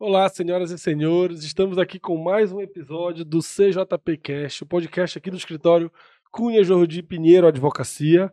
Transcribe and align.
Olá, 0.00 0.28
senhoras 0.28 0.70
e 0.70 0.78
senhores, 0.78 1.42
estamos 1.42 1.76
aqui 1.76 1.98
com 1.98 2.16
mais 2.16 2.52
um 2.52 2.60
episódio 2.60 3.24
do 3.24 3.40
CJP 3.40 4.16
Cast, 4.18 4.62
o 4.62 4.66
podcast 4.66 5.18
aqui 5.18 5.28
do 5.28 5.36
escritório 5.36 5.90
Cunha 6.30 6.62
Jordi 6.62 7.02
Pinheiro 7.02 7.48
Advocacia. 7.48 8.32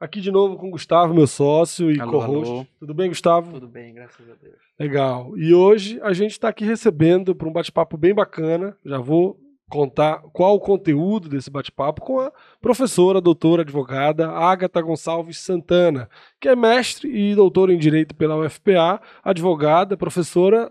Aqui 0.00 0.20
de 0.20 0.32
novo 0.32 0.56
com 0.56 0.66
o 0.66 0.70
Gustavo, 0.72 1.14
meu 1.14 1.28
sócio 1.28 1.88
e 1.88 1.98
co-host. 2.00 2.68
Tudo 2.80 2.92
bem, 2.92 3.10
Gustavo? 3.10 3.52
Tudo 3.52 3.68
bem, 3.68 3.94
graças 3.94 4.28
a 4.28 4.34
Deus. 4.34 4.56
Legal. 4.76 5.38
E 5.38 5.54
hoje 5.54 6.00
a 6.02 6.12
gente 6.12 6.32
está 6.32 6.48
aqui 6.48 6.64
recebendo 6.64 7.32
para 7.32 7.48
um 7.48 7.52
bate-papo 7.52 7.96
bem 7.96 8.12
bacana. 8.12 8.76
Já 8.84 8.98
vou 8.98 9.38
contar 9.74 10.22
qual 10.32 10.54
o 10.54 10.60
conteúdo 10.60 11.28
desse 11.28 11.50
bate-papo 11.50 12.00
com 12.00 12.20
a 12.20 12.32
professora, 12.60 13.20
doutora, 13.20 13.62
advogada 13.62 14.30
Agatha 14.30 14.80
Gonçalves 14.80 15.38
Santana, 15.38 16.08
que 16.40 16.48
é 16.48 16.54
mestre 16.54 17.10
e 17.10 17.34
doutora 17.34 17.74
em 17.74 17.76
Direito 17.76 18.14
pela 18.14 18.36
UFPA, 18.36 19.00
advogada, 19.24 19.96
professora 19.96 20.70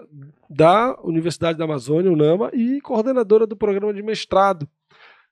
da 0.49 0.97
Universidade 1.03 1.57
da 1.57 1.65
Amazônia, 1.65 2.09
UNAMA, 2.09 2.49
e 2.53 2.79
coordenadora 2.79 3.45
do 3.45 3.57
programa 3.57 3.93
de 3.93 4.01
mestrado 4.01 4.65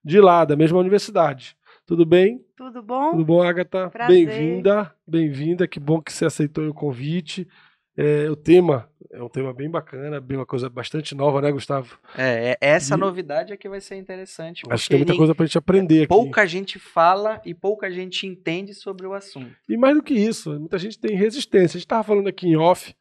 de 0.03 0.19
lá, 0.19 0.43
da 0.43 0.57
mesma 0.57 0.77
universidade. 0.77 1.55
Tudo 1.85 2.05
bem? 2.05 2.43
Tudo 2.57 2.83
bom? 2.83 3.11
Tudo 3.11 3.23
bom, 3.23 3.41
Agatha? 3.41 3.89
Bem-vinda, 4.05 4.93
bem-vinda, 5.07 5.65
que 5.65 5.79
bom 5.79 6.01
que 6.01 6.11
você 6.11 6.25
aceitou 6.25 6.67
o 6.67 6.73
convite. 6.73 7.47
É, 7.95 8.29
o 8.29 8.35
tema 8.35 8.90
é 9.13 9.21
um 9.21 9.27
tema 9.27 9.53
bem 9.53 9.69
bacana, 9.69 10.21
bem 10.21 10.37
uma 10.37 10.45
coisa 10.45 10.69
bastante 10.69 11.13
nova, 11.13 11.41
né, 11.41 11.51
Gustavo? 11.51 11.99
É, 12.17 12.51
é 12.51 12.57
essa 12.61 12.95
e... 12.95 12.97
novidade 12.97 13.51
é 13.51 13.57
que 13.57 13.67
vai 13.67 13.81
ser 13.81 13.95
interessante. 13.95 14.63
Acho 14.69 14.83
que 14.83 14.89
tem 14.89 14.99
muita 14.99 15.15
coisa 15.15 15.35
pra 15.35 15.45
gente 15.45 15.57
aprender 15.57 15.99
aqui. 16.03 16.07
Pouca 16.07 16.45
gente 16.45 16.79
fala 16.79 17.41
e 17.45 17.53
pouca 17.53 17.91
gente 17.91 18.25
entende 18.25 18.73
sobre 18.73 19.05
o 19.05 19.13
assunto. 19.13 19.53
E 19.67 19.75
mais 19.75 19.95
do 19.95 20.03
que 20.03 20.13
isso, 20.13 20.57
muita 20.57 20.77
gente 20.77 20.97
tem 20.97 21.15
resistência. 21.15 21.75
A 21.75 21.79
gente 21.79 21.85
estava 21.85 22.03
falando 22.03 22.27
aqui 22.27 22.47
em 22.47 22.55
off, 22.55 22.95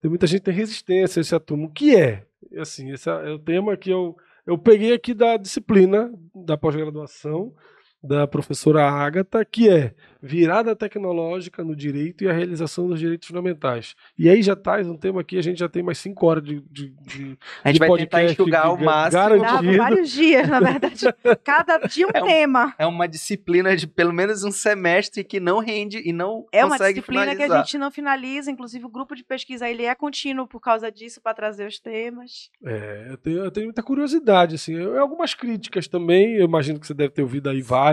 tem 0.00 0.08
muita 0.08 0.26
gente 0.26 0.40
que 0.40 0.46
tem 0.46 0.54
resistência 0.54 1.20
a 1.20 1.22
esse 1.22 1.34
atumo. 1.34 1.66
O 1.66 1.70
que 1.70 1.94
é? 1.94 2.26
Assim, 2.58 2.90
esse 2.90 3.08
é 3.08 3.30
o 3.30 3.38
tema 3.38 3.76
que 3.76 3.90
eu, 3.90 4.16
eu 4.44 4.58
peguei 4.58 4.92
aqui 4.92 5.14
da 5.14 5.36
disciplina 5.36 6.12
da 6.34 6.58
pós-graduação, 6.58 7.54
da 8.02 8.26
professora 8.26 8.88
Ágata, 8.88 9.44
que 9.44 9.68
é 9.68 9.94
virada 10.22 10.76
tecnológica 10.76 11.64
no 11.64 11.74
direito 11.74 12.22
e 12.22 12.28
a 12.28 12.32
realização 12.32 12.86
dos 12.86 13.00
direitos 13.00 13.26
fundamentais. 13.26 13.96
E 14.16 14.28
aí 14.28 14.40
já 14.40 14.54
traz 14.54 14.86
um 14.86 14.96
tema 14.96 15.20
aqui, 15.20 15.36
a 15.36 15.42
gente 15.42 15.58
já 15.58 15.68
tem 15.68 15.82
mais 15.82 15.98
cinco 15.98 16.24
horas 16.26 16.44
de, 16.44 16.60
de, 16.70 16.90
de 16.90 17.38
A 17.64 17.68
gente 17.68 17.80
de 17.80 17.88
vai 17.88 17.98
tentar 17.98 18.24
enxugar 18.24 18.72
o 18.72 18.82
máximo. 18.82 19.22
Garantido. 19.22 19.76
vários 19.76 20.10
dias, 20.10 20.48
na 20.48 20.60
verdade. 20.60 21.06
Cada 21.42 21.78
dia 21.78 22.06
um, 22.06 22.10
é 22.14 22.22
um 22.22 22.26
tema. 22.26 22.74
É 22.78 22.86
uma 22.86 23.08
disciplina 23.08 23.76
de 23.76 23.86
pelo 23.86 24.12
menos 24.12 24.44
um 24.44 24.52
semestre 24.52 25.24
que 25.24 25.40
não 25.40 25.58
rende 25.58 26.00
e 26.04 26.12
não 26.12 26.46
é 26.52 26.62
consegue 26.62 26.62
finalizar. 26.62 26.62
É 26.62 26.66
uma 26.66 26.92
disciplina 26.92 27.22
finalizar. 27.22 27.48
que 27.48 27.52
a 27.52 27.64
gente 27.64 27.78
não 27.78 27.90
finaliza, 27.90 28.50
inclusive 28.50 28.84
o 28.84 28.88
grupo 28.88 29.16
de 29.16 29.24
pesquisa 29.24 29.68
ele 29.68 29.84
é 29.84 29.94
contínuo 29.94 30.46
por 30.46 30.60
causa 30.60 30.90
disso, 30.90 31.20
para 31.20 31.34
trazer 31.34 31.66
os 31.66 31.80
temas. 31.80 32.50
É, 32.64 33.08
eu 33.10 33.16
tenho, 33.16 33.38
eu 33.38 33.50
tenho 33.50 33.66
muita 33.66 33.82
curiosidade, 33.82 34.54
assim, 34.54 34.74
eu, 34.74 35.00
algumas 35.00 35.34
críticas 35.34 35.88
também, 35.88 36.34
eu 36.34 36.44
imagino 36.44 36.78
que 36.78 36.86
você 36.86 36.94
deve 36.94 37.10
ter 37.10 37.22
ouvido 37.22 37.50
aí 37.50 37.60
várias, 37.60 37.91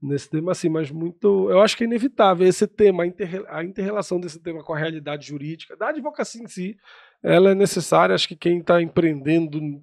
nesse 0.00 0.30
tema 0.30 0.52
assim, 0.52 0.68
mas 0.68 0.90
muito. 0.90 1.50
Eu 1.50 1.60
acho 1.60 1.76
que 1.76 1.84
é 1.84 1.86
inevitável 1.86 2.46
esse 2.46 2.66
tema, 2.66 3.02
a, 3.02 3.06
inter, 3.06 3.44
a 3.48 3.64
interrelação 3.64 4.20
desse 4.20 4.40
tema 4.40 4.62
com 4.62 4.72
a 4.72 4.78
realidade 4.78 5.26
jurídica, 5.26 5.76
da 5.76 5.88
advocacia 5.88 6.42
em 6.42 6.46
si, 6.46 6.76
ela 7.22 7.50
é 7.50 7.54
necessária. 7.54 8.14
Acho 8.14 8.28
que 8.28 8.36
quem 8.36 8.58
está 8.58 8.80
empreendendo 8.80 9.82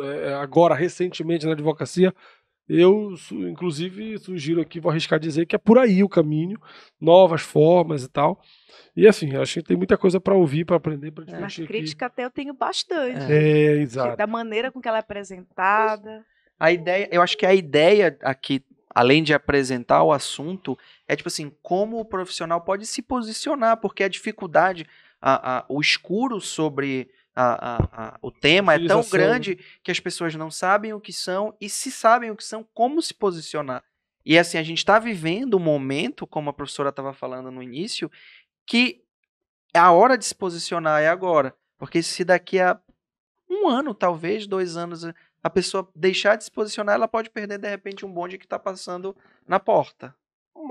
é, 0.00 0.34
agora, 0.34 0.74
recentemente, 0.74 1.46
na 1.46 1.52
advocacia, 1.52 2.12
eu, 2.68 3.14
inclusive, 3.32 4.18
sugiro 4.18 4.60
aqui, 4.60 4.80
vou 4.80 4.90
arriscar 4.90 5.18
dizer 5.18 5.44
que 5.46 5.54
é 5.54 5.58
por 5.58 5.78
aí 5.78 6.02
o 6.02 6.08
caminho, 6.08 6.58
novas 7.00 7.42
formas 7.42 8.04
e 8.04 8.08
tal. 8.08 8.40
E 8.96 9.06
assim, 9.06 9.36
acho 9.36 9.54
que 9.54 9.62
tem 9.62 9.76
muita 9.76 9.98
coisa 9.98 10.20
para 10.20 10.34
ouvir, 10.34 10.64
para 10.64 10.76
aprender, 10.76 11.10
para 11.10 11.24
discutir. 11.24 11.60
Mas 11.60 11.68
crítica 11.68 12.06
até 12.06 12.24
eu 12.24 12.30
tenho 12.30 12.54
bastante. 12.54 13.30
É, 13.30 13.76
exato. 13.76 14.16
Da 14.16 14.26
maneira 14.26 14.70
com 14.72 14.80
que 14.80 14.88
ela 14.88 14.98
é 14.98 15.00
apresentada. 15.00 16.24
A 16.58 16.72
ideia, 16.72 17.08
eu 17.10 17.20
acho 17.20 17.36
que 17.36 17.44
a 17.44 17.52
ideia 17.52 18.16
aqui 18.22 18.62
além 18.94 19.22
de 19.22 19.34
apresentar 19.34 20.02
o 20.02 20.12
assunto, 20.12 20.78
é 21.08 21.16
tipo 21.16 21.28
assim, 21.28 21.52
como 21.62 21.98
o 21.98 22.04
profissional 22.04 22.60
pode 22.60 22.86
se 22.86 23.02
posicionar, 23.02 23.78
porque 23.78 24.04
a 24.04 24.08
dificuldade, 24.08 24.86
a, 25.20 25.58
a, 25.58 25.64
o 25.68 25.80
escuro 25.80 26.40
sobre 26.40 27.10
a, 27.34 28.16
o 28.22 28.30
tema 28.30 28.74
é 28.74 28.86
tão 28.86 29.02
grande 29.02 29.58
que 29.82 29.90
as 29.90 29.98
pessoas 29.98 30.34
não 30.36 30.50
sabem 30.50 30.92
o 30.92 31.00
que 31.00 31.12
são 31.12 31.56
e 31.60 31.68
se 31.68 31.90
sabem 31.90 32.30
o 32.30 32.36
que 32.36 32.44
são, 32.44 32.64
como 32.72 33.02
se 33.02 33.12
posicionar. 33.12 33.82
E 34.24 34.38
assim, 34.38 34.56
a 34.56 34.62
gente 34.62 34.78
está 34.78 34.98
vivendo 34.98 35.56
um 35.56 35.60
momento, 35.60 36.26
como 36.26 36.48
a 36.48 36.52
professora 36.52 36.90
estava 36.90 37.12
falando 37.12 37.50
no 37.50 37.62
início, 37.62 38.10
que 38.64 39.02
a 39.74 39.90
hora 39.90 40.16
de 40.16 40.24
se 40.24 40.34
posicionar 40.34 41.02
é 41.02 41.08
agora. 41.08 41.54
Porque 41.76 42.02
se 42.02 42.24
daqui 42.24 42.60
a 42.60 42.78
um 43.50 43.68
ano, 43.68 43.92
talvez, 43.92 44.46
dois 44.46 44.76
anos, 44.76 45.04
a 45.44 45.50
pessoa 45.50 45.86
deixar 45.94 46.36
de 46.36 46.44
se 46.44 46.50
posicionar, 46.50 46.94
ela 46.94 47.06
pode 47.06 47.28
perder 47.28 47.58
de 47.58 47.68
repente 47.68 48.06
um 48.06 48.10
bonde 48.10 48.38
que 48.38 48.46
está 48.46 48.58
passando 48.58 49.14
na 49.46 49.60
porta. 49.60 50.14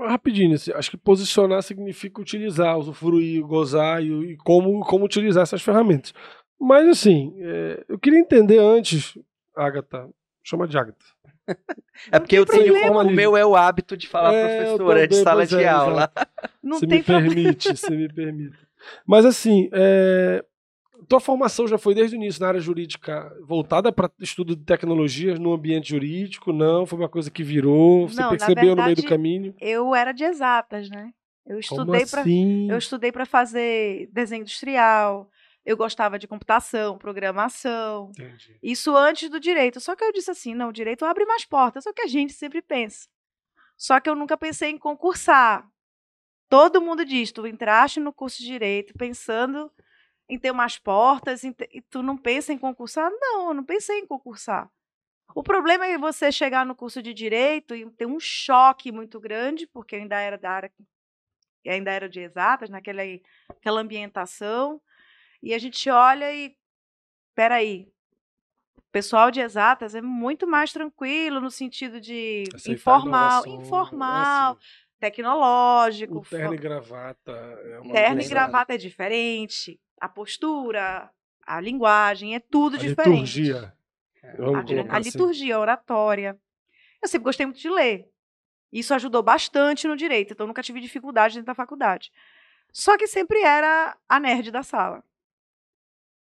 Rapidinho, 0.00 0.56
assim, 0.56 0.72
acho 0.72 0.90
que 0.90 0.96
posicionar 0.96 1.62
significa 1.62 2.20
utilizar, 2.20 2.76
usufruir, 2.76 3.40
gozar 3.46 4.02
e, 4.02 4.32
e 4.32 4.36
como, 4.38 4.80
como 4.80 5.04
utilizar 5.04 5.44
essas 5.44 5.62
ferramentas. 5.62 6.12
Mas 6.60 6.88
assim, 6.88 7.36
é, 7.38 7.84
eu 7.88 7.96
queria 8.00 8.18
entender 8.18 8.58
antes, 8.58 9.16
Agatha, 9.56 10.08
chama 10.42 10.66
de 10.66 10.76
Agatha. 10.76 11.04
É 12.10 12.18
porque 12.18 12.36
eu 12.36 12.44
tenho, 12.44 12.74
o 12.74 13.10
meu 13.10 13.36
é 13.36 13.46
o 13.46 13.54
hábito 13.54 13.96
de 13.96 14.08
falar 14.08 14.34
é, 14.34 14.64
professora, 14.64 15.06
de 15.06 15.14
sala 15.14 15.46
de 15.46 15.62
é, 15.62 15.68
aula. 15.68 16.10
Não 16.60 16.78
se 16.80 16.86
me 16.88 17.00
permite, 17.00 17.76
se 17.76 17.90
me 17.90 18.12
permite. 18.12 18.58
Mas 19.06 19.24
assim, 19.24 19.70
é, 19.72 20.44
tua 21.08 21.20
formação 21.20 21.66
já 21.66 21.78
foi 21.78 21.94
desde 21.94 22.16
o 22.16 22.18
início 22.18 22.40
na 22.40 22.48
área 22.48 22.60
jurídica 22.60 23.32
voltada 23.42 23.92
para 23.92 24.10
estudo 24.20 24.56
de 24.56 24.64
tecnologias 24.64 25.38
no 25.38 25.52
ambiente 25.52 25.90
jurídico? 25.90 26.52
Não, 26.52 26.86
foi 26.86 26.98
uma 26.98 27.08
coisa 27.08 27.30
que 27.30 27.42
virou, 27.42 28.08
você 28.08 28.20
não, 28.20 28.30
percebeu 28.30 28.54
verdade, 28.54 28.76
no 28.76 28.84
meio 28.84 28.96
do 28.96 29.04
caminho? 29.04 29.54
Eu 29.60 29.94
era 29.94 30.12
de 30.12 30.24
exatas, 30.24 30.88
né? 30.90 31.12
Eu 31.46 31.58
estudei 31.58 32.06
para 32.06 32.22
assim? 32.22 32.70
eu 32.70 32.78
estudei 32.78 33.12
para 33.12 33.26
fazer 33.26 34.08
desenho 34.12 34.42
industrial. 34.42 35.30
Eu 35.64 35.76
gostava 35.76 36.18
de 36.18 36.28
computação, 36.28 36.98
programação. 36.98 38.10
Entendi. 38.10 38.58
Isso 38.62 38.94
antes 38.94 39.30
do 39.30 39.40
direito. 39.40 39.80
Só 39.80 39.96
que 39.96 40.04
eu 40.04 40.12
disse 40.12 40.30
assim, 40.30 40.54
não, 40.54 40.68
o 40.68 40.72
direito 40.72 41.04
abre 41.04 41.24
mais 41.24 41.44
portas, 41.44 41.86
é 41.86 41.90
o 41.90 41.94
que 41.94 42.02
a 42.02 42.06
gente 42.06 42.34
sempre 42.34 42.60
pensa. 42.60 43.08
Só 43.76 43.98
que 43.98 44.08
eu 44.08 44.14
nunca 44.14 44.36
pensei 44.36 44.70
em 44.70 44.78
concursar. 44.78 45.66
Todo 46.48 46.82
mundo 46.82 47.04
diz, 47.04 47.32
tu 47.32 47.46
entraste 47.46 47.98
no 47.98 48.12
curso 48.12 48.38
de 48.38 48.46
direito 48.46 48.94
pensando 48.96 49.70
em 50.28 50.38
ter 50.38 50.50
umas 50.50 50.78
portas, 50.78 51.42
ter, 51.42 51.68
e 51.72 51.80
tu 51.82 52.02
não 52.02 52.16
pensa 52.16 52.52
em 52.52 52.58
concursar? 52.58 53.10
Não, 53.20 53.48
eu 53.48 53.54
não 53.54 53.64
pensei 53.64 53.98
em 53.98 54.06
concursar. 54.06 54.70
O 55.34 55.42
problema 55.42 55.86
é 55.86 55.98
você 55.98 56.30
chegar 56.30 56.64
no 56.64 56.74
curso 56.74 57.02
de 57.02 57.12
direito 57.12 57.74
e 57.74 57.88
ter 57.90 58.06
um 58.06 58.20
choque 58.20 58.92
muito 58.92 59.18
grande, 59.18 59.66
porque 59.66 59.96
eu 59.96 60.00
ainda 60.00 60.20
era 60.20 60.38
da 60.38 60.50
área, 60.50 60.72
ainda 61.66 61.90
era 61.90 62.08
de 62.08 62.20
exatas, 62.20 62.70
naquela 62.70 63.02
aquela 63.48 63.80
ambientação, 63.80 64.80
e 65.42 65.52
a 65.52 65.58
gente 65.58 65.90
olha 65.90 66.32
e, 66.32 66.56
peraí, 67.34 67.88
o 68.78 68.82
pessoal 68.92 69.30
de 69.30 69.40
exatas 69.40 69.94
é 69.94 70.00
muito 70.00 70.46
mais 70.46 70.72
tranquilo 70.72 71.40
no 71.40 71.50
sentido 71.50 72.00
de 72.00 72.44
informal, 72.68 73.46
informal, 73.46 74.52
assim. 74.52 74.60
tecnológico. 75.00 76.22
Terno 76.30 76.54
e 76.54 76.58
gravata 76.58 77.32
é 77.32 77.80
uma 77.80 77.92
Terno 77.92 78.20
e 78.22 78.28
gravata 78.28 78.74
é 78.74 78.78
diferente 78.78 79.80
a 80.00 80.08
postura, 80.08 81.10
a 81.46 81.60
linguagem, 81.60 82.34
é 82.34 82.40
tudo 82.40 82.76
a 82.76 82.78
diferente. 82.78 83.40
Liturgia. 83.40 83.74
A, 84.22 84.94
a 84.94 84.98
assim. 84.98 85.10
liturgia, 85.10 85.56
a 85.56 85.60
oratória. 85.60 86.38
Eu 87.02 87.08
sempre 87.08 87.24
gostei 87.24 87.46
muito 87.46 87.60
de 87.60 87.68
ler. 87.68 88.08
Isso 88.72 88.92
ajudou 88.94 89.22
bastante 89.22 89.86
no 89.86 89.96
direito, 89.96 90.32
então 90.32 90.46
nunca 90.46 90.62
tive 90.62 90.80
dificuldade 90.80 91.34
dentro 91.34 91.46
da 91.46 91.54
faculdade. 91.54 92.10
Só 92.72 92.98
que 92.98 93.06
sempre 93.06 93.40
era 93.40 93.96
a 94.08 94.18
nerd 94.18 94.50
da 94.50 94.64
sala. 94.64 95.04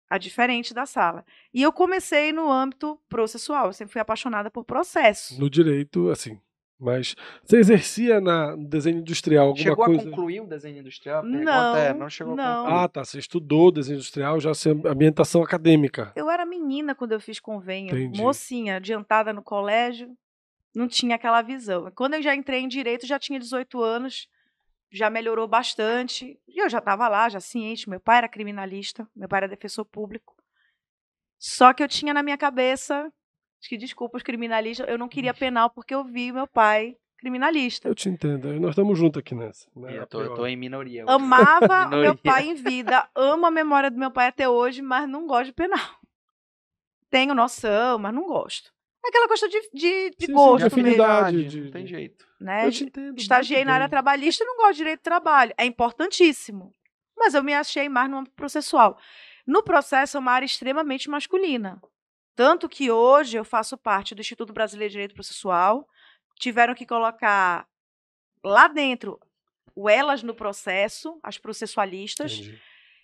A 0.08 0.16
diferente 0.16 0.72
da 0.72 0.86
sala. 0.86 1.26
E 1.52 1.60
eu 1.60 1.72
comecei 1.72 2.32
no 2.32 2.48
âmbito 2.48 3.00
processual. 3.08 3.66
Eu 3.66 3.72
sempre 3.72 3.92
fui 3.92 4.00
apaixonada 4.00 4.48
por 4.48 4.64
processo. 4.64 5.40
No 5.40 5.50
direito, 5.50 6.08
assim, 6.10 6.40
mas 6.78 7.16
você 7.42 7.56
exercia 7.56 8.20
na, 8.20 8.54
no 8.54 8.68
desenho 8.68 8.98
industrial 8.98 9.48
alguma 9.48 9.62
chegou 9.62 9.84
coisa? 9.84 10.00
Chegou 10.00 10.12
a 10.12 10.16
concluir 10.16 10.40
um 10.40 10.46
desenho 10.46 10.78
industrial? 10.78 11.22
Não, 11.22 11.76
é, 11.76 11.94
não 11.94 12.10
chegou 12.10 12.36
não. 12.36 12.44
a 12.44 12.56
concluir. 12.56 12.84
Ah, 12.84 12.88
tá. 12.88 13.04
Você 13.04 13.18
estudou 13.18 13.72
desenho 13.72 13.96
industrial, 13.96 14.38
já 14.38 14.52
ambientação 14.84 15.42
acadêmica. 15.42 16.12
Eu 16.14 16.30
era 16.30 16.44
menina 16.44 16.94
quando 16.94 17.12
eu 17.12 17.20
fiz 17.20 17.40
convênio. 17.40 17.96
Entendi. 17.96 18.20
Mocinha, 18.20 18.76
adiantada 18.76 19.32
no 19.32 19.42
colégio, 19.42 20.14
não 20.74 20.86
tinha 20.86 21.16
aquela 21.16 21.40
visão. 21.40 21.90
Quando 21.94 22.14
eu 22.14 22.22
já 22.22 22.34
entrei 22.34 22.60
em 22.60 22.68
direito, 22.68 23.06
já 23.06 23.18
tinha 23.18 23.38
18 23.38 23.80
anos, 23.82 24.28
já 24.92 25.08
melhorou 25.08 25.48
bastante. 25.48 26.38
E 26.46 26.62
eu 26.62 26.68
já 26.68 26.78
estava 26.78 27.08
lá, 27.08 27.28
já 27.30 27.40
ciente. 27.40 27.88
Meu 27.88 28.00
pai 28.00 28.18
era 28.18 28.28
criminalista, 28.28 29.08
meu 29.16 29.28
pai 29.28 29.38
era 29.38 29.48
defensor 29.48 29.86
público. 29.86 30.36
Só 31.38 31.72
que 31.72 31.82
eu 31.82 31.88
tinha 31.88 32.12
na 32.12 32.22
minha 32.22 32.36
cabeça 32.36 33.10
que 33.68 33.76
desculpa 33.76 34.16
os 34.16 34.22
criminalistas, 34.22 34.88
eu 34.88 34.98
não 34.98 35.08
queria 35.08 35.32
penal 35.34 35.70
porque 35.70 35.94
eu 35.94 36.04
vi 36.04 36.30
meu 36.32 36.46
pai 36.46 36.96
criminalista. 37.18 37.88
Eu 37.88 37.94
te 37.94 38.08
entendo. 38.08 38.52
Nós 38.60 38.70
estamos 38.70 38.98
juntos 38.98 39.18
aqui 39.20 39.34
nessa. 39.34 39.68
Né? 39.74 39.98
Eu, 39.98 40.06
tô, 40.06 40.20
eu 40.20 40.34
tô 40.34 40.46
em 40.46 40.56
minoria. 40.56 41.04
hoje. 41.04 41.12
Amava 41.14 41.84
Minoria. 41.86 41.98
meu 42.10 42.16
pai 42.16 42.48
em 42.48 42.54
vida, 42.54 43.08
amo 43.14 43.46
a 43.46 43.50
memória 43.50 43.90
do 43.90 43.98
meu 43.98 44.10
pai 44.10 44.28
até 44.28 44.48
hoje, 44.48 44.82
mas 44.82 45.08
não 45.08 45.26
gosto 45.26 45.46
de 45.46 45.52
penal. 45.52 45.80
Tenho 47.10 47.34
noção, 47.34 47.98
mas 47.98 48.12
não 48.14 48.26
gosto. 48.26 48.70
É 49.04 49.08
aquela 49.08 49.28
questão 49.28 49.48
de, 49.48 49.60
de, 49.72 50.10
de 50.10 50.16
Sim, 50.18 50.26
sim, 50.26 50.32
gosto 50.32 50.68
de 50.68 50.82
mesmo, 50.82 51.02
afinidade. 51.04 51.36
Verdade, 51.36 51.48
de- 51.48 51.64
Não 51.64 51.70
tem 51.70 51.84
de- 51.84 51.90
jeito. 51.90 52.26
né? 52.40 52.66
Eu 52.66 52.72
te 52.72 52.84
entendo. 52.84 53.18
Estagiei 53.18 53.64
na 53.64 53.74
área 53.74 53.88
trabalhista 53.88 54.42
e 54.42 54.46
não 54.46 54.56
gosto 54.56 54.72
de 54.72 54.78
direito 54.78 55.00
do 55.00 55.04
trabalho. 55.04 55.54
É 55.56 55.64
importantíssimo. 55.64 56.72
Mas 57.16 57.32
eu 57.34 57.42
me 57.42 57.54
achei 57.54 57.88
mais 57.88 58.10
no 58.10 58.18
âmbito 58.18 58.34
processual. 58.34 58.98
No 59.46 59.62
processo 59.62 60.16
é 60.16 60.20
uma 60.20 60.32
área 60.32 60.44
extremamente 60.44 61.08
masculina. 61.08 61.80
Tanto 62.36 62.68
que 62.68 62.90
hoje 62.90 63.36
eu 63.38 63.44
faço 63.44 63.76
parte 63.78 64.14
do 64.14 64.20
Instituto 64.20 64.52
Brasileiro 64.52 64.90
de 64.90 64.92
Direito 64.92 65.14
Processual. 65.14 65.88
Tiveram 66.38 66.74
que 66.74 66.84
colocar 66.86 67.66
lá 68.44 68.68
dentro 68.68 69.18
o 69.74 69.88
elas 69.88 70.22
no 70.22 70.34
processo, 70.34 71.18
as 71.22 71.38
processualistas. 71.38 72.32
Entendi. 72.34 72.60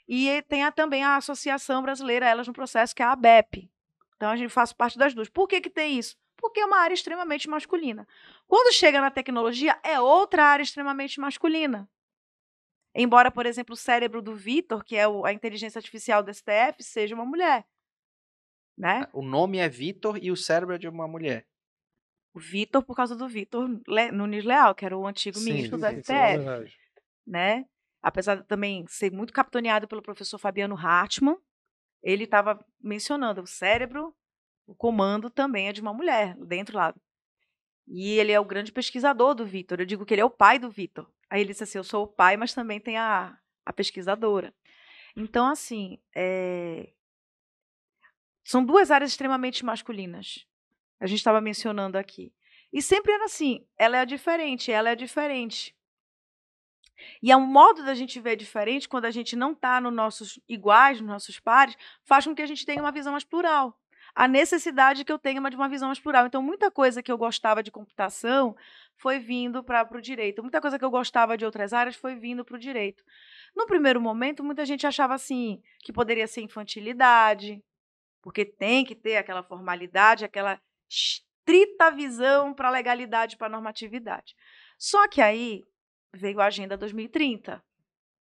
E 0.06 0.42
tem 0.42 0.62
a- 0.64 0.70
também 0.70 1.02
a 1.02 1.16
Associação 1.16 1.82
Brasileira 1.82 2.26
Elas 2.26 2.46
no 2.46 2.52
Processo, 2.52 2.94
que 2.94 3.02
é 3.02 3.06
a 3.06 3.12
ABEP. 3.12 3.70
Então 4.16 4.28
a 4.30 4.36
gente 4.36 4.50
faz 4.50 4.72
parte 4.72 4.98
das 4.98 5.14
duas. 5.14 5.28
Por 5.30 5.48
que, 5.48 5.60
que 5.60 5.70
tem 5.70 5.98
isso? 5.98 6.16
Porque 6.36 6.60
é 6.60 6.66
uma 6.66 6.78
área 6.80 6.92
extremamente 6.94 7.48
masculina. 7.48 8.06
Quando 8.46 8.74
chega 8.74 9.00
na 9.00 9.10
tecnologia, 9.10 9.78
é 9.82 9.98
outra 10.00 10.44
área 10.44 10.62
extremamente 10.62 11.18
masculina. 11.20 11.88
Embora, 12.94 13.30
por 13.30 13.46
exemplo, 13.46 13.72
o 13.72 13.76
cérebro 13.76 14.20
do 14.20 14.34
Vitor, 14.34 14.84
que 14.84 14.96
é 14.96 15.04
a 15.24 15.32
inteligência 15.32 15.78
artificial 15.78 16.22
do 16.22 16.30
STF, 16.30 16.82
seja 16.82 17.14
uma 17.14 17.24
mulher. 17.24 17.64
Né? 18.76 19.06
O 19.12 19.22
nome 19.22 19.58
é 19.58 19.68
Vitor 19.68 20.18
e 20.22 20.30
o 20.30 20.36
cérebro 20.36 20.74
é 20.74 20.78
de 20.78 20.88
uma 20.88 21.06
mulher. 21.06 21.46
O 22.34 22.40
Vitor, 22.40 22.82
por 22.82 22.96
causa 22.96 23.14
do 23.14 23.28
Vitor 23.28 23.68
Nunes 24.12 24.44
Leal, 24.44 24.74
que 24.74 24.84
era 24.84 24.96
o 24.96 25.06
antigo 25.06 25.38
Sim, 25.38 25.52
ministro 25.52 25.78
do 25.78 25.86
STF. 25.86 26.74
né? 27.26 27.66
Apesar 28.02 28.36
de 28.36 28.44
também 28.44 28.84
ser 28.88 29.12
muito 29.12 29.32
capitaneado 29.32 29.86
pelo 29.86 30.02
professor 30.02 30.38
Fabiano 30.38 30.76
Hartmann, 30.76 31.36
ele 32.02 32.24
estava 32.24 32.58
mencionando 32.80 33.42
o 33.42 33.46
cérebro, 33.46 34.14
o 34.66 34.74
comando 34.74 35.30
também 35.30 35.68
é 35.68 35.72
de 35.72 35.80
uma 35.80 35.92
mulher 35.92 36.36
dentro 36.38 36.76
lá. 36.76 36.94
E 37.86 38.18
ele 38.18 38.32
é 38.32 38.40
o 38.40 38.44
grande 38.44 38.72
pesquisador 38.72 39.34
do 39.34 39.44
Vitor. 39.44 39.80
Eu 39.80 39.86
digo 39.86 40.04
que 40.04 40.14
ele 40.14 40.20
é 40.20 40.24
o 40.24 40.30
pai 40.30 40.58
do 40.58 40.70
Vitor. 40.70 41.08
Aí 41.28 41.40
ele 41.40 41.50
disse 41.50 41.64
assim: 41.64 41.78
Eu 41.78 41.84
sou 41.84 42.04
o 42.04 42.08
pai, 42.08 42.36
mas 42.36 42.54
também 42.54 42.80
tem 42.80 42.96
a, 42.96 43.36
a 43.64 43.72
pesquisadora. 43.72 44.54
Então, 45.16 45.46
assim, 45.46 45.98
é, 46.14 46.92
são 48.44 48.64
duas 48.64 48.90
áreas 48.90 49.10
extremamente 49.10 49.64
masculinas. 49.64 50.46
A 51.00 51.06
gente 51.06 51.18
estava 51.18 51.40
mencionando 51.40 51.98
aqui. 51.98 52.32
E 52.72 52.80
sempre 52.80 53.12
era 53.12 53.24
assim: 53.24 53.66
ela 53.76 53.98
é 53.98 54.06
diferente, 54.06 54.72
ela 54.72 54.90
é 54.90 54.96
diferente. 54.96 55.74
E 57.22 57.32
é 57.32 57.36
um 57.36 57.46
modo 57.46 57.84
da 57.84 57.94
gente 57.94 58.20
ver 58.20 58.36
diferente 58.36 58.88
quando 58.88 59.06
a 59.06 59.10
gente 59.10 59.34
não 59.34 59.52
está 59.52 59.80
nos 59.80 59.92
nossos 59.92 60.40
iguais, 60.48 61.00
nos 61.00 61.08
nossos 61.10 61.40
pares, 61.40 61.76
faz 62.04 62.24
com 62.24 62.34
que 62.34 62.42
a 62.42 62.46
gente 62.46 62.64
tenha 62.64 62.80
uma 62.80 62.92
visão 62.92 63.12
mais 63.12 63.24
plural. 63.24 63.78
A 64.14 64.28
necessidade 64.28 65.04
que 65.04 65.12
eu 65.12 65.18
tenha 65.18 65.40
uma- 65.40 65.50
de 65.50 65.56
uma 65.56 65.68
visão 65.68 65.88
mais 65.88 65.98
plural. 65.98 66.26
Então, 66.26 66.42
muita 66.42 66.70
coisa 66.70 67.02
que 67.02 67.10
eu 67.10 67.16
gostava 67.16 67.62
de 67.62 67.70
computação 67.70 68.54
foi 68.96 69.18
vindo 69.18 69.64
para 69.64 69.88
o 69.90 70.00
direito. 70.00 70.42
Muita 70.42 70.60
coisa 70.60 70.78
que 70.78 70.84
eu 70.84 70.90
gostava 70.90 71.36
de 71.36 71.44
outras 71.44 71.72
áreas 71.72 71.96
foi 71.96 72.14
vindo 72.14 72.44
para 72.44 72.56
o 72.56 72.58
direito. 72.58 73.02
No 73.56 73.66
primeiro 73.66 74.00
momento, 74.00 74.44
muita 74.44 74.66
gente 74.66 74.86
achava 74.86 75.14
assim 75.14 75.62
que 75.80 75.92
poderia 75.92 76.26
ser 76.26 76.42
infantilidade, 76.42 77.62
porque 78.22 78.44
tem 78.44 78.84
que 78.84 78.94
ter 78.94 79.16
aquela 79.16 79.42
formalidade, 79.42 80.24
aquela 80.24 80.60
estrita 80.88 81.90
visão 81.90 82.54
para 82.54 82.68
a 82.68 82.70
legalidade, 82.70 83.36
para 83.36 83.48
a 83.48 83.50
normatividade. 83.50 84.34
Só 84.78 85.08
que 85.08 85.20
aí 85.20 85.62
veio 86.14 86.40
a 86.40 86.46
Agenda 86.46 86.76
2030, 86.76 87.62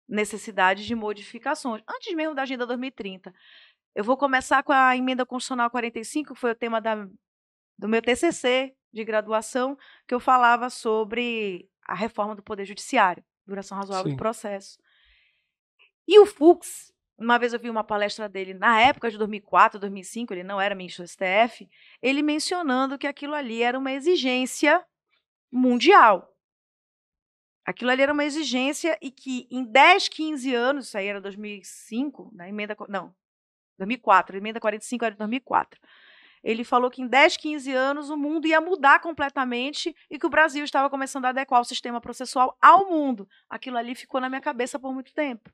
necessidade 0.08 0.86
de 0.86 0.94
modificações. 0.94 1.82
Antes 1.88 2.14
mesmo 2.14 2.34
da 2.34 2.42
Agenda 2.42 2.66
2030, 2.66 3.32
eu 3.94 4.02
vou 4.02 4.16
começar 4.16 4.62
com 4.62 4.72
a 4.72 4.96
Emenda 4.96 5.26
Constitucional 5.26 5.70
45, 5.70 6.34
que 6.34 6.40
foi 6.40 6.52
o 6.52 6.54
tema 6.54 6.80
da, 6.80 7.06
do 7.78 7.88
meu 7.88 8.00
TCC 8.00 8.74
de 8.92 9.04
graduação, 9.04 9.76
que 10.06 10.14
eu 10.14 10.20
falava 10.20 10.70
sobre 10.70 11.68
a 11.86 11.94
reforma 11.94 12.34
do 12.34 12.42
Poder 12.42 12.64
Judiciário, 12.64 13.24
duração 13.46 13.76
razoável 13.76 14.10
Sim. 14.10 14.16
do 14.16 14.18
processo. 14.18 14.78
E 16.06 16.18
o 16.18 16.26
Fux, 16.26 16.92
uma 17.20 17.38
vez 17.38 17.52
eu 17.52 17.60
vi 17.60 17.68
uma 17.68 17.84
palestra 17.84 18.28
dele, 18.28 18.54
na 18.54 18.80
época 18.80 19.10
de 19.10 19.18
2004, 19.18 19.78
2005, 19.78 20.32
ele 20.32 20.42
não 20.42 20.60
era 20.60 20.74
ministro 20.74 21.04
do 21.04 21.08
STF, 21.08 21.68
ele 22.00 22.22
mencionando 22.22 22.98
que 22.98 23.06
aquilo 23.06 23.34
ali 23.34 23.62
era 23.62 23.78
uma 23.78 23.92
exigência 23.92 24.84
mundial. 25.52 26.34
Aquilo 27.64 27.90
ali 27.90 28.02
era 28.02 28.12
uma 28.12 28.24
exigência 28.24 28.98
e 29.02 29.10
que 29.10 29.46
em 29.50 29.64
10, 29.64 30.08
15 30.08 30.54
anos, 30.54 30.86
isso 30.86 30.96
aí 30.96 31.06
era 31.06 31.20
2005, 31.20 32.30
na 32.34 32.48
emenda, 32.48 32.74
co- 32.74 32.86
não, 32.88 33.14
2004, 33.78 34.34
a 34.34 34.38
emenda 34.38 34.58
45 34.58 35.04
era 35.04 35.12
de 35.12 35.18
2004. 35.18 35.78
Ele 36.42 36.64
falou 36.64 36.90
que 36.90 37.02
em 37.02 37.06
10, 37.06 37.36
15 37.36 37.70
anos 37.72 38.08
o 38.08 38.16
mundo 38.16 38.46
ia 38.46 38.62
mudar 38.62 38.98
completamente 39.00 39.94
e 40.10 40.18
que 40.18 40.26
o 40.26 40.30
Brasil 40.30 40.64
estava 40.64 40.88
começando 40.88 41.26
a 41.26 41.28
adequar 41.28 41.60
o 41.60 41.64
sistema 41.64 42.00
processual 42.00 42.56
ao 42.62 42.88
mundo. 42.88 43.28
Aquilo 43.48 43.76
ali 43.76 43.94
ficou 43.94 44.20
na 44.22 44.28
minha 44.30 44.40
cabeça 44.40 44.78
por 44.78 44.94
muito 44.94 45.12
tempo. 45.12 45.50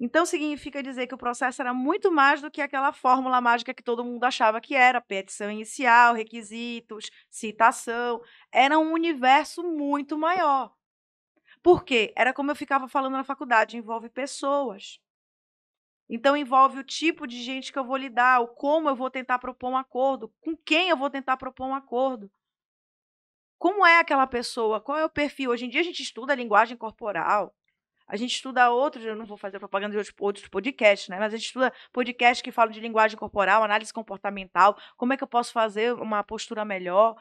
Então 0.00 0.24
significa 0.24 0.82
dizer 0.82 1.06
que 1.08 1.14
o 1.14 1.18
processo 1.18 1.60
era 1.60 1.74
muito 1.74 2.12
mais 2.12 2.40
do 2.40 2.50
que 2.50 2.60
aquela 2.62 2.92
fórmula 2.92 3.40
mágica 3.40 3.74
que 3.74 3.82
todo 3.82 4.04
mundo 4.04 4.22
achava 4.24 4.60
que 4.60 4.74
era, 4.74 5.00
petição 5.00 5.50
inicial, 5.50 6.14
requisitos, 6.14 7.10
citação. 7.28 8.22
Era 8.52 8.78
um 8.78 8.92
universo 8.92 9.62
muito 9.64 10.16
maior. 10.16 10.72
Por 11.62 11.84
quê? 11.84 12.12
Era 12.16 12.32
como 12.32 12.50
eu 12.50 12.56
ficava 12.56 12.88
falando 12.88 13.14
na 13.14 13.24
faculdade, 13.24 13.76
envolve 13.76 14.08
pessoas. 14.08 15.00
Então 16.08 16.36
envolve 16.36 16.78
o 16.78 16.84
tipo 16.84 17.26
de 17.26 17.42
gente 17.42 17.72
que 17.72 17.78
eu 17.78 17.84
vou 17.84 17.96
lidar, 17.96 18.40
o 18.40 18.48
como 18.48 18.88
eu 18.88 18.96
vou 18.96 19.10
tentar 19.10 19.38
propor 19.38 19.70
um 19.70 19.76
acordo, 19.76 20.32
com 20.40 20.56
quem 20.56 20.88
eu 20.88 20.96
vou 20.96 21.10
tentar 21.10 21.36
propor 21.36 21.66
um 21.66 21.74
acordo. 21.74 22.30
Como 23.58 23.84
é 23.86 23.98
aquela 23.98 24.26
pessoa? 24.26 24.80
Qual 24.80 24.96
é 24.98 25.04
o 25.04 25.10
perfil? 25.10 25.50
Hoje 25.50 25.66
em 25.66 25.68
dia 25.68 25.80
a 25.80 25.84
gente 25.84 26.02
estuda 26.02 26.32
a 26.32 26.36
linguagem 26.36 26.76
corporal. 26.76 27.54
A 28.08 28.16
gente 28.16 28.34
estuda 28.34 28.70
outros, 28.70 29.04
eu 29.04 29.14
não 29.14 29.26
vou 29.26 29.36
fazer 29.36 29.58
propaganda 29.58 29.92
de 29.92 29.98
outros, 29.98 30.14
outros 30.18 30.48
podcasts, 30.48 31.08
né? 31.08 31.18
Mas 31.18 31.34
a 31.34 31.36
gente 31.36 31.46
estuda 31.46 31.72
podcasts 31.92 32.42
que 32.42 32.50
falam 32.50 32.72
de 32.72 32.80
linguagem 32.80 33.18
corporal, 33.18 33.62
análise 33.62 33.92
comportamental, 33.92 34.78
como 34.96 35.12
é 35.12 35.16
que 35.16 35.22
eu 35.22 35.28
posso 35.28 35.52
fazer 35.52 35.92
uma 35.92 36.24
postura 36.24 36.64
melhor. 36.64 37.14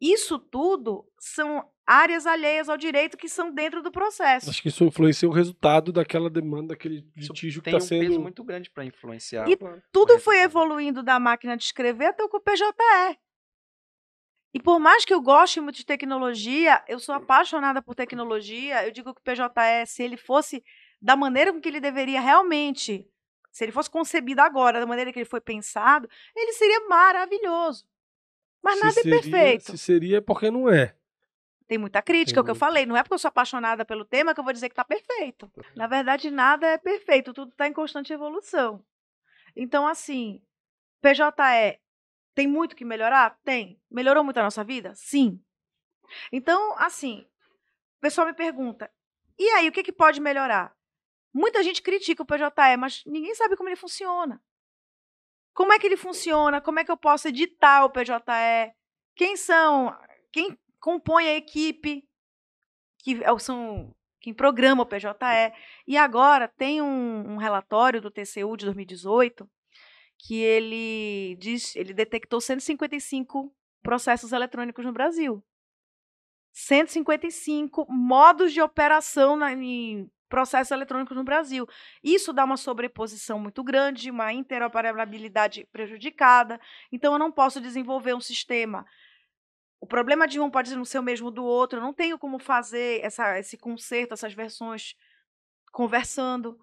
Isso 0.00 0.38
tudo 0.38 1.04
são 1.18 1.68
áreas 1.86 2.24
alheias 2.24 2.68
ao 2.68 2.76
direito 2.76 3.18
que 3.18 3.28
são 3.28 3.52
dentro 3.52 3.82
do 3.82 3.90
processo. 3.90 4.48
Acho 4.48 4.62
que 4.62 4.68
isso 4.68 4.84
influencia 4.84 5.28
o 5.28 5.32
resultado 5.32 5.92
daquela 5.92 6.30
demanda, 6.30 6.68
daquele 6.68 7.04
litígio 7.16 7.60
que 7.60 7.70
tem 7.70 7.76
está 7.76 7.84
um 7.84 7.88
sendo. 7.88 8.08
peso 8.08 8.20
muito 8.20 8.44
grande 8.44 8.70
para 8.70 8.84
influenciar. 8.84 9.48
E. 9.48 9.58
Tudo 9.92 10.18
foi 10.20 10.36
tá. 10.36 10.44
evoluindo 10.44 11.02
da 11.02 11.18
máquina 11.18 11.56
de 11.56 11.64
escrever 11.64 12.06
até 12.06 12.22
o 12.22 12.28
PJE. 12.28 13.18
E 14.52 14.60
por 14.60 14.80
mais 14.80 15.04
que 15.04 15.14
eu 15.14 15.20
goste 15.20 15.60
muito 15.60 15.76
de 15.76 15.86
tecnologia, 15.86 16.82
eu 16.88 16.98
sou 16.98 17.14
apaixonada 17.14 17.80
por 17.80 17.94
tecnologia. 17.94 18.84
Eu 18.84 18.90
digo 18.90 19.14
que 19.14 19.20
o 19.20 19.24
PJE, 19.24 19.86
se 19.86 20.02
ele 20.02 20.16
fosse 20.16 20.64
da 21.00 21.14
maneira 21.16 21.52
com 21.52 21.60
que 21.60 21.68
ele 21.68 21.80
deveria 21.80 22.20
realmente, 22.20 23.08
se 23.52 23.64
ele 23.64 23.72
fosse 23.72 23.88
concebido 23.88 24.40
agora, 24.40 24.80
da 24.80 24.86
maneira 24.86 25.12
que 25.12 25.18
ele 25.18 25.24
foi 25.28 25.40
pensado, 25.40 26.08
ele 26.34 26.52
seria 26.52 26.80
maravilhoso. 26.88 27.86
Mas 28.62 28.74
Se 28.78 28.80
nada 28.84 28.92
seria- 28.94 29.14
é 29.16 29.20
perfeito. 29.20 29.70
Se 29.70 29.78
seria 29.78 30.18
é 30.18 30.20
porque 30.20 30.50
não 30.50 30.68
é. 30.68 30.94
Tem 31.68 31.78
muita 31.78 32.02
crítica, 32.02 32.34
Tem 32.34 32.40
é 32.40 32.42
o 32.42 32.44
que 32.44 32.50
eu 32.50 32.54
falei. 32.56 32.84
Não 32.84 32.96
é 32.96 33.02
porque 33.04 33.14
eu 33.14 33.18
sou 33.18 33.28
apaixonada 33.28 33.84
pelo 33.84 34.04
tema 34.04 34.34
que 34.34 34.40
eu 34.40 34.44
vou 34.44 34.52
dizer 34.52 34.68
que 34.68 34.72
está 34.72 34.84
perfeito. 34.84 35.50
Na 35.76 35.86
verdade, 35.86 36.28
nada 36.28 36.66
é 36.66 36.76
perfeito, 36.76 37.32
tudo 37.32 37.52
está 37.52 37.68
em 37.68 37.72
constante 37.72 38.12
evolução. 38.12 38.84
Então, 39.54 39.86
assim, 39.86 40.42
PJE 41.00 41.78
tem 42.40 42.46
muito 42.46 42.74
que 42.74 42.86
melhorar? 42.86 43.38
Tem. 43.44 43.78
Melhorou 43.90 44.24
muito 44.24 44.38
a 44.38 44.42
nossa 44.42 44.64
vida? 44.64 44.94
Sim. 44.94 45.38
Então, 46.32 46.74
assim, 46.78 47.20
o 47.98 48.00
pessoal 48.00 48.26
me 48.26 48.32
pergunta: 48.32 48.90
e 49.38 49.46
aí, 49.50 49.68
o 49.68 49.72
que, 49.72 49.82
que 49.82 49.92
pode 49.92 50.22
melhorar? 50.22 50.74
Muita 51.34 51.62
gente 51.62 51.82
critica 51.82 52.22
o 52.22 52.26
PJE, 52.26 52.78
mas 52.78 53.04
ninguém 53.04 53.34
sabe 53.34 53.56
como 53.56 53.68
ele 53.68 53.76
funciona. 53.76 54.42
Como 55.52 55.70
é 55.70 55.78
que 55.78 55.86
ele 55.86 55.98
funciona? 55.98 56.62
Como 56.62 56.78
é 56.78 56.84
que 56.84 56.90
eu 56.90 56.96
posso 56.96 57.28
editar 57.28 57.84
o 57.84 57.90
PJE? 57.90 58.74
Quem 59.14 59.36
são? 59.36 59.94
Quem 60.32 60.58
compõe 60.80 61.28
a 61.28 61.36
equipe? 61.36 62.08
Que 63.00 63.22
é 63.22 63.38
são 63.38 63.94
quem 64.18 64.32
programa 64.32 64.82
o 64.82 64.86
PJE. 64.86 65.52
E 65.86 65.98
agora 65.98 66.48
tem 66.48 66.80
um, 66.80 67.34
um 67.34 67.36
relatório 67.36 68.00
do 68.00 68.10
TCU 68.10 68.56
de 68.56 68.64
2018 68.64 69.46
que 70.26 70.40
ele 70.42 71.36
diz, 71.36 71.74
ele 71.74 71.94
detectou 71.94 72.40
155 72.40 73.52
processos 73.82 74.32
eletrônicos 74.32 74.84
no 74.84 74.92
Brasil. 74.92 75.42
155 76.52 77.86
modos 77.90 78.52
de 78.52 78.60
operação 78.60 79.36
na, 79.36 79.52
em 79.52 80.10
processos 80.28 80.70
eletrônicos 80.70 81.16
no 81.16 81.24
Brasil. 81.24 81.66
Isso 82.02 82.32
dá 82.32 82.44
uma 82.44 82.56
sobreposição 82.56 83.38
muito 83.38 83.64
grande, 83.64 84.10
uma 84.10 84.32
interoperabilidade 84.32 85.66
prejudicada. 85.72 86.60
Então, 86.92 87.12
eu 87.14 87.18
não 87.18 87.32
posso 87.32 87.60
desenvolver 87.60 88.14
um 88.14 88.20
sistema 88.20 88.86
O 89.80 89.86
problema 89.86 90.28
de 90.28 90.38
um 90.38 90.50
pode 90.50 90.74
não 90.76 90.84
ser 90.84 90.98
o 90.98 91.02
mesmo 91.02 91.30
do 91.30 91.44
outro. 91.44 91.78
Eu 91.78 91.82
não 91.82 91.94
tenho 91.94 92.18
como 92.18 92.38
fazer 92.38 93.00
essa, 93.02 93.38
esse 93.38 93.56
conserto, 93.56 94.12
essas 94.12 94.34
versões 94.34 94.94
conversando. 95.72 96.58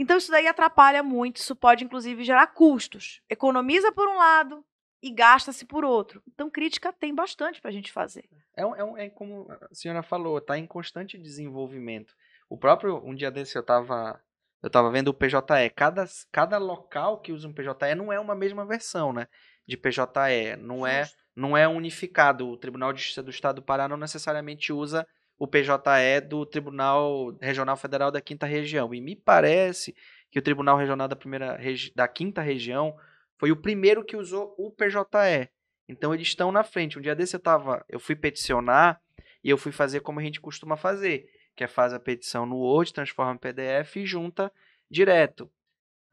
Então, 0.00 0.16
isso 0.16 0.30
daí 0.30 0.46
atrapalha 0.46 1.02
muito. 1.02 1.36
Isso 1.36 1.54
pode, 1.54 1.84
inclusive, 1.84 2.24
gerar 2.24 2.46
custos. 2.46 3.20
Economiza 3.28 3.92
por 3.92 4.08
um 4.08 4.16
lado 4.16 4.64
e 5.02 5.10
gasta-se 5.10 5.66
por 5.66 5.84
outro. 5.84 6.22
Então, 6.26 6.48
crítica 6.48 6.90
tem 6.90 7.14
bastante 7.14 7.60
para 7.60 7.68
a 7.68 7.72
gente 7.72 7.92
fazer. 7.92 8.24
É, 8.56 8.64
um, 8.64 8.74
é, 8.74 8.82
um, 8.82 8.96
é, 8.96 9.10
como 9.10 9.46
a 9.50 9.74
senhora 9.74 10.02
falou, 10.02 10.38
está 10.38 10.56
em 10.56 10.66
constante 10.66 11.18
desenvolvimento. 11.18 12.14
O 12.48 12.56
próprio, 12.56 12.96
um 13.04 13.14
dia 13.14 13.30
desse 13.30 13.58
eu 13.58 13.60
estava 13.60 14.18
eu 14.62 14.70
tava 14.70 14.90
vendo 14.90 15.08
o 15.08 15.14
PJE. 15.14 15.68
Cada, 15.76 16.06
cada 16.32 16.56
local 16.56 17.20
que 17.20 17.32
usa 17.32 17.46
um 17.46 17.52
PJE 17.52 17.94
não 17.94 18.10
é 18.10 18.18
uma 18.18 18.34
mesma 18.34 18.64
versão, 18.64 19.12
né? 19.12 19.26
De 19.66 19.76
PJE. 19.76 20.56
Não 20.58 20.86
é, 20.86 21.06
não 21.36 21.54
é 21.54 21.68
unificado. 21.68 22.48
O 22.48 22.56
Tribunal 22.56 22.94
de 22.94 23.00
Justiça 23.00 23.22
do 23.22 23.30
Estado 23.30 23.56
do 23.56 23.62
Pará 23.62 23.86
não 23.86 23.98
necessariamente 23.98 24.72
usa 24.72 25.06
o 25.40 25.48
PJE 25.48 26.20
do 26.28 26.44
Tribunal 26.44 27.34
Regional 27.40 27.74
Federal 27.74 28.10
da 28.10 28.20
Quinta 28.20 28.44
Região. 28.44 28.92
E 28.92 29.00
me 29.00 29.16
parece 29.16 29.96
que 30.30 30.38
o 30.38 30.42
Tribunal 30.42 30.76
Regional 30.76 31.08
da, 31.08 31.16
primeira, 31.16 31.58
da 31.96 32.06
Quinta 32.06 32.42
Região 32.42 32.94
foi 33.38 33.50
o 33.50 33.56
primeiro 33.56 34.04
que 34.04 34.18
usou 34.18 34.54
o 34.58 34.70
PJE. 34.70 35.48
Então 35.88 36.12
eles 36.12 36.28
estão 36.28 36.52
na 36.52 36.62
frente. 36.62 36.98
Um 36.98 37.00
dia 37.00 37.14
desse 37.14 37.34
eu 37.34 37.40
tava, 37.40 37.82
eu 37.88 37.98
fui 37.98 38.14
peticionar 38.14 39.00
e 39.42 39.48
eu 39.48 39.56
fui 39.56 39.72
fazer 39.72 40.00
como 40.00 40.20
a 40.20 40.22
gente 40.22 40.42
costuma 40.42 40.76
fazer, 40.76 41.26
que 41.56 41.64
é 41.64 41.66
faz 41.66 41.94
a 41.94 41.98
petição 41.98 42.44
no 42.44 42.58
Word, 42.58 42.92
transforma 42.92 43.32
em 43.32 43.38
PDF 43.38 43.96
e 43.96 44.04
junta 44.04 44.52
direto. 44.90 45.50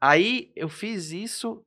Aí 0.00 0.50
eu 0.56 0.70
fiz 0.70 1.12
isso, 1.12 1.62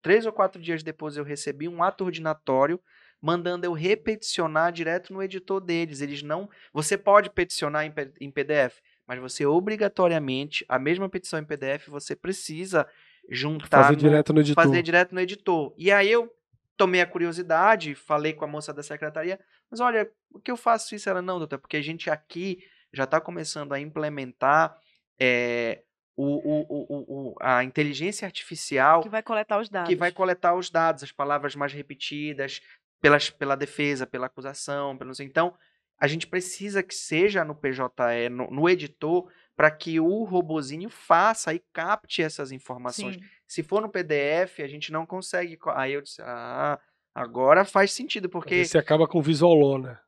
três 0.00 0.26
ou 0.26 0.32
quatro 0.32 0.62
dias 0.62 0.84
depois 0.84 1.16
eu 1.16 1.24
recebi 1.24 1.66
um 1.66 1.82
ato 1.82 2.04
ordinatório 2.04 2.80
mandando 3.20 3.66
eu 3.66 3.72
repeticionar 3.72 4.72
direto 4.72 5.12
no 5.12 5.22
editor 5.22 5.60
deles. 5.60 6.00
Eles 6.00 6.22
não. 6.22 6.48
Você 6.72 6.96
pode 6.96 7.30
peticionar 7.30 7.84
em, 7.84 7.92
em 8.20 8.30
PDF, 8.30 8.78
mas 9.06 9.18
você 9.18 9.44
obrigatoriamente, 9.44 10.64
a 10.68 10.78
mesma 10.78 11.08
petição 11.08 11.38
em 11.38 11.44
PDF, 11.44 11.88
você 11.88 12.16
precisa 12.16 12.86
juntar. 13.28 13.84
Fazer 13.84 13.92
no, 13.92 13.98
direto 13.98 14.32
no 14.32 14.40
editor. 14.40 14.64
Fazer 14.64 14.82
direto 14.82 15.14
no 15.14 15.20
editor. 15.20 15.74
E 15.76 15.90
aí 15.90 16.10
eu 16.10 16.32
tomei 16.76 17.00
a 17.02 17.06
curiosidade, 17.06 17.94
falei 17.94 18.32
com 18.32 18.44
a 18.44 18.48
moça 18.48 18.72
da 18.72 18.82
secretaria, 18.82 19.38
mas 19.70 19.80
olha, 19.80 20.10
o 20.32 20.40
que 20.40 20.50
eu 20.50 20.56
faço 20.56 20.94
isso? 20.94 21.10
Ela, 21.10 21.20
não, 21.20 21.38
doutor, 21.38 21.58
porque 21.58 21.76
a 21.76 21.82
gente 21.82 22.08
aqui 22.08 22.64
já 22.92 23.04
está 23.04 23.20
começando 23.20 23.72
a 23.72 23.78
implementar 23.80 24.76
é, 25.20 25.82
o, 26.16 26.24
o, 26.24 26.66
o, 26.68 27.30
o, 27.30 27.36
a 27.40 27.62
inteligência 27.64 28.26
artificial. 28.26 29.02
Que 29.02 29.08
vai 29.08 29.22
coletar 29.22 29.60
os 29.60 29.68
dados. 29.68 29.88
Que 29.88 29.96
vai 29.96 30.10
coletar 30.10 30.54
os 30.54 30.70
dados, 30.70 31.02
as 31.02 31.12
palavras 31.12 31.54
mais 31.54 31.72
repetidas, 31.72 32.60
pelas, 33.00 33.30
pela 33.30 33.56
defesa, 33.56 34.06
pela 34.06 34.26
acusação, 34.26 34.96
pelo 34.96 35.12
então 35.20 35.54
a 36.00 36.06
gente 36.06 36.26
precisa 36.26 36.82
que 36.82 36.94
seja 36.94 37.44
no 37.44 37.54
PJE, 37.54 38.30
no, 38.30 38.50
no 38.50 38.68
editor, 38.68 39.28
para 39.54 39.70
que 39.70 40.00
o 40.00 40.24
robozinho 40.24 40.88
faça 40.88 41.52
e 41.52 41.62
capte 41.74 42.22
essas 42.22 42.50
informações. 42.50 43.16
Sim. 43.16 43.22
Se 43.46 43.62
for 43.62 43.82
no 43.82 43.90
PDF, 43.90 44.60
a 44.60 44.66
gente 44.66 44.90
não 44.90 45.04
consegue. 45.04 45.58
Aí 45.74 45.92
eu 45.92 46.00
disse, 46.00 46.22
ah, 46.22 46.78
agora 47.14 47.66
faz 47.66 47.92
sentido, 47.92 48.30
porque. 48.30 48.64
Você 48.64 48.78
acaba 48.78 49.06
com 49.06 49.20
visualó, 49.20 49.76
né? 49.76 49.98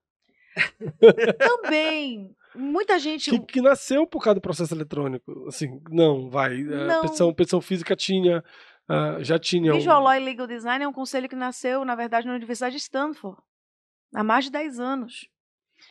Também. 1.38 2.34
Muita 2.54 2.98
gente. 2.98 3.30
Que, 3.30 3.40
que, 3.40 3.60
nasceu 3.60 4.06
por 4.06 4.22
causa 4.22 4.36
do 4.36 4.40
processo 4.40 4.74
eletrônico. 4.74 5.46
Assim, 5.46 5.80
não, 5.90 6.30
vai. 6.30 6.56
Não. 6.62 7.00
A 7.00 7.02
petição, 7.02 7.34
petição 7.34 7.60
física 7.60 7.94
tinha 7.94 8.42
Uh, 8.88 9.22
já 9.22 9.38
tinha. 9.38 9.72
Visual. 9.72 10.02
Law 10.02 10.14
e 10.14 10.18
Legal 10.18 10.46
Design 10.46 10.84
é 10.84 10.88
um 10.88 10.92
conselho 10.92 11.28
que 11.28 11.36
nasceu, 11.36 11.84
na 11.84 11.94
verdade, 11.94 12.26
na 12.26 12.34
Universidade 12.34 12.76
de 12.76 12.82
Stanford, 12.82 13.40
há 14.14 14.24
mais 14.24 14.44
de 14.44 14.50
10 14.50 14.80
anos. 14.80 15.28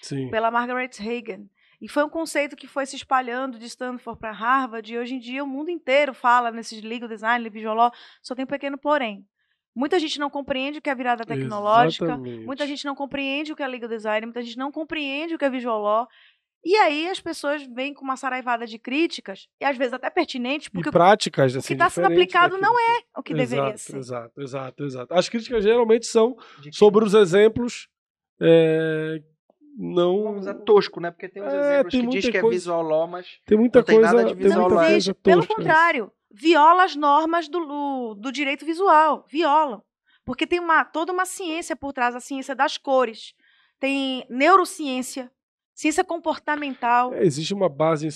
Sim. 0.02 0.30
Pela 0.30 0.52
Margaret 0.52 0.92
Hagan. 1.00 1.46
E 1.82 1.88
foi 1.88 2.04
um 2.04 2.10
conceito 2.10 2.56
que 2.56 2.68
foi 2.68 2.86
se 2.86 2.96
espalhando 2.96 3.58
de 3.58 3.66
Stanford 3.66 4.20
para 4.20 4.32
Harvard, 4.32 4.94
e 4.94 4.98
hoje 4.98 5.16
em 5.16 5.20
dia 5.20 5.44
o 5.44 5.48
mundo 5.48 5.72
inteiro 5.72 6.14
fala 6.14 6.52
nesses 6.52 6.84
legal 6.84 7.10
design, 7.10 7.50
visual 7.50 7.76
law, 7.76 7.92
só 8.22 8.36
tem 8.36 8.46
um 8.46 8.48
pequeno 8.48 8.78
porém. 8.78 9.26
Muita 9.74 9.98
gente 10.00 10.20
não 10.20 10.30
compreende 10.30 10.78
o 10.78 10.82
que 10.82 10.90
é 10.90 10.96
virada 10.96 11.26
tecnológica, 11.26 12.06
Exatamente. 12.06 12.46
muita 12.46 12.68
gente 12.68 12.86
não 12.86 12.94
compreende 12.94 13.54
o 13.54 13.56
que 13.56 13.64
é 13.64 13.68
legal 13.68 13.90
design, 13.90 14.28
muita 14.28 14.42
gente 14.42 14.58
não 14.58 14.72
compreende 14.72 15.34
o 15.34 15.40
que 15.40 15.46
é 15.46 15.50
visual 15.50 15.82
law, 15.82 16.08
e 16.64 16.76
aí 16.76 17.08
as 17.08 17.20
pessoas 17.20 17.64
vêm 17.64 17.94
com 17.94 18.04
uma 18.04 18.16
saraivada 18.16 18.68
de 18.68 18.78
críticas, 18.78 19.48
e 19.60 19.66
às 19.66 19.78
vezes 19.78 19.94
até 19.94 20.10
pertinentes, 20.10 20.70
porque 20.70 20.90
e 20.90 20.92
práticas, 20.92 21.56
assim, 21.56 21.60
o 21.60 21.68
que 21.68 21.74
está 21.74 21.90
sendo 21.90 22.08
aplicado 22.08 22.58
não 22.58 22.80
é 22.80 23.00
o 23.18 23.24
que 23.24 23.34
exato, 23.34 23.50
deveria 23.50 23.78
ser. 23.78 23.98
Exato, 23.98 24.42
exato, 24.42 24.84
exato. 24.84 25.14
As 25.14 25.28
críticas 25.28 25.64
geralmente 25.64 26.06
são 26.06 26.36
sobre 26.72 27.04
os 27.04 27.14
exemplos 27.14 27.90
é, 28.40 29.22
não. 29.78 30.24
Vamos 30.24 30.42
usar 30.42 30.56
tosco, 30.56 31.00
né? 31.00 31.12
Porque 31.12 31.30
tem 31.30 31.44
uns 31.44 31.54
é, 31.54 31.58
exemplos 31.58 31.92
tem 31.92 32.02
que 32.02 32.08
diz 32.10 32.30
que 32.30 32.38
é 32.38 32.42
visual 32.42 32.82
law, 32.82 33.08
mas 33.08 33.40
tem 33.46 33.58
muita 33.58 33.80
não 33.80 33.86
coisa, 33.86 34.02
tem 34.02 34.18
nada 34.18 34.28
de 34.28 34.34
visual 34.34 34.70
não 34.70 34.84
existe, 34.84 35.14
Pelo 35.14 35.48
contrário, 35.48 36.12
viola 36.32 36.84
as 36.84 36.96
normas 36.96 37.48
do, 37.48 38.16
do 38.16 38.32
direito 38.32 38.66
visual, 38.66 39.26
violam. 39.30 39.84
Porque 40.26 40.48
tem 40.48 40.60
uma, 40.60 40.84
toda 40.86 41.12
uma 41.12 41.26
ciência 41.26 41.76
por 41.76 41.94
trás, 41.94 42.16
a 42.16 42.20
ciência 42.20 42.56
das 42.56 42.78
cores, 42.78 43.34
tem 43.80 44.26
neurociência, 44.30 45.32
Ciência 45.82 46.04
comportamental. 46.04 47.12
É, 47.12 47.24
existe 47.24 47.56
uma 47.56 47.68
base, 47.68 48.08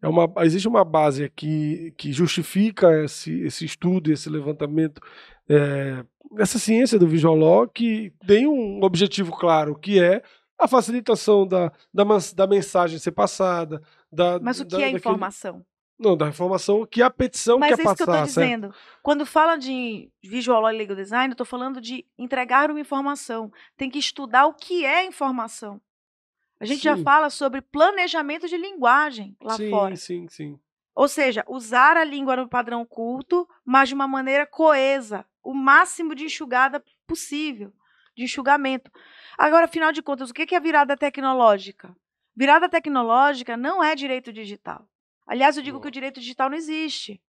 é 0.00 0.06
uma, 0.06 0.32
existe 0.44 0.68
uma 0.68 0.84
base 0.84 1.24
aqui 1.24 1.92
que 1.96 2.12
justifica 2.12 3.02
esse, 3.02 3.40
esse 3.40 3.64
estudo, 3.64 4.12
esse 4.12 4.30
levantamento, 4.30 5.02
é, 5.48 6.04
essa 6.38 6.56
ciência 6.56 7.00
do 7.00 7.08
visual 7.08 7.34
law 7.34 7.66
que 7.66 8.12
tem 8.28 8.46
um 8.46 8.80
objetivo 8.84 9.32
claro, 9.32 9.74
que 9.74 10.00
é 10.00 10.22
a 10.56 10.68
facilitação 10.68 11.44
da, 11.44 11.72
da, 11.92 12.04
da 12.36 12.46
mensagem 12.46 13.00
ser 13.00 13.10
passada. 13.10 13.82
Da, 14.12 14.38
Mas 14.38 14.60
o 14.60 14.64
que 14.64 14.76
da, 14.76 14.82
é 14.82 14.90
informação? 14.90 15.66
Não, 15.98 16.16
da 16.16 16.28
informação 16.28 16.86
que 16.86 17.02
a 17.02 17.10
petição 17.10 17.58
Mas 17.58 17.70
quer 17.70 17.72
é 17.72 17.82
isso 17.82 17.82
passar. 17.82 18.04
que 18.04 18.08
eu 18.08 18.14
estou 18.14 18.26
dizendo. 18.26 18.74
Quando 19.02 19.26
fala 19.26 19.56
de 19.56 20.08
visual 20.22 20.70
e 20.70 20.76
legal 20.76 20.94
design, 20.94 21.32
eu 21.32 21.34
estou 21.34 21.44
falando 21.44 21.80
de 21.80 22.06
entregar 22.16 22.70
uma 22.70 22.78
informação. 22.78 23.50
Tem 23.76 23.90
que 23.90 23.98
estudar 23.98 24.46
o 24.46 24.54
que 24.54 24.84
é 24.86 25.04
informação. 25.04 25.80
A 26.60 26.66
gente 26.66 26.78
sim. 26.78 26.84
já 26.84 26.96
fala 26.98 27.30
sobre 27.30 27.62
planejamento 27.62 28.46
de 28.46 28.58
linguagem 28.58 29.34
lá 29.40 29.56
sim, 29.56 29.70
fora. 29.70 29.96
Sim, 29.96 30.28
sim, 30.28 30.60
Ou 30.94 31.08
seja, 31.08 31.42
usar 31.48 31.96
a 31.96 32.04
língua 32.04 32.36
no 32.36 32.48
padrão 32.48 32.84
culto, 32.84 33.48
mas 33.64 33.88
de 33.88 33.94
uma 33.94 34.06
maneira 34.06 34.46
coesa, 34.46 35.24
o 35.42 35.54
máximo 35.54 36.14
de 36.14 36.24
enxugada 36.24 36.84
possível, 37.06 37.72
de 38.14 38.24
enxugamento. 38.24 38.90
Agora, 39.38 39.64
afinal 39.64 39.90
de 39.90 40.02
contas, 40.02 40.28
o 40.28 40.34
que 40.34 40.54
é 40.54 40.60
virada 40.60 40.96
tecnológica? 40.98 41.96
Virada 42.36 42.68
tecnológica 42.68 43.56
não 43.56 43.82
é 43.82 43.94
direito 43.94 44.30
digital. 44.30 44.86
Aliás, 45.26 45.56
eu 45.56 45.62
digo 45.62 45.80
que 45.80 45.88
o 45.88 45.90
direito 45.90 46.20
digital 46.20 46.50
não 46.50 46.56
existe. 46.56 47.22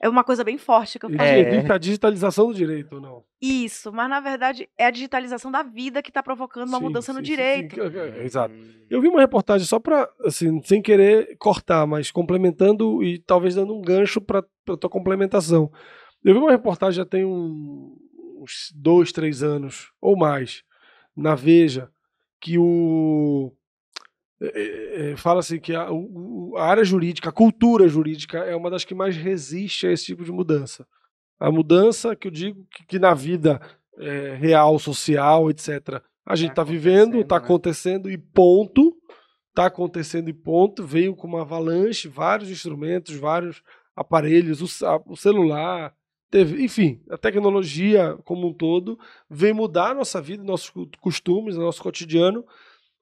É 0.00 0.08
uma 0.08 0.22
coisa 0.22 0.44
bem 0.44 0.56
forte 0.56 0.98
que 0.98 1.06
eu 1.06 1.10
falei. 1.10 1.42
É. 1.42 1.72
A 1.72 1.78
digitalização 1.78 2.46
do 2.46 2.54
direito, 2.54 3.00
não? 3.00 3.24
Isso, 3.40 3.92
mas 3.92 4.08
na 4.08 4.20
verdade 4.20 4.68
é 4.78 4.86
a 4.86 4.90
digitalização 4.90 5.50
da 5.50 5.62
vida 5.62 6.02
que 6.02 6.10
está 6.10 6.22
provocando 6.22 6.68
uma 6.68 6.78
sim, 6.78 6.84
mudança 6.84 7.12
sim, 7.12 7.18
no 7.18 7.22
direito. 7.22 7.74
Sim, 7.74 7.98
é, 7.98 8.24
exato. 8.24 8.54
Eu 8.88 9.00
vi 9.00 9.08
uma 9.08 9.20
reportagem 9.20 9.66
só 9.66 9.80
para, 9.80 10.08
assim, 10.24 10.62
sem 10.62 10.80
querer 10.80 11.36
cortar, 11.38 11.84
mas 11.86 12.12
complementando 12.12 13.02
e 13.02 13.18
talvez 13.18 13.56
dando 13.56 13.74
um 13.74 13.82
gancho 13.82 14.20
para 14.20 14.38
a 14.38 14.76
tua 14.76 14.90
complementação. 14.90 15.70
Eu 16.24 16.34
vi 16.34 16.40
uma 16.40 16.52
reportagem 16.52 16.98
já 16.98 17.04
tem 17.04 17.24
um, 17.24 17.96
uns 18.40 18.72
dois, 18.74 19.10
três 19.10 19.42
anos 19.42 19.92
ou 20.00 20.16
mais 20.16 20.62
na 21.16 21.34
Veja 21.34 21.90
que 22.40 22.56
o 22.56 23.52
é, 24.40 25.10
é, 25.10 25.16
fala 25.16 25.40
assim 25.40 25.58
que 25.58 25.74
a, 25.74 25.88
a, 26.56 26.64
área 26.64 26.84
jurídica, 26.84 27.28
a 27.28 27.32
cultura 27.32 27.88
jurídica 27.88 28.38
é 28.38 28.54
uma 28.54 28.70
das 28.70 28.84
que 28.84 28.94
mais 28.94 29.16
resiste 29.16 29.86
a 29.86 29.92
esse 29.92 30.06
tipo 30.06 30.24
de 30.24 30.30
mudança. 30.30 30.86
A 31.40 31.50
mudança 31.50 32.14
que 32.14 32.28
eu 32.28 32.32
digo 32.32 32.66
que, 32.70 32.86
que 32.86 32.98
na 32.98 33.14
vida 33.14 33.60
é, 33.98 34.34
real, 34.34 34.78
social, 34.78 35.50
etc., 35.50 36.00
a 36.24 36.36
gente 36.36 36.50
está 36.50 36.64
tá 36.64 36.70
vivendo, 36.70 37.18
está 37.20 37.38
né? 37.38 37.44
acontecendo 37.44 38.10
e 38.10 38.18
ponto. 38.18 38.96
Está 39.48 39.66
acontecendo 39.66 40.28
e 40.28 40.32
ponto. 40.32 40.84
Veio 40.84 41.16
com 41.16 41.26
uma 41.26 41.40
avalanche, 41.40 42.06
vários 42.06 42.50
instrumentos, 42.50 43.16
vários 43.16 43.62
aparelhos, 43.96 44.82
o, 44.82 44.86
a, 44.86 45.02
o 45.06 45.16
celular, 45.16 45.92
teve, 46.30 46.62
enfim, 46.62 47.00
a 47.10 47.16
tecnologia 47.16 48.16
como 48.24 48.46
um 48.46 48.52
todo 48.52 48.98
vem 49.28 49.52
mudar 49.52 49.90
a 49.90 49.94
nossa 49.94 50.20
vida, 50.20 50.44
nossos 50.44 50.70
costumes, 51.00 51.56
nosso 51.56 51.82
cotidiano 51.82 52.44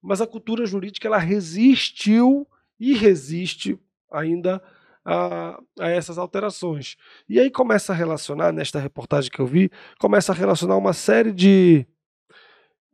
mas 0.02 0.20
a 0.20 0.26
cultura 0.26 0.66
jurídica 0.66 1.08
ela 1.08 1.18
resistiu 1.18 2.46
e 2.78 2.94
resiste 2.94 3.78
ainda 4.10 4.62
a, 5.04 5.60
a, 5.78 5.88
essas 5.88 6.18
alterações. 6.18 6.96
E 7.28 7.38
aí 7.38 7.50
começa 7.50 7.92
a 7.92 7.96
relacionar, 7.96 8.52
nesta 8.52 8.78
reportagem 8.78 9.30
que 9.30 9.40
eu 9.40 9.46
vi, 9.46 9.70
começa 9.98 10.32
a 10.32 10.34
relacionar 10.34 10.76
uma 10.76 10.92
série 10.92 11.32
de, 11.32 11.86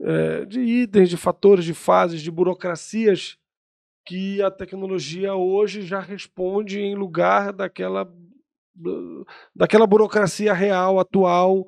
é, 0.00 0.44
de 0.44 0.60
itens, 0.60 1.08
de 1.08 1.16
fatores, 1.16 1.64
de 1.64 1.74
fases, 1.74 2.20
de 2.20 2.30
burocracias 2.30 3.38
que 4.04 4.42
a 4.42 4.50
tecnologia 4.50 5.34
hoje 5.34 5.82
já 5.82 6.00
responde 6.00 6.80
em 6.80 6.94
lugar 6.94 7.52
daquela, 7.52 8.12
daquela 9.54 9.86
burocracia 9.86 10.52
real, 10.52 10.98
atual, 10.98 11.66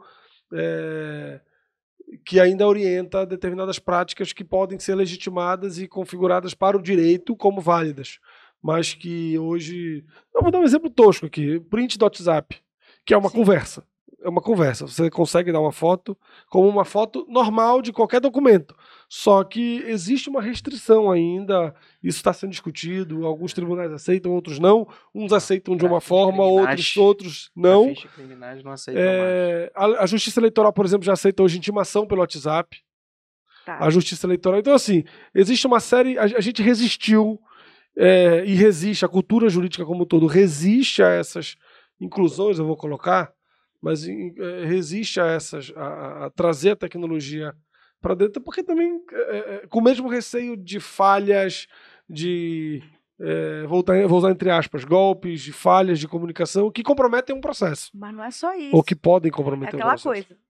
é, 0.53 1.41
que 2.25 2.41
ainda 2.41 2.67
orienta 2.67 3.25
determinadas 3.27 3.79
práticas 3.79 4.33
que 4.33 4.45
podem 4.45 4.79
ser 4.79 4.95
legitimadas 4.95 5.79
e 5.79 5.89
configuradas 5.89 6.55
para 6.55 6.77
o 6.77 6.83
direito 6.83 7.37
como 7.37 7.61
válidas, 7.61 8.19
mas 8.63 8.95
que 8.95 9.39
hoje. 9.39 10.05
Eu 10.35 10.43
vou 10.43 10.51
dar 10.51 10.61
um 10.61 10.65
exemplo 10.65 10.91
tosco 10.91 11.27
aqui: 11.27 11.61
print 11.61 11.99
do 11.99 12.05
WhatsApp, 12.05 12.57
que 13.05 13.15
é 13.15 13.17
uma 13.17 13.31
Sim. 13.31 13.39
conversa. 13.39 13.85
É 14.25 14.29
uma 14.29 14.41
conversa. 14.41 14.87
Você 14.87 15.11
consegue 15.11 15.53
dar 15.53 15.61
uma 15.61 15.71
foto 15.71 16.17
como 16.49 16.69
uma 16.69 16.85
foto 16.85 17.27
normal 17.29 17.83
de 17.83 17.93
qualquer 17.93 18.21
documento. 18.21 18.75
Só 19.09 19.45
que 19.45 19.85
existe 19.87 20.29
uma 20.31 20.41
restrição 20.41 21.11
ainda, 21.11 21.75
isso 22.03 22.17
está 22.17 22.33
sendo 22.33 22.51
discutido, 22.51 23.27
alguns 23.27 23.53
tribunais 23.53 23.93
aceitam, 23.93 24.33
outros 24.33 24.59
não, 24.59 24.89
uns 25.15 25.33
aceitam 25.33 25.77
de 25.77 25.85
uma 25.85 26.01
forma, 26.01 26.43
outros, 26.43 26.97
outros 26.97 27.51
não. 27.55 27.95
não 28.65 28.73
aceitam 28.73 29.03
é, 29.03 29.71
a, 29.75 30.03
a, 30.03 30.07
Justiça 30.07 30.41
Eleitoral, 30.41 30.73
por 30.73 30.85
exemplo, 30.85 31.05
já 31.05 31.13
aceita 31.13 31.43
hoje 31.43 31.59
intimação 31.59 32.07
pelo 32.07 32.23
WhatsApp. 32.23 32.83
Tá. 33.67 33.79
A 33.79 33.91
Justiça 33.91 34.27
Eleitoral. 34.27 34.59
Então, 34.59 34.75
assim, 34.75 35.05
existe 35.35 35.67
uma 35.67 35.81
série. 35.81 36.19
A, 36.19 36.25
a 36.25 36.41
gente 36.41 36.63
resistiu 36.63 37.41
é, 37.97 38.45
e 38.45 38.55
resiste, 38.55 39.05
a 39.05 39.09
cultura 39.09 39.49
jurídica 39.49 39.85
como 39.85 40.03
um 40.03 40.07
todo 40.07 40.27
resiste 40.27 41.03
a 41.03 41.09
essas 41.09 41.57
inclusões, 42.01 42.59
eu 42.59 42.67
vou 42.67 42.77
colocar, 42.77 43.33
mas 43.85 44.09
é, 44.09 44.65
resiste 44.65 45.21
a 45.21 45.27
essas, 45.27 45.71
a, 45.77 46.25
a 46.25 46.31
trazer 46.31 46.71
a 46.71 46.77
tecnologia 46.77 47.55
para 48.01 48.15
dentro, 48.15 48.43
porque 48.43 48.63
também 48.63 48.99
é, 49.13 49.37
é, 49.37 49.67
com 49.67 49.79
o 49.79 49.83
mesmo 49.83 50.09
receio 50.09 50.57
de 50.57 50.81
falhas, 50.81 51.67
de 52.09 52.83
é, 53.21 53.67
voltar, 53.67 54.07
vou 54.07 54.17
usar 54.17 54.31
entre 54.31 54.51
aspas, 54.51 54.85
golpes, 54.85 55.43
de 55.43 55.53
falhas 55.53 55.99
de 55.99 56.09
comunicação 56.09 56.71
que 56.71 56.83
comprometem 56.83 57.37
um 57.37 57.43
processo. 57.43 57.91
Mas 57.93 58.15
não 58.15 58.25
é 58.25 58.31
só 58.31 58.55
isso. 58.55 58.75
Ou 58.75 58.83
que 58.83 58.97
podem 58.97 59.31
comprometer 59.31 59.75
é 59.75 59.77
aquela 59.77 59.93
um 59.93 60.01
processo. 60.01 60.29
coisa. 60.29 60.41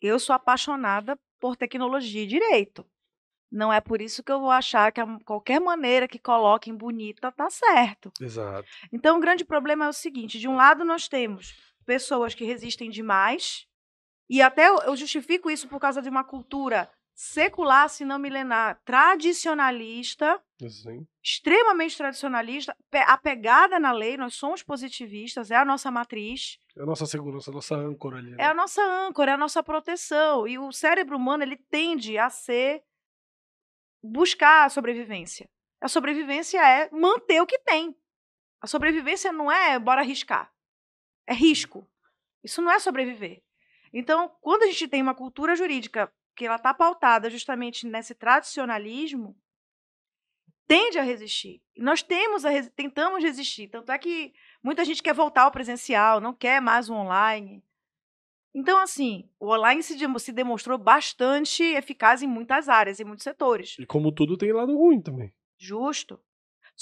Eu 0.00 0.18
sou 0.18 0.34
apaixonada 0.34 1.18
por 1.38 1.56
tecnologia 1.56 2.22
e 2.22 2.26
direito. 2.26 2.86
Não 3.50 3.70
é 3.70 3.82
por 3.82 4.00
isso 4.00 4.22
que 4.22 4.32
eu 4.32 4.40
vou 4.40 4.50
achar 4.50 4.90
que 4.90 5.00
a 5.00 5.18
qualquer 5.26 5.60
maneira 5.60 6.08
que 6.08 6.18
coloquem 6.18 6.74
bonita 6.74 7.30
tá 7.30 7.50
certo. 7.50 8.10
Exato. 8.18 8.66
Então 8.90 9.18
o 9.18 9.20
grande 9.20 9.44
problema 9.44 9.84
é 9.84 9.88
o 9.90 9.92
seguinte: 9.92 10.38
de 10.38 10.48
um 10.48 10.56
lado 10.56 10.86
nós 10.86 11.06
temos 11.06 11.54
pessoas 11.84 12.34
que 12.34 12.44
resistem 12.44 12.90
demais 12.90 13.66
e 14.28 14.40
até 14.40 14.68
eu 14.68 14.96
justifico 14.96 15.50
isso 15.50 15.68
por 15.68 15.78
causa 15.78 16.00
de 16.00 16.08
uma 16.08 16.24
cultura 16.24 16.90
secular, 17.14 17.88
se 17.88 18.04
não 18.04 18.18
milenar, 18.18 18.80
tradicionalista, 18.84 20.42
Sim. 20.58 21.06
extremamente 21.22 21.96
tradicionalista, 21.96 22.74
apegada 23.06 23.78
na 23.78 23.92
lei, 23.92 24.16
nós 24.16 24.34
somos 24.34 24.62
positivistas, 24.62 25.50
é 25.50 25.56
a 25.56 25.64
nossa 25.64 25.90
matriz. 25.90 26.58
É 26.76 26.82
a 26.82 26.86
nossa 26.86 27.06
segurança, 27.06 27.50
a 27.50 27.54
nossa 27.54 27.76
âncora 27.76 28.18
ali. 28.18 28.30
Né? 28.30 28.36
É 28.40 28.46
a 28.46 28.54
nossa 28.54 28.82
âncora, 28.82 29.32
é 29.32 29.34
a 29.34 29.38
nossa 29.38 29.62
proteção. 29.62 30.48
E 30.48 30.58
o 30.58 30.72
cérebro 30.72 31.16
humano, 31.16 31.42
ele 31.42 31.56
tende 31.56 32.16
a 32.16 32.30
ser 32.30 32.82
buscar 34.02 34.64
a 34.64 34.70
sobrevivência. 34.70 35.48
A 35.80 35.88
sobrevivência 35.88 36.58
é 36.58 36.90
manter 36.90 37.40
o 37.40 37.46
que 37.46 37.58
tem. 37.58 37.94
A 38.60 38.66
sobrevivência 38.66 39.32
não 39.32 39.50
é 39.50 39.78
bora 39.78 40.00
arriscar. 40.00 40.51
É 41.32 41.34
risco. 41.34 41.88
Isso 42.44 42.60
não 42.60 42.70
é 42.70 42.78
sobreviver. 42.78 43.42
Então, 43.90 44.30
quando 44.42 44.64
a 44.64 44.66
gente 44.66 44.86
tem 44.86 45.00
uma 45.00 45.14
cultura 45.14 45.56
jurídica 45.56 46.12
que 46.36 46.44
ela 46.44 46.56
está 46.56 46.74
pautada 46.74 47.30
justamente 47.30 47.86
nesse 47.86 48.14
tradicionalismo, 48.14 49.34
tende 50.66 50.98
a 50.98 51.02
resistir. 51.02 51.62
Nós 51.74 52.02
temos 52.02 52.44
a 52.44 52.50
res... 52.50 52.70
tentamos 52.76 53.24
resistir. 53.24 53.68
Tanto 53.68 53.90
é 53.90 53.98
que 53.98 54.34
muita 54.62 54.84
gente 54.84 55.02
quer 55.02 55.14
voltar 55.14 55.44
ao 55.44 55.50
presencial, 55.50 56.20
não 56.20 56.34
quer 56.34 56.60
mais 56.60 56.90
o 56.90 56.94
online. 56.94 57.64
Então, 58.54 58.78
assim, 58.82 59.26
o 59.40 59.50
online 59.54 59.82
se, 59.82 59.96
se 60.18 60.32
demonstrou 60.32 60.76
bastante 60.76 61.62
eficaz 61.62 62.22
em 62.22 62.26
muitas 62.26 62.68
áreas, 62.68 63.00
em 63.00 63.04
muitos 63.04 63.24
setores. 63.24 63.78
E 63.78 63.86
como 63.86 64.12
tudo 64.12 64.36
tem 64.36 64.52
lado 64.52 64.76
ruim 64.76 65.00
também. 65.00 65.32
Justo. 65.56 66.20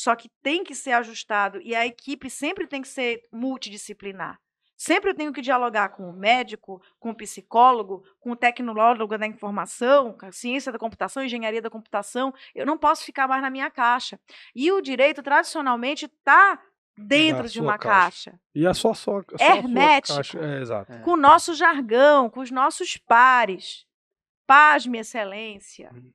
Só 0.01 0.17
que 0.17 0.31
tem 0.43 0.65
que 0.65 0.75
ser 0.75 0.93
ajustado 0.93 1.61
e 1.61 1.75
a 1.75 1.87
equipe 1.87 2.31
sempre 2.31 2.67
tem 2.67 2.81
que 2.81 2.89
ser 2.89 3.21
multidisciplinar. 3.31 4.41
Sempre 4.75 5.11
eu 5.11 5.15
tenho 5.15 5.31
que 5.31 5.43
dialogar 5.43 5.91
com 5.91 6.09
o 6.09 6.13
médico, 6.15 6.81
com 6.99 7.11
o 7.11 7.15
psicólogo, 7.15 8.03
com 8.19 8.31
o 8.31 8.37
tecnólogo 8.37 9.19
da 9.19 9.27
informação, 9.27 10.15
com 10.15 10.25
a 10.25 10.33
ciência 10.33 10.73
da 10.73 10.79
computação, 10.79 11.23
engenharia 11.23 11.61
da 11.61 11.69
computação. 11.69 12.33
Eu 12.55 12.65
não 12.65 12.79
posso 12.79 13.05
ficar 13.05 13.29
mais 13.29 13.43
na 13.43 13.51
minha 13.51 13.71
caixa. 13.71 14.19
E 14.55 14.73
o 14.73 14.81
direito, 14.81 15.23
tradicionalmente, 15.23 16.07
está 16.07 16.59
dentro 16.97 17.47
de 17.47 17.61
uma 17.61 17.77
caixa. 17.77 18.31
caixa. 18.31 18.41
E 18.55 18.67
a 18.67 18.73
sua, 18.73 18.95
sua, 18.95 19.23
sua 19.23 19.47
hermético. 19.47 20.17
Caixa. 20.17 20.39
É, 20.39 20.63
exato. 20.63 20.99
Com 21.01 21.11
o 21.11 21.17
nosso 21.19 21.53
jargão, 21.53 22.31
com 22.31 22.41
os 22.41 22.51
nossos 22.51 22.97
pares. 22.97 23.85
Paz, 24.47 24.87
minha 24.87 25.03
excelência. 25.03 25.91
Hum. 25.95 26.11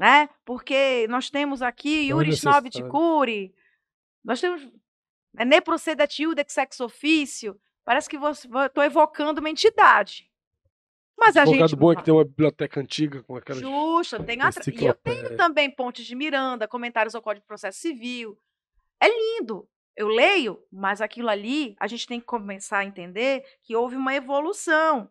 Né? 0.00 0.30
Porque 0.46 1.06
nós 1.10 1.28
temos 1.28 1.60
aqui 1.60 2.08
Yuri 2.08 2.30
Snobit 2.30 2.82
Curi, 2.84 3.54
nós 4.24 4.40
temos 4.40 4.66
é 5.36 5.44
ne 5.44 5.60
proceda 5.60 6.06
de 6.06 6.24
sex 6.48 6.80
ofício. 6.80 7.60
Parece 7.84 8.08
que 8.08 8.16
estou 8.16 8.82
evocando 8.82 9.40
uma 9.40 9.50
entidade. 9.50 10.26
Mas 11.18 11.36
a 11.36 11.44
gente. 11.44 11.76
bom 11.76 11.92
é 11.92 11.96
que 11.96 12.02
tem 12.02 12.14
uma 12.14 12.24
biblioteca 12.24 12.80
antiga 12.80 13.22
com 13.24 13.36
aquelas. 13.36 13.60
Justo, 13.60 14.24
tem 14.24 14.40
atra... 14.40 14.62
e 14.66 14.86
eu 14.86 14.94
tenho 14.94 15.36
também 15.36 15.70
Pontes 15.70 16.06
de 16.06 16.14
Miranda, 16.14 16.66
comentários 16.66 17.14
ao 17.14 17.20
Código 17.20 17.42
de 17.42 17.46
Processo 17.46 17.78
Civil. 17.78 18.38
É 18.98 19.06
lindo. 19.06 19.68
Eu 19.94 20.08
leio, 20.08 20.64
mas 20.72 21.02
aquilo 21.02 21.28
ali 21.28 21.76
a 21.78 21.86
gente 21.86 22.06
tem 22.06 22.20
que 22.20 22.24
começar 22.24 22.78
a 22.78 22.84
entender 22.86 23.44
que 23.60 23.76
houve 23.76 23.96
uma 23.96 24.14
evolução. 24.14 25.10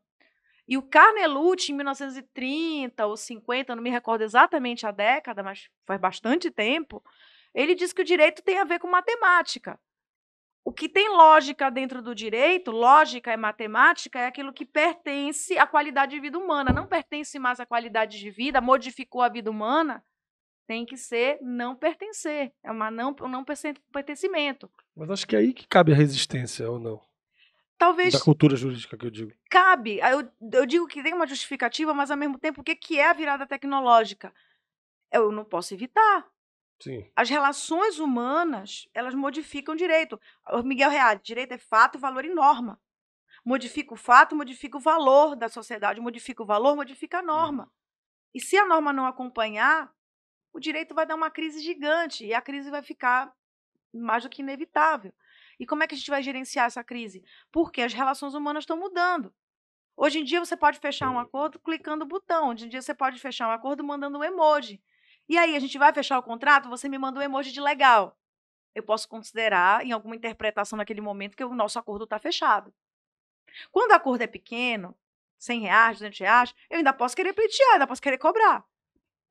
E 0.70 0.78
o 0.78 0.84
Carnelucci, 0.84 1.72
em 1.72 1.76
1930 1.76 3.08
ou 3.08 3.18
50, 3.18 3.76
não 3.76 3.82
me 3.82 3.90
recordo 3.90 4.22
exatamente 4.22 4.86
a 4.86 4.92
década, 4.92 5.42
mas 5.42 5.68
faz 5.84 6.00
bastante 6.00 6.52
tempo, 6.52 7.04
ele 7.56 7.74
diz 7.74 7.92
que 7.92 8.04
o 8.04 8.06
direito 8.06 8.44
tem 8.44 8.60
a 8.60 8.64
ver 8.64 8.78
com 8.78 8.88
matemática. 8.88 9.80
O 10.64 10.72
que 10.72 10.88
tem 10.88 11.10
lógica 11.10 11.72
dentro 11.72 12.04
do 12.04 12.14
direito, 12.14 12.70
lógica 12.70 13.34
e 13.34 13.38
matemática, 13.38 14.20
é 14.20 14.28
aquilo 14.28 14.54
que 14.54 14.64
pertence 14.64 15.58
à 15.58 15.66
qualidade 15.66 16.12
de 16.12 16.22
vida 16.22 16.38
humana. 16.38 16.72
Não 16.72 16.86
pertence 16.86 17.40
mais 17.40 17.60
à 17.60 17.66
qualidade 17.66 18.20
de 18.20 18.30
vida, 18.30 18.62
modificou 18.62 19.24
a 19.24 19.30
vida 19.30 19.50
humana, 19.50 20.06
tem 20.68 20.86
que 20.86 20.96
ser 20.96 21.40
não 21.42 21.76
pertencer. 21.76 22.54
É 22.64 22.70
uma 22.70 22.92
não, 22.92 23.16
um 23.22 23.28
não 23.28 23.44
pertencimento. 23.92 24.70
Mas 24.96 25.10
acho 25.10 25.26
que 25.26 25.36
é 25.36 25.40
aí 25.40 25.52
que 25.52 25.68
cabe 25.68 25.94
a 25.94 25.96
resistência, 25.96 26.70
ou 26.70 26.78
não? 26.78 27.09
Talvez. 27.80 28.14
Da 28.14 28.20
cultura 28.20 28.58
jurídica 28.58 28.98
que 28.98 29.06
eu 29.06 29.10
digo. 29.10 29.32
Cabe. 29.50 30.00
Eu, 30.00 30.30
eu 30.52 30.66
digo 30.66 30.86
que 30.86 31.02
tem 31.02 31.14
uma 31.14 31.26
justificativa, 31.26 31.94
mas 31.94 32.12
ao 32.12 32.18
mesmo 32.18 32.38
tempo, 32.38 32.60
o 32.60 32.64
que, 32.64 32.76
que 32.76 33.00
é 33.00 33.10
a 33.10 33.14
virada 33.14 33.48
tecnológica? 33.48 34.34
Eu 35.10 35.32
não 35.32 35.46
posso 35.46 35.74
evitar. 35.74 36.30
Sim. 36.84 37.10
As 37.16 37.30
relações 37.30 37.98
humanas, 37.98 38.90
elas 38.94 39.16
modificam 39.16 39.74
o 39.74 39.78
direito. 39.78 40.20
Miguel 40.66 40.90
Real, 40.90 41.16
direito 41.16 41.54
é 41.54 41.58
fato, 41.58 41.98
valor 41.98 42.26
e 42.26 42.34
norma. 42.34 42.78
Modifica 43.46 43.94
o 43.94 43.98
fato, 43.98 44.36
modifica 44.36 44.78
o 44.78 44.82
valor 44.82 45.38
da 45.38 45.48
sociedade, 45.48 46.02
modifica 46.02 46.44
o 46.44 46.46
valor, 46.46 46.76
modifica 46.76 47.20
a 47.20 47.24
norma. 47.24 47.64
Uhum. 47.64 47.70
E 48.36 48.42
se 48.42 48.58
a 48.58 48.66
norma 48.66 48.92
não 48.92 49.08
acompanhar, 49.08 49.90
o 50.52 50.60
direito 50.60 50.94
vai 50.94 51.06
dar 51.06 51.16
uma 51.16 51.32
crise 51.32 51.62
gigante 51.62 52.26
e 52.26 52.34
a 52.34 52.42
crise 52.42 52.70
vai 52.70 52.82
ficar 52.82 53.34
mais 53.94 54.24
do 54.24 54.30
que 54.30 54.42
inevitável. 54.42 55.14
E 55.60 55.66
como 55.66 55.84
é 55.84 55.88
que 55.88 55.94
a 55.94 55.98
gente 55.98 56.10
vai 56.10 56.24
gerenciar 56.24 56.68
essa 56.68 56.84
crise? 56.84 57.24
Porque 57.52 57.82
as 57.82 57.94
relações 57.94 58.34
humanas 58.34 58.64
estão 58.64 58.78
mudando. 58.78 59.34
Hoje 59.98 60.20
em 60.20 60.24
dia 60.24 60.40
você 60.40 60.56
pode 60.56 60.80
fechar 60.80 61.10
um 61.10 61.20
acordo 61.20 61.60
clicando 61.60 62.06
o 62.06 62.08
botão. 62.08 62.50
Hoje 62.50 62.66
em 62.66 62.70
dia 62.70 62.82
você 62.82 62.94
pode 62.94 63.20
fechar 63.20 63.48
um 63.50 63.52
acordo 63.52 63.84
mandando 63.84 64.18
um 64.18 64.24
emoji. 64.24 64.82
E 65.30 65.38
aí, 65.38 65.56
a 65.56 65.60
gente 65.60 65.78
vai 65.78 65.94
fechar 65.94 66.18
o 66.18 66.24
contrato? 66.24 66.68
Você 66.70 66.90
me 66.90 66.98
manda 66.98 67.20
um 67.20 67.24
emoji 67.24 67.52
de 67.52 67.62
legal. 67.62 68.18
Eu 68.74 68.82
posso 68.82 69.08
considerar, 69.08 69.86
em 69.86 69.92
alguma 69.92 70.16
interpretação 70.16 70.76
naquele 70.76 71.02
momento, 71.02 71.38
que 71.38 71.44
o 71.44 71.54
nosso 71.54 71.78
acordo 71.78 72.06
está 72.06 72.18
fechado. 72.18 72.74
Quando 73.72 73.92
o 73.92 73.94
acordo 73.94 74.24
é 74.24 74.28
pequeno, 74.28 74.96
100 75.38 75.62
reais, 75.62 75.98
200 75.98 76.20
reais, 76.20 76.56
eu 76.70 76.78
ainda 76.78 76.94
posso 76.94 77.16
querer 77.16 77.34
pleitear, 77.34 77.74
ainda 77.74 77.86
posso 77.86 78.02
querer 78.02 78.18
cobrar. 78.18 78.66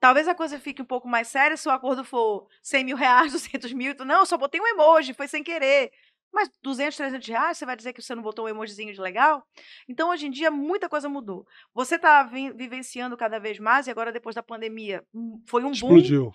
Talvez 0.01 0.29
a 0.29 0.35
coisa 0.35 0.61
fique 0.61 0.81
um 0.81 0.85
pouco 0.85 1.09
mais 1.09 1.27
séria 1.27 1.57
se 1.57 1.69
o 1.69 1.73
acordo 1.73 2.05
for 2.05 2.49
100 2.63 2.85
mil 2.85 2.97
reais, 2.97 3.33
200 3.33 3.73
mil. 3.73 3.95
Não, 4.05 4.21
eu 4.21 4.27
só 4.27 4.39
botei 4.39 4.61
um 4.61 4.67
emoji, 4.69 5.13
foi 5.15 5.27
sem 5.27 5.43
querer. 5.43 5.93
Mas 6.33 6.51
200, 6.63 6.97
300 6.97 7.29
reais, 7.29 7.59
você 7.59 7.67
vai 7.67 7.77
dizer 7.77 7.93
que 7.93 8.03
você 8.03 8.15
não 8.15 8.23
botou 8.23 8.45
um 8.45 8.49
emojizinho 8.49 8.93
de 8.93 9.01
legal? 9.01 9.47
Então, 9.89 10.11
hoje 10.11 10.27
em 10.27 10.31
dia, 10.31 10.51
muita 10.51 10.89
coisa 10.89 11.09
mudou. 11.09 11.47
Você 11.75 11.97
está 11.97 12.23
vi 12.23 12.53
vivenciando 12.53 13.17
cada 13.17 13.39
vez 13.39 13.59
mais, 13.59 13.87
e 13.87 13.91
agora, 13.91 14.13
depois 14.13 14.35
da 14.35 14.43
pandemia, 14.43 15.05
hum, 15.13 15.43
foi 15.47 15.65
um 15.65 15.73
Explodiu. 15.73 16.25
boom. 16.25 16.33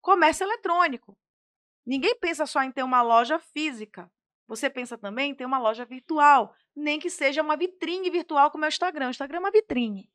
Comércio 0.00 0.44
eletrônico. 0.44 1.16
Ninguém 1.86 2.18
pensa 2.18 2.46
só 2.46 2.62
em 2.62 2.72
ter 2.72 2.82
uma 2.82 3.02
loja 3.02 3.38
física. 3.38 4.10
Você 4.46 4.68
pensa 4.68 4.96
também 4.96 5.30
em 5.30 5.34
ter 5.34 5.44
uma 5.44 5.58
loja 5.58 5.84
virtual. 5.84 6.54
Nem 6.74 6.98
que 6.98 7.10
seja 7.10 7.42
uma 7.42 7.56
vitrine 7.56 8.10
virtual 8.10 8.50
como 8.50 8.64
é 8.64 8.68
o 8.68 8.70
Instagram. 8.70 9.08
O 9.08 9.10
Instagram 9.10 9.36
é 9.36 9.40
uma 9.40 9.50
vitrine. 9.50 10.10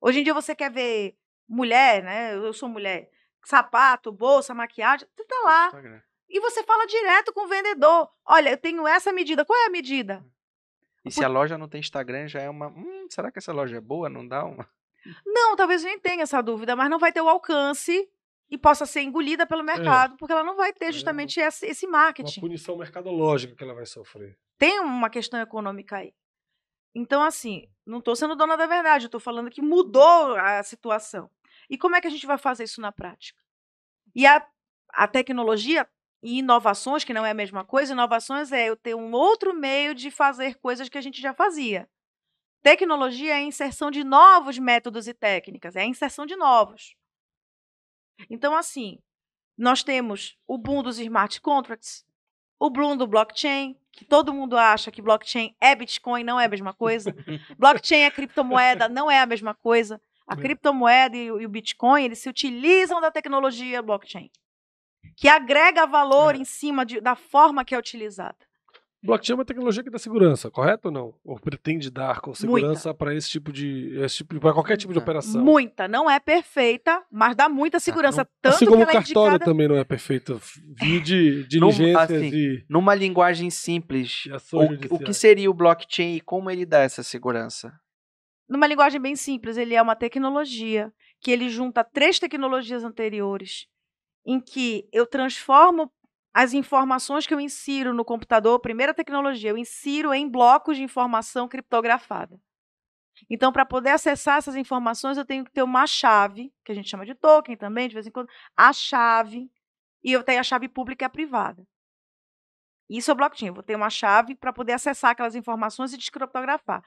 Hoje 0.00 0.20
em 0.20 0.24
dia, 0.24 0.34
você 0.34 0.54
quer 0.54 0.70
ver 0.70 1.16
mulher, 1.48 2.02
né? 2.02 2.34
Eu 2.34 2.52
sou 2.52 2.68
mulher. 2.68 3.10
Sapato, 3.44 4.12
bolsa, 4.12 4.54
maquiagem, 4.54 5.08
você 5.16 5.24
tá 5.24 5.42
lá. 5.44 5.66
Instagram. 5.66 6.02
E 6.32 6.40
você 6.40 6.64
fala 6.64 6.86
direto 6.86 7.32
com 7.32 7.44
o 7.44 7.48
vendedor. 7.48 8.08
Olha, 8.24 8.50
eu 8.50 8.56
tenho 8.56 8.86
essa 8.86 9.12
medida. 9.12 9.44
Qual 9.44 9.58
é 9.60 9.66
a 9.66 9.70
medida? 9.70 10.24
E 11.04 11.10
se 11.10 11.22
a 11.22 11.28
loja 11.28 11.58
não 11.58 11.68
tem 11.68 11.80
Instagram, 11.80 12.26
já 12.26 12.40
é 12.40 12.48
uma. 12.48 12.68
Hum, 12.68 13.06
será 13.10 13.30
que 13.30 13.38
essa 13.38 13.52
loja 13.52 13.76
é 13.76 13.80
boa? 13.80 14.08
Não 14.08 14.26
dá 14.26 14.42
uma. 14.44 14.66
Não, 15.26 15.54
talvez 15.56 15.82
nem 15.84 15.98
tenha 15.98 16.22
essa 16.22 16.40
dúvida, 16.40 16.74
mas 16.74 16.88
não 16.88 16.98
vai 16.98 17.12
ter 17.12 17.20
o 17.20 17.28
alcance 17.28 18.08
e 18.48 18.56
possa 18.56 18.86
ser 18.86 19.02
engolida 19.02 19.46
pelo 19.46 19.62
mercado, 19.64 20.16
porque 20.16 20.32
ela 20.32 20.44
não 20.44 20.56
vai 20.56 20.72
ter 20.72 20.86
É. 20.86 20.92
justamente 20.92 21.40
esse, 21.40 21.66
esse 21.66 21.86
Uma 21.86 21.98
marketing. 21.98 22.40
punição 22.40 22.76
mercadológica 22.76 23.54
que 23.54 23.64
ela 23.64 23.74
vai 23.74 23.84
sofrer. 23.84 24.38
Tem 24.56 24.78
uma 24.80 25.10
questão 25.10 25.40
econômica 25.40 25.96
aí. 25.96 26.14
Então, 26.94 27.22
assim, 27.22 27.68
não 27.84 27.98
estou 27.98 28.14
sendo 28.14 28.36
dona 28.36 28.56
da 28.56 28.66
verdade, 28.66 29.06
estou 29.06 29.18
falando 29.20 29.50
que 29.50 29.60
mudou 29.62 30.36
a 30.36 30.62
situação. 30.62 31.28
E 31.68 31.76
como 31.76 31.96
é 31.96 32.00
que 32.00 32.06
a 32.06 32.10
gente 32.10 32.26
vai 32.26 32.38
fazer 32.38 32.64
isso 32.64 32.80
na 32.80 32.92
prática? 32.92 33.42
E 34.14 34.26
a, 34.26 34.46
a 34.90 35.08
tecnologia 35.08 35.88
e 36.22 36.38
inovações, 36.38 37.04
que 37.04 37.12
não 37.12 37.26
é 37.26 37.30
a 37.30 37.34
mesma 37.34 37.64
coisa, 37.64 37.92
inovações 37.92 38.52
é 38.52 38.68
eu 38.68 38.76
ter 38.76 38.94
um 38.94 39.12
outro 39.12 39.52
meio 39.52 39.94
de 39.94 40.10
fazer 40.10 40.54
coisas 40.56 40.88
que 40.88 40.96
a 40.96 41.00
gente 41.00 41.20
já 41.20 41.34
fazia. 41.34 41.88
Tecnologia 42.62 43.32
é 43.32 43.38
a 43.38 43.42
inserção 43.42 43.90
de 43.90 44.04
novos 44.04 44.58
métodos 44.58 45.08
e 45.08 45.14
técnicas, 45.14 45.74
é 45.74 45.80
a 45.80 45.86
inserção 45.86 46.24
de 46.24 46.36
novos. 46.36 46.94
Então, 48.30 48.56
assim, 48.56 49.00
nós 49.58 49.82
temos 49.82 50.38
o 50.46 50.56
boom 50.56 50.82
dos 50.82 50.98
smart 50.98 51.40
contracts, 51.40 52.06
o 52.58 52.70
boom 52.70 52.96
do 52.96 53.06
blockchain, 53.06 53.76
que 53.90 54.04
todo 54.04 54.32
mundo 54.32 54.56
acha 54.56 54.92
que 54.92 55.02
blockchain 55.02 55.54
é 55.60 55.74
Bitcoin, 55.74 56.22
não 56.22 56.38
é 56.38 56.44
a 56.44 56.48
mesma 56.48 56.72
coisa. 56.72 57.12
blockchain 57.58 58.02
é 58.02 58.10
criptomoeda, 58.10 58.88
não 58.88 59.10
é 59.10 59.20
a 59.20 59.26
mesma 59.26 59.54
coisa. 59.54 60.00
A 60.26 60.36
criptomoeda 60.36 61.16
e 61.16 61.30
o 61.32 61.40
e 61.40 61.44
o 61.44 61.48
Bitcoin, 61.48 62.04
eles 62.04 62.20
se 62.20 62.28
utilizam 62.28 63.00
da 63.00 63.10
tecnologia 63.10 63.82
blockchain, 63.82 64.30
que 65.16 65.28
agrega 65.28 65.86
valor 65.86 66.34
É. 66.34 66.38
em 66.38 66.44
cima 66.44 66.84
de- 66.84 67.00
da 67.00 67.14
forma 67.14 67.64
que 67.64 67.74
é 67.74 67.78
utilizada. 67.78 68.36
Blockchain 69.04 69.32
é 69.32 69.34
uma 69.38 69.44
tecnologia 69.44 69.82
que 69.82 69.90
dá 69.90 69.98
segurança, 69.98 70.48
correto 70.48 70.86
ou 70.86 70.94
não? 70.94 71.14
Ou 71.24 71.36
pretende 71.36 71.90
dar 71.90 72.20
com 72.20 72.32
segurança 72.32 72.94
para 72.94 73.12
esse 73.12 73.28
tipo 73.28 73.52
de. 73.52 73.96
Esse 74.00 74.18
tipo, 74.18 74.38
para 74.38 74.52
qualquer 74.52 74.76
tipo 74.76 74.92
de 74.92 75.00
Ah, 75.00 75.02
operação? 75.02 75.42
Muita, 75.44 75.88
não 75.88 76.08
é 76.08 76.20
perfeita, 76.20 77.02
mas 77.10 77.34
dá 77.34 77.48
muita 77.48 77.80
segurança. 77.80 78.24
Tanto 78.40 78.54
assim 78.54 78.64
como 78.64 78.76
que 78.76 78.82
o 78.82 78.84
ela 78.84 78.90
é 78.92 78.94
cartório 78.94 79.30
indicada... 79.34 79.44
também 79.44 79.66
não 79.66 79.74
é 79.76 79.82
perfeito. 79.82 80.40
Vi 80.80 81.00
de 81.00 81.40
Não, 81.58 81.68
diligências 81.70 82.12
assim, 82.12 82.30
e, 82.32 82.64
Numa 82.68 82.94
linguagem 82.94 83.50
simples, 83.50 84.22
o, 84.52 84.94
o 84.94 84.98
que 85.00 85.12
seria 85.12 85.50
o 85.50 85.54
blockchain 85.54 86.14
e 86.14 86.20
como 86.20 86.48
ele 86.48 86.64
dá 86.64 86.78
essa 86.78 87.02
segurança? 87.02 87.72
Numa 88.48 88.68
linguagem 88.68 89.00
bem 89.00 89.16
simples, 89.16 89.56
ele 89.56 89.74
é 89.74 89.82
uma 89.82 89.96
tecnologia 89.96 90.92
que 91.20 91.32
ele 91.32 91.48
junta 91.48 91.82
três 91.82 92.20
tecnologias 92.20 92.84
anteriores, 92.84 93.66
em 94.24 94.40
que 94.40 94.88
eu 94.92 95.06
transformo 95.06 95.90
as 96.34 96.54
informações 96.54 97.26
que 97.26 97.34
eu 97.34 97.40
insiro 97.40 97.92
no 97.92 98.04
computador, 98.04 98.58
primeira 98.60 98.94
tecnologia, 98.94 99.50
eu 99.50 99.58
insiro 99.58 100.14
em 100.14 100.28
blocos 100.28 100.76
de 100.76 100.82
informação 100.82 101.46
criptografada. 101.46 102.40
Então, 103.28 103.52
para 103.52 103.66
poder 103.66 103.90
acessar 103.90 104.38
essas 104.38 104.56
informações, 104.56 105.18
eu 105.18 105.24
tenho 105.24 105.44
que 105.44 105.52
ter 105.52 105.62
uma 105.62 105.86
chave, 105.86 106.52
que 106.64 106.72
a 106.72 106.74
gente 106.74 106.88
chama 106.88 107.04
de 107.04 107.14
token 107.14 107.56
também, 107.56 107.88
de 107.88 107.94
vez 107.94 108.06
em 108.06 108.10
quando, 108.10 108.28
a 108.56 108.72
chave, 108.72 109.50
e 110.02 110.12
eu 110.12 110.22
tenho 110.22 110.40
a 110.40 110.42
chave 110.42 110.68
pública 110.68 111.04
e 111.04 111.06
a 111.06 111.10
privada. 111.10 111.64
Isso 112.88 113.10
é 113.10 113.14
o 113.14 113.16
blockchain. 113.16 113.48
Eu 113.48 113.54
vou 113.54 113.62
ter 113.62 113.76
uma 113.76 113.90
chave 113.90 114.34
para 114.34 114.52
poder 114.52 114.72
acessar 114.72 115.12
aquelas 115.12 115.34
informações 115.34 115.92
e 115.92 115.98
descriptografar. 115.98 116.82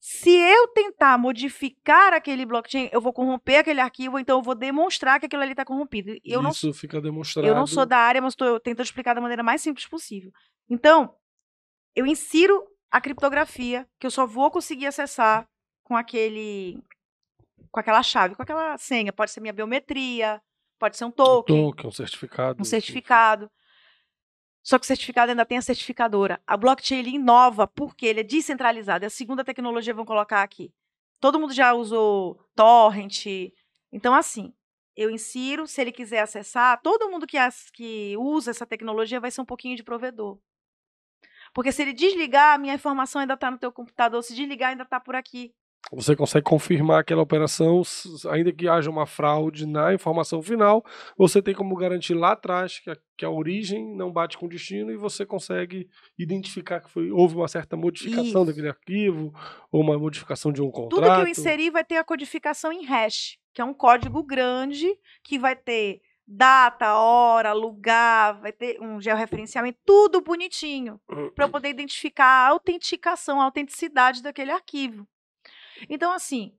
Se 0.00 0.30
eu 0.30 0.68
tentar 0.68 1.18
modificar 1.18 2.12
aquele 2.12 2.46
blockchain, 2.46 2.88
eu 2.92 3.00
vou 3.00 3.12
corromper 3.12 3.58
aquele 3.60 3.80
arquivo, 3.80 4.18
então 4.18 4.38
eu 4.38 4.42
vou 4.42 4.54
demonstrar 4.54 5.18
que 5.18 5.26
aquilo 5.26 5.42
ali 5.42 5.52
está 5.52 5.64
corrompido. 5.64 6.16
Eu 6.24 6.40
não 6.40 6.50
Isso 6.50 6.72
fica 6.72 7.00
demonstrado. 7.00 7.46
eu 7.48 7.54
não 7.54 7.66
sou 7.66 7.84
da 7.84 7.98
área, 7.98 8.20
mas 8.20 8.32
estou 8.32 8.60
tentando 8.60 8.84
explicar 8.84 9.14
da 9.14 9.20
maneira 9.20 9.42
mais 9.42 9.60
simples 9.60 9.86
possível. 9.86 10.32
Então, 10.70 11.14
eu 11.96 12.06
insiro 12.06 12.64
a 12.90 13.00
criptografia, 13.00 13.86
que 13.98 14.06
eu 14.06 14.10
só 14.10 14.24
vou 14.24 14.50
conseguir 14.50 14.86
acessar 14.86 15.46
com 15.82 15.96
aquele 15.96 16.82
com 17.70 17.80
aquela 17.80 18.02
chave, 18.02 18.34
com 18.34 18.42
aquela 18.42 18.78
senha. 18.78 19.12
Pode 19.12 19.30
ser 19.30 19.40
minha 19.40 19.52
biometria, 19.52 20.40
pode 20.78 20.96
ser 20.96 21.04
um 21.04 21.08
um 21.08 21.12
token, 21.12 21.56
token, 21.56 21.88
um 21.88 21.92
certificado. 21.92 22.60
um 22.62 22.64
certificado. 22.64 23.50
Só 24.68 24.78
que 24.78 24.84
o 24.84 24.86
certificado 24.86 25.30
ainda 25.30 25.46
tem 25.46 25.56
a 25.56 25.62
certificadora. 25.62 26.42
A 26.46 26.54
blockchain 26.54 26.98
ele 26.98 27.10
inova 27.12 27.66
porque 27.66 28.04
ele 28.04 28.20
é 28.20 28.22
descentralizado. 28.22 29.02
É 29.02 29.06
a 29.06 29.10
segunda 29.10 29.42
tecnologia 29.42 29.94
vão 29.94 30.04
colocar 30.04 30.42
aqui. 30.42 30.70
Todo 31.18 31.40
mundo 31.40 31.54
já 31.54 31.72
usou 31.72 32.38
torrent. 32.54 33.24
Então, 33.90 34.12
assim, 34.12 34.52
eu 34.94 35.08
insiro, 35.10 35.66
se 35.66 35.80
ele 35.80 35.90
quiser 35.90 36.20
acessar, 36.20 36.82
todo 36.82 37.08
mundo 37.08 37.26
que, 37.26 37.38
as- 37.38 37.70
que 37.70 38.14
usa 38.18 38.50
essa 38.50 38.66
tecnologia 38.66 39.18
vai 39.18 39.30
ser 39.30 39.40
um 39.40 39.46
pouquinho 39.46 39.74
de 39.74 39.82
provedor. 39.82 40.38
Porque 41.54 41.72
se 41.72 41.80
ele 41.80 41.94
desligar, 41.94 42.54
a 42.54 42.58
minha 42.58 42.74
informação 42.74 43.22
ainda 43.22 43.32
está 43.32 43.50
no 43.50 43.56
teu 43.56 43.72
computador. 43.72 44.22
Se 44.22 44.34
desligar, 44.34 44.72
ainda 44.72 44.82
está 44.82 45.00
por 45.00 45.16
aqui. 45.16 45.54
Você 45.92 46.14
consegue 46.14 46.44
confirmar 46.44 47.00
aquela 47.00 47.22
operação, 47.22 47.82
ainda 48.30 48.52
que 48.52 48.68
haja 48.68 48.90
uma 48.90 49.06
fraude 49.06 49.66
na 49.66 49.94
informação 49.94 50.42
final, 50.42 50.84
você 51.16 51.40
tem 51.40 51.54
como 51.54 51.74
garantir 51.76 52.14
lá 52.14 52.32
atrás 52.32 52.78
que 52.78 52.90
a, 52.90 52.96
que 53.16 53.24
a 53.24 53.30
origem 53.30 53.96
não 53.96 54.12
bate 54.12 54.36
com 54.36 54.46
o 54.46 54.48
destino 54.48 54.90
e 54.90 54.96
você 54.96 55.24
consegue 55.24 55.88
identificar 56.18 56.80
que 56.80 56.90
foi, 56.90 57.10
houve 57.10 57.36
uma 57.36 57.48
certa 57.48 57.76
modificação 57.76 58.42
Isso. 58.42 58.44
daquele 58.44 58.68
arquivo, 58.68 59.32
ou 59.72 59.80
uma 59.80 59.98
modificação 59.98 60.52
de 60.52 60.60
um 60.60 60.70
contrato. 60.70 61.00
Tudo 61.00 61.14
que 61.14 61.22
eu 61.22 61.28
inserir 61.28 61.70
vai 61.70 61.84
ter 61.84 61.96
a 61.96 62.04
codificação 62.04 62.70
em 62.70 62.84
hash, 62.84 63.38
que 63.54 63.60
é 63.62 63.64
um 63.64 63.74
código 63.74 64.22
grande 64.22 64.86
que 65.24 65.38
vai 65.38 65.56
ter 65.56 66.00
data, 66.30 66.94
hora, 66.94 67.54
lugar, 67.54 68.38
vai 68.42 68.52
ter 68.52 68.78
um 68.82 69.00
georreferenciamento, 69.00 69.78
tudo 69.86 70.20
bonitinho, 70.20 71.00
para 71.34 71.46
eu 71.46 71.48
poder 71.48 71.70
identificar 71.70 72.26
a 72.26 72.48
autenticação, 72.48 73.40
a 73.40 73.44
autenticidade 73.44 74.22
daquele 74.22 74.50
arquivo. 74.50 75.08
Então, 75.88 76.12
assim, 76.12 76.56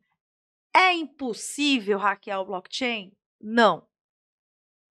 é 0.76 0.94
impossível 0.94 1.98
hackear 1.98 2.40
o 2.42 2.46
blockchain? 2.46 3.12
Não. 3.40 3.88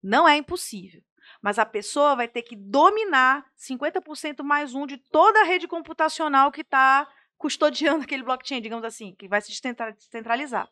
Não 0.02 0.28
é 0.28 0.36
impossível. 0.36 1.02
Mas 1.42 1.58
a 1.58 1.66
pessoa 1.66 2.16
vai 2.16 2.26
ter 2.26 2.42
que 2.42 2.56
dominar 2.56 3.46
50% 3.56 4.42
mais 4.42 4.74
um 4.74 4.86
de 4.86 4.96
toda 4.96 5.40
a 5.40 5.44
rede 5.44 5.68
computacional 5.68 6.50
que 6.50 6.62
está 6.62 7.06
custodiando 7.36 8.02
aquele 8.04 8.22
blockchain, 8.22 8.60
digamos 8.60 8.84
assim, 8.84 9.14
que 9.14 9.28
vai 9.28 9.40
se 9.40 9.50
descentra- 9.50 9.92
descentralizar. 9.92 10.68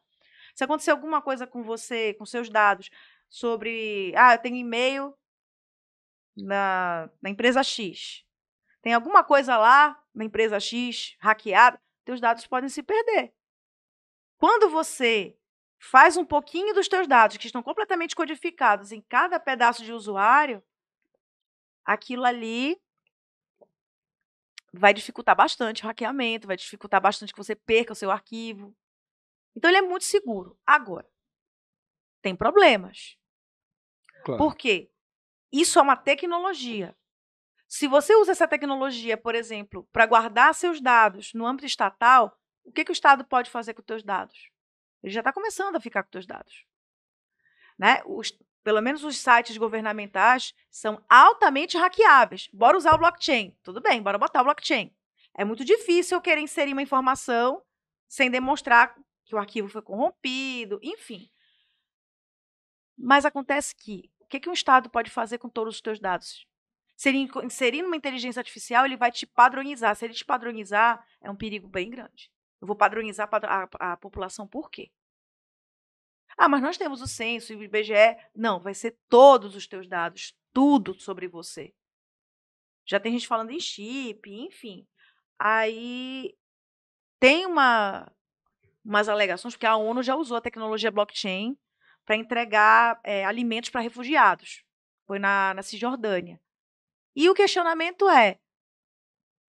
Se 0.55 0.65
acontecer 0.65 0.91
alguma 0.91 1.21
coisa 1.21 1.47
com 1.47 1.63
você, 1.63 2.15
com 2.15 2.25
seus 2.25 2.49
dados, 2.49 2.91
sobre. 3.29 4.13
Ah, 4.17 4.35
eu 4.35 4.39
tenho 4.39 4.57
e-mail 4.57 5.15
na, 6.37 7.11
na 7.21 7.31
empresa 7.31 7.63
X. 7.63 8.25
Tem 8.81 8.95
alguma 8.95 9.23
coisa 9.23 9.57
lá 9.57 10.01
na 10.15 10.25
empresa 10.25 10.59
X 10.59 11.17
hackeada, 11.19 11.79
teus 12.05 12.21
dados 12.21 12.47
podem 12.47 12.69
se 12.69 12.83
perder. 12.83 13.35
Quando 14.39 14.69
você 14.69 15.37
faz 15.79 16.17
um 16.17 16.25
pouquinho 16.25 16.75
dos 16.75 16.89
teus 16.89 17.07
dados, 17.07 17.37
que 17.37 17.47
estão 17.47 17.63
completamente 17.63 18.15
codificados 18.15 18.93
em 18.93 19.01
cada 19.01 19.39
pedaço 19.39 19.85
de 19.85 19.93
usuário, 19.93 20.63
aquilo 21.85 22.25
ali 22.25 22.81
vai 24.73 24.93
dificultar 24.93 25.35
bastante 25.35 25.83
o 25.83 25.87
hackeamento, 25.87 26.47
vai 26.47 26.57
dificultar 26.57 27.01
bastante 27.01 27.33
que 27.33 27.39
você 27.39 27.55
perca 27.55 27.93
o 27.93 27.97
seu 27.97 28.11
arquivo. 28.11 28.77
Então 29.55 29.71
ele 29.71 29.79
é 29.79 29.83
muito 29.83 30.05
seguro. 30.05 30.59
Agora, 30.67 31.09
tem 32.21 32.37
problemas. 32.37 33.17
Claro. 34.25 34.39
Por 34.39 34.57
quê? 34.57 34.91
Isso 35.51 35.79
é 35.79 35.83
uma 35.83 35.97
tecnologia. 35.97 36.95
Se 37.69 37.89
você 37.89 38.15
usa 38.15 38.33
essa 38.33 38.47
tecnologia, 38.47 39.17
por 39.17 39.35
exemplo, 39.35 39.89
para 39.93 40.07
guardar 40.07 40.55
seus 40.55 40.81
dados 40.81 41.33
no 41.33 41.47
âmbito 41.47 41.67
estatal, 41.67 42.39
o 42.67 42.73
que, 42.73 42.85
que 42.85 42.91
o 42.91 42.93
Estado 42.93 43.25
pode 43.25 43.51
fazer 43.51 43.75
com 43.75 43.81
os 43.81 43.87
teus 43.87 44.03
dados? 44.03 44.51
Ele 45.03 45.13
já 45.13 45.21
está 45.21 45.33
começando 45.33 45.77
a 45.77 45.81
ficar 45.81 46.03
com 46.03 46.09
os 46.09 46.13
teus 46.13 46.27
dados. 46.27 46.65
Né? 47.79 48.03
Os- 48.05 48.37
pelo 48.63 48.81
menos 48.81 49.05
os 49.05 49.17
sites 49.17 49.57
governamentais 49.57 50.53
são 50.71 51.03
altamente 51.09 51.79
hackeáveis. 51.79 52.49
Bora 52.53 52.77
usar 52.77 52.95
o 52.95 52.99
blockchain. 52.99 53.57
Tudo 53.63 53.81
bem, 53.81 54.03
bora 54.03 54.19
botar 54.19 54.41
o 54.41 54.45
blockchain. 54.45 54.93
É 55.35 55.45
muito 55.45 55.65
difícil 55.65 56.17
eu 56.17 56.23
querer 56.23 56.41
inserir 56.41 56.73
uma 56.73 56.83
informação 56.83 57.63
sem 58.09 58.31
demonstrar 58.31 58.95
que 59.25 59.35
o 59.35 59.39
arquivo 59.39 59.69
foi 59.69 59.83
corrompido, 59.83 60.81
enfim. 60.83 61.31
Mas 62.99 63.25
acontece 63.25 63.75
que 63.77 64.11
o 64.21 64.27
que, 64.27 64.41
que 64.41 64.49
um 64.49 64.53
Estado 64.53 64.91
pode 64.91 65.11
fazer 65.11 65.39
com 65.39 65.49
todos 65.49 65.77
os 65.77 65.81
teus 65.81 66.01
dados? 66.01 66.47
Se 66.97 67.11
ele 67.11 67.29
inserir 67.45 67.83
numa 67.83 67.97
inteligência 67.97 68.41
artificial, 68.41 68.85
ele 68.85 68.97
vai 68.97 69.13
te 69.13 69.27
padronizar. 69.27 69.95
Se 69.95 70.05
ele 70.05 70.15
te 70.15 70.25
padronizar, 70.25 71.07
é 71.21 71.31
um 71.31 71.37
perigo 71.37 71.69
bem 71.69 71.91
grande. 71.91 72.31
Eu 72.61 72.67
vou 72.67 72.77
padronizar 72.77 73.29
padro- 73.29 73.51
a, 73.51 73.93
a 73.93 73.97
população 73.97 74.47
por 74.47 74.71
quê? 74.71 74.91
Ah, 76.39 76.49
mas 76.49 76.63
nós 76.63 76.77
temos 76.77 77.01
o 77.01 77.07
censo 77.07 77.53
e 77.53 77.57
o 77.57 77.63
IBGE. 77.63 78.17
Não, 78.35 78.61
vai 78.61 78.75
ser 78.75 78.99
todos 79.09 79.55
os 79.55 79.67
teus 79.67 79.89
dados, 79.89 80.37
tudo 80.53 80.95
sobre 80.95 81.29
você. 81.29 81.73
Já 82.85 83.01
tem 83.01 83.13
gente 83.13 83.27
falando 83.27 83.51
em 83.51 83.61
chip, 83.61 84.31
enfim. 84.31 84.87
Aí 85.39 86.37
tem 87.19 87.47
uma, 87.47 88.11
umas 88.85 89.09
alegações, 89.09 89.55
porque 89.55 89.67
a 89.67 89.77
ONU 89.77 90.03
já 90.03 90.15
usou 90.15 90.37
a 90.37 90.41
tecnologia 90.41 90.91
blockchain 90.91 91.59
para 92.05 92.17
entregar 92.17 93.01
eh, 93.03 93.25
alimentos 93.25 93.71
para 93.71 93.81
refugiados. 93.81 94.63
Foi 95.07 95.19
na, 95.19 95.55
na 95.55 95.63
Cisjordânia. 95.63 96.41
E 97.15 97.29
o 97.31 97.35
questionamento 97.35 98.09
é: 98.09 98.39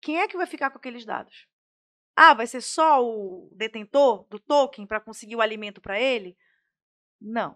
quem 0.01 0.21
é 0.21 0.29
que 0.29 0.37
vai 0.37 0.47
ficar 0.47 0.71
com 0.71 0.79
aqueles 0.79 1.05
dados? 1.05 1.49
Ah, 2.17 2.33
vai 2.33 2.47
ser 2.47 2.63
só 2.63 3.05
o 3.05 3.51
detentor 3.55 4.27
do 4.31 4.39
token 4.39 4.87
para 4.87 5.01
conseguir 5.01 5.37
o 5.37 5.43
alimento 5.43 5.83
para 5.83 6.01
ele? 6.01 6.35
Não. 7.21 7.55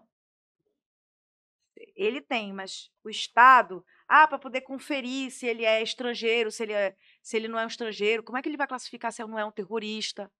Ele 1.95 2.21
tem, 2.21 2.53
mas 2.53 2.91
o 3.03 3.09
Estado, 3.09 3.83
ah, 4.07 4.27
para 4.27 4.37
poder 4.37 4.61
conferir 4.61 5.31
se 5.31 5.47
ele 5.47 5.65
é 5.65 5.81
estrangeiro, 5.81 6.51
se 6.51 6.61
ele, 6.61 6.73
é, 6.73 6.95
se 7.23 7.35
ele 7.35 7.47
não 7.47 7.57
é 7.57 7.63
um 7.63 7.67
estrangeiro, 7.67 8.21
como 8.21 8.37
é 8.37 8.41
que 8.41 8.47
ele 8.49 8.57
vai 8.57 8.67
classificar 8.67 9.11
se 9.11 9.23
ele 9.23 9.31
não 9.31 9.39
é 9.39 9.45
um 9.45 9.51
terrorista? 9.51 10.31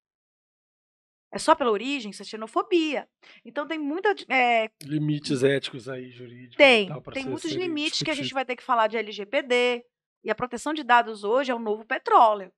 É 1.32 1.40
só 1.40 1.56
pela 1.56 1.72
origem, 1.72 2.12
isso 2.12 2.22
é 2.22 2.26
xenofobia. 2.26 3.08
Então 3.44 3.66
tem 3.66 3.80
muita. 3.80 4.14
É, 4.30 4.70
limites 4.84 5.44
éticos 5.44 5.88
aí, 5.88 6.12
jurídicos. 6.12 6.58
Tem. 6.58 6.90
tem 7.14 7.26
muitos 7.26 7.52
limites 7.54 7.94
discutido. 7.94 8.06
que 8.06 8.12
a 8.12 8.24
gente 8.24 8.34
vai 8.34 8.46
ter 8.46 8.56
que 8.56 8.64
falar 8.64 8.88
de 8.88 8.98
LGPD. 8.98 9.84
E 10.24 10.30
a 10.30 10.36
proteção 10.36 10.74
de 10.74 10.84
dados 10.84 11.24
hoje 11.24 11.50
é 11.50 11.56
o 11.56 11.60
novo 11.60 11.86
petróleo. 11.86 12.52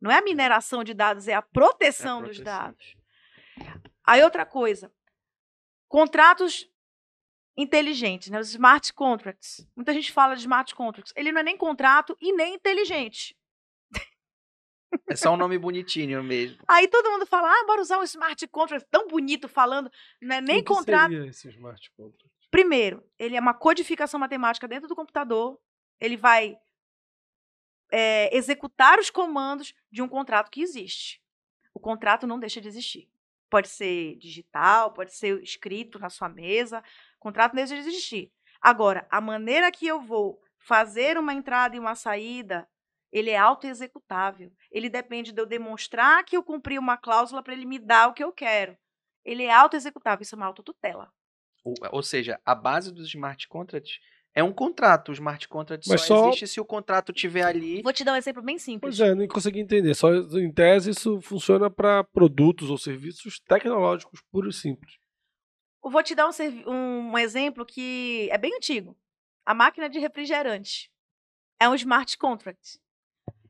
Não 0.00 0.10
é 0.10 0.18
a 0.18 0.22
mineração 0.22 0.84
de 0.84 0.94
dados, 0.94 1.28
é 1.28 1.34
a 1.34 1.42
proteção, 1.42 2.18
é 2.18 2.20
a 2.20 2.22
proteção. 2.22 2.44
dos 2.44 2.44
dados. 2.44 2.96
Aí 4.04 4.22
outra 4.22 4.44
coisa. 4.46 4.92
Contratos 5.88 6.70
inteligentes, 7.56 8.28
né? 8.28 8.38
os 8.38 8.50
smart 8.50 8.92
contracts. 8.92 9.66
Muita 9.74 9.92
gente 9.92 10.12
fala 10.12 10.34
de 10.34 10.40
smart 10.40 10.74
contracts. 10.74 11.12
Ele 11.16 11.32
não 11.32 11.40
é 11.40 11.44
nem 11.44 11.56
contrato 11.56 12.16
e 12.20 12.32
nem 12.32 12.54
inteligente. 12.54 13.36
É 15.08 15.16
só 15.16 15.32
um 15.32 15.36
nome 15.36 15.58
bonitinho 15.58 16.22
mesmo. 16.22 16.58
Aí 16.68 16.88
todo 16.88 17.10
mundo 17.10 17.26
fala, 17.26 17.48
ah, 17.48 17.64
bora 17.66 17.80
usar 17.80 17.98
um 17.98 18.02
smart 18.02 18.46
contract 18.48 18.88
tão 18.90 19.06
bonito 19.08 19.48
falando, 19.48 19.90
não 20.22 20.36
é 20.36 20.40
nem 20.40 20.60
o 20.60 20.64
que 20.64 20.72
contrato. 20.72 21.10
Seria 21.10 21.28
esse 21.28 21.48
smart 21.48 21.90
contract? 21.96 22.30
Primeiro, 22.50 23.04
ele 23.18 23.36
é 23.36 23.40
uma 23.40 23.54
codificação 23.54 24.18
matemática 24.18 24.68
dentro 24.68 24.88
do 24.88 24.94
computador. 24.94 25.58
Ele 26.00 26.16
vai 26.16 26.56
é, 27.90 28.34
executar 28.36 28.98
os 28.98 29.10
comandos 29.10 29.74
de 29.90 30.02
um 30.02 30.08
contrato 30.08 30.50
que 30.50 30.62
existe. 30.62 31.22
O 31.72 31.80
contrato 31.80 32.26
não 32.26 32.38
deixa 32.38 32.60
de 32.60 32.68
existir. 32.68 33.08
Pode 33.48 33.68
ser 33.68 34.16
digital, 34.16 34.92
pode 34.92 35.14
ser 35.14 35.40
escrito 35.42 35.98
na 35.98 36.10
sua 36.10 36.28
mesa. 36.28 36.82
O 37.16 37.20
contrato 37.20 37.52
não 37.52 37.62
deixa 37.62 37.74
de 37.74 37.88
existir. 37.88 38.32
Agora, 38.60 39.06
a 39.10 39.20
maneira 39.20 39.70
que 39.70 39.86
eu 39.86 40.00
vou 40.00 40.40
fazer 40.58 41.16
uma 41.16 41.32
entrada 41.32 41.76
e 41.76 41.78
uma 41.78 41.94
saída, 41.94 42.68
ele 43.12 43.30
é 43.30 43.36
auto-executável. 43.36 44.52
Ele 44.70 44.90
depende 44.90 45.32
de 45.32 45.40
eu 45.40 45.46
demonstrar 45.46 46.24
que 46.24 46.36
eu 46.36 46.42
cumpri 46.42 46.78
uma 46.78 46.96
cláusula 46.96 47.42
para 47.42 47.52
ele 47.52 47.64
me 47.64 47.78
dar 47.78 48.08
o 48.08 48.12
que 48.12 48.24
eu 48.24 48.32
quero. 48.32 48.76
Ele 49.24 49.44
é 49.44 49.52
auto-executável, 49.52 50.22
isso 50.22 50.34
é 50.34 50.38
uma 50.38 50.46
autotutela. 50.46 51.12
Ou, 51.64 51.74
ou 51.92 52.02
seja, 52.02 52.40
a 52.44 52.54
base 52.54 52.92
dos 52.92 53.08
smart 53.08 53.46
contracts 53.48 54.00
é 54.36 54.44
um 54.44 54.52
contrato. 54.52 55.08
O 55.08 55.12
smart 55.12 55.48
contract 55.48 55.88
só, 55.88 55.96
só, 55.96 56.28
existe 56.28 56.46
se 56.46 56.60
o 56.60 56.64
contrato 56.64 57.10
tiver 57.10 57.42
ali. 57.42 57.80
Vou 57.80 57.92
te 57.92 58.04
dar 58.04 58.12
um 58.12 58.16
exemplo 58.16 58.42
bem 58.42 58.58
simples. 58.58 58.98
Pois 58.98 59.08
é, 59.08 59.14
nem 59.14 59.26
consegui 59.26 59.60
entender. 59.60 59.94
Só 59.94 60.12
em 60.14 60.52
tese 60.52 60.90
isso 60.90 61.22
funciona 61.22 61.70
para 61.70 62.04
produtos 62.04 62.68
ou 62.68 62.76
serviços 62.76 63.40
tecnológicos 63.40 64.20
puros 64.30 64.56
e 64.56 64.60
simples. 64.60 64.98
Eu 65.82 65.90
vou 65.90 66.02
te 66.02 66.14
dar 66.14 66.28
um, 66.28 66.70
um 66.70 67.18
exemplo 67.18 67.64
que 67.64 68.28
é 68.30 68.36
bem 68.36 68.54
antigo. 68.54 68.94
A 69.46 69.54
máquina 69.54 69.88
de 69.88 69.98
refrigerante. 69.98 70.90
É 71.58 71.66
um 71.66 71.74
smart 71.74 72.18
contract. 72.18 72.78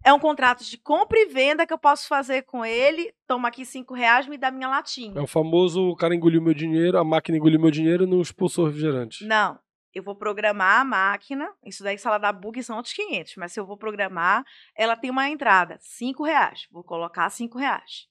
É 0.04 0.12
um 0.12 0.20
contrato 0.20 0.62
de 0.62 0.78
compra 0.78 1.18
e 1.18 1.26
venda 1.26 1.66
que 1.66 1.72
eu 1.72 1.78
posso 1.78 2.06
fazer 2.06 2.42
com 2.42 2.64
ele. 2.64 3.12
Toma 3.26 3.48
aqui 3.48 3.64
cinco 3.64 3.92
reais, 3.92 4.28
me 4.28 4.38
dá 4.38 4.52
minha 4.52 4.68
latinha. 4.68 5.18
É 5.18 5.20
o 5.20 5.26
famoso 5.26 5.88
o 5.88 5.96
cara 5.96 6.14
engoliu 6.14 6.40
meu 6.40 6.54
dinheiro, 6.54 6.96
a 6.96 7.02
máquina 7.02 7.36
engoliu 7.36 7.58
meu 7.58 7.72
dinheiro 7.72 8.04
e 8.04 8.06
não 8.06 8.20
expulsou 8.20 8.66
o 8.66 8.68
refrigerante. 8.68 9.26
Não 9.26 9.58
eu 9.96 10.02
vou 10.02 10.14
programar 10.14 10.80
a 10.80 10.84
máquina, 10.84 11.50
isso 11.64 11.82
daí 11.82 11.96
se 11.96 12.06
ela 12.06 12.18
dá 12.18 12.30
bug 12.30 12.62
são 12.62 12.76
outros 12.76 12.94
500, 12.94 13.36
mas 13.36 13.52
se 13.52 13.58
eu 13.58 13.64
vou 13.64 13.78
programar, 13.78 14.44
ela 14.74 14.94
tem 14.94 15.10
uma 15.10 15.26
entrada, 15.26 15.78
5 15.80 16.22
reais, 16.22 16.68
vou 16.70 16.84
colocar 16.84 17.30
5 17.30 17.56
reais. 17.56 18.06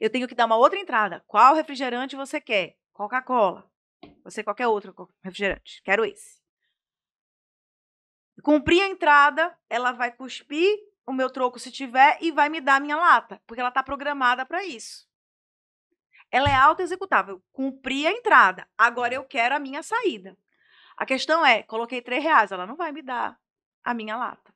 Eu 0.00 0.10
tenho 0.10 0.26
que 0.26 0.34
dar 0.34 0.46
uma 0.46 0.56
outra 0.56 0.80
entrada, 0.80 1.22
qual 1.28 1.54
refrigerante 1.54 2.16
você 2.16 2.40
quer? 2.40 2.74
Coca-Cola, 2.92 3.70
você 4.24 4.42
qualquer 4.42 4.66
outro 4.66 4.92
refrigerante, 5.22 5.80
quero 5.84 6.04
esse. 6.04 6.40
Cumpri 8.42 8.80
a 8.80 8.88
entrada, 8.88 9.56
ela 9.68 9.92
vai 9.92 10.10
cuspir 10.10 10.76
o 11.06 11.12
meu 11.12 11.30
troco 11.30 11.60
se 11.60 11.70
tiver 11.70 12.18
e 12.20 12.32
vai 12.32 12.48
me 12.48 12.60
dar 12.60 12.76
a 12.76 12.80
minha 12.80 12.96
lata, 12.96 13.40
porque 13.46 13.60
ela 13.60 13.68
está 13.68 13.84
programada 13.84 14.44
para 14.44 14.64
isso. 14.64 15.08
Ela 16.28 16.48
é 16.48 16.54
auto-executável. 16.54 17.40
Cumpri 17.52 18.06
a 18.06 18.12
entrada, 18.12 18.68
agora 18.76 19.14
eu 19.14 19.24
quero 19.24 19.54
a 19.54 19.60
minha 19.60 19.82
saída. 19.82 20.36
A 21.00 21.06
questão 21.06 21.44
é, 21.46 21.62
coloquei 21.62 22.02
três 22.02 22.22
reais, 22.22 22.52
ela 22.52 22.66
não 22.66 22.76
vai 22.76 22.92
me 22.92 23.00
dar 23.00 23.40
a 23.82 23.94
minha 23.94 24.18
lata. 24.18 24.54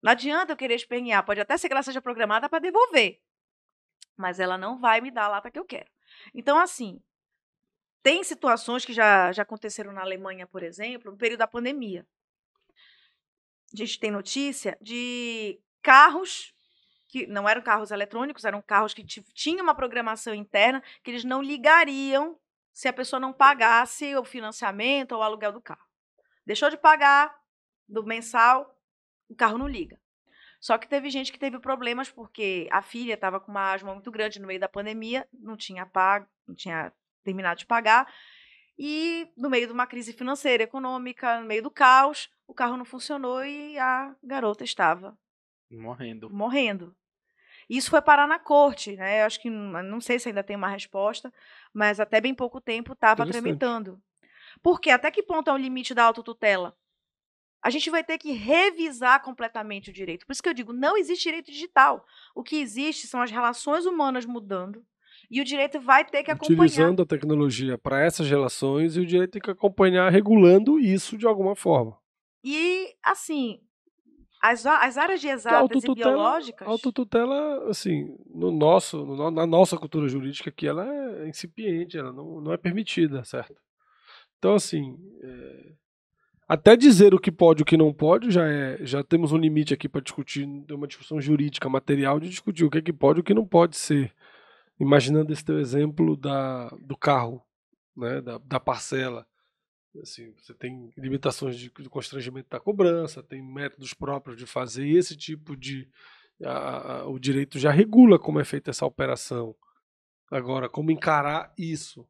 Não 0.00 0.12
adianta 0.12 0.52
eu 0.52 0.56
querer 0.56 0.76
espernear, 0.76 1.26
pode 1.26 1.40
até 1.40 1.56
ser 1.56 1.66
que 1.66 1.74
ela 1.74 1.82
seja 1.82 2.00
programada 2.00 2.48
para 2.48 2.60
devolver, 2.60 3.20
mas 4.16 4.38
ela 4.38 4.56
não 4.56 4.78
vai 4.78 5.00
me 5.00 5.10
dar 5.10 5.24
a 5.24 5.28
lata 5.28 5.50
que 5.50 5.58
eu 5.58 5.64
quero. 5.64 5.90
Então, 6.32 6.56
assim, 6.60 7.02
tem 8.04 8.22
situações 8.22 8.84
que 8.84 8.92
já, 8.92 9.32
já 9.32 9.42
aconteceram 9.42 9.92
na 9.92 10.02
Alemanha, 10.02 10.46
por 10.46 10.62
exemplo, 10.62 11.10
no 11.10 11.18
período 11.18 11.40
da 11.40 11.48
pandemia. 11.48 12.06
A 13.74 13.76
gente 13.76 13.98
tem 13.98 14.12
notícia 14.12 14.78
de 14.80 15.60
carros 15.82 16.54
que 17.08 17.26
não 17.26 17.48
eram 17.48 17.62
carros 17.62 17.90
eletrônicos, 17.90 18.44
eram 18.44 18.62
carros 18.62 18.94
que 18.94 19.04
tinham 19.04 19.64
uma 19.64 19.74
programação 19.74 20.32
interna 20.32 20.80
que 21.02 21.10
eles 21.10 21.24
não 21.24 21.42
ligariam 21.42 22.38
se 22.76 22.88
a 22.88 22.92
pessoa 22.92 23.18
não 23.18 23.32
pagasse 23.32 24.14
o 24.16 24.22
financiamento 24.22 25.12
ou 25.12 25.20
o 25.20 25.22
aluguel 25.22 25.50
do 25.50 25.62
carro. 25.62 25.88
Deixou 26.44 26.68
de 26.68 26.76
pagar 26.76 27.34
do 27.88 28.04
mensal, 28.04 28.78
o 29.30 29.34
carro 29.34 29.56
não 29.56 29.66
liga. 29.66 29.98
Só 30.60 30.76
que 30.76 30.86
teve 30.86 31.08
gente 31.08 31.32
que 31.32 31.38
teve 31.38 31.58
problemas 31.58 32.10
porque 32.10 32.68
a 32.70 32.82
filha 32.82 33.14
estava 33.14 33.40
com 33.40 33.50
uma 33.50 33.72
asma 33.72 33.94
muito 33.94 34.10
grande 34.10 34.38
no 34.38 34.46
meio 34.46 34.60
da 34.60 34.68
pandemia, 34.68 35.26
não 35.32 35.56
tinha 35.56 35.86
pago, 35.86 36.28
não 36.46 36.54
tinha 36.54 36.92
terminado 37.24 37.60
de 37.60 37.64
pagar. 37.64 38.12
E 38.78 39.26
no 39.38 39.48
meio 39.48 39.68
de 39.68 39.72
uma 39.72 39.86
crise 39.86 40.12
financeira, 40.12 40.64
econômica, 40.64 41.40
no 41.40 41.46
meio 41.46 41.62
do 41.62 41.70
caos, 41.70 42.28
o 42.46 42.52
carro 42.52 42.76
não 42.76 42.84
funcionou 42.84 43.42
e 43.42 43.78
a 43.78 44.14
garota 44.22 44.64
estava 44.64 45.18
morrendo. 45.70 46.28
Morrendo. 46.28 46.94
Isso 47.68 47.90
foi 47.90 48.00
parar 48.00 48.28
na 48.28 48.38
corte, 48.38 48.94
né? 48.96 49.22
Eu 49.22 49.26
acho 49.26 49.40
que 49.40 49.50
não 49.50 50.00
sei 50.00 50.18
se 50.18 50.28
ainda 50.28 50.42
tem 50.42 50.54
uma 50.54 50.68
resposta, 50.68 51.32
mas 51.76 52.00
até 52.00 52.22
bem 52.22 52.34
pouco 52.34 52.58
tempo 52.58 52.94
estava 52.94 53.26
tramitando. 53.26 54.00
Porque 54.62 54.88
até 54.88 55.10
que 55.10 55.22
ponto 55.22 55.50
é 55.50 55.52
o 55.52 55.58
limite 55.58 55.92
da 55.92 56.04
autotutela? 56.04 56.74
A 57.62 57.68
gente 57.68 57.90
vai 57.90 58.02
ter 58.02 58.16
que 58.16 58.32
revisar 58.32 59.22
completamente 59.22 59.90
o 59.90 59.92
direito. 59.92 60.24
Por 60.24 60.32
isso 60.32 60.42
que 60.42 60.48
eu 60.48 60.54
digo, 60.54 60.72
não 60.72 60.96
existe 60.96 61.24
direito 61.24 61.50
digital. 61.52 62.06
O 62.34 62.42
que 62.42 62.56
existe 62.56 63.06
são 63.06 63.20
as 63.20 63.30
relações 63.30 63.84
humanas 63.84 64.24
mudando 64.24 64.82
e 65.30 65.38
o 65.38 65.44
direito 65.44 65.78
vai 65.78 66.02
ter 66.02 66.22
que 66.22 66.30
acompanhar. 66.30 66.62
Utilizando 66.62 67.02
a 67.02 67.06
tecnologia 67.06 67.76
para 67.76 68.02
essas 68.02 68.26
relações 68.26 68.96
e 68.96 69.00
o 69.00 69.06
direito 69.06 69.32
tem 69.32 69.42
que 69.42 69.50
acompanhar 69.50 70.10
regulando 70.10 70.80
isso 70.80 71.18
de 71.18 71.26
alguma 71.26 71.54
forma. 71.54 71.98
E, 72.42 72.94
assim, 73.02 73.60
as, 74.50 74.64
as 74.64 74.96
áreas 74.96 75.20
de 75.20 75.28
exatas 75.28 75.84
e 75.84 75.94
biológicas. 75.94 76.66
A 76.66 76.70
autotutela, 76.70 77.68
assim, 77.68 78.16
no 78.32 78.50
nosso, 78.50 79.04
no, 79.04 79.30
na 79.30 79.46
nossa 79.46 79.76
cultura 79.76 80.08
jurídica 80.08 80.50
aqui, 80.50 80.66
ela 80.66 80.86
é 80.86 81.28
incipiente, 81.28 81.98
ela 81.98 82.12
não, 82.12 82.40
não 82.40 82.52
é 82.52 82.56
permitida, 82.56 83.24
certo? 83.24 83.56
Então, 84.38 84.54
assim, 84.54 84.96
é, 85.22 85.72
até 86.48 86.76
dizer 86.76 87.12
o 87.12 87.18
que 87.18 87.32
pode 87.32 87.60
e 87.60 87.64
o 87.64 87.66
que 87.66 87.76
não 87.76 87.92
pode, 87.92 88.30
já, 88.30 88.46
é, 88.46 88.78
já 88.82 89.02
temos 89.02 89.32
um 89.32 89.36
limite 89.36 89.74
aqui 89.74 89.88
para 89.88 90.00
discutir, 90.00 90.46
uma 90.70 90.86
discussão 90.86 91.20
jurídica, 91.20 91.68
material, 91.68 92.20
de 92.20 92.28
discutir 92.28 92.64
o 92.64 92.70
que, 92.70 92.78
é 92.78 92.82
que 92.82 92.92
pode 92.92 93.18
e 93.18 93.22
o 93.22 93.24
que 93.24 93.34
não 93.34 93.44
pode 93.44 93.76
ser. 93.76 94.12
Imaginando 94.78 95.32
esse 95.32 95.44
teu 95.44 95.58
exemplo 95.58 96.16
da, 96.16 96.68
do 96.80 96.96
carro, 96.96 97.42
né, 97.96 98.20
da, 98.20 98.38
da 98.38 98.60
parcela. 98.60 99.26
Assim, 100.00 100.32
você 100.32 100.54
tem 100.54 100.90
limitações 100.96 101.56
de, 101.56 101.70
de 101.70 101.88
constrangimento 101.88 102.48
da 102.48 102.60
cobrança, 102.60 103.22
tem 103.22 103.42
métodos 103.42 103.94
próprios 103.94 104.36
de 104.36 104.46
fazer 104.46 104.88
esse 104.88 105.16
tipo 105.16 105.56
de. 105.56 105.88
A, 106.44 106.92
a, 106.92 107.08
o 107.08 107.18
direito 107.18 107.58
já 107.58 107.70
regula 107.70 108.18
como 108.18 108.40
é 108.40 108.44
feita 108.44 108.70
essa 108.70 108.84
operação. 108.84 109.56
Agora, 110.30 110.68
como 110.68 110.90
encarar 110.90 111.52
isso? 111.56 112.06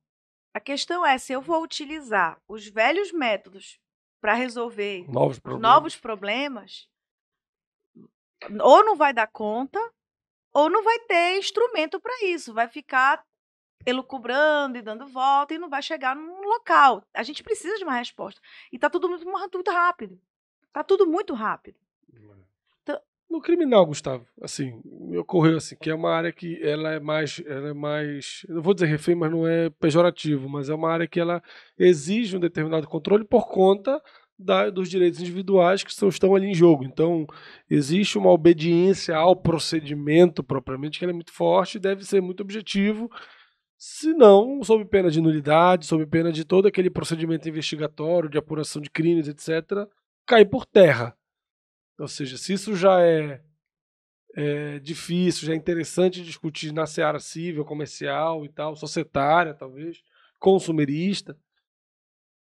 A 0.55 0.61
questão 0.61 1.05
é 1.05 1.19
se 1.19 1.33
eu 1.33 1.43
vou 1.43 1.63
utilizar 1.63 2.41
os 2.49 2.67
velhos 2.67 3.13
métodos 3.13 3.79
para 4.21 4.35
resolver 4.35 5.05
novos 5.09 5.39
problemas. 5.39 5.63
novos 5.63 5.97
problemas, 5.97 6.89
ou 8.63 8.85
não 8.85 8.97
vai 8.97 9.13
dar 9.13 9.27
conta, 9.27 9.79
ou 10.53 10.71
não 10.71 10.83
vai 10.83 10.99
ter 11.01 11.39
instrumento 11.39 12.01
para 12.01 12.25
isso. 12.25 12.55
Vai 12.55 12.67
ficar 12.67 13.23
elucubrando 13.87 14.77
e 14.77 14.83
dando 14.83 15.07
volta 15.07 15.55
e 15.55 15.59
não 15.59 15.71
vai 15.71 15.81
chegar 15.81 16.17
num 16.17 16.43
local. 16.43 17.03
A 17.15 17.23
gente 17.23 17.43
precisa 17.43 17.79
de 17.79 17.85
uma 17.85 17.97
resposta. 17.97 18.41
E 18.73 18.77
está 18.77 18.91
tudo 18.91 19.09
muito, 19.09 19.25
muito 19.25 19.71
rápido. 19.71 20.19
Está 20.67 20.83
tudo 20.83 21.07
muito 21.07 21.33
rápido. 21.33 21.79
Então, 22.83 23.01
no 23.31 23.41
criminal, 23.41 23.87
Gustavo, 23.87 24.27
assim, 24.43 24.81
me 24.85 25.17
ocorreu 25.17 25.57
assim, 25.57 25.77
que 25.77 25.89
é 25.89 25.95
uma 25.95 26.11
área 26.11 26.33
que 26.33 26.61
ela 26.63 26.93
é 26.93 27.01
mais, 27.01 27.41
ela 27.47 27.69
é 27.69 27.73
mais, 27.73 28.45
não 28.49 28.61
vou 28.61 28.75
dizer 28.75 28.87
refém, 28.87 29.15
mas 29.15 29.31
não 29.31 29.47
é 29.47 29.71
pejorativo, 29.71 30.49
mas 30.49 30.69
é 30.69 30.75
uma 30.75 30.91
área 30.91 31.07
que 31.07 31.21
ela 31.21 31.43
exige 31.79 32.37
um 32.37 32.41
determinado 32.41 32.87
controle 32.89 33.25
por 33.25 33.49
conta 33.49 34.03
da, 34.39 34.69
dos 34.69 34.91
direitos 34.91 35.21
individuais 35.21 35.83
que 35.83 35.91
estão, 35.91 36.09
estão 36.09 36.35
ali 36.35 36.49
em 36.49 36.55
jogo. 36.55 36.85
Então, 36.85 37.27
existe 37.71 38.19
uma 38.19 38.31
obediência 38.31 39.17
ao 39.17 39.35
procedimento 39.35 40.43
propriamente 40.43 40.99
que 40.99 41.05
é 41.05 41.13
muito 41.13 41.33
forte 41.33 41.77
e 41.77 41.81
deve 41.81 42.05
ser 42.05 42.21
muito 42.21 42.43
objetivo, 42.43 43.11
se 43.77 44.13
não, 44.15 44.63
sob 44.63 44.85
pena 44.87 45.11
de 45.11 45.21
nulidade, 45.21 45.87
sob 45.87 46.07
pena 46.07 46.33
de 46.33 46.45
todo 46.45 46.67
aquele 46.67 46.91
procedimento 46.91 47.49
investigatório, 47.49 48.29
de 48.29 48.39
apuração 48.39 48.81
de 48.81 48.91
crimes, 48.91 49.29
etc., 49.29 49.89
cair 50.27 50.47
por 50.47 50.65
terra. 50.65 51.17
Ou 51.99 52.09
seja, 52.09 52.37
se 52.37 52.53
isso 52.53 52.75
já 52.75 53.01
é, 53.03 53.43
é 54.35 54.79
difícil, 54.79 55.47
já 55.47 55.53
é 55.53 55.57
interessante 55.57 56.23
discutir 56.23 56.73
na 56.73 56.87
seara 56.87 57.19
civil, 57.19 57.65
comercial 57.65 58.45
e 58.45 58.49
tal, 58.49 58.75
societária, 58.77 59.55
talvez, 59.55 60.03
consumerista, 60.39 61.37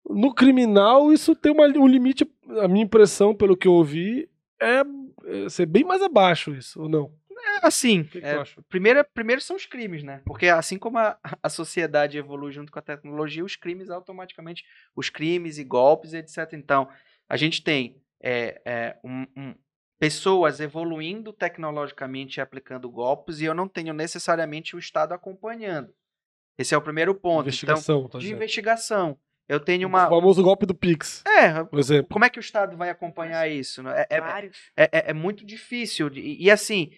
no 0.08 0.34
criminal, 0.34 1.12
isso 1.12 1.34
tem 1.34 1.50
uma, 1.50 1.66
um 1.66 1.86
limite, 1.86 2.30
a 2.60 2.68
minha 2.68 2.84
impressão, 2.84 3.34
pelo 3.34 3.56
que 3.56 3.66
eu 3.66 3.72
ouvi, 3.72 4.28
é, 4.60 4.82
é 5.24 5.48
ser 5.48 5.66
bem 5.66 5.84
mais 5.84 6.02
abaixo 6.02 6.54
isso, 6.54 6.82
ou 6.82 6.88
não? 6.88 7.12
É, 7.62 7.66
assim, 7.66 8.04
que 8.04 8.20
que 8.20 8.26
é, 8.26 8.42
primeiro, 8.68 9.04
primeiro 9.14 9.40
são 9.40 9.56
os 9.56 9.66
crimes, 9.66 10.02
né? 10.02 10.22
Porque 10.24 10.48
assim 10.48 10.78
como 10.78 10.98
a, 10.98 11.18
a 11.42 11.48
sociedade 11.48 12.18
evolui 12.18 12.52
junto 12.52 12.70
com 12.72 12.78
a 12.78 12.82
tecnologia, 12.82 13.44
os 13.44 13.56
crimes 13.56 13.90
automaticamente, 13.90 14.64
os 14.94 15.08
crimes 15.10 15.58
e 15.58 15.64
golpes, 15.64 16.12
etc. 16.14 16.52
Então, 16.54 16.88
a 17.28 17.36
gente 17.36 17.62
tem 17.62 18.00
é, 18.22 18.60
é, 18.64 18.96
um- 19.04 19.26
um- 19.36 19.54
pessoas 19.98 20.58
evoluindo 20.60 21.32
tecnologicamente 21.32 22.38
e 22.38 22.40
aplicando 22.40 22.90
golpes, 22.90 23.40
e 23.40 23.44
eu 23.44 23.54
não 23.54 23.68
tenho 23.68 23.92
necessariamente 23.94 24.74
o 24.74 24.78
Estado 24.78 25.12
acompanhando. 25.14 25.92
Esse 26.58 26.74
é 26.74 26.78
o 26.78 26.82
primeiro 26.82 27.14
ponto. 27.14 27.42
Investigação, 27.46 28.02
tá 28.02 28.06
então, 28.08 28.20
de 28.20 28.26
dizendo. 28.26 28.36
investigação. 28.38 29.18
Eu 29.46 29.60
tenho 29.60 29.86
O 29.86 29.90
uma. 29.90 30.08
famoso 30.08 30.42
golpe 30.42 30.64
do 30.64 30.74
Pix, 30.74 31.22
É, 31.26 31.62
por 31.64 31.78
exemplo. 31.78 32.08
como 32.10 32.24
é 32.24 32.30
que 32.30 32.38
o 32.38 32.40
Estado 32.40 32.76
vai 32.78 32.88
acompanhar 32.90 33.46
isso? 33.50 33.82
né? 33.82 34.06
É, 34.08 34.16
é- 34.16 34.20
Vários. 34.20 34.58
é, 34.76 34.84
é- 34.84 35.10
é 35.10 35.12
muito 35.12 35.44
difícil. 35.44 36.08
de- 36.08 36.20
E, 36.20 36.44
e 36.44 36.50
assim, 36.50 36.90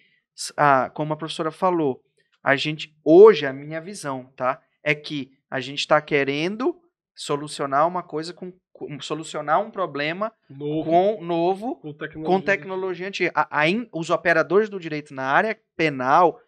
a- 0.55 0.89
como 0.93 1.13
a 1.13 1.17
professora 1.17 1.51
falou, 1.51 2.01
a 2.43 2.55
gente, 2.55 2.95
hoje, 3.03 3.45
a 3.45 3.53
minha 3.53 3.81
visão, 3.81 4.31
tá? 4.35 4.61
É 4.83 4.93
que 4.95 5.31
a 5.49 5.59
gente 5.59 5.79
está 5.79 5.99
querendo 6.01 6.79
solucionar 7.15 7.87
uma 7.87 8.03
coisa 8.03 8.33
com, 8.33 8.53
com- 8.71 8.99
solucionar 9.01 9.59
um 9.61 9.71
problema 9.71 10.31
Novo, 10.49 10.89
com 10.91 11.23
novo 11.23 11.75
com 11.77 11.93
tecnologia. 11.93 12.25
com 12.39 12.41
tecnologia 12.45 13.07
antiga. 13.07 13.31
A- 13.35 13.59
a 13.61 13.67
in- 13.69 13.89
os 13.91 14.09
operadores 14.09 14.69
do 14.69 14.79
direito 14.79 15.13
na 15.13 15.23
área 15.23 15.59
penal, 15.75 16.39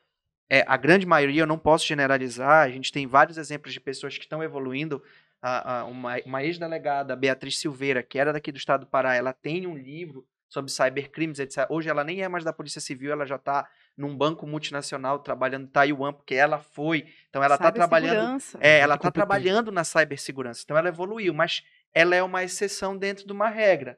é, 0.50 0.64
a 0.68 0.78
grande 0.78 1.06
maioria, 1.06 1.42
eu 1.42 1.48
não 1.48 1.58
posso 1.58 1.86
generalizar, 1.88 2.64
a 2.66 2.70
gente 2.70 2.92
tem 2.92 3.08
vários 3.08 3.38
exemplos 3.38 3.74
de 3.74 3.80
pessoas 3.80 4.16
que 4.18 4.24
estão 4.24 4.44
evoluindo. 4.44 5.02
A- 5.42 5.80
a- 5.80 5.86
uma 5.86 6.18
uma 6.26 6.44
ex-delegada, 6.44 7.16
Beatriz 7.16 7.58
Silveira, 7.58 8.04
que 8.04 8.20
era 8.20 8.34
daqui 8.34 8.52
do 8.52 8.58
estado 8.58 8.82
do 8.82 8.88
Pará, 8.88 9.16
ela 9.16 9.32
tem 9.34 9.66
um 9.66 9.76
livro 9.76 10.26
sobre 10.50 10.72
cybercrimes, 10.72 11.40
etc. 11.40 11.68
Hoje 11.70 11.88
ela 11.90 12.04
nem 12.04 12.22
é 12.22 12.28
mais 12.28 12.44
da 12.44 12.52
Polícia 12.52 12.82
Civil, 12.82 13.12
ela 13.12 13.26
já 13.26 13.36
está 13.36 13.70
num 13.96 14.18
banco 14.18 14.48
multinacional 14.48 15.20
trabalhando 15.20 15.66
em 15.66 15.72
Taiwan, 15.72 16.12
porque 16.12 16.34
ela 16.34 16.58
foi. 16.58 17.06
Então 17.30 17.44
ela 17.44 17.56
está 17.56 17.72
trabalhando 17.72 18.40
Cibersegurança. 18.40 18.58
é, 18.62 18.80
ela 18.80 18.96
está 18.96 19.12
trabalhando 19.12 19.72
na 19.72 19.84
cibersegurança, 19.84 20.62
então 20.66 20.78
ela 20.78 20.90
evoluiu, 20.90 21.34
mas 21.34 21.62
ela 21.94 22.16
é 22.16 22.24
uma 22.24 22.44
exceção 22.44 22.98
dentro 22.98 23.26
de 23.26 23.32
uma 23.32 23.48
regra. 23.50 23.98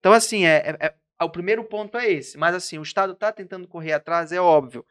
Então, 0.00 0.12
assim, 0.12 0.44
é, 0.44 0.76
é- 0.80 0.86
é- 0.86 1.24
o 1.24 1.30
primeiro 1.30 1.64
ponto 1.64 1.96
é 1.96 2.10
esse, 2.10 2.36
mas 2.36 2.54
assim, 2.54 2.78
o 2.78 2.82
Estado 2.82 3.12
está 3.12 3.32
tentando 3.32 3.66
correr 3.66 3.92
atrás, 3.92 4.32
é 4.32 4.40
óbvio, 4.40 4.84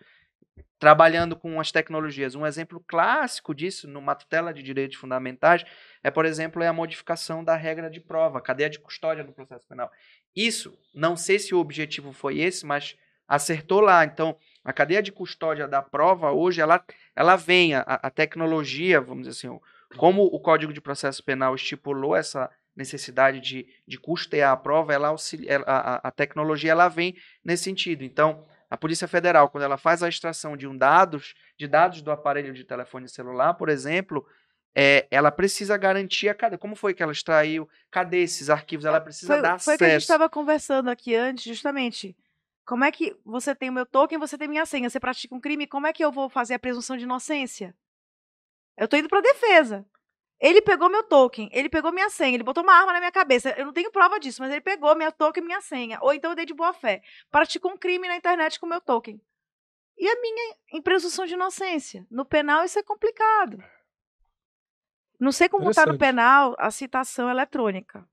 trabalhando 0.86 1.36
com 1.36 1.60
as 1.60 1.71
tecnologias. 1.71 2.36
Um 2.36 2.45
exemplo 2.45 2.80
clássico 2.88 3.56
disso, 3.56 3.88
numa 3.88 4.13
tutela 4.13 4.54
de 4.54 4.62
direitos 4.62 4.98
fundamentais, 4.98 5.65
é, 6.04 6.12
por 6.12 6.26
exemplo, 6.26 6.62
é 6.62 6.67
a 6.67 6.74
modificação 6.74 7.43
da 7.43 7.56
regra 7.56 7.89
de 7.89 8.00
prova, 8.00 8.39
cadeia 8.39 8.69
de 8.69 8.78
custódia 8.78 9.24
no 9.24 9.34
processo 9.34 9.67
penal. 9.67 9.89
Isso, 10.36 10.78
não 10.93 11.17
sei 11.17 11.39
se 11.39 11.56
o 11.56 11.58
objetivo 11.58 12.13
foi 12.13 12.38
esse, 12.39 12.67
mas 12.67 12.95
acertou 13.28 13.82
lá. 13.82 14.06
Então, 14.06 14.38
a 14.63 14.71
cadeia 14.71 15.02
de 15.02 15.12
custódia 15.12 15.67
da 15.67 15.82
prova 15.82 16.32
hoje, 16.32 16.62
ela, 16.62 16.80
ela 17.15 17.36
vem, 17.36 17.74
a, 17.74 17.82
a 17.82 18.12
tecnologia, 18.12 19.02
vamos 19.02 19.28
dizer 19.28 19.48
assim, 19.48 19.60
como 19.98 20.21
o 20.21 20.39
Código 20.39 20.71
de 20.71 20.80
Processo 20.80 21.24
Penal 21.24 21.56
estipulou 21.56 22.15
essa 22.15 22.48
necessidade 22.76 23.39
de, 23.41 23.65
de 23.88 23.98
custear 23.98 24.52
a 24.52 24.58
prova, 24.58 24.93
ela- 24.93 25.15
a, 25.65 25.74
a- 25.95 26.02
a 26.04 26.12
tecnologia 26.12 26.69
ela 26.69 26.88
vem 26.89 27.15
nesse 27.43 27.63
sentido. 27.63 28.04
Então, 28.04 28.45
a 28.76 28.78
Polícia 28.78 29.08
Federal, 29.08 29.50
quando 29.50 29.64
ela 29.64 29.78
faz 29.78 30.04
a 30.04 30.10
extração 30.10 30.56
de 30.56 30.68
um 30.68 30.78
dados, 30.78 31.34
de 31.58 31.68
dados 31.68 32.02
do 32.02 32.12
aparelho 32.12 32.54
de 32.54 32.64
telefone 32.64 33.08
celular, 33.10 33.54
por 33.54 33.70
exemplo, 33.70 34.26
é, 34.76 35.08
ela 35.10 35.32
precisa 35.32 35.78
garantir 35.78 36.28
a 36.28 36.36
cadê. 36.36 36.58
Como 36.58 36.76
foi 36.76 36.94
que 36.94 37.02
ela 37.02 37.14
extraiu? 37.14 37.68
Cadê 37.90 38.22
esses 38.24 38.50
arquivos? 38.50 38.86
Ela 38.86 39.00
precisa 39.00 39.34
Foi, 39.34 39.42
dar 39.42 39.60
foi 39.60 39.76
o 39.76 39.78
que 39.78 39.84
a 39.84 39.88
gente 39.88 39.96
acesso. 39.96 40.04
estava 40.12 40.30
conversando 40.30 40.90
aqui 40.90 41.16
antes, 41.16 41.46
justamente. 41.46 42.16
Como 42.66 42.84
é 42.84 42.92
que 42.92 43.16
você 43.24 43.56
tem 43.56 43.70
o 43.70 43.74
meu 43.74 43.86
token, 43.86 44.18
você 44.20 44.38
tem 44.38 44.48
minha 44.48 44.66
senha, 44.66 44.90
você 44.90 45.00
pratica 45.00 45.34
um 45.34 45.40
crime, 45.40 45.68
como 45.68 45.88
é 45.88 45.94
que 45.94 46.04
eu 46.04 46.12
vou 46.12 46.30
fazer 46.30 46.56
a 46.56 46.60
presunção 46.60 46.98
de 46.98 47.04
inocência? 47.04 47.74
Eu 48.78 48.88
tô 48.88 48.98
indo 48.98 49.08
pra 49.08 49.22
defesa. 49.22 49.86
Ele 50.46 50.62
pegou 50.62 50.90
meu 50.90 51.02
token, 51.04 51.50
ele 51.52 51.68
pegou 51.70 51.92
minha 51.92 52.08
senha, 52.10 52.36
ele 52.36 52.44
botou 52.44 52.62
uma 52.62 52.74
arma 52.74 52.94
na 52.94 53.00
minha 53.00 53.12
cabeça. 53.12 53.50
Eu 53.58 53.66
não 53.66 53.74
tenho 53.74 53.92
prova 53.92 54.20
disso, 54.20 54.42
mas 54.44 54.52
ele 54.52 54.62
pegou 54.62 54.94
minha 54.96 55.12
token 55.12 55.42
e 55.42 55.46
minha 55.46 55.60
senha. 55.62 55.98
Ou 56.04 56.14
então 56.14 56.32
eu 56.32 56.36
dei 56.36 56.46
de 56.46 56.54
boa 56.54 56.72
fé. 56.72 57.02
Praticou 57.32 57.72
um 57.72 57.78
crime 57.78 58.08
na 58.08 58.16
internet 58.16 58.60
com 58.60 58.68
meu 58.68 58.80
token. 58.80 59.20
E 59.98 60.08
a 60.08 60.22
minha 60.22 60.56
em 60.74 60.82
presunção 60.84 61.26
de 61.26 61.34
inocência? 61.34 62.06
No 62.12 62.24
penal 62.24 62.64
isso 62.64 62.78
é 62.78 62.84
complicado. 62.84 63.58
Não 65.20 65.32
sei 65.32 65.50
como 65.50 65.64
está 65.72 65.86
no 65.86 65.98
penal 65.98 66.56
a 66.60 66.70
citação 66.70 67.28
eletrônica. 67.30 68.08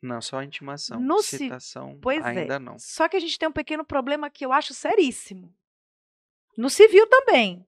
Não, 0.00 0.20
só 0.20 0.38
a 0.38 0.44
intimação. 0.44 1.00
No 1.00 1.20
ci- 1.22 1.38
Citação 1.38 1.98
Pois 2.00 2.24
ainda 2.24 2.54
é. 2.54 2.58
não. 2.60 2.78
Só 2.78 3.08
que 3.08 3.16
a 3.16 3.20
gente 3.20 3.36
tem 3.36 3.48
um 3.48 3.52
pequeno 3.52 3.84
problema 3.84 4.30
que 4.30 4.44
eu 4.46 4.52
acho 4.52 4.72
seríssimo. 4.74 5.52
No 6.56 6.70
civil 6.70 7.04
também. 7.08 7.66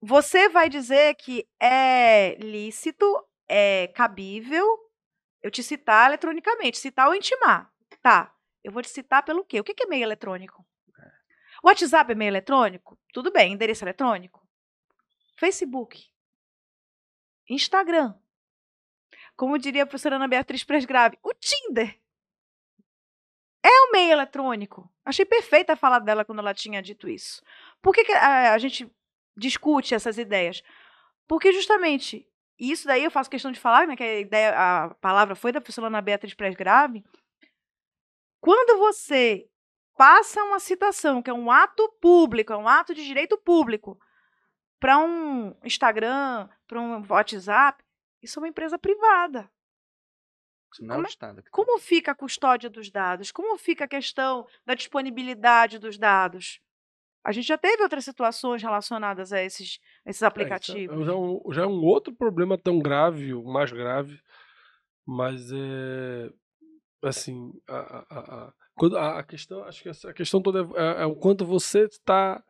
Você 0.00 0.48
vai 0.48 0.68
dizer 0.68 1.14
que 1.16 1.48
é 1.60 2.36
lícito, 2.36 3.04
é 3.48 3.88
cabível 3.88 4.64
eu 5.42 5.50
te 5.50 5.62
citar 5.62 6.08
eletronicamente, 6.08 6.78
citar 6.78 7.08
ou 7.08 7.14
intimar. 7.14 7.72
Tá. 8.02 8.34
Eu 8.62 8.72
vou 8.72 8.82
te 8.82 8.90
citar 8.90 9.24
pelo 9.24 9.44
quê? 9.44 9.60
O 9.60 9.64
que 9.64 9.82
é 9.82 9.86
meio 9.86 10.02
eletrônico? 10.02 10.66
O 11.62 11.68
WhatsApp 11.68 12.12
é 12.12 12.14
meio 12.14 12.30
eletrônico? 12.30 12.98
Tudo 13.12 13.32
bem, 13.32 13.52
endereço 13.52 13.84
eletrônico. 13.84 14.46
Facebook. 15.36 16.04
Instagram. 17.48 18.14
Como 19.36 19.58
diria 19.58 19.84
a 19.84 19.86
professora 19.86 20.16
Ana 20.16 20.28
Beatriz 20.28 20.64
Presgrave, 20.64 21.18
o 21.22 21.32
Tinder 21.34 21.98
é 23.62 23.88
um 23.88 23.92
meio 23.92 24.12
eletrônico. 24.12 24.90
Achei 25.04 25.24
perfeita 25.24 25.72
a 25.72 25.76
fala 25.76 25.98
dela 25.98 26.24
quando 26.24 26.40
ela 26.40 26.54
tinha 26.54 26.82
dito 26.82 27.08
isso. 27.08 27.42
Por 27.80 27.94
que, 27.94 28.04
que 28.04 28.12
a, 28.12 28.52
a 28.52 28.58
gente 28.58 28.90
discute 29.38 29.94
essas 29.94 30.18
ideias? 30.18 30.62
Porque 31.26 31.52
justamente 31.52 32.26
isso 32.58 32.86
daí 32.86 33.04
eu 33.04 33.10
faço 33.10 33.30
questão 33.30 33.52
de 33.52 33.60
falar, 33.60 33.86
né, 33.86 33.94
que 33.96 34.02
a 34.02 34.20
ideia, 34.20 34.52
a 34.56 34.94
palavra 34.96 35.34
foi 35.36 35.52
da 35.52 35.60
professora 35.60 35.86
Ana 35.86 36.02
Beatriz 36.02 36.34
Presgrave. 36.34 37.04
Quando 38.40 38.78
você 38.78 39.48
passa 39.96 40.42
uma 40.44 40.58
citação, 40.60 41.22
que 41.22 41.30
é 41.30 41.34
um 41.34 41.50
ato 41.50 41.88
público, 42.00 42.52
é 42.52 42.56
um 42.56 42.68
ato 42.68 42.94
de 42.94 43.04
direito 43.04 43.36
público, 43.38 43.98
para 44.80 44.98
um 44.98 45.56
Instagram, 45.64 46.48
para 46.66 46.80
um 46.80 47.04
WhatsApp, 47.08 47.82
isso 48.22 48.38
é 48.38 48.42
uma 48.42 48.48
empresa 48.48 48.78
privada. 48.78 49.50
Isso 50.72 50.84
não 50.84 50.94
é 50.94 50.96
Como 50.96 51.06
é- 51.06 51.10
Estado. 51.10 51.42
que 51.42 51.50
Como 51.50 51.78
fica 51.78 52.12
a 52.12 52.14
custódia 52.14 52.70
dos 52.70 52.90
dados? 52.90 53.32
Como 53.32 53.56
fica 53.58 53.84
a 53.84 53.88
questão 53.88 54.46
da 54.64 54.74
disponibilidade 54.74 55.78
dos 55.78 55.98
dados? 55.98 56.60
A 57.28 57.32
gente 57.32 57.46
já 57.46 57.58
teve 57.58 57.82
outras 57.82 58.06
situações 58.06 58.62
relacionadas 58.62 59.34
a 59.34 59.42
esses, 59.42 59.78
esses 60.06 60.22
É, 60.22 60.26
aplicativos. 60.26 60.96
isso 60.96 61.02
é- 61.02 61.04
já, 61.04 61.12
é 61.12 61.14
um, 61.14 61.42
já 61.52 61.62
é 61.64 61.66
um 61.66 61.84
outro 61.84 62.14
problema 62.14 62.56
tão 62.56 62.78
grave, 62.78 63.34
o 63.34 63.44
mais 63.44 63.70
grave, 63.70 64.18
mas 65.06 65.52
é 65.52 66.30
assim 67.02 67.52
a, 67.68 67.76
a- 67.76 68.06
a- 68.08 69.18
a- 69.18 69.22
questão, 69.24 69.62
acho 69.64 69.82
que 69.82 69.90
a 70.08 70.14
questão 70.14 70.40
toda 70.40 70.60
é, 70.74 71.02
é 71.02 71.04
o 71.04 71.14
quanto 71.14 71.44
você 71.44 71.84
está 71.84 72.42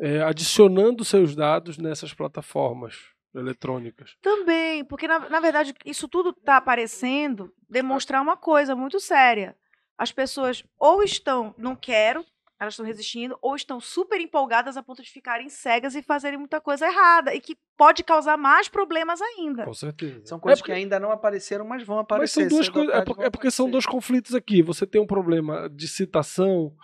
é, 0.00 0.22
adicionando 0.22 1.04
seus 1.04 1.36
dados 1.36 1.78
nessas 1.78 2.12
plataformas 2.12 2.96
eletrônicas. 3.32 4.16
Também, 4.20 4.84
porque 4.84 5.06
na, 5.06 5.20
na 5.28 5.38
verdade 5.38 5.72
isso 5.84 6.08
tudo 6.08 6.30
está 6.30 6.56
aparecendo 6.56 7.54
demonstrar 7.70 8.20
uma 8.20 8.36
coisa 8.36 8.74
muito 8.74 8.98
séria. 8.98 9.56
As 9.96 10.10
pessoas 10.10 10.64
ou 10.80 11.00
estão, 11.00 11.54
não 11.56 11.76
quero, 11.76 12.26
elas 12.64 12.74
estão 12.74 12.84
resistindo, 12.86 13.38
ou 13.40 13.54
estão 13.56 13.78
super 13.80 14.20
empolgadas 14.20 14.76
a 14.76 14.82
ponto 14.82 15.02
de 15.02 15.10
ficarem 15.10 15.48
cegas 15.48 15.94
e 15.94 16.02
fazerem 16.02 16.38
muita 16.38 16.60
coisa 16.60 16.86
errada, 16.86 17.34
e 17.34 17.40
que 17.40 17.56
pode 17.76 18.02
causar 18.04 18.36
mais 18.36 18.68
problemas 18.68 19.20
ainda. 19.20 19.64
Com 19.64 19.74
certeza. 19.74 20.20
São 20.24 20.38
É 20.38 20.40
coisas 20.40 20.60
porque- 20.60 20.72
que 20.72 20.78
ainda 20.78 20.98
não 21.00 21.10
apareceram, 21.10 21.64
mas 21.64 21.82
vão 21.82 21.96
Mas 21.96 22.04
aparecer. 22.04 22.40
são 22.40 22.48
duas 22.48 22.68
coisas. 22.68 22.88
É, 22.90 22.92
tarde 22.92 23.06
por- 23.06 23.16
vão 23.16 23.24
é 23.24 23.30
porque 23.30 23.50
são 23.50 23.70
dois 23.70 23.86
conflitos 23.86 24.34
aqui. 24.34 24.62
Você 24.62 24.86
tem 24.86 25.00
um 25.00 25.06
problema 25.06 25.68
de 25.70 25.86
citação, 25.88 26.74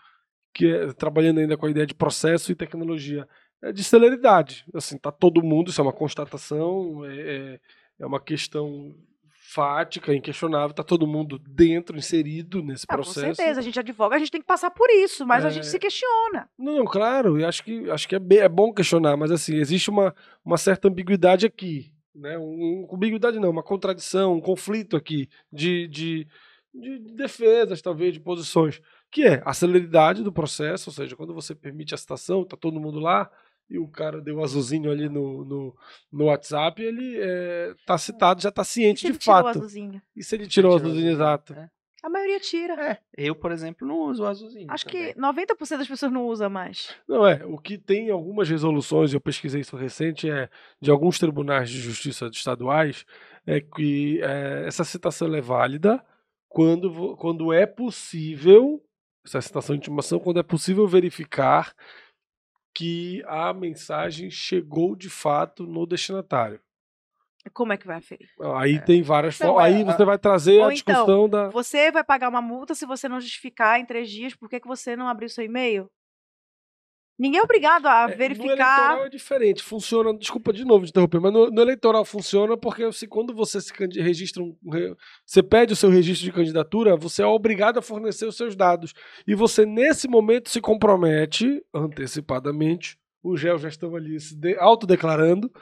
que 0.54 0.66
é 0.66 0.92
trabalhando 0.92 1.38
ainda 1.38 1.56
com 1.56 1.66
a 1.66 1.70
ideia 1.70 1.86
de 1.86 1.94
processo 1.94 2.50
e 2.50 2.54
tecnologia, 2.56 3.28
é 3.62 3.70
de 3.72 3.84
celeridade. 3.84 4.64
Assim, 4.74 4.98
tá 4.98 5.12
todo 5.12 5.42
mundo, 5.42 5.70
isso 5.70 5.80
é 5.80 5.84
uma 5.84 5.92
constatação, 5.92 7.04
é, 7.04 7.20
é, 7.20 7.60
é 8.00 8.06
uma 8.06 8.18
questão 8.20 8.94
fática, 9.52 10.14
inquestionável, 10.14 10.72
tá 10.74 10.82
todo 10.84 11.06
mundo 11.06 11.38
dentro, 11.38 11.96
inserido 11.98 12.62
nesse 12.62 12.84
Ah, 12.88 12.96
com 12.96 13.02
processo. 13.02 13.34
certeza, 13.34 13.58
a 13.58 13.62
gente 13.62 13.78
advoga, 13.80 14.14
a 14.14 14.18
gente 14.18 14.30
tem 14.30 14.40
que 14.40 14.46
passar 14.46 14.70
por 14.70 14.88
isso, 14.90 15.26
mas 15.26 15.44
a 15.44 15.48
É. 15.48 15.50
gente 15.50 15.66
se 15.66 15.78
questiona. 15.78 16.48
Não, 16.58 16.76
não, 16.78 16.84
claro, 16.84 17.38
eu 17.40 17.48
acho 17.48 17.64
que, 17.64 17.90
acho 17.90 18.08
que 18.08 18.14
é, 18.14 18.18
bem- 18.18 18.38
é 18.38 18.48
bom 18.48 18.72
questionar, 18.72 19.16
mas 19.16 19.30
assim, 19.30 19.56
existe 19.56 19.90
uma, 19.90 20.14
uma 20.44 20.56
certa 20.56 20.86
ambiguidade 20.88 21.44
aqui, 21.46 21.92
né? 22.14 22.38
Um- 22.38 22.86
ambiguidade 22.92 23.40
não, 23.40 23.50
uma 23.50 23.62
contradição, 23.62 24.34
um 24.34 24.40
conflito 24.40 24.96
aqui 24.96 25.28
de, 25.52 25.88
de, 25.88 26.28
de 26.72 26.98
defesas, 27.14 27.82
talvez, 27.82 28.14
de 28.14 28.20
posições, 28.20 28.80
que 29.10 29.24
é 29.24 29.42
a 29.44 29.52
celeridade 29.52 30.22
do 30.22 30.32
processo, 30.32 30.90
ou 30.90 30.94
seja, 30.94 31.16
quando 31.16 31.34
você 31.34 31.54
permite 31.56 31.92
a 31.92 31.98
citação, 31.98 32.44
tá 32.44 32.56
todo 32.56 32.78
mundo 32.80 33.00
lá, 33.00 33.28
e 33.70 33.78
o 33.78 33.86
cara 33.86 34.20
deu 34.20 34.36
o 34.36 34.42
azulzinho 34.44 34.90
ali 34.90 35.08
no, 35.08 35.44
no, 35.44 35.76
no 36.12 36.24
WhatsApp, 36.24 36.82
ele 36.82 37.16
é, 37.20 37.72
tá 37.86 37.96
citado, 37.96 38.42
já 38.42 38.50
tá 38.50 38.62
E 38.62 38.64
ciente 38.64 39.00
se 39.00 39.06
ele 39.06 39.12
de 39.14 39.18
tirou 39.20 39.36
o 39.38 39.42
fato. 39.42 39.58
azulzinho? 39.58 40.02
E 40.16 40.24
se 40.24 40.34
ele 40.34 40.46
tirou 40.46 40.72
o 40.72 40.76
azulzinho, 40.76 41.10
exato? 41.10 41.54
É. 41.54 41.70
A 42.02 42.08
maioria 42.08 42.40
tira. 42.40 42.74
É, 42.82 42.98
eu, 43.16 43.34
por 43.34 43.52
exemplo, 43.52 43.86
não 43.86 43.98
uso 44.08 44.22
o 44.22 44.26
azulzinho. 44.26 44.66
Acho 44.70 44.86
também. 44.86 45.12
que 45.12 45.20
90% 45.20 45.76
das 45.78 45.86
pessoas 45.88 46.10
não 46.10 46.26
usa 46.26 46.48
mais. 46.48 46.94
Não 47.06 47.26
é, 47.26 47.44
o 47.44 47.58
que 47.58 47.76
tem 47.76 48.08
em 48.08 48.10
algumas 48.10 48.48
resoluções, 48.48 49.12
eu 49.12 49.20
pesquisei 49.20 49.60
isso 49.60 49.76
recente, 49.76 50.28
é 50.30 50.48
de 50.80 50.90
alguns 50.90 51.18
tribunais 51.18 51.68
de 51.68 51.78
justiça 51.78 52.26
estaduais, 52.32 53.04
é 53.46 53.60
que 53.60 54.18
é, 54.22 54.64
essa 54.66 54.82
citação 54.82 55.34
é 55.34 55.40
válida 55.42 56.02
quando, 56.48 57.16
quando 57.18 57.52
é 57.52 57.66
possível, 57.66 58.82
essa 59.24 59.40
citação 59.42 59.76
de 59.76 59.80
intimação, 59.80 60.18
quando 60.18 60.40
é 60.40 60.42
possível 60.42 60.86
verificar 60.88 61.74
que 62.80 63.22
a 63.26 63.52
mensagem 63.52 64.30
chegou 64.30 64.96
de 64.96 65.10
fato 65.10 65.66
no 65.66 65.84
destinatário. 65.86 66.58
Como 67.52 67.74
é 67.74 67.76
que 67.76 67.86
vai 67.86 67.98
aferir? 67.98 68.28
Aí 68.56 68.80
tem 68.80 69.02
várias 69.02 69.38
Não, 69.38 69.48
formas. 69.48 69.64
é, 69.72 69.76
Aí 69.76 69.84
você 69.84 70.04
vai 70.04 70.18
trazer 70.18 70.60
Ou 70.60 70.68
a 70.68 70.74
então, 70.74 70.94
discussão 70.94 71.28
da. 71.28 71.48
Você 71.50 71.90
vai 71.90 72.02
pagar 72.02 72.30
uma 72.30 72.40
multa 72.40 72.74
se 72.74 72.86
você 72.86 73.06
não 73.06 73.20
justificar 73.20 73.78
em 73.78 73.84
três 73.84 74.10
dias 74.10 74.34
por 74.34 74.48
que 74.48 74.60
que 74.60 74.66
você 74.68 74.96
não 74.96 75.08
abriu 75.08 75.28
seu 75.28 75.44
e-mail? 75.44 75.90
Ninguém 77.20 77.38
é 77.38 77.42
obrigado 77.42 77.84
a 77.86 78.04
É, 78.04 78.12
No 78.12 78.16
verificar. 78.16 78.46
eleitoral 78.46 79.04
é 79.04 79.08
diferente, 79.10 79.62
funciona. 79.62 80.14
Desculpa 80.16 80.54
de 80.54 80.64
novo 80.64 80.84
de 80.86 80.90
interromper, 80.90 81.20
mas 81.20 81.32
no, 81.32 81.50
no 81.50 81.60
eleitoral 81.60 82.02
funciona 82.04 82.56
porque 82.56 82.90
se, 82.92 83.06
quando 83.06 83.34
você 83.34 83.60
se 83.60 83.70
registra 84.00 84.42
um, 84.42 84.56
você 85.26 85.42
pede 85.42 85.74
o 85.74 85.76
seu 85.76 85.90
registro 85.90 86.24
de 86.24 86.32
candidatura, 86.32 86.96
você 86.96 87.22
é 87.22 87.26
obrigado 87.26 87.78
a 87.78 87.82
fornecer 87.82 88.24
os 88.24 88.36
seus 88.38 88.56
dados 88.56 88.94
e 89.26 89.34
você 89.34 89.66
nesse 89.66 90.08
momento 90.08 90.48
se 90.48 90.62
compromete 90.62 91.62
antecipadamente. 91.74 92.98
Os 93.22 93.42
réus 93.42 93.60
já 93.60 93.68
estão 93.68 93.94
ali 93.94 94.18
se 94.18 94.34
de- 94.34 94.56
autodeclarando. 94.58 95.52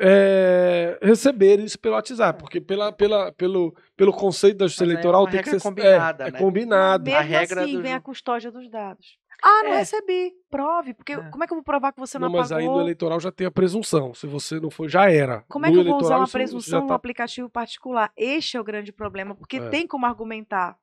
É, 0.00 0.98
receber 1.02 1.60
isso 1.60 1.78
pelo 1.78 1.94
WhatsApp, 1.94 2.38
porque 2.40 2.60
pela, 2.60 2.92
pela, 2.92 3.32
pelo, 3.32 3.74
pelo 3.96 4.12
conceito 4.12 4.58
da 4.58 4.66
justiça 4.66 4.84
Mas 4.84 4.90
é 4.90 4.94
eleitoral 4.94 5.22
uma 5.22 5.30
tem 5.30 5.42
que 5.42 5.50
ser 5.50 5.62
combinada, 5.62 6.24
é, 6.24 6.28
é 6.28 6.30
né? 6.32 6.38
combinado. 6.38 7.04
Mesmo 7.04 7.18
A 7.18 7.22
regra 7.22 7.62
assim, 7.62 7.76
do 7.76 7.82
vem 7.82 7.94
a 7.94 8.00
custódia 8.00 8.50
dos 8.50 8.68
dados. 8.68 9.16
Ah, 9.42 9.62
não 9.64 9.72
É. 9.74 9.78
recebi. 9.78 10.32
Prove. 10.50 10.94
Porque 10.94 11.12
É. 11.12 11.16
como 11.30 11.44
é 11.44 11.46
que 11.46 11.52
eu 11.52 11.56
vou 11.56 11.64
provar 11.64 11.92
que 11.92 12.00
você 12.00 12.18
não, 12.18 12.28
Não, 12.28 12.38
mas 12.38 12.50
aí 12.50 12.64
apagou? 12.64 12.76
no 12.78 12.84
eleitoral 12.84 13.20
já 13.20 13.30
tem 13.30 13.46
a 13.46 13.50
presunção. 13.50 14.14
Se 14.14 14.26
você 14.26 14.58
não 14.58 14.70
for, 14.70 14.88
já 14.88 15.10
era. 15.10 15.44
Como 15.48 15.66
é 15.66 15.70
No 15.70 15.74
que 15.74 15.80
eu 15.88 15.92
vou 15.92 16.00
usar 16.00 16.16
uma 16.18 16.28
presunção 16.28 16.86
tá- 16.86 16.94
aplicativo 16.94 17.48
particular? 17.50 18.10
Este 18.16 18.56
é 18.56 18.60
o 18.60 18.64
grande 18.64 18.90
problema, 18.92 19.34
porque 19.34 19.56
É. 19.58 19.68
tem 19.68 19.86
como 19.86 20.06
argumentar. 20.06 20.76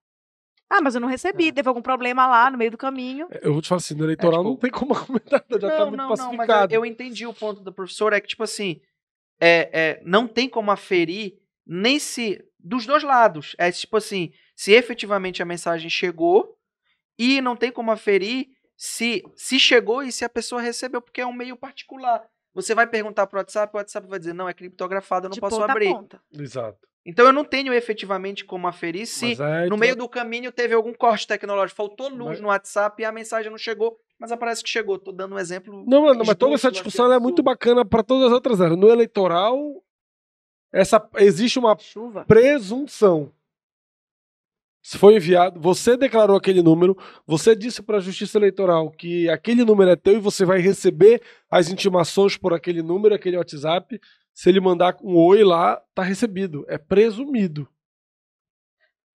Ah, 0.70 0.80
mas 0.82 0.96
eu 0.96 1.02
não 1.02 1.08
recebi, 1.10 1.50
É. 1.50 1.52
teve 1.52 1.68
algum 1.68 1.82
problema 1.82 2.28
lá 2.28 2.50
no 2.52 2.58
meio 2.58 2.72
do 2.72 2.78
caminho. 2.78 3.28
Eu 3.42 3.52
vou 3.54 3.62
te 3.62 3.68
falar 3.68 3.78
assim, 3.80 3.96
no 3.96 4.06
eleitoral 4.06 4.40
tipo- 4.40 4.50
não 4.52 4.56
tem 4.56 4.72
como 4.72 4.94
argumentar, 4.96 5.44
já 5.50 5.60
tá 5.60 5.80
não, 5.80 5.88
muito 5.88 5.98
não, 5.98 6.08
não, 6.08 6.08
mas 6.10 6.20
pacificado. 6.20 6.74
eu, 6.74 6.82
eu 6.82 6.86
entendi 6.86 7.26
o 7.28 7.34
ponto 7.34 7.62
do 7.62 7.74
professor, 7.74 8.14
é 8.14 8.22
que, 8.22 8.28
tipo 8.28 8.44
assim, 8.44 8.80
é, 9.42 9.70
é, 9.74 10.02
não 10.06 10.28
tem 10.28 10.48
como 10.48 10.72
aferir 10.72 11.40
nem 11.66 12.00
se. 12.00 12.46
Dos 12.64 12.86
dois 12.86 13.02
lados. 13.02 13.56
É 13.58 13.72
tipo 13.72 13.98
assim, 13.98 14.32
se 14.56 14.72
efetivamente 14.72 15.42
a 15.42 15.46
mensagem 15.46 15.90
chegou, 15.90 16.56
e 17.18 17.42
não 17.42 17.56
tem 17.56 17.72
como 17.72 17.92
aferir 17.92 18.50
se, 18.78 19.24
se 19.36 19.60
chegou 19.60 20.04
e 20.04 20.12
se 20.12 20.24
a 20.24 20.30
pessoa 20.30 20.62
recebeu, 20.62 21.02
porque 21.02 21.22
é 21.22 21.26
um 21.26 21.34
meio 21.34 21.56
particular. 21.56 22.24
Você 22.54 22.76
vai 22.76 22.86
perguntar 22.86 23.28
pro 23.28 23.40
WhatsApp, 23.40 23.74
o 23.74 23.78
WhatsApp 23.78 24.08
vai 24.08 24.20
dizer, 24.20 24.34
não, 24.34 24.50
é 24.50 24.54
criptografado, 24.54 25.26
eu 25.26 25.30
não 25.30 25.36
de 25.36 25.40
posso 25.40 25.64
abrir. 25.64 25.94
ponta. 25.94 26.22
Exato. 26.34 26.88
Então 27.06 27.26
eu 27.26 27.34
não 27.34 27.44
tenho 27.44 27.74
efetivamente 27.74 28.46
como 28.46 28.68
aferir 28.68 29.08
se 29.08 29.36
no 29.68 29.76
meio 29.78 29.96
do 29.96 30.08
caminho 30.08 30.52
teve 30.52 30.76
algum 30.76 30.94
corte 30.94 31.26
tecnológico, 31.26 31.76
faltou 31.78 32.10
luz 32.10 32.30
Mas- 32.30 32.42
no 32.42 32.48
WhatsApp 32.50 33.02
e 33.02 33.06
a 33.06 33.12
mensagem 33.12 33.50
não 33.50 33.58
chegou, 33.58 33.98
mas 34.20 34.32
aparece 34.32 34.64
que 34.64 34.70
chegou. 34.70 35.00
Tô 35.00 35.12
dando 35.12 35.34
um 35.34 35.40
exemplo. 35.40 35.84
Não, 35.88 36.14
não, 36.14 36.26
mas 36.26 36.36
toda 36.36 36.54
essa 36.54 36.72
discussão 36.72 37.12
é 37.12 37.20
muito 37.20 37.42
bacana 37.42 37.84
para 37.84 38.04
todas 38.04 38.28
as 38.28 38.34
outras 38.34 38.62
áreas. 38.62 38.78
No 38.78 38.88
eleitoral, 38.90 39.58
essa, 40.72 41.04
existe 41.18 41.58
uma 41.58 41.76
Chuva. 41.80 42.24
presunção. 42.26 43.34
Se 44.84 44.98
foi 44.98 45.16
enviado, 45.16 45.60
você 45.60 45.96
declarou 45.96 46.36
aquele 46.36 46.62
número, 46.64 46.98
você 47.26 47.56
disse 47.56 47.84
para 47.84 47.98
a 47.98 48.00
Justiça 48.02 48.40
Eleitoral 48.40 48.90
que 48.90 49.30
aquele 49.30 49.64
número 49.64 49.92
é 49.92 49.96
teu 49.96 50.16
e 50.16 50.20
você 50.20 50.44
vai 50.44 50.60
receber 50.60 51.22
as 51.52 51.70
intimações 51.70 52.36
por 52.36 52.52
aquele 52.52 52.82
número, 52.82 53.14
aquele 53.14 53.38
WhatsApp. 53.38 54.00
Se 54.42 54.50
ele 54.50 54.60
mandar 54.60 54.98
um 55.04 55.16
oi 55.18 55.44
lá, 55.44 55.80
tá 55.94 56.02
recebido. 56.02 56.66
É 56.68 56.76
presumido. 56.76 57.70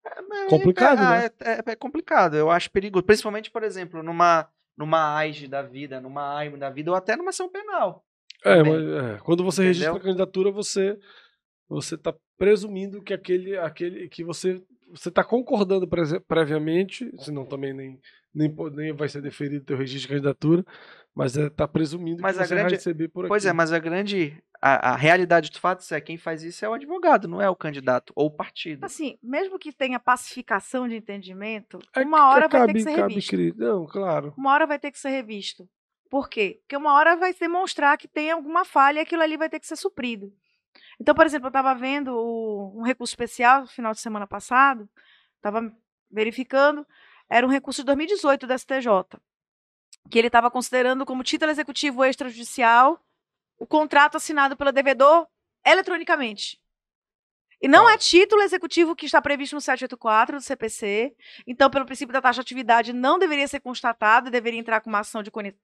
É, 0.05 0.49
Complicado, 0.49 0.99
é, 0.99 1.01
né? 1.01 1.25
É, 1.39 1.51
é- 1.51 1.63
é 1.71 1.75
complicado, 1.77 2.35
eu 2.35 2.51
acho 2.51 2.69
perigoso. 2.69 3.05
Principalmente, 3.05 3.49
por 3.49 3.63
exemplo, 3.63 4.03
numa, 4.03 4.49
numa 4.77 5.15
AIGE 5.15 5.47
da 5.47 5.61
vida, 5.61 6.01
numa 6.01 6.37
AIMO 6.37 6.57
da 6.57 6.69
vida, 6.69 6.91
ou 6.91 6.97
até 6.97 7.15
numa 7.15 7.29
ação 7.29 7.47
penal. 7.49 8.03
É, 8.43 8.61
mas, 8.63 8.83
é, 8.83 9.17
quando 9.23 9.45
você 9.45 9.61
Entendeu? 9.61 9.67
registra 9.67 9.95
a 9.95 10.01
candidatura, 10.01 10.51
você 10.51 10.99
você 11.69 11.95
está 11.95 12.13
presumindo 12.37 13.01
que 13.01 13.13
aquele 13.13 13.57
aquele 13.57 14.09
que 14.09 14.25
você 14.25 14.61
você 14.93 15.09
está 15.09 15.23
concordando 15.23 15.87
previamente, 16.27 17.11
senão 17.19 17.45
também 17.45 17.73
nem 17.73 17.99
nem, 18.33 18.53
nem 18.71 18.93
vai 18.93 19.07
ser 19.07 19.21
deferido 19.21 19.63
teu 19.63 19.77
registro 19.77 20.01
de 20.01 20.07
candidatura, 20.07 20.65
mas 21.13 21.35
está 21.37 21.67
presumindo 21.67 22.21
Mas 22.21 22.35
que 22.35 22.41
a 22.41 22.45
você 22.47 22.55
vai 22.55 22.63
grande- 22.63 22.75
receber 22.75 23.07
por 23.07 23.27
Pois 23.27 23.45
é, 23.45 23.53
mas 23.53 23.71
a 23.71 23.79
grande. 23.79 24.41
A, 24.59 24.91
a 24.93 24.95
realidade 24.95 25.49
dos 25.51 25.59
fatos 25.59 25.91
é 25.91 25.99
quem 25.99 26.17
faz 26.17 26.41
isso 26.41 26.63
é 26.63 26.69
o 26.69 26.73
advogado, 26.73 27.27
não 27.27 27.41
é 27.41 27.49
o 27.49 27.55
candidato 27.55 28.13
ou 28.15 28.27
o 28.27 28.31
partido. 28.31 28.85
Assim, 28.85 29.17
mesmo 29.21 29.59
que 29.59 29.73
tenha 29.73 29.99
pacificação 29.99 30.87
de 30.87 30.95
entendimento, 30.95 31.79
É 31.93 31.99
uma 32.01 32.29
hora 32.29 32.47
vai 32.47 32.61
ter 32.61 32.67
cabe, 32.67 32.73
que 32.73 32.79
ser 32.79 32.95
cabe 32.95 33.13
revisto. 33.13 33.55
Não, 33.57 33.85
claro. 33.85 34.33
Uma 34.37 34.53
hora 34.53 34.65
vai 34.65 34.79
ter 34.79 34.89
que 34.89 34.97
ser 34.97 35.09
revisto. 35.09 35.67
Por 36.09 36.29
quê? 36.29 36.59
Porque 36.61 36.77
uma 36.77 36.93
hora 36.93 37.15
vai 37.17 37.33
demonstrar 37.33 37.97
que 37.97 38.07
tem 38.07 38.31
alguma 38.31 38.63
falha 38.63 38.99
e 38.99 39.01
aquilo 39.01 39.21
ali 39.21 39.35
vai 39.35 39.49
ter 39.49 39.59
que 39.59 39.67
ser 39.67 39.75
suprido. 39.75 40.31
Então, 40.99 41.13
por 41.15 41.25
exemplo, 41.25 41.47
eu 41.47 41.49
estava 41.49 41.73
vendo 41.73 42.13
o- 42.15 42.79
um 42.79 42.83
recurso 42.83 43.11
especial 43.11 43.61
no 43.61 43.67
final 43.67 43.93
de 43.93 43.99
semana 43.99 44.25
passado, 44.27 44.89
estava 45.35 45.71
verificando, 46.09 46.85
era 47.29 47.45
um 47.45 47.49
recurso 47.49 47.81
de 47.81 47.85
2018 47.87 48.45
do 48.47 48.53
STJ, 48.53 48.87
que 50.09 50.17
ele 50.19 50.27
estava 50.27 50.49
considerando 50.51 51.05
como 51.05 51.23
título 51.23 51.51
executivo 51.51 52.03
extrajudicial 52.05 52.99
o 53.57 53.65
contrato 53.65 54.17
assinado 54.17 54.55
pelo 54.57 54.71
devedor 54.71 55.27
eletronicamente. 55.65 56.59
E 57.61 57.67
não 57.67 57.85
Tá. 57.85 57.93
é 57.93 57.97
título 57.97 58.41
executivo 58.41 58.93
que 58.95 59.05
está 59.05 59.21
previsto 59.21 59.53
no 59.55 59.61
784 59.61 60.35
do 60.37 60.41
CPC. 60.43 61.15
Então, 61.47 61.69
pelo 61.69 61.85
princípio 61.85 62.11
da 62.11 62.21
taxa 62.21 62.41
de 62.41 62.41
atividade, 62.41 62.91
não 62.91 63.17
deveria 63.17 63.47
ser 63.47 63.61
constatado, 63.61 64.29
deveria 64.29 64.59
entrar 64.59 64.81
com 64.81 64.89
uma 64.89 64.99
ação 64.99 65.23
de 65.23 65.31
conhe- 65.31 65.55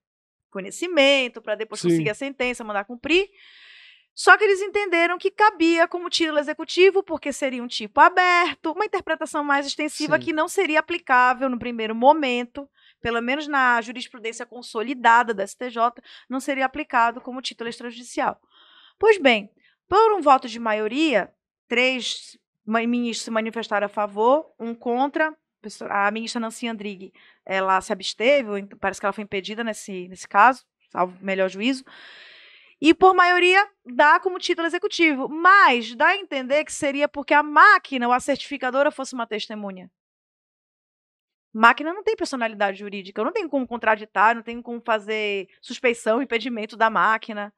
conhecimento 0.50 1.42
para 1.42 1.56
depois 1.56 1.82
Sim. 1.82 1.90
conseguir 1.90 2.10
a 2.10 2.16
sentença, 2.16 2.64
mandar 2.64 2.86
cumprir. 2.86 3.30
Só 4.20 4.38
que 4.38 4.44
eles 4.44 4.60
entenderam 4.60 5.18
que 5.18 5.32
cabia 5.32 5.88
como 5.88 6.10
título 6.10 6.40
executivo, 6.40 7.02
porque 7.02 7.32
seria 7.32 7.64
um 7.64 7.68
tipo 7.68 8.02
aberto, 8.02 8.74
uma 8.74 8.84
interpretação 8.84 9.46
mais 9.46 9.66
extensiva 9.66 10.20
Sim. 10.20 10.26
que 10.26 10.34
não 10.34 10.50
seria 10.50 10.82
aplicável 10.82 11.50
no 11.50 11.58
primeiro 11.58 11.96
momento, 11.96 12.70
pelo 13.00 13.22
menos 13.22 13.48
na 13.48 13.80
jurisprudência 13.82 14.46
consolidada 14.46 15.34
da 15.34 15.48
STJ, 15.48 16.04
não 16.30 16.42
seria 16.42 16.66
aplicado 16.66 17.22
como 17.22 17.42
título 17.42 17.70
extrajudicial. 17.70 18.38
Pois 19.00 19.18
bem, 19.18 19.50
por 19.88 20.12
um 20.12 20.20
voto 20.20 20.50
de 20.50 20.60
maioria, 20.60 21.32
três 21.70 22.38
ministros 22.66 23.24
se 23.24 23.32
manifestaram 23.32 23.86
a 23.86 23.90
favor, 23.90 24.52
um 24.60 24.76
contra. 24.76 25.34
A 25.90 26.12
ministra 26.12 26.42
Nancy 26.42 26.68
Andrighi, 26.68 27.14
ela 27.46 27.80
se 27.80 27.94
absteve, 27.94 28.60
então 28.60 28.78
parece 28.78 29.00
que 29.00 29.06
ela 29.06 29.14
foi 29.14 29.24
impedida 29.24 29.64
nesse, 29.64 30.10
nesse 30.10 30.28
caso, 30.28 30.66
salvo 30.90 31.18
melhor 31.22 31.48
juízo. 31.48 31.86
E 32.82 32.94
por 32.94 33.14
maioria 33.14 33.68
dá 33.86 34.20
como 34.20 34.40
título 34.40 34.68
executivo, 34.68 35.28
mas 35.28 35.94
dá 35.96 36.08
a 36.08 36.18
entender 36.18 36.64
que 36.64 36.72
seria 36.72 37.10
porque 37.10 37.34
a 37.34 37.44
máquina 37.44 38.08
ou 38.08 38.14
a 38.14 38.20
certificadora 38.20 38.90
fosse 38.92 39.14
uma 39.14 39.28
testemunha. 39.28 39.92
Máquina 41.54 41.94
não 41.94 42.04
tem 42.04 42.16
personalidade 42.16 42.80
jurídica, 42.80 43.20
eu 43.20 43.26
não 43.26 43.34
tenho 43.34 43.50
como 43.50 43.68
contraditar, 43.68 44.36
não 44.36 44.44
tenho 44.44 44.62
como 44.62 44.82
fazer 44.82 45.50
suspeição, 45.62 46.22
impedimento 46.22 46.78
da 46.78 46.90
máquina. 46.90 47.52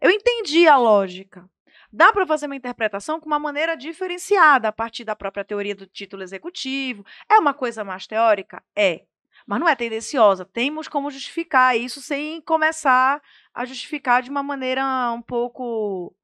Eu 0.00 0.10
entendi 0.10 0.66
a 0.66 0.76
lógica. 0.76 1.48
Dá 1.92 2.12
para 2.12 2.26
fazer 2.26 2.46
uma 2.46 2.56
interpretação 2.56 3.20
com 3.20 3.26
uma 3.26 3.38
maneira 3.38 3.76
diferenciada 3.76 4.68
a 4.68 4.72
partir 4.72 5.04
da 5.04 5.14
própria 5.14 5.44
teoria 5.44 5.74
do 5.74 5.86
título 5.86 6.22
executivo. 6.22 7.04
É 7.28 7.38
uma 7.38 7.52
coisa 7.52 7.84
mais 7.84 8.06
teórica? 8.06 8.62
É. 8.74 9.04
Mas 9.52 9.60
não 9.60 9.68
é 9.68 9.76
tendenciosa. 9.76 10.46
Temos 10.46 10.88
como 10.88 11.10
justificar 11.10 11.76
isso 11.76 12.00
sem 12.00 12.40
começar 12.40 13.20
a 13.52 13.66
justificar 13.66 14.22
de 14.22 14.30
uma 14.30 14.42
maneira 14.42 14.82
um 15.12 15.20
pouco 15.20 16.16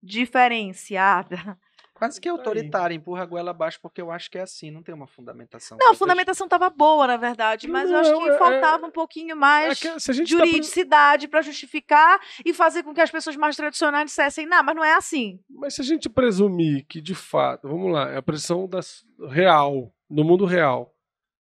diferenciada. 0.00 1.58
Quase 1.92 2.20
que 2.20 2.28
Tá 2.28 2.32
aí. 2.32 2.38
autoritária, 2.38 2.94
empurra 2.94 3.22
a 3.24 3.26
goela 3.26 3.50
abaixo, 3.50 3.80
porque 3.82 4.00
eu 4.00 4.12
acho 4.12 4.30
que 4.30 4.38
é 4.38 4.42
assim, 4.42 4.70
não 4.70 4.80
tem 4.84 4.94
uma 4.94 5.08
fundamentação. 5.08 5.76
Não, 5.80 5.90
a 5.90 5.94
fundamentação 5.96 6.46
estava 6.46 6.70
boa, 6.70 7.08
na 7.08 7.16
verdade, 7.16 7.66
mas 7.66 7.90
eu 7.90 7.98
acho 7.98 8.12
Não, 8.12 8.22
que 8.22 8.28
é- 8.30 8.38
faltava 8.38 8.86
um 8.86 8.90
pouquinho 8.92 9.32
É 9.32 9.34
mais 9.34 9.80
que 9.80 9.88
a 9.88 9.98
gente 10.12 10.30
tá 10.36 10.44
juridicidade 10.44 11.26
para 11.26 11.42
justificar 11.42 12.20
e 12.44 12.54
fazer 12.54 12.84
com 12.84 12.94
que 12.94 13.00
as 13.00 13.10
pessoas 13.10 13.34
mais 13.34 13.56
tradicionais 13.56 14.04
dissessem, 14.06 14.46
não, 14.46 14.62
mas 14.62 14.76
não 14.76 14.84
é 14.84 14.94
assim. 14.94 15.40
Mas 15.50 15.74
se 15.74 15.80
a 15.80 15.84
gente 15.84 16.08
presumir 16.08 16.86
que, 16.86 17.00
de 17.00 17.16
fato, 17.16 17.66
vamos 17.66 17.92
lá, 17.92 18.08
é 18.10 18.18
a 18.18 18.22
pressão 18.22 18.68
das, 18.68 19.04
real, 19.30 19.92
no 20.08 20.22
mundo 20.22 20.44
real, 20.44 20.94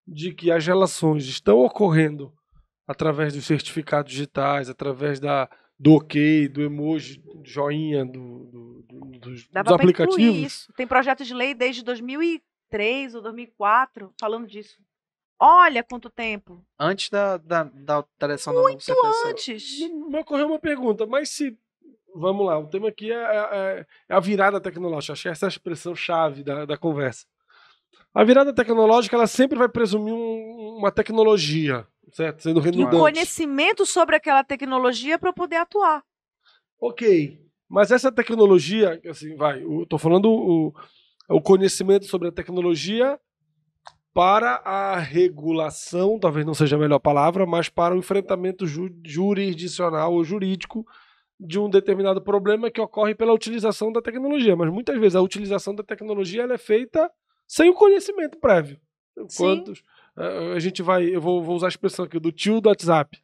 de 0.08 0.34
que 0.34 0.52
as 0.52 0.66
relações 0.66 1.26
estão 1.26 1.60
ocorrendo 1.60 2.32
através 2.88 3.34
dos 3.34 3.46
certificados 3.46 4.12
digitais, 4.12 4.70
através 4.70 5.20
da, 5.20 5.50
do 5.80 5.94
ok, 5.96 6.48
do 6.48 6.62
emoji, 6.62 7.18
do 7.20 7.42
joinha, 7.44 8.06
do, 8.06 8.46
do- 8.46 8.84
do- 8.84 9.20
dos, 9.20 9.48
Dava 9.50 9.66
dos 9.70 9.76
aplicativos. 9.76 10.36
isso. 10.38 10.74
Tem 10.74 10.86
projeto 10.86 11.24
de 11.26 11.34
lei 11.34 11.54
desde 11.56 11.84
2003 11.84 13.16
ou 13.16 13.22
2004 13.22 14.14
falando 14.20 14.48
disso. 14.48 14.78
Olha 15.40 15.84
quanto 15.84 16.10
tempo. 16.10 16.64
Antes 16.80 17.10
da, 17.10 17.38
da, 17.38 17.64
da 17.64 17.96
alteração 17.96 18.54
da 18.54 18.62
Muito 18.62 18.86
Antes. 19.26 19.80
Me 19.90 20.20
ocorreu 20.20 20.48
uma 20.48 20.60
pergunta, 20.60 21.06
mas 21.06 21.30
se. 21.30 21.58
Vamos 22.18 22.46
lá, 22.46 22.58
o 22.58 22.68
tema 22.68 22.88
aqui 22.88 23.12
é, 23.12 23.16
é- 23.16 23.86
é 24.08 24.16
a 24.16 24.20
virada 24.22 24.62
tecnológica. 24.62 25.12
Acho 25.12 25.24
que 25.24 25.28
essa 25.30 25.46
é 25.46 25.48
a 25.48 25.50
expressão 25.50 25.94
chave 25.94 26.42
da, 26.44 26.64
da 26.64 26.78
conversa. 26.78 27.26
A 28.16 28.24
virada 28.24 28.54
tecnológica 28.54 29.16
ela 29.18 29.28
sempre 29.28 29.58
vai 29.58 29.68
presumir 29.68 30.14
um- 30.14 30.78
uma 30.80 30.90
tecnologia, 30.92 31.86
certo? 32.14 32.42
Sendo 32.42 32.58
o 32.58 32.64
redundante. 32.64 32.96
conhecimento 32.98 33.86
sobre 33.86 34.16
aquela 34.16 34.44
tecnologia 34.44 35.20
para 35.20 35.34
poder 35.34 35.58
atuar. 35.58 36.02
Ok, 36.80 37.40
mas 37.70 37.92
essa 37.92 38.12
tecnologia, 38.12 39.00
assim, 39.10 39.36
vai, 39.36 39.62
eu 39.62 39.86
tô 39.86 39.98
falando 39.98 40.32
o, 40.32 40.74
o 41.30 41.42
conhecimento 41.42 42.06
sobre 42.06 42.30
a 42.30 42.32
tecnologia 42.32 43.20
para 44.14 44.62
a 44.64 44.98
regulação, 44.98 46.18
talvez 46.18 46.46
não 46.46 46.54
seja 46.54 46.78
a 46.78 46.80
melhor 46.80 47.00
palavra, 47.00 47.46
mas 47.46 47.68
para 47.68 47.94
o 47.94 47.98
enfrentamento 47.98 48.66
ju- 48.66 48.90
jurisdicional 49.06 50.14
ou 50.14 50.24
jurídico 50.24 50.86
de 51.38 51.60
um 51.60 51.70
determinado 51.70 52.22
problema 52.22 52.72
que 52.72 52.80
ocorre 52.80 53.14
pela 53.14 53.34
utilização 53.34 53.92
da 53.92 54.02
tecnologia. 54.02 54.56
Mas 54.56 54.72
muitas 54.72 54.98
vezes 54.98 55.18
a 55.18 55.22
utilização 55.22 55.76
da 55.76 55.84
tecnologia 55.84 56.44
ela 56.44 56.54
é 56.54 56.58
feita 56.58 57.12
sem 57.48 57.70
o 57.70 57.74
conhecimento 57.74 58.38
prévio. 58.40 58.80
Quantos? 59.38 59.82
eh, 60.18 60.54
A 60.56 60.60
gente 60.60 60.82
vai, 60.82 61.06
eu 61.06 61.22
vou, 61.22 61.42
vou 61.44 61.56
usar 61.56 61.68
a 61.68 61.70
expressão 61.70 62.06
aqui 62.06 62.20
do 62.20 62.32
tio 62.32 62.60
do 62.62 62.70
WhatsApp. 62.70 63.22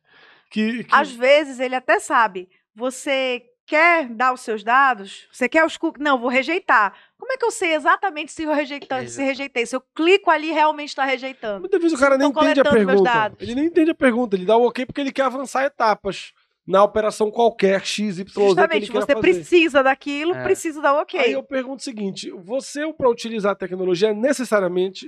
Que, 0.49 0.83
que- 0.83 0.93
Às 0.95 1.11
vezes 1.11 1.59
ele 1.59 1.75
até 1.75 1.99
sabe, 1.99 2.49
você 2.75 3.43
quer 3.65 4.09
dar 4.09 4.33
os 4.33 4.41
seus 4.41 4.63
dados? 4.63 5.27
Você 5.31 5.47
quer 5.47 5.65
os 5.65 5.77
cookies? 5.77 6.03
Não, 6.03 6.19
vou 6.19 6.29
rejeitar. 6.29 6.93
Como 7.17 7.31
é 7.31 7.37
que 7.37 7.45
eu 7.45 7.51
sei 7.51 7.73
exatamente 7.73 8.31
se 8.31 8.43
eu 8.43 8.53
rejeitei, 8.53 9.07
se 9.07 9.23
rejeitei? 9.23 9.65
Se 9.65 9.75
eu 9.75 9.81
clico 9.95 10.29
ali, 10.29 10.51
realmente 10.51 10.89
está 10.89 11.05
rejeitando. 11.05 11.61
Muitas 11.61 11.79
vezes 11.81 11.97
o 11.97 12.01
cara 12.01 12.17
nem 12.17 12.27
entende 12.27 12.59
a 12.59 12.63
pergunta. 12.63 13.33
Ele 13.39 13.55
nem 13.55 13.65
entende 13.65 13.91
a 13.91 13.95
pergunta, 13.95 14.35
ele 14.35 14.45
dá 14.45 14.57
o 14.57 14.67
ok 14.67 14.85
porque 14.85 14.99
ele 14.99 15.11
quer 15.13 15.23
avançar 15.23 15.63
etapas 15.63 16.33
na 16.71 16.83
operação 16.83 17.29
qualquer 17.29 17.85
X, 17.85 18.17
Y, 18.17 18.23
Z 18.23 18.23
que 18.25 18.39
ele 18.39 18.47
Justamente, 18.47 18.87
quer 18.91 18.93
você 18.93 19.13
fazer. 19.13 19.19
precisa 19.19 19.83
daquilo, 19.83 20.33
É. 20.33 20.43
precisa 20.43 20.81
dar 20.81 20.93
ok. 20.93 21.19
Aí 21.19 21.33
eu 21.33 21.43
pergunto 21.43 21.81
o 21.81 21.83
seguinte: 21.83 22.31
você, 22.31 22.91
para 22.93 23.09
utilizar 23.09 23.51
a 23.51 23.55
tecnologia, 23.55 24.13
necessariamente. 24.13 25.07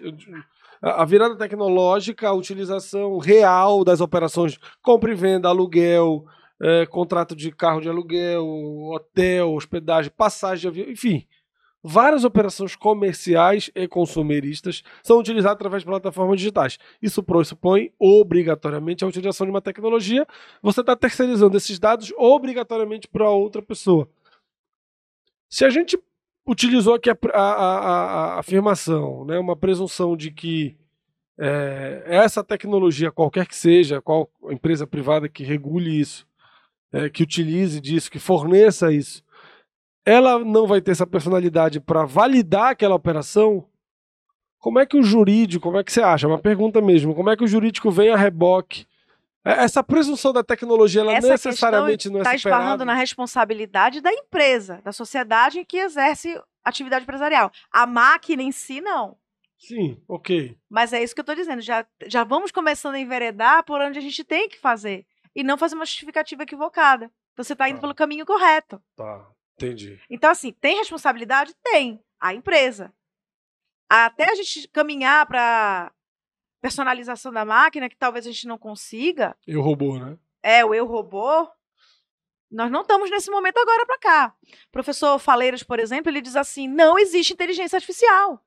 A 0.82 1.06
virada 1.06 1.38
tecnológica, 1.38 2.28
a 2.28 2.34
utilização 2.34 3.18
real 3.18 3.86
das 3.86 4.02
operações 4.02 4.60
compra 4.82 5.12
e 5.14 5.16
venda, 5.16 5.48
aluguel, 5.48 6.26
eh, 6.62 6.86
contrato 6.88 7.34
de 7.34 7.52
carro 7.54 7.80
de 7.80 7.88
aluguel, 7.88 8.46
hotel, 8.92 9.54
hospedagem, 9.54 10.12
passagem 10.16 10.60
de 10.60 10.68
avião, 10.82 10.92
enfim. 10.92 11.26
Várias 11.86 12.24
operações 12.24 12.78
comerciais 12.78 13.70
e 13.76 13.88
consumeristas 13.90 14.84
são 15.04 15.20
utilizadas 15.20 15.56
através 15.56 15.84
de 15.84 15.88
plataformas 15.88 16.38
digitais. 16.40 16.80
Isso 17.02 17.22
pressupõe 17.22 17.92
obrigatoriamente 18.00 19.04
a 19.04 19.08
utilização 19.08 19.46
de 19.46 19.52
uma 19.52 19.62
tecnologia. 19.62 20.26
Você 20.62 20.80
está 20.80 20.96
terceirizando 20.96 21.58
esses 21.58 21.78
dados 21.80 22.14
obrigatoriamente 22.18 23.08
para 23.08 23.30
outra 23.30 23.62
pessoa. 23.62 24.08
Se 25.50 25.66
a 25.66 25.70
gente 25.70 26.00
utilizou 26.48 26.94
aqui 26.96 27.10
a, 27.10 27.18
a- 27.34 27.40
a- 27.40 27.80
a- 28.36 28.40
afirmação, 28.40 29.26
né, 29.26 29.38
uma 29.38 29.56
presunção 29.56 30.16
de 30.16 30.32
que 30.32 30.78
é, 31.38 32.04
essa 32.06 32.44
tecnologia, 32.44 33.12
qualquer 33.12 33.48
que 33.48 33.56
seja, 33.56 34.00
qual 34.02 34.30
empresa 34.52 34.86
privada 34.86 35.28
que 35.28 35.44
regule 35.44 36.00
isso, 36.00 36.28
é, 36.92 37.10
que 37.10 37.24
utilize 37.24 37.82
disso, 37.82 38.10
que 38.12 38.20
forneça 38.20 38.92
isso, 38.94 39.24
ela 40.06 40.40
não 40.40 40.68
vai 40.68 40.82
ter 40.82 40.92
essa 40.92 41.08
personalidade 41.08 41.80
para 41.80 42.06
validar 42.06 42.72
aquela 42.72 42.96
operação. 42.96 43.66
Como 44.60 44.80
é 44.80 44.86
que 44.86 44.98
o 44.98 45.04
jurídico, 45.04 45.64
como 45.64 45.78
é 45.78 45.84
que 45.84 45.92
você 45.92 46.02
acha? 46.02 46.26
É 46.26 46.30
Uma 46.30 46.40
pergunta 46.40 46.82
mesmo. 46.82 47.14
Como 47.14 47.30
é 47.30 47.36
que 47.36 47.44
o 47.44 47.48
jurídico 47.48 47.92
vem 47.92 48.10
a 48.10 48.16
reboque? 48.18 48.86
É, 49.46 49.64
Essa 49.64 49.84
presunção 49.84 50.32
da 50.32 50.42
tecnologia, 50.44 51.02
ela 51.02 51.14
Essa 51.14 51.28
necessariamente 51.30 52.10
não 52.10 52.20
é 52.20 52.22
Está 52.22 52.36
esbarrando 52.36 52.86
na 52.86 52.94
responsabilidade 52.94 54.00
da 54.00 54.12
empresa, 54.12 54.80
da 54.84 54.92
sociedade 54.94 55.66
que 55.66 55.78
exerce 55.78 56.40
atividade 56.64 57.04
empresarial. 57.04 57.52
A 57.72 57.86
máquina 57.86 58.42
em 58.42 58.52
si, 58.54 58.80
não. 58.80 59.18
Sim, 59.58 59.98
ok. 60.08 60.58
Mas 60.70 60.92
é 60.94 61.02
isso 61.04 61.14
que 61.14 61.20
eu 61.20 61.24
estou 61.24 61.36
dizendo. 61.36 61.62
Já, 61.62 61.86
já 62.08 62.24
vamos 62.24 62.52
começando 62.52 62.96
a 62.96 63.00
enveredar 63.00 63.64
por 63.66 63.82
onde 63.82 64.00
a 64.00 64.02
gente 64.02 64.24
tem 64.24 64.48
que 64.48 64.60
fazer. 64.60 65.06
E 65.36 65.44
não 65.44 65.58
fazer 65.58 65.76
uma 65.76 65.86
justificativa 65.86 66.44
equivocada. 66.44 67.10
Então 67.34 67.44
você 67.44 67.54
está 67.54 67.68
indo 67.68 67.76
Tá. 67.78 67.82
pelo 67.82 67.96
caminho 67.96 68.26
correto. 68.26 68.82
Tá, 68.96 69.26
entendi. 69.56 70.00
Então, 70.10 70.30
assim, 70.30 70.52
tem 70.52 70.78
responsabilidade? 70.78 71.54
Tem. 71.64 72.04
A 72.20 72.34
empresa. 72.34 72.94
Até 73.90 74.32
a 74.32 74.36
gente 74.36 74.68
caminhar 74.70 75.26
para 75.26 75.92
personalização 76.62 77.32
da 77.32 77.44
máquina, 77.44 77.90
que 77.90 77.98
talvez 77.98 78.26
a 78.26 78.32
gente 78.32 78.48
não 78.48 78.58
consiga, 78.58 79.36
Eu 79.46 79.62
robô, 79.62 80.00
né? 80.00 80.18
é 80.42 80.64
o 80.64 80.74
eu 80.74 80.86
robô. 80.86 81.50
Nós 82.50 82.72
não 82.72 82.82
estamos 82.82 83.10
nesse 83.10 83.30
momento 83.30 83.58
agora 83.58 83.86
para 83.86 83.98
cá. 83.98 84.36
O 84.68 84.72
professor 84.72 85.20
Faleiros, 85.20 85.64
por 85.64 85.80
exemplo, 85.80 86.10
ele 86.10 86.22
diz 86.22 86.36
assim: 86.36 86.68
não 86.68 86.98
existe 86.98 87.34
inteligência 87.34 87.76
artificial. 87.76 88.46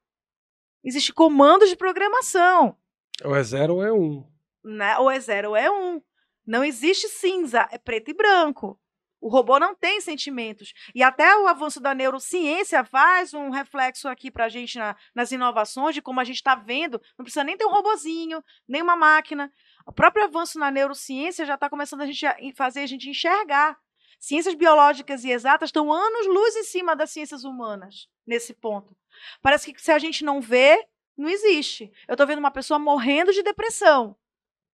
Existe 0.82 1.12
comandos 1.12 1.68
de 1.68 1.76
programação. 1.76 2.76
Ou 3.24 3.34
é 3.34 3.42
zero 3.42 3.74
ou 3.76 3.84
é 3.84 3.92
um. 3.92 4.24
Né? 4.64 4.96
Ou 4.98 5.10
é 5.10 5.18
zero 5.18 5.50
ou 5.50 5.56
é 5.56 5.70
um. 5.70 6.00
Não 6.46 6.62
existe 6.62 7.08
cinza, 7.08 7.68
é 7.72 7.78
preto 7.78 8.10
e 8.10 8.14
branco. 8.14 8.80
O 9.20 9.28
robô 9.28 9.58
não 9.58 9.74
tem 9.74 10.00
sentimentos. 10.00 10.72
E 10.94 11.02
até 11.02 11.36
o 11.38 11.46
avanço 11.48 11.80
da 11.80 11.94
neurociência 11.94 12.84
faz 12.84 13.32
um 13.34 13.50
reflexo 13.50 14.08
aqui 14.08 14.30
para 14.30 14.44
a 14.44 14.48
gente 14.48 14.78
na- 14.78 14.94
nas 15.14 15.32
inovações 15.32 15.94
de 15.94 16.02
como 16.02 16.20
a 16.20 16.24
gente 16.24 16.36
está 16.36 16.54
vendo. 16.54 17.00
Não 17.18 17.24
precisa 17.24 17.42
nem 17.44 17.56
ter 17.56 17.64
um 17.64 17.72
robozinho, 17.72 18.42
nem 18.68 18.82
uma 18.82 18.94
máquina. 18.96 19.50
O 19.86 19.92
próprio 19.92 20.24
avanço 20.24 20.58
na 20.58 20.70
neurociência 20.70 21.46
já 21.46 21.54
está 21.54 21.68
começando 21.70 22.02
a 22.02 22.06
gente 22.06 22.26
a 22.26 22.36
fazer 22.56 22.80
a 22.80 22.86
gente 22.86 23.08
enxergar. 23.08 23.78
Ciências 24.18 24.54
biológicas 24.54 25.24
e 25.24 25.30
exatas 25.30 25.68
estão 25.68 25.92
anos-luz 25.92 26.56
em 26.56 26.64
cima 26.64 26.94
das 26.96 27.10
ciências 27.10 27.44
humanas 27.44 28.08
nesse 28.26 28.54
ponto. 28.54 28.96
Parece 29.42 29.72
que 29.72 29.80
se 29.80 29.92
a 29.92 29.98
gente 29.98 30.24
não 30.24 30.40
vê, 30.40 30.86
não 31.16 31.28
existe. 31.28 31.90
Eu 32.08 32.14
estou 32.14 32.26
vendo 32.26 32.38
uma 32.38 32.50
pessoa 32.50 32.78
morrendo 32.78 33.32
de 33.32 33.42
depressão. 33.42 34.16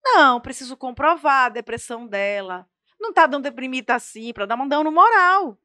Não, 0.05 0.41
preciso 0.41 0.77
comprovar 0.77 1.47
a 1.47 1.49
depressão 1.49 2.07
dela. 2.07 2.69
Não 3.01 3.11
está 3.11 3.27
dando 3.27 3.45
deprimida 3.45 3.95
assim, 3.95 4.33
para 4.33 4.47
dar 4.47 4.57
um 4.57 4.69
dano 4.69 4.91
moral. 4.91 5.59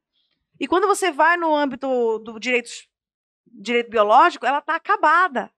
E 0.60 0.68
quando 0.68 0.88
você 0.88 1.12
vai 1.12 1.36
no 1.36 1.56
âmbito 1.56 2.20
do 2.20 2.40
direito, 2.40 2.70
direito 3.48 3.90
biológico, 3.90 4.46
ela 4.46 4.60
está 4.60 4.76
acabada. 4.76 5.52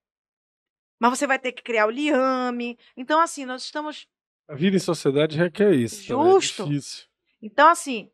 Mas 0.99 1.17
você 1.17 1.27
vai 1.27 1.37
ter 1.37 1.51
que 1.51 1.61
criar 1.61 1.85
o 1.87 1.91
liame. 1.91 2.77
Então, 2.95 3.19
assim, 3.19 3.45
nós 3.45 3.63
estamos. 3.63 4.07
A 4.47 4.55
vida 4.55 4.77
em 4.77 4.79
sociedade 4.79 5.37
requer 5.37 5.73
isso. 5.73 6.01
Justo. 6.03 6.63
É 6.63 6.65
difícil. 6.67 7.05
Então, 7.41 7.67
assim, 7.67 8.09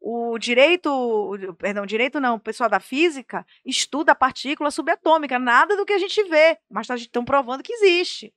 o 0.00 0.36
direito. 0.38 0.88
o- 0.90 1.54
Perdão, 1.54 1.86
direito 1.86 2.18
não, 2.18 2.34
o 2.34 2.40
pessoal 2.40 2.68
da 2.68 2.80
física 2.80 3.46
estuda 3.64 4.12
a 4.12 4.16
partícula 4.16 4.70
subatômica, 4.70 5.38
nada 5.38 5.76
do 5.76 5.84
que 5.86 5.92
a 5.92 5.98
gente 5.98 6.22
vê, 6.24 6.58
mas 6.68 6.88
estão 6.90 7.24
provando 7.24 7.62
que 7.62 7.72
existe. 7.72 8.34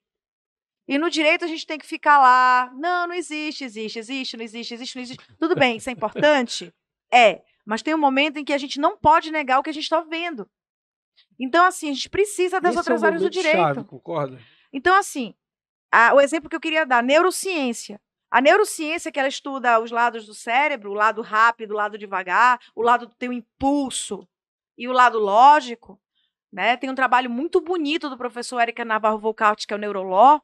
E 0.91 0.97
no 0.97 1.09
direito 1.09 1.45
a 1.45 1.47
gente 1.47 1.65
tem 1.65 1.77
que 1.77 1.85
ficar 1.85 2.19
lá. 2.19 2.69
Não, 2.75 3.07
não 3.07 3.15
existe, 3.15 3.63
existe, 3.63 3.97
existe, 3.97 4.35
não 4.35 4.43
existe, 4.43 4.73
existe, 4.73 4.95
não 4.97 5.01
existe. 5.03 5.25
Tudo 5.39 5.55
bem, 5.55 5.77
isso 5.77 5.89
é 5.89 5.93
importante? 5.93 6.73
É. 7.13 7.41
Mas 7.65 7.81
tem 7.81 7.93
um 7.93 7.97
momento 7.97 8.37
em 8.37 8.45
que 8.45 8.53
a 8.53 8.57
gente 8.57 8.79
não 8.79 8.95
pode 8.97 9.31
negar 9.31 9.59
o 9.59 9.63
que 9.63 9.69
a 9.69 9.73
gente 9.73 9.83
está 9.83 9.99
vendo. 9.99 10.49
Então, 11.37 11.65
assim, 11.65 11.89
a 11.89 11.93
gente 11.93 12.09
precisa 12.09 12.61
das 12.61 12.71
Esse 12.71 12.79
outras 12.79 13.03
é 13.03 13.05
áreas 13.05 13.21
do 13.21 13.29
direito. 13.29 13.57
Chave, 13.57 13.83
concorda? 13.83 14.39
Então, 14.71 14.95
assim, 14.95 15.35
a- 15.91 16.13
o 16.13 16.21
exemplo 16.21 16.49
que 16.49 16.55
eu 16.55 16.59
queria 16.61 16.85
dar, 16.85 17.03
neurociência. 17.03 17.99
A 18.31 18.39
neurociência 18.39 19.11
que 19.11 19.19
ela 19.19 19.27
estuda 19.27 19.77
os 19.81 19.91
lados 19.91 20.25
do 20.25 20.33
cérebro, 20.33 20.91
o 20.91 20.93
lado 20.93 21.21
rápido, 21.21 21.71
o 21.71 21.75
lado 21.75 21.97
devagar, 21.97 22.59
o 22.73 22.81
lado 22.81 23.07
do 23.07 23.15
teu 23.15 23.33
impulso 23.33 24.25
e 24.77 24.87
o 24.87 24.93
lado 24.93 25.19
lógico, 25.19 25.99
né? 26.49 26.77
Tem 26.77 26.89
um 26.89 26.95
trabalho 26.95 27.29
muito 27.29 27.59
bonito 27.59 28.09
do 28.09 28.17
professor 28.17 28.57
Érica 28.59 28.85
Navarro 28.85 29.19
Volcalt, 29.19 29.65
que 29.65 29.73
é 29.73 29.75
o 29.75 29.79
Neuroló. 29.79 30.39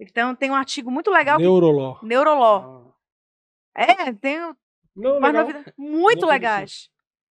Então, 0.00 0.34
tem 0.34 0.50
um 0.50 0.54
artigo 0.54 0.90
muito 0.90 1.10
legal. 1.10 1.36
que- 1.36 1.42
Neuroló. 1.42 1.98
Neuroló. 2.02 2.90
É, 3.74 4.12
tem 4.14 4.38
Não, 4.96 5.18
legal. 5.18 5.46
muito 5.76 6.20
Vou 6.22 6.30
legais. 6.30 6.90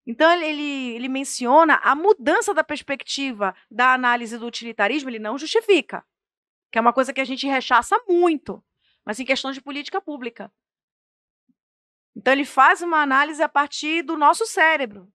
Então 0.06 0.30
ele, 0.32 0.94
ele, 0.94 1.08
menciona 1.08 1.76
a 1.82 1.94
mudança 1.94 2.52
da 2.52 2.62
perspectiva 2.62 3.54
da 3.70 3.94
análise 3.94 4.36
do 4.36 4.46
utilitarismo, 4.46 5.08
ele 5.08 5.18
não 5.18 5.38
justifica, 5.38 6.04
que 6.70 6.76
é 6.76 6.80
uma 6.80 6.92
coisa 6.92 7.12
que 7.12 7.20
a 7.22 7.24
gente 7.24 7.46
rechaça 7.46 7.96
muito, 8.06 8.62
mas 9.04 9.18
em 9.18 9.24
questão 9.24 9.50
de 9.50 9.62
política 9.62 10.02
pública. 10.02 10.52
Então 12.14 12.32
ele 12.34 12.44
faz 12.44 12.82
uma 12.82 13.00
análise 13.00 13.42
a 13.42 13.48
partir 13.48 14.02
do 14.02 14.16
nosso 14.16 14.44
cérebro. 14.44 15.10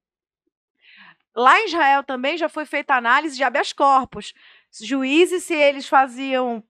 Lá 1.36 1.60
em 1.60 1.66
Israel 1.66 2.02
também 2.02 2.36
já 2.36 2.48
foi 2.48 2.64
feita 2.66 2.94
análise 2.94 3.36
de 3.36 3.44
habeas 3.44 3.72
corpus. 3.72 4.34
Juízes, 4.82 5.44
se 5.44 5.54
eles 5.54 5.86
faziam, 5.88 6.64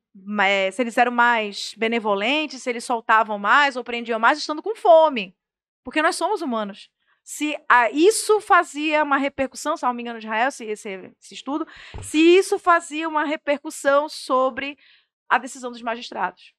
se 0.72 0.82
eles 0.82 0.98
eram 0.98 1.12
mais 1.12 1.74
benevolentes, 1.76 2.62
se 2.62 2.70
eles 2.70 2.84
soltavam 2.84 3.38
mais 3.38 3.76
ou 3.76 3.84
prendiam 3.84 4.18
mais, 4.18 4.38
estando 4.38 4.62
com 4.62 4.74
fome. 4.74 5.36
Porque 5.84 6.02
nós 6.02 6.16
somos 6.16 6.42
humanos 6.42 6.90
se 7.22 7.56
a, 7.68 7.90
isso 7.90 8.40
fazia 8.40 9.04
uma 9.04 9.16
repercussão, 9.16 9.76
se 9.76 9.84
não 9.84 9.94
me 9.94 10.02
engano, 10.02 10.18
Israel, 10.18 10.48
esse, 10.48 10.64
esse, 10.64 10.88
esse 11.20 11.34
estudo, 11.34 11.66
se 12.02 12.18
isso 12.18 12.58
fazia 12.58 13.08
uma 13.08 13.24
repercussão 13.24 14.08
sobre 14.08 14.76
a 15.28 15.38
decisão 15.38 15.70
dos 15.70 15.80
magistrados. 15.80 16.52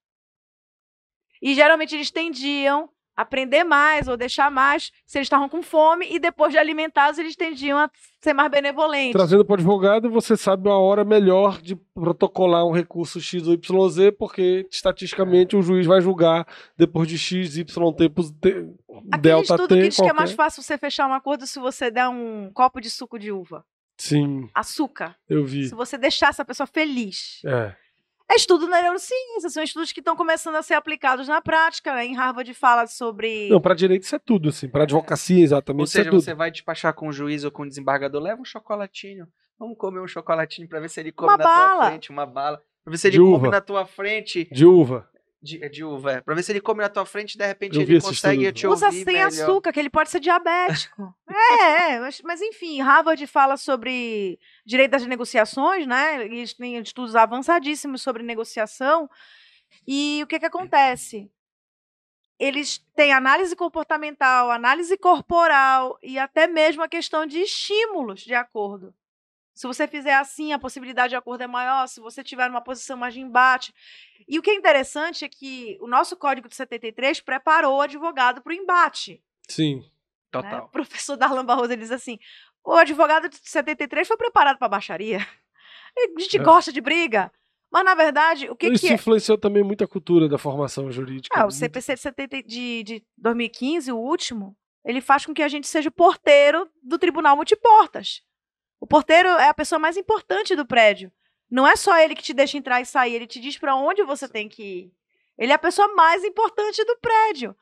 E 1.42 1.54
geralmente 1.54 1.94
eles 1.94 2.10
tendiam 2.10 2.90
aprender 3.22 3.64
mais 3.64 4.08
ou 4.08 4.18
deixar 4.18 4.52
mais 4.52 4.92
se 5.06 5.18
eles 5.18 5.26
estavam 5.26 5.48
com 5.48 5.62
fome 5.62 6.08
e 6.10 6.20
depois 6.20 6.52
de 6.52 6.58
alimentados 6.58 7.20
eles 7.20 7.36
tendiam 7.36 7.78
a 7.78 7.90
ser 8.20 8.34
mais 8.34 8.52
benevolentes. 8.52 9.14
Trazendo 9.14 9.46
para 9.46 9.54
o 9.54 9.56
advogado, 9.56 10.10
você 10.10 10.38
sabe 10.38 10.68
uma 10.68 10.78
hora 10.78 11.04
melhor 11.04 11.62
de 11.62 11.76
protocolar 11.76 12.66
um 12.66 12.72
recurso 12.72 13.20
X 13.20 13.48
ou 13.48 13.54
YZ, 13.54 14.12
porque 14.18 14.68
estatisticamente 14.70 15.56
o 15.56 15.62
juiz 15.62 15.86
vai 15.86 16.02
julgar 16.02 16.46
depois 16.78 17.08
de 17.08 17.18
X, 17.18 17.58
Y 17.58 17.94
tempos 17.94 18.32
de, 18.32 18.50
Aquele 19.12 19.22
delta 19.22 19.56
estudo 19.56 19.68
T, 19.68 19.76
que 19.76 19.88
diz 19.88 19.96
qualquer... 19.96 20.14
que 20.14 20.18
é 20.18 20.20
mais 20.20 20.32
fácil 20.32 20.62
você 20.62 20.78
fechar 20.78 21.08
um 21.08 21.14
acordo 21.14 21.48
se 21.48 21.60
você 21.60 21.90
der 21.90 22.08
um 22.08 22.52
copo 22.54 22.80
de 22.80 22.90
suco 22.90 23.18
de 23.18 23.32
uva. 23.32 23.66
Sim. 23.98 24.50
Açúcar. 24.54 25.16
Eu 25.30 25.46
vi. 25.46 25.68
Se 25.68 25.76
você 25.76 25.98
deixar 25.98 26.30
essa 26.30 26.44
pessoa 26.44 26.66
feliz. 26.66 27.42
É. 27.46 27.76
É 28.32 28.36
estudo 28.36 28.66
na 28.66 28.82
neurociência, 28.82 29.50
são 29.50 29.62
estudos 29.62 29.92
que 29.92 30.00
estão 30.00 30.16
começando 30.16 30.56
a 30.56 30.62
ser 30.62 30.76
aplicados 30.76 31.28
na 31.28 31.42
prática. 31.42 31.94
Né? 31.94 32.06
Em 32.06 32.16
Harvard 32.16 32.54
fala 32.54 32.88
sobre. 32.88 33.50
Não, 33.50 33.60
para 33.60 33.76
direito 33.76 34.04
isso 34.04 34.16
é 34.16 34.20
tudo, 34.20 34.48
assim. 34.48 34.70
Para 34.70 34.84
advocacia, 34.84 35.44
exatamente. 35.44 35.82
Ou 35.82 35.88
seja, 35.88 36.08
é 36.08 36.12
você 36.12 36.34
vai 36.34 36.50
despachar 36.50 36.94
com 36.94 37.10
o 37.10 37.12
juiz 37.12 37.44
ou 37.44 37.52
com 37.52 37.64
o 37.64 37.68
desembargador, 37.68 38.22
leva 38.22 38.42
um 38.42 38.46
chocolatinho. 38.46 39.28
Vamos 39.60 39.78
comer 39.78 40.00
um 40.00 40.08
chocolatinho 40.08 40.66
para 40.68 40.80
ver 40.80 40.90
se 40.90 41.02
ele 41.02 41.12
come 41.12 41.30
uma 41.30 41.38
na 41.38 41.44
bala. 41.44 41.76
tua 41.76 41.90
frente, 41.90 42.10
uma 42.10 42.26
bala. 42.26 42.62
Pra 42.86 42.92
ver 42.92 42.98
se 42.98 43.08
ele 43.10 43.18
de 43.18 43.20
come 43.20 43.36
uva. 43.36 43.50
na 43.50 43.62
tua 43.62 43.86
frente. 43.86 44.48
De 44.50 44.66
uva. 44.66 45.10
De, 45.42 45.58
de 45.70 45.84
uva, 45.84 46.12
é. 46.14 46.22
Pra 46.22 46.36
ver 46.36 46.44
se 46.44 46.52
ele 46.52 46.62
come 46.62 46.82
na 46.82 46.90
tua 46.90 47.04
frente 47.04 47.34
e 47.34 47.38
de 47.38 47.48
repente 47.48 47.76
eu 47.76 47.82
ele 47.82 48.00
consegue 48.00 48.52
te 48.52 48.68
ouvir 48.68 48.78
Usa 48.78 48.92
sem 48.92 49.06
melhor. 49.06 49.28
açúcar, 49.28 49.74
que 49.74 49.80
ele 49.80 49.90
pode 49.90 50.12
ser 50.12 50.20
diabético. 50.20 51.16
é, 51.28 51.94
é 51.94 52.00
mas, 52.00 52.22
mas, 52.22 52.42
enfim, 52.42 52.80
Harvard 52.80 53.26
fala 53.26 53.58
sobre 53.58 54.40
direito 54.64 54.92
das 54.92 55.06
negociações, 55.08 55.88
né? 55.88 56.28
E 56.28 56.48
tem 56.56 56.78
estudos 56.78 57.16
avançadíssimos 57.16 58.04
sobre 58.04 58.22
negociação. 58.22 59.10
E 59.88 60.22
o 60.24 60.28
que 60.28 60.40
que 60.40 60.46
acontece? 60.46 61.32
Eles 62.38 62.78
têm 62.96 63.12
análise 63.12 63.56
comportamental, 63.56 64.52
análise 64.52 64.96
corporal 64.96 65.98
e 66.04 66.20
até 66.20 66.46
mesmo 66.46 66.84
a 66.84 66.88
questão 66.88 67.26
de 67.26 67.40
estímulos 67.40 68.22
de 68.22 68.36
acordo. 68.36 68.94
Se 69.62 69.68
você 69.68 69.88
fizer 69.88 70.16
assim, 70.16 70.54
a 70.54 70.58
possibilidade 70.58 71.12
de 71.12 71.16
acordo 71.16 71.44
é 71.44 71.48
maior. 71.48 71.86
Se 71.86 72.00
você 72.02 72.24
tiver 72.24 72.48
numa 72.48 72.64
posição 72.64 72.98
mais 72.98 73.14
de 73.14 73.22
embate. 73.22 73.72
E 74.28 74.40
o 74.40 74.42
que 74.42 74.50
é 74.50 74.56
interessante 74.56 75.24
é 75.24 75.30
que 75.30 75.78
o 75.80 75.86
nosso 75.86 76.18
Código 76.18 76.50
de 76.50 76.56
73 76.56 77.22
preparou 77.22 77.78
o 77.78 77.82
advogado 77.82 78.42
para 78.42 78.50
o 78.50 78.56
embate. 78.56 79.24
Sim, 79.48 79.76
né? 79.76 79.86
total. 80.32 80.52
Né? 80.52 80.60
O 80.62 80.68
professor 80.70 81.16
Darlan 81.16 81.46
Barroso 81.46 81.74
ele 81.74 81.84
diz 81.84 81.92
assim: 81.92 82.18
o 82.66 82.74
advogado 82.74 83.30
de 83.30 83.38
73 83.38 84.08
foi 84.08 84.18
preparado 84.18 84.58
para 84.58 84.68
baixaria. 84.68 85.20
A 86.18 86.20
gente 86.20 86.38
é. 86.38 86.44
gosta 86.44 86.74
de 86.74 86.82
briga. 86.82 87.32
Mas, 87.72 87.86
na 87.86 87.94
verdade, 87.94 88.50
o 88.50 88.56
que, 88.56 88.66
Isso 88.66 88.88
que 88.88 88.92
é? 88.92 88.96
influenciou 88.96 89.38
também 89.38 89.64
muito 89.64 89.84
a 89.84 89.88
cultura 89.88 90.28
da 90.28 90.40
formação 90.40 90.92
jurídica. 90.92 91.40
Ah, 91.40 91.46
o 91.46 91.52
CPC 91.52 91.94
de, 91.94 92.02
70, 92.02 92.44
de, 92.44 92.84
de 92.84 93.04
2015, 93.16 93.92
o 93.92 93.98
último, 93.98 94.58
ele 94.84 95.02
faz 95.02 95.24
com 95.24 95.36
que 95.36 95.44
a 95.44 95.48
gente 95.48 95.68
seja 95.68 95.90
o 95.90 95.92
porteiro 95.92 96.68
do 96.82 96.98
tribunal 96.98 97.36
multiportas. 97.36 98.24
O 98.82 98.88
porteiro 98.88 99.30
é 99.30 99.48
a 99.48 99.54
pessoa 99.54 99.78
mais 99.78 99.96
importante 99.96 100.56
do 100.56 100.66
prédio. 100.66 101.12
Não 101.50 101.68
é 101.68 101.76
só 101.76 101.96
ele 102.00 102.16
que 102.16 102.24
te 102.24 102.34
deixa 102.34 102.58
entrar 102.58 102.82
e 102.82 102.86
sair, 102.86 103.14
ele 103.14 103.28
te 103.28 103.40
diz 103.40 103.56
para 103.56 103.76
onde 103.76 104.04
você 104.04 104.28
tem 104.28 104.50
que 104.50 104.64
ir. 104.64 104.94
Ele 105.38 105.52
é 105.52 105.56
a 105.56 105.60
pessoa 105.60 105.94
mais 105.94 106.24
importante 106.24 106.84
do 106.84 106.98
prédio. 106.98 107.56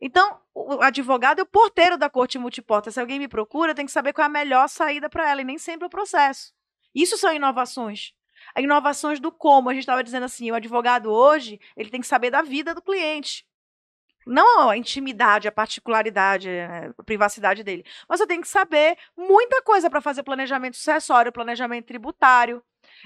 Então, 0.00 0.40
o 0.54 0.80
advogado 0.82 1.40
é 1.40 1.42
o 1.42 1.46
porteiro 1.46 1.98
da 1.98 2.08
corte 2.08 2.38
multiporta. 2.38 2.90
Se 2.90 2.98
alguém 2.98 3.18
me 3.18 3.28
procura, 3.28 3.72
eu 3.72 3.74
tenho 3.74 3.86
que 3.86 3.92
saber 3.92 4.14
qual 4.14 4.24
é 4.24 4.26
a 4.26 4.32
melhor 4.32 4.66
saída 4.68 5.08
para 5.10 5.30
ela, 5.30 5.42
e 5.42 5.44
nem 5.44 5.58
sempre 5.58 5.86
o 5.86 5.90
processo. 5.90 6.52
Isso 6.94 7.18
são 7.18 7.32
inovações. 7.34 8.14
Inovações 8.56 9.20
do 9.20 9.30
como. 9.30 9.68
A 9.68 9.74
gente 9.74 9.82
estava 9.82 10.02
dizendo 10.02 10.24
assim, 10.24 10.50
o 10.50 10.54
advogado 10.54 11.12
hoje, 11.12 11.60
ele 11.76 11.90
tem 11.90 12.00
que 12.00 12.06
saber 12.06 12.30
da 12.30 12.40
vida 12.40 12.74
do 12.74 12.80
cliente. 12.80 13.46
Não 14.26 14.70
a 14.70 14.76
intimidade, 14.76 15.48
a 15.48 15.52
particularidade, 15.52 16.48
eh, 16.48 16.92
a 16.96 17.02
privacidade 17.02 17.62
dele. 17.62 17.84
Mas 18.08 18.20
eu 18.20 18.26
tenho 18.26 18.40
que 18.40 18.48
saber 18.48 18.96
muita 19.16 19.62
coisa 19.62 19.90
para 19.90 20.00
fazer 20.00 20.22
planejamento 20.22 20.76
sucessório, 20.76 21.32
planejamento 21.32 21.86
tributário. 21.86 22.62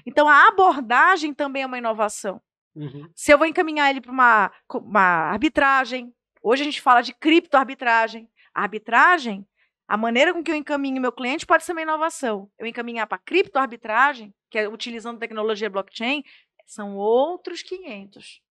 Então, 0.07 0.29
a 0.29 0.49
abordagem 0.49 1.35
também 1.35 1.63
é 1.63 1.67
uma 1.67 1.79
inovação. 1.79 2.41
Uhum. 2.75 3.11
Se 3.15 3.33
eu 3.33 3.39
vou 3.39 3.47
encaminhar 3.47 3.91
ele 3.91 4.01
para 4.01 4.13
uma, 4.13 4.53
uma 4.75 5.31
arbitragem, 5.33 6.15
hoje 6.43 6.63
a 6.63 6.65
gente 6.65 6.81
fala 6.81 7.03
de 7.03 7.13
criptoarbitragem. 7.13 8.29
A 8.55 8.63
arbitragem, 8.63 9.47
a 9.87 9.97
maneira 9.97 10.33
com 10.33 10.43
que 10.43 10.51
eu 10.51 10.55
encaminho 10.55 11.01
meu 11.01 11.13
cliente 11.13 11.47
pode 11.47 11.65
ser 11.65 11.73
uma 11.73 11.83
inovação. 11.83 12.51
Eu 12.59 12.67
encaminhar 12.67 13.07
para 13.07 13.19
criptoarbitragem, 13.19 14.33
que 14.51 14.59
é 14.59 14.69
utilizando 14.69 15.19
tecnologia 15.19 15.71
blockchain, 15.71 16.23
são 16.67 16.97
outros 16.97 17.63
500. 17.63 18.43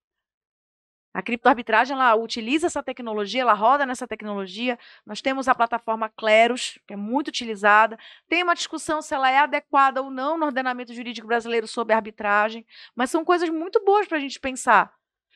A 1.18 1.22
criptoarbitragem 1.24 1.96
ela 1.96 2.16
utiliza 2.16 2.68
essa 2.68 2.84
tecnologia, 2.84 3.42
ela 3.42 3.56
roda 3.56 3.88
nessa 3.88 4.08
tecnologia. 4.08 4.78
Nós 5.04 5.20
temos 5.20 5.48
a 5.48 5.56
plataforma 5.56 6.10
Cleros, 6.16 6.78
que 6.86 6.94
é 6.94 6.96
muito 6.96 7.30
utilizada. 7.30 7.98
Tem 8.30 8.44
uma 8.44 8.54
discussão 8.54 9.02
se 9.02 9.16
ela 9.16 9.28
é 9.28 9.40
adequada 9.40 10.00
ou 10.00 10.12
não 10.12 10.38
no 10.38 10.46
ordenamento 10.46 10.94
jurídico 10.94 11.26
brasileiro 11.26 11.68
sobre 11.68 11.96
arbitragem, 11.96 12.64
mas 12.96 13.10
são 13.10 13.26
coisas 13.26 13.50
muito 13.50 13.84
boas 13.84 14.08
para 14.08 14.20
a 14.20 14.22
gente 14.22 14.40
pensar. 14.40 14.94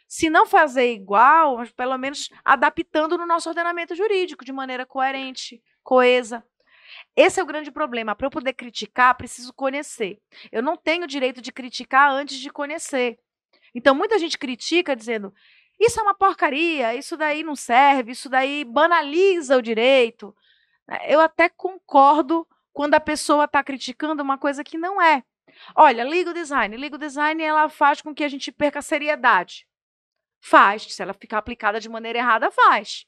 Se 0.07 0.29
não 0.29 0.45
fazer 0.45 0.93
igual, 0.93 1.57
mas 1.57 1.71
pelo 1.71 1.97
menos 1.97 2.29
adaptando 2.45 3.17
no 3.17 3.25
nosso 3.25 3.49
ordenamento 3.49 3.95
jurídico 3.95 4.45
de 4.45 4.53
maneira 4.53 4.85
coerente, 4.85 5.63
coesa. 5.81 6.45
Esse 7.15 7.39
é 7.39 7.43
o 7.43 7.47
grande 7.47 7.71
problema. 7.71 8.15
Para 8.15 8.27
eu 8.27 8.31
poder 8.31 8.53
criticar, 8.53 9.17
preciso 9.17 9.51
conhecer. 9.51 10.21
Eu 10.51 10.61
não 10.61 10.77
tenho 10.77 11.07
direito 11.07 11.41
de 11.41 11.51
criticar 11.51 12.11
antes 12.11 12.37
de 12.37 12.51
conhecer. 12.51 13.17
Então, 13.73 13.95
muita 13.95 14.19
gente 14.19 14.37
critica 14.37 14.95
dizendo: 14.95 15.33
isso 15.81 15.99
é 15.99 16.03
uma 16.03 16.13
porcaria, 16.13 16.93
isso 16.95 17.17
daí 17.17 17.43
não 17.43 17.55
serve, 17.55 18.11
isso 18.11 18.29
daí 18.29 18.63
banaliza 18.63 19.57
o 19.57 19.61
direito. 19.61 20.35
Eu 21.07 21.19
até 21.19 21.49
concordo 21.49 22.47
quando 22.71 22.93
a 22.93 22.99
pessoa 22.99 23.45
está 23.45 23.63
criticando 23.63 24.21
uma 24.21 24.37
coisa 24.37 24.63
que 24.63 24.77
não 24.77 25.01
é. 25.01 25.23
Olha, 25.75 26.03
legal 26.03 26.33
design. 26.33 26.77
Legal 26.77 26.99
design 26.99 27.41
ela 27.41 27.67
faz 27.67 28.01
com 28.01 28.13
que 28.13 28.23
a 28.23 28.27
gente 28.27 28.51
perca 28.51 28.79
a 28.79 28.83
seriedade. 28.83 29.67
Faz. 30.39 30.83
Se 30.83 31.01
ela 31.01 31.13
ficar 31.13 31.39
aplicada 31.39 31.79
de 31.79 31.89
maneira 31.89 32.19
errada, 32.19 32.51
faz. 32.51 33.05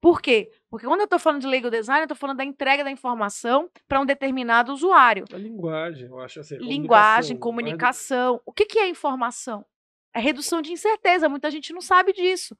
Por 0.00 0.20
quê? 0.20 0.50
Porque 0.68 0.86
quando 0.86 1.00
eu 1.00 1.04
estou 1.04 1.18
falando 1.18 1.40
de 1.40 1.46
legal 1.46 1.70
design, 1.70 2.00
eu 2.00 2.04
estou 2.04 2.16
falando 2.16 2.38
da 2.38 2.44
entrega 2.44 2.82
da 2.82 2.90
informação 2.90 3.70
para 3.88 4.00
um 4.00 4.04
determinado 4.04 4.72
usuário. 4.72 5.24
A 5.32 5.38
linguagem, 5.38 6.08
eu 6.08 6.18
acho 6.18 6.40
assim. 6.40 6.56
Linguagem, 6.56 7.36
comunicação. 7.36 8.34
comunicação. 8.34 8.42
O 8.44 8.52
que, 8.52 8.66
que 8.66 8.78
é 8.78 8.88
informação? 8.88 9.64
É 10.14 10.20
redução 10.20 10.60
de 10.60 10.72
incerteza, 10.72 11.28
muita 11.28 11.50
gente 11.50 11.72
não 11.72 11.80
sabe 11.80 12.12
disso. 12.12 12.56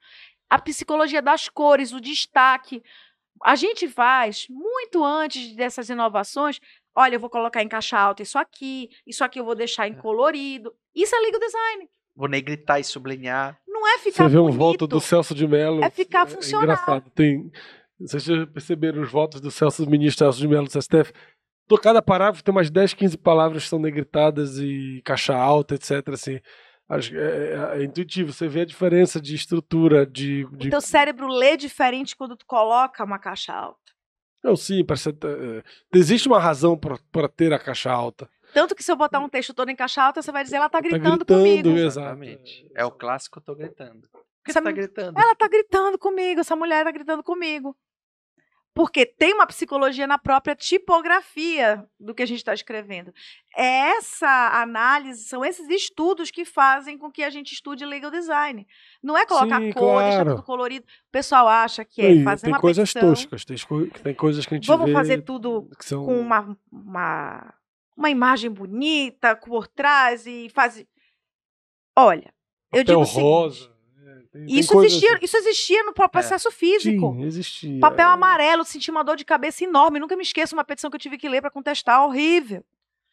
A 0.49 0.59
psicologia 0.59 1.21
das 1.21 1.49
cores, 1.49 1.93
o 1.93 2.01
destaque. 2.01 2.83
A 3.43 3.57
gente 3.57 3.89
faz 3.89 4.47
muito 4.49 5.05
antes 5.05 5.55
dessas 5.55 5.89
inovações. 5.89 6.61
Olha, 6.95 7.17
eu 7.17 7.21
vou 7.21 7.31
colocar 7.31 7.63
em 7.63 7.69
caixa 7.69 7.99
alta 7.99 8.23
isso 8.23 8.39
aqui, 8.39 8.91
isso 9.07 9.25
aqui 9.25 9.41
eu 9.41 9.45
vou 9.45 9.55
deixar 9.55 9.89
em 9.89 9.93
é. 9.93 9.97
colorido. 9.97 10.73
Isso 10.95 11.15
é 11.15 11.21
legal 11.21 11.41
design. 11.41 11.89
Vou 12.15 12.29
negritar 12.29 12.79
e 12.79 12.85
sublinhar. 12.85 13.59
Não 13.67 13.89
é 13.89 13.99
ficar 13.99 14.25
Você 14.25 14.29
vê 14.29 14.37
bonito, 14.37 14.55
um 14.55 14.59
voto 14.59 14.87
do 14.87 15.01
Celso 15.01 15.35
de 15.35 15.47
Mello. 15.47 15.83
É 15.83 15.91
ficar 15.91 16.27
é, 16.27 16.31
funcional. 16.31 16.63
É 16.63 16.65
engraçado. 16.65 17.11
Tem, 17.11 17.51
vocês 17.99 18.23
já 18.25 18.47
perceberam 18.47 19.03
os 19.03 19.11
votos 19.11 19.41
do 19.41 19.51
Celso, 19.51 19.85
do 19.85 19.91
ministro 19.91 20.27
Celso 20.27 20.39
de 20.39 20.49
Mello 20.49 20.69
do 20.69 20.83
STF? 20.83 21.13
Cada 21.83 22.03
parágrafo 22.03 22.45
tem 22.45 22.53
umas 22.53 22.71
10, 22.71 22.93
15 22.93 23.17
palavras 23.17 23.63
que 23.63 23.69
são 23.71 23.79
negritadas 23.79 24.59
e 24.59 25.01
caixa 25.05 25.35
alta, 25.35 25.75
etc. 25.75 26.07
Assim. 26.09 26.39
É, 26.93 27.77
é, 27.77 27.81
é, 27.81 27.85
intuitivo, 27.85 28.33
você 28.33 28.47
vê 28.49 28.61
a 28.61 28.67
diferença 28.67 29.21
de 29.21 29.35
estrutura, 29.35 30.05
de... 30.05 30.47
de... 30.53 30.69
O 30.69 30.71
teu 30.71 30.81
cérebro 30.81 31.27
lê 31.27 31.57
diferente 31.57 32.15
quando 32.15 32.37
tu 32.37 32.45
coloca 32.45 33.03
uma 33.03 33.19
caixa 33.19 33.53
alta. 33.53 33.81
Não, 34.43 34.57
sim, 34.57 34.85
parece, 34.85 35.11
é, 35.11 35.63
existe 35.95 36.29
uma 36.29 36.39
razão 36.39 36.77
para 36.77 37.29
ter 37.29 37.53
a 37.53 37.59
caixa 37.59 37.91
alta. 37.91 38.29
Tanto 38.53 38.75
que 38.75 38.83
se 38.83 38.93
eu 38.93 38.97
botar 38.97 39.21
um 39.21 39.29
texto 39.29 39.55
todo 39.55 39.71
em 39.71 39.77
caixa 39.77 40.03
alta, 40.03 40.21
você 40.21 40.31
vai 40.31 40.45
dizer, 40.45 40.57
ela 40.57 40.69
tá 40.69 40.81
gritando, 40.81 41.25
tá 41.25 41.35
gritando 41.35 41.63
comigo. 41.63 41.79
Exatamente. 41.79 42.71
É 42.75 42.85
o 42.85 42.91
clássico, 42.91 43.39
eu 43.39 43.43
tô 43.43 43.55
gritando. 43.55 44.09
Por 44.11 44.21
que 44.45 44.51
essa, 44.51 44.61
você 44.61 44.65
tá 44.65 44.73
gritando? 44.73 45.19
Ela 45.19 45.35
tá 45.35 45.49
gritando 45.49 45.99
comigo, 45.99 46.41
essa 46.41 46.57
mulher 46.57 46.85
tá 46.85 46.91
gritando 46.91 47.23
comigo. 47.23 47.75
Porque 48.75 49.05
tem 49.05 49.35
uma 49.35 49.47
psicologia 49.47 50.07
na 50.07 50.17
própria 50.17 50.57
tipografia 50.57 51.87
do 52.01 52.15
que 52.15 52.23
a 52.23 52.27
gente 52.27 52.39
está 52.39 52.55
escrevendo. 52.55 53.13
É 53.55 53.97
essa 53.97 54.63
análise, 54.63 55.25
são 55.25 55.45
esses 55.45 55.69
estudos 55.69 56.31
que 56.31 56.45
fazem 56.45 56.97
com 56.97 57.11
que 57.11 57.23
a 57.23 57.29
gente 57.29 57.53
estude 57.53 57.85
legal 57.85 58.11
design. 58.11 58.67
Não 59.03 59.17
é 59.17 59.27
colocar 59.27 59.61
Sim, 59.61 59.73
cor, 59.73 60.03
deixar 60.03 60.23
claro. 60.23 60.37
tudo 60.37 60.43
colorido. 60.43 60.87
O 60.87 61.13
pessoal 61.13 61.49
acha 61.49 61.85
que 61.85 62.01
é 62.01 62.23
fazer 62.23 62.45
tem 62.45 62.53
uma 62.53 62.61
coisas 62.61 62.93
petição, 62.93 63.11
toscas, 63.11 63.45
tem, 63.45 63.57
tem 64.03 64.15
coisas 64.15 64.47
que 64.47 64.55
a 64.55 64.57
gente 64.57 64.67
Vamos 64.67 64.91
fazer 64.91 65.21
tudo 65.23 65.69
são... 65.81 66.07
com 66.07 66.19
uma, 66.19 66.57
uma, 66.71 67.55
uma 67.95 68.09
imagem 68.09 68.51
bonita 68.51 69.37
por 69.37 69.69
trás 69.69 70.27
e 70.27 70.49
fazer. 70.49 70.89
Olha, 71.95 72.33
eu 72.73 72.79
papel 72.79 72.85
digo 72.85 73.01
o 73.01 73.05
seguinte, 73.05 73.23
rosa. 73.23 73.72
Tem- 74.33 74.47
tem 74.47 74.59
isso 74.59 74.83
existia, 74.83 75.15
assim. 75.15 75.25
isso 75.25 75.37
existia 75.37 75.83
no 75.85 75.93
próprio 75.93 76.19
É. 76.19 76.23
processo 76.23 76.51
físico. 76.51 77.13
Sim, 77.15 77.23
existia. 77.25 77.81
Papel 77.81 78.09
é. 78.09 78.13
amarelo, 78.13 78.65
senti 78.65 78.91
uma 78.91 79.03
dor 79.05 79.17
de 79.17 79.25
cabeça 79.25 79.63
enorme. 79.65 80.01
Nunca 80.01 80.17
me 80.17 80.23
esqueço 80.23 80.55
uma 80.57 80.65
petição 80.65 80.91
que 80.91 80.97
eu 80.97 81.01
tive 81.01 81.19
que 81.19 81.29
ler 81.29 81.41
para 81.41 81.51
contestar, 81.51 82.05
horrível. 82.05 82.65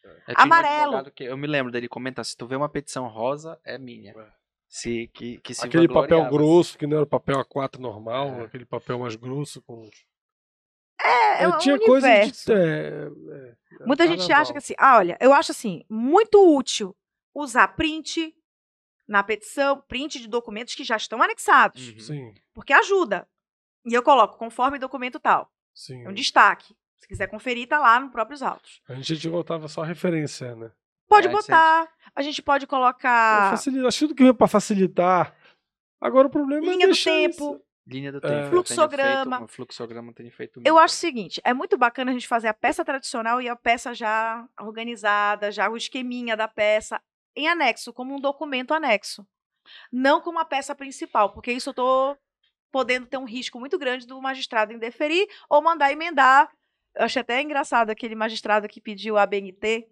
Eu 0.02 0.10
um 0.38 0.42
Amarelo. 0.42 1.10
que 1.10 1.24
eu 1.24 1.36
me 1.36 1.46
lembro 1.46 1.70
dele 1.70 1.88
comentar: 1.88 2.24
se 2.24 2.36
tu 2.36 2.46
vê 2.46 2.56
uma 2.56 2.68
petição 2.68 3.06
rosa, 3.06 3.58
é 3.64 3.76
minha. 3.78 4.12
É. 4.12 4.40
Se, 4.66 5.08
que, 5.12 5.38
que 5.38 5.52
se 5.52 5.66
Aquele 5.66 5.88
papel 5.88 6.18
vangloriava. 6.22 6.30
grosso, 6.30 6.78
que 6.78 6.86
não 6.86 6.96
era 6.96 7.04
o 7.04 7.08
papel 7.08 7.36
A4 7.44 7.78
normal, 7.78 8.28
É. 8.40 8.44
aquele 8.44 8.64
papel 8.64 8.98
mais 9.00 9.14
grosso 9.16 9.60
com. 9.62 9.88
É, 11.02 11.44
é 11.44 11.48
um 11.48 11.58
tinha 11.58 11.78
coisa 11.78 12.06
universo. 12.06 12.46
de. 12.46 12.52
É, 12.52 13.10
é, 13.80 13.86
Muita 13.86 14.06
gente 14.06 14.18
carnaval. 14.20 14.42
acha 14.42 14.52
que 14.52 14.58
assim, 14.58 14.74
ah, 14.78 14.98
olha, 14.98 15.16
eu 15.20 15.32
acho 15.32 15.50
assim, 15.52 15.82
muito 15.88 16.38
útil 16.56 16.94
usar 17.34 17.68
print 17.68 18.34
na 19.10 19.22
petição, 19.24 19.80
print 19.88 20.20
de 20.20 20.28
documentos 20.28 20.74
que 20.74 20.84
já 20.84 20.96
estão 20.96 21.20
anexados, 21.20 21.88
Uhum. 21.90 21.98
Sim, 21.98 22.34
porque 22.54 22.72
ajuda. 22.72 23.26
E 23.84 23.92
eu 23.92 24.02
coloco 24.02 24.38
conforme 24.38 24.78
documento 24.78 25.18
tal. 25.18 25.50
sim. 25.74 26.04
É 26.04 26.08
um 26.08 26.12
destaque. 26.14 26.74
Se 26.98 27.08
quiser 27.08 27.26
conferir, 27.26 27.66
tá 27.66 27.78
lá 27.78 27.98
nos 27.98 28.12
próprios 28.12 28.42
autos. 28.42 28.80
A 28.88 28.94
gente 28.94 29.26
voltava 29.28 29.66
só 29.68 29.82
a 29.82 29.86
referência, 29.86 30.54
né? 30.54 30.70
Pode 31.08 31.26
É, 31.28 31.30
botar. 31.30 31.88
A 32.14 32.22
gente 32.22 32.40
pode 32.42 32.66
colocar 32.66 33.50
Facilita, 33.50 33.88
acho 33.88 33.98
que 33.98 34.04
tudo 34.04 34.14
que 34.16 34.22
vem 34.22 34.34
pra 34.34 34.46
facilitar. 34.46 35.34
Agora 36.00 36.28
o 36.28 36.30
problema 36.30 36.64
é 36.66 36.70
linha 36.70 36.86
do 36.88 36.94
tempo. 36.96 37.34
isso- 37.54 37.62
Linha 37.86 38.12
do 38.12 38.18
É. 38.18 38.20
tempo. 38.20 38.32
eu 38.34 38.38
tenho 38.40 38.50
Fluxograma. 38.50 39.36
Feito, 39.38 39.44
um 39.44 39.48
fluxograma 39.48 40.10
eu 40.10 40.14
tenho 40.14 40.30
feito 40.30 40.60
Eu 40.64 40.74
muito. 40.74 40.78
acho 40.84 40.94
o 40.94 40.98
seguinte, 40.98 41.40
é 41.42 41.52
muito 41.52 41.76
bacana 41.78 42.10
a 42.10 42.14
gente 42.14 42.28
fazer 42.28 42.46
a 42.48 42.54
peça 42.54 42.84
tradicional 42.84 43.40
e 43.42 43.48
a 43.48 43.56
peça 43.56 43.92
já 43.94 44.46
organizada, 44.60 45.50
já 45.50 45.68
o 45.68 45.76
esqueminha 45.76 46.36
da 46.36 46.46
peça 46.46 47.00
em 47.34 47.48
anexo, 47.48 47.92
como 47.92 48.14
um 48.14 48.20
documento 48.20 48.74
anexo. 48.74 49.26
Não 49.92 50.20
como 50.20 50.38
a 50.38 50.44
peça 50.44 50.74
principal, 50.74 51.32
porque 51.32 51.52
isso 51.52 51.70
eu 51.70 51.74
tô 51.74 52.16
podendo 52.70 53.06
ter 53.06 53.18
um 53.18 53.24
risco 53.24 53.58
muito 53.58 53.78
grande 53.78 54.06
do 54.06 54.20
magistrado 54.20 54.72
indeferir 54.72 55.26
ou 55.48 55.62
mandar 55.62 55.92
emendar. 55.92 56.50
Eu 56.94 57.04
achei 57.04 57.20
até 57.20 57.40
engraçado 57.40 57.90
aquele 57.90 58.14
magistrado 58.14 58.68
que 58.68 58.80
pediu 58.80 59.16
a 59.16 59.26
BNT. 59.26 59.88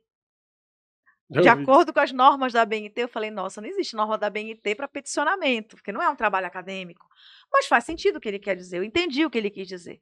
Eu 1.30 1.42
De 1.42 1.48
vi. 1.48 1.48
acordo 1.48 1.92
com 1.92 2.00
as 2.00 2.10
normas 2.10 2.52
da 2.52 2.64
BNT, 2.64 3.02
eu 3.02 3.08
falei, 3.08 3.30
nossa, 3.30 3.60
não 3.60 3.68
existe 3.68 3.94
norma 3.94 4.16
da 4.16 4.30
BNT 4.30 4.74
para 4.74 4.88
peticionamento, 4.88 5.76
porque 5.76 5.92
não 5.92 6.02
é 6.02 6.08
um 6.08 6.16
trabalho 6.16 6.46
acadêmico. 6.46 7.06
Mas 7.52 7.66
faz 7.66 7.84
sentido 7.84 8.16
o 8.16 8.20
que 8.20 8.28
ele 8.28 8.38
quer 8.38 8.56
dizer, 8.56 8.78
eu 8.78 8.84
entendi 8.84 9.26
o 9.26 9.30
que 9.30 9.36
ele 9.36 9.50
quis 9.50 9.68
dizer. 9.68 10.00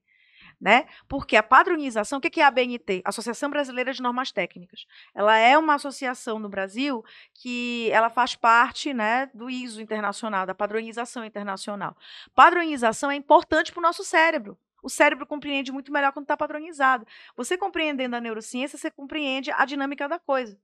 Né? 0.59 0.87
Porque 1.07 1.37
a 1.37 1.43
padronização, 1.43 2.19
o 2.19 2.21
que 2.21 2.41
é 2.41 2.45
a 2.45 2.51
BNT? 2.51 3.03
Associação 3.05 3.51
Brasileira 3.51 3.93
de 3.93 4.01
Normas 4.01 4.33
Técnicas. 4.33 4.87
Ela 5.15 5.37
é 5.37 5.59
uma 5.59 5.75
associação 5.75 6.39
no 6.39 6.49
Brasil 6.49 7.05
que 7.35 7.91
ela 7.93 8.09
faz 8.09 8.35
parte 8.35 8.95
né, 8.95 9.31
do 9.35 9.51
ISO 9.51 9.83
internacional, 9.83 10.47
da 10.47 10.55
padronização 10.55 11.27
internacional. 11.27 11.95
Padronização 12.35 13.11
é 13.11 13.17
importante 13.17 13.71
para 13.71 13.81
o 13.81 13.83
nosso 13.83 14.03
cérebro. 14.03 14.57
O 14.83 14.89
cérebro 14.89 15.27
compreende 15.27 15.73
muito 15.73 15.93
melhor 15.93 16.13
quando 16.13 16.25
está 16.25 16.37
padronizado. 16.37 17.07
Você 17.37 17.59
compreendendo 17.59 18.17
a 18.17 18.21
neurociência, 18.21 18.79
você 18.79 18.91
compreende 18.91 19.51
a 19.51 19.65
dinâmica 19.65 20.09
da 20.09 20.19
coisa. 20.19 20.59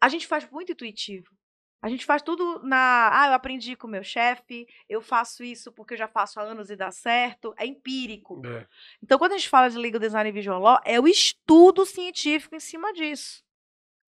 A 0.00 0.08
gente 0.08 0.26
faz 0.26 0.44
muito 0.50 0.72
intuitivo. 0.72 1.30
A 1.84 1.88
gente 1.90 2.06
faz 2.06 2.22
tudo 2.22 2.60
na. 2.62 3.10
Ah, 3.12 3.26
eu 3.28 3.32
aprendi 3.34 3.76
com 3.76 3.86
o 3.86 3.90
meu 3.90 4.02
chefe, 4.02 4.66
eu 4.88 5.02
faço 5.02 5.44
isso 5.44 5.70
porque 5.70 5.92
eu 5.92 5.98
já 5.98 6.08
faço 6.08 6.40
há 6.40 6.42
anos 6.42 6.70
e 6.70 6.76
dá 6.76 6.90
certo. 6.90 7.52
É 7.58 7.66
empírico. 7.66 8.40
É. 8.46 8.66
Então, 9.02 9.18
quando 9.18 9.32
a 9.32 9.36
gente 9.36 9.50
fala 9.50 9.68
de 9.68 9.76
legal 9.76 10.00
design 10.00 10.30
e 10.30 10.32
visual 10.32 10.58
law, 10.60 10.80
é 10.84 10.98
o 10.98 11.06
estudo 11.06 11.84
científico 11.84 12.54
em 12.56 12.60
cima 12.60 12.90
disso. 12.94 13.42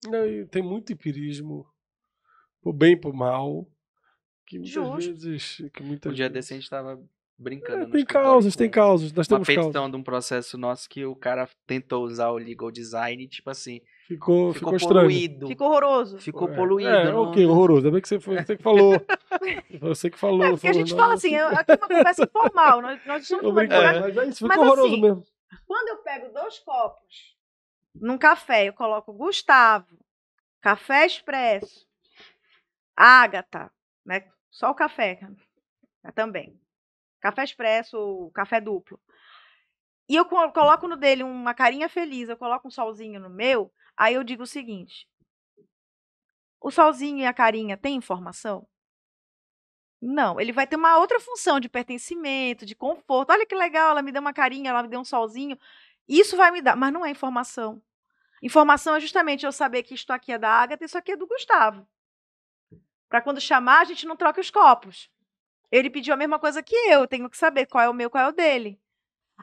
Não, 0.06 0.26
e 0.26 0.46
tem 0.46 0.62
muito 0.62 0.90
empirismo, 0.94 1.66
pro 2.62 2.72
bem 2.72 2.92
e 2.92 2.96
pro 2.96 3.12
mal, 3.12 3.66
que 4.46 4.56
muitas 4.58 4.72
Justo. 4.72 5.10
vezes. 5.12 5.56
Que 5.74 5.82
muitas 5.82 6.12
Um 6.12 6.14
dia 6.14 6.30
vezes- 6.30 6.32
desse 6.46 6.54
a 6.54 6.56
gente 6.56 6.70
tava 6.70 6.98
brincando. 7.38 7.82
É, 7.82 7.90
tem 7.90 8.06
causas, 8.06 8.56
tem 8.56 8.70
causas. 8.70 9.12
Nós 9.12 9.28
Uma 9.28 9.44
temos 9.44 9.72
causas. 9.72 9.90
de 9.90 9.96
um 9.98 10.02
processo 10.02 10.56
nosso 10.56 10.88
que 10.88 11.04
o 11.04 11.14
cara 11.14 11.46
tentou 11.66 12.04
usar 12.06 12.30
o 12.30 12.38
legal 12.38 12.70
design, 12.70 13.28
tipo 13.28 13.50
assim, 13.50 13.82
Ficou, 14.06 14.52
ficou, 14.52 14.72
ficou, 14.72 14.76
estranho. 14.76 15.00
poluído. 15.08 15.46
Ficou 15.48 15.66
horroroso. 15.68 16.18
Ficou 16.20 16.48
É, 16.48 16.54
poluído. 16.54 16.88
É, 16.90 17.10
não- 17.12 17.22
ok, 17.22 17.44
horroroso. 17.46 17.78
Ainda 17.80 17.90
bem 17.90 18.00
que 18.00 18.08
você, 18.08 18.20
foi, 18.20 18.36
você 18.36 18.56
que 18.56 18.62
falou. 18.62 18.92
Você 19.80 20.10
que 20.10 20.18
falou. 20.18 20.44
É, 20.44 20.50
porque 20.50 20.68
a 20.68 20.72
falou 20.72 20.86
gente 20.86 20.94
nada. 20.94 21.02
fala 21.02 21.14
assim, 21.14 21.34
é- 21.34 21.42
aqui 21.42 21.72
é 21.72 21.74
uma 21.74 21.88
conversa 21.88 22.22
informal. 22.24 22.82
Nós, 22.82 23.04
nós 23.04 23.22
estamos 23.24 23.44
numa 23.44 23.54
brincando, 23.54 23.82
conversa- 23.82 24.00
mas 24.08 24.16
é 24.16 24.28
isso, 24.28 24.38
ficou 24.38 24.48
Mas 24.48 24.58
horroroso 24.58 24.86
assim, 24.92 25.00
mesmo. 25.02 25.24
Quando 25.66 25.88
eu 25.88 25.96
pego 25.98 26.32
dois 26.32 26.58
copos 26.60 27.36
num 27.94 28.16
café, 28.18 28.68
eu 28.68 28.72
coloco 28.72 29.12
Gustavo, 29.12 29.98
café 30.60 31.04
expresso, 31.06 31.86
Ágata, 32.96 33.70
né? 34.04 34.24
Só 34.50 34.70
o 34.70 34.74
café 34.74 35.18
né, 36.02 36.10
também. 36.14 36.58
Café 37.20 37.44
expresso, 37.44 38.30
café 38.34 38.60
duplo. 38.60 38.98
E 40.08 40.14
eu 40.14 40.24
co- 40.24 40.52
coloco 40.52 40.86
no 40.86 40.96
dele 40.96 41.22
uma 41.24 41.52
carinha 41.54 41.88
feliz, 41.88 42.28
eu 42.28 42.36
coloco 42.36 42.68
um 42.68 42.70
solzinho 42.70 43.18
no 43.20 43.28
meu, 43.28 43.70
aí 43.96 44.14
eu 44.14 44.24
digo 44.24 44.42
o 44.42 44.46
seguinte: 44.46 45.08
o 46.60 46.70
solzinho 46.70 47.18
e 47.18 47.26
a 47.26 47.32
carinha 47.32 47.76
têm 47.76 47.96
informação? 47.96 48.66
Não, 50.00 50.40
ele 50.40 50.52
vai 50.52 50.66
ter 50.66 50.76
uma 50.76 50.98
outra 50.98 51.18
função 51.18 51.58
de 51.58 51.68
pertencimento, 51.68 52.66
de 52.66 52.74
conforto. 52.74 53.30
Olha 53.30 53.46
que 53.46 53.54
legal, 53.54 53.90
ela 53.90 54.02
me 54.02 54.12
deu 54.12 54.20
uma 54.20 54.32
carinha, 54.32 54.70
ela 54.70 54.82
me 54.82 54.88
deu 54.88 55.00
um 55.00 55.04
solzinho. 55.04 55.58
Isso 56.08 56.36
vai 56.36 56.50
me 56.50 56.60
dar, 56.60 56.76
mas 56.76 56.92
não 56.92 57.04
é 57.04 57.10
informação. 57.10 57.82
Informação 58.42 58.94
é 58.94 59.00
justamente 59.00 59.46
eu 59.46 59.52
saber 59.52 59.82
que 59.82 59.94
isto 59.94 60.12
aqui 60.12 60.32
é 60.32 60.38
da 60.38 60.50
Agatha 60.50 60.84
e 60.84 60.86
isso 60.86 60.98
aqui 60.98 61.12
é 61.12 61.16
do 61.16 61.26
Gustavo. 61.26 61.86
Para 63.08 63.22
quando 63.22 63.40
chamar, 63.40 63.80
a 63.80 63.84
gente 63.84 64.06
não 64.06 64.16
troca 64.16 64.40
os 64.40 64.50
copos. 64.50 65.10
Ele 65.70 65.90
pediu 65.90 66.14
a 66.14 66.16
mesma 66.16 66.38
coisa 66.38 66.62
que 66.62 66.74
eu, 66.74 67.00
eu 67.00 67.08
tenho 67.08 67.30
que 67.30 67.36
saber 67.36 67.66
qual 67.66 67.82
é 67.82 67.88
o 67.88 67.94
meu, 67.94 68.10
qual 68.10 68.24
é 68.24 68.28
o 68.28 68.32
dele. 68.32 68.80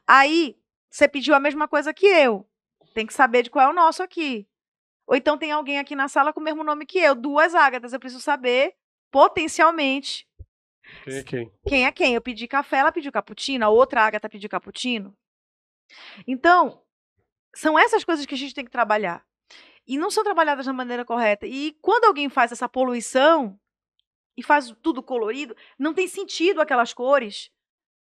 Aí, 0.07 0.57
você 0.89 1.07
pediu 1.07 1.33
a 1.33 1.39
mesma 1.39 1.67
coisa 1.67 1.93
que 1.93 2.05
eu. 2.05 2.47
Tem 2.93 3.05
que 3.05 3.13
saber 3.13 3.43
de 3.43 3.49
qual 3.49 3.67
é 3.67 3.69
o 3.69 3.73
nosso 3.73 4.03
aqui. 4.03 4.47
Ou 5.05 5.15
então 5.15 5.37
tem 5.37 5.51
alguém 5.51 5.79
aqui 5.79 5.95
na 5.95 6.07
sala 6.07 6.31
com 6.31 6.39
o 6.39 6.43
mesmo 6.43 6.63
nome 6.63 6.85
que 6.85 6.99
eu, 6.99 7.13
duas 7.15 7.53
Ágatas, 7.53 7.93
eu 7.93 7.99
preciso 7.99 8.21
saber 8.21 8.73
potencialmente 9.11 10.27
Quem 11.03 11.17
é 11.17 11.23
quem? 11.23 11.51
quem 11.67 11.85
é 11.85 11.91
quem. 11.91 12.13
Eu 12.15 12.21
pedi 12.21 12.47
café, 12.47 12.77
ela 12.77 12.91
pediu 12.91 13.11
cappuccino, 13.11 13.65
a 13.65 13.69
outra 13.69 14.01
Agatha 14.01 14.29
pediu 14.29 14.49
cappuccino. 14.49 15.15
Então, 16.25 16.81
são 17.53 17.77
essas 17.77 18.03
coisas 18.03 18.25
que 18.25 18.33
a 18.33 18.37
gente 18.37 18.55
tem 18.55 18.65
que 18.65 18.71
trabalhar. 18.71 19.25
E 19.85 19.97
não 19.97 20.09
são 20.09 20.23
trabalhadas 20.23 20.65
da 20.65 20.73
maneira 20.73 21.03
correta. 21.03 21.45
E 21.45 21.77
quando 21.81 22.05
alguém 22.05 22.29
faz 22.29 22.51
essa 22.51 22.69
poluição 22.69 23.59
e 24.37 24.41
faz 24.41 24.73
tudo 24.81 25.03
colorido, 25.03 25.55
não 25.77 25.93
tem 25.93 26.07
sentido 26.07 26.61
aquelas 26.61 26.93
cores. 26.93 27.51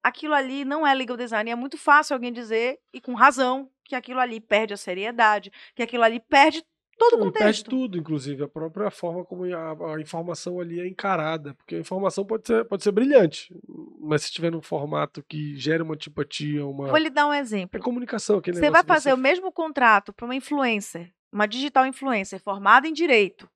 Aquilo 0.03 0.35
ali 0.35 0.65
não 0.65 0.87
é 0.87 0.95
legal 0.95 1.17
design. 1.17 1.51
E 1.51 1.53
é 1.53 1.57
muito 1.57 1.77
fácil 1.77 2.15
alguém 2.15 2.33
dizer, 2.33 2.81
e 2.93 3.01
com 3.01 3.15
razão, 3.15 3.71
que 3.87 3.95
aquilo 3.95 4.21
ali 4.21 4.41
perde 4.41 4.75
a 4.75 4.77
seriedade, 4.77 5.51
que 5.75 5.83
aquilo 5.83 6.03
ali 6.03 6.21
perde 6.21 6.63
todo 6.99 7.21
o 7.21 7.25
Ele 7.25 7.33
perde 7.33 7.59
contexto. 7.59 7.71
tudo, 7.71 7.99
inclusive, 7.99 8.43
a 8.43 8.49
própria 8.49 8.91
forma 8.91 9.25
como 9.25 9.45
a, 9.45 9.95
a 9.95 10.01
informação 10.01 10.59
ali 10.61 10.81
é 10.81 10.87
encarada. 10.87 11.55
Porque 11.55 11.77
a 11.77 11.79
informação 11.79 12.25
pode 12.25 12.47
ser, 12.47 12.65
pode 12.65 12.83
ser 12.83 12.93
brilhante, 12.93 13.55
mas 14.01 14.23
se 14.23 14.33
tiver 14.33 14.51
num 14.51 14.63
formato 14.63 15.23
que 15.23 15.57
gera 15.57 15.85
uma 15.85 15.95
antipatia, 15.95 16.67
uma. 16.67 16.89
Vou 16.89 16.97
lhe 16.97 17.11
dar 17.11 17.27
um 17.27 17.35
exemplo. 17.35 17.79
É 17.79 17.83
comunicação, 17.83 18.41
Você 18.45 18.71
vai 18.71 18.83
fazer 18.83 19.13
o 19.13 19.19
mesmo 19.19 19.53
contrato 19.53 20.13
para 20.13 20.25
uma 20.25 20.35
influencer, 20.35 21.13
uma 21.33 21.47
digital 21.47 21.87
influencer 21.87 22.41
formada 22.41 22.89
em 22.89 22.93
direito. 22.93 23.49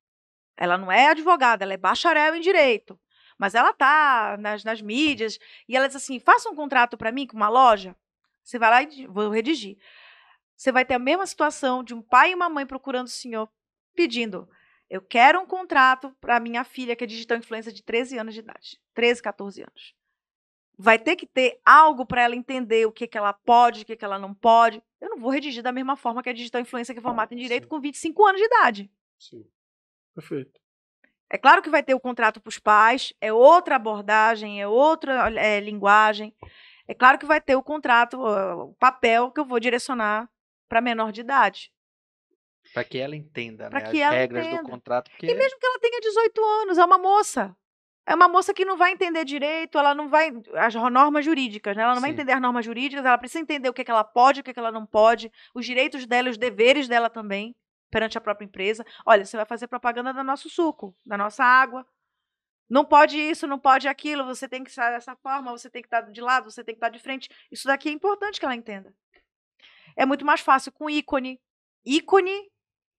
Ela 0.56 0.76
não 0.76 0.92
é 0.92 1.08
advogada, 1.08 1.64
ela 1.64 1.72
é 1.72 1.78
bacharel 1.78 2.34
em 2.34 2.40
direito. 2.40 2.98
Mas 3.38 3.54
ela 3.54 3.72
tá 3.72 4.36
nas, 4.38 4.62
nas 4.62 4.82
mídias 4.82 5.38
e 5.66 5.74
ela 5.74 5.86
diz 5.86 5.96
assim: 5.96 6.20
faça 6.20 6.50
um 6.50 6.54
contrato 6.54 6.98
para 6.98 7.10
mim 7.10 7.26
com 7.26 7.36
uma 7.36 7.48
loja. 7.48 7.96
Você 8.42 8.58
vai 8.58 8.70
lá 8.70 8.82
e 8.82 9.06
vou 9.06 9.30
redigir. 9.30 9.78
Você 10.60 10.70
vai 10.70 10.84
ter 10.84 10.92
a 10.92 10.98
mesma 10.98 11.26
situação 11.26 11.82
de 11.82 11.94
um 11.94 12.02
pai 12.02 12.32
e 12.32 12.34
uma 12.34 12.50
mãe 12.50 12.66
procurando 12.66 13.06
o 13.06 13.10
senhor, 13.10 13.50
pedindo: 13.96 14.46
eu 14.90 15.00
quero 15.00 15.40
um 15.40 15.46
contrato 15.46 16.14
para 16.20 16.38
minha 16.38 16.64
filha, 16.64 16.94
que 16.94 17.02
é 17.02 17.06
digital 17.06 17.38
influencer 17.38 17.72
de 17.72 17.82
13 17.82 18.18
anos 18.18 18.34
de 18.34 18.40
idade. 18.40 18.78
13, 18.92 19.22
14 19.22 19.62
anos. 19.62 19.94
Vai 20.76 20.98
ter 20.98 21.16
que 21.16 21.26
ter 21.26 21.58
algo 21.64 22.04
para 22.04 22.20
ela 22.20 22.36
entender 22.36 22.84
o 22.84 22.92
que, 22.92 23.06
que 23.06 23.16
ela 23.16 23.32
pode, 23.32 23.82
o 23.82 23.86
que, 23.86 23.96
que 23.96 24.04
ela 24.04 24.18
não 24.18 24.34
pode. 24.34 24.82
Eu 25.00 25.08
não 25.08 25.18
vou 25.18 25.30
redigir 25.30 25.62
da 25.62 25.72
mesma 25.72 25.96
forma 25.96 26.22
que 26.22 26.28
a 26.28 26.34
digital 26.34 26.60
influencer 26.60 26.94
que 26.94 26.98
é 26.98 27.02
formada 27.02 27.32
em 27.32 27.38
direito 27.38 27.62
Sim. 27.62 27.70
com 27.70 27.80
25 27.80 28.26
anos 28.26 28.40
de 28.42 28.46
idade. 28.46 28.90
Sim. 29.18 29.46
Perfeito. 30.14 30.60
É 31.30 31.38
claro 31.38 31.62
que 31.62 31.70
vai 31.70 31.82
ter 31.82 31.94
o 31.94 32.00
contrato 32.00 32.38
para 32.38 32.50
os 32.50 32.58
pais, 32.58 33.14
é 33.18 33.32
outra 33.32 33.76
abordagem, 33.76 34.60
é 34.60 34.68
outra 34.68 35.30
é, 35.40 35.58
linguagem. 35.58 36.36
É 36.86 36.92
claro 36.92 37.18
que 37.18 37.24
vai 37.24 37.40
ter 37.40 37.56
o 37.56 37.62
contrato, 37.62 38.20
o 38.20 38.74
papel 38.74 39.30
que 39.30 39.40
eu 39.40 39.46
vou 39.46 39.58
direcionar 39.58 40.28
para 40.70 40.80
menor 40.80 41.10
de 41.10 41.20
idade. 41.20 41.72
Para 42.72 42.84
que 42.84 42.96
ela 42.98 43.16
entenda 43.16 43.68
Pra 43.68 43.80
né, 43.80 43.90
que 43.90 44.00
as 44.00 44.14
regras 44.14 44.46
entenda. 44.46 44.62
do 44.62 44.68
contrato. 44.68 45.10
Porque 45.10 45.26
E 45.26 45.34
mesmo 45.34 45.58
que 45.58 45.66
ela 45.66 45.80
tenha 45.80 46.00
18 46.00 46.44
anos, 46.62 46.78
é 46.78 46.84
uma 46.84 46.96
moça. 46.96 47.56
É 48.06 48.14
uma 48.14 48.28
moça 48.28 48.54
que 48.54 48.64
não 48.64 48.76
vai 48.76 48.92
entender 48.92 49.24
direito, 49.24 49.76
ela 49.76 49.94
não 49.94 50.08
vai. 50.08 50.30
As 50.54 50.74
normas 50.74 51.24
jurídicas, 51.24 51.76
né? 51.76 51.82
Ela 51.82 51.94
não 51.94 52.00
vai 52.00 52.10
Sim. 52.10 52.14
entender 52.14 52.32
as 52.32 52.40
normas 52.40 52.64
jurídicas, 52.64 53.04
ela 53.04 53.18
precisa 53.18 53.40
entender 53.40 53.68
o 53.68 53.72
que, 53.72 53.82
é 53.82 53.84
que 53.84 53.90
ela 53.90 54.04
pode, 54.04 54.40
o 54.40 54.44
que, 54.44 54.50
é 54.50 54.54
que 54.54 54.58
ela 54.58 54.72
não 54.72 54.86
pode, 54.86 55.30
os 55.54 55.66
direitos 55.66 56.06
dela 56.06 56.28
e 56.28 56.30
os 56.30 56.38
deveres 56.38 56.86
dela 56.86 57.10
também, 57.10 57.54
perante 57.90 58.16
a 58.16 58.20
própria 58.20 58.46
empresa. 58.46 58.84
Olha, 59.04 59.24
você 59.24 59.36
vai 59.36 59.46
fazer 59.46 59.66
propaganda 59.66 60.12
do 60.12 60.22
nosso 60.22 60.48
suco, 60.48 60.94
da 61.04 61.18
nossa 61.18 61.44
água. 61.44 61.84
Não 62.68 62.84
pode 62.84 63.18
isso, 63.18 63.48
não 63.48 63.58
pode 63.58 63.88
aquilo, 63.88 64.24
você 64.24 64.48
tem 64.48 64.62
que 64.62 64.70
estar 64.70 64.90
dessa 64.90 65.16
forma, 65.16 65.50
você 65.50 65.68
tem 65.68 65.82
que 65.82 65.88
estar 65.88 66.02
de 66.02 66.20
lado, 66.20 66.50
você 66.50 66.62
tem 66.62 66.74
que 66.74 66.78
estar 66.78 66.88
de 66.88 67.00
frente. 67.00 67.28
Isso 67.50 67.66
daqui 67.66 67.88
é 67.88 67.92
importante 67.92 68.38
que 68.38 68.44
ela 68.44 68.54
entenda. 68.54 68.94
É 69.96 70.04
muito 70.06 70.24
mais 70.24 70.40
fácil 70.40 70.72
com 70.72 70.88
ícone, 70.90 71.40
ícone 71.84 72.50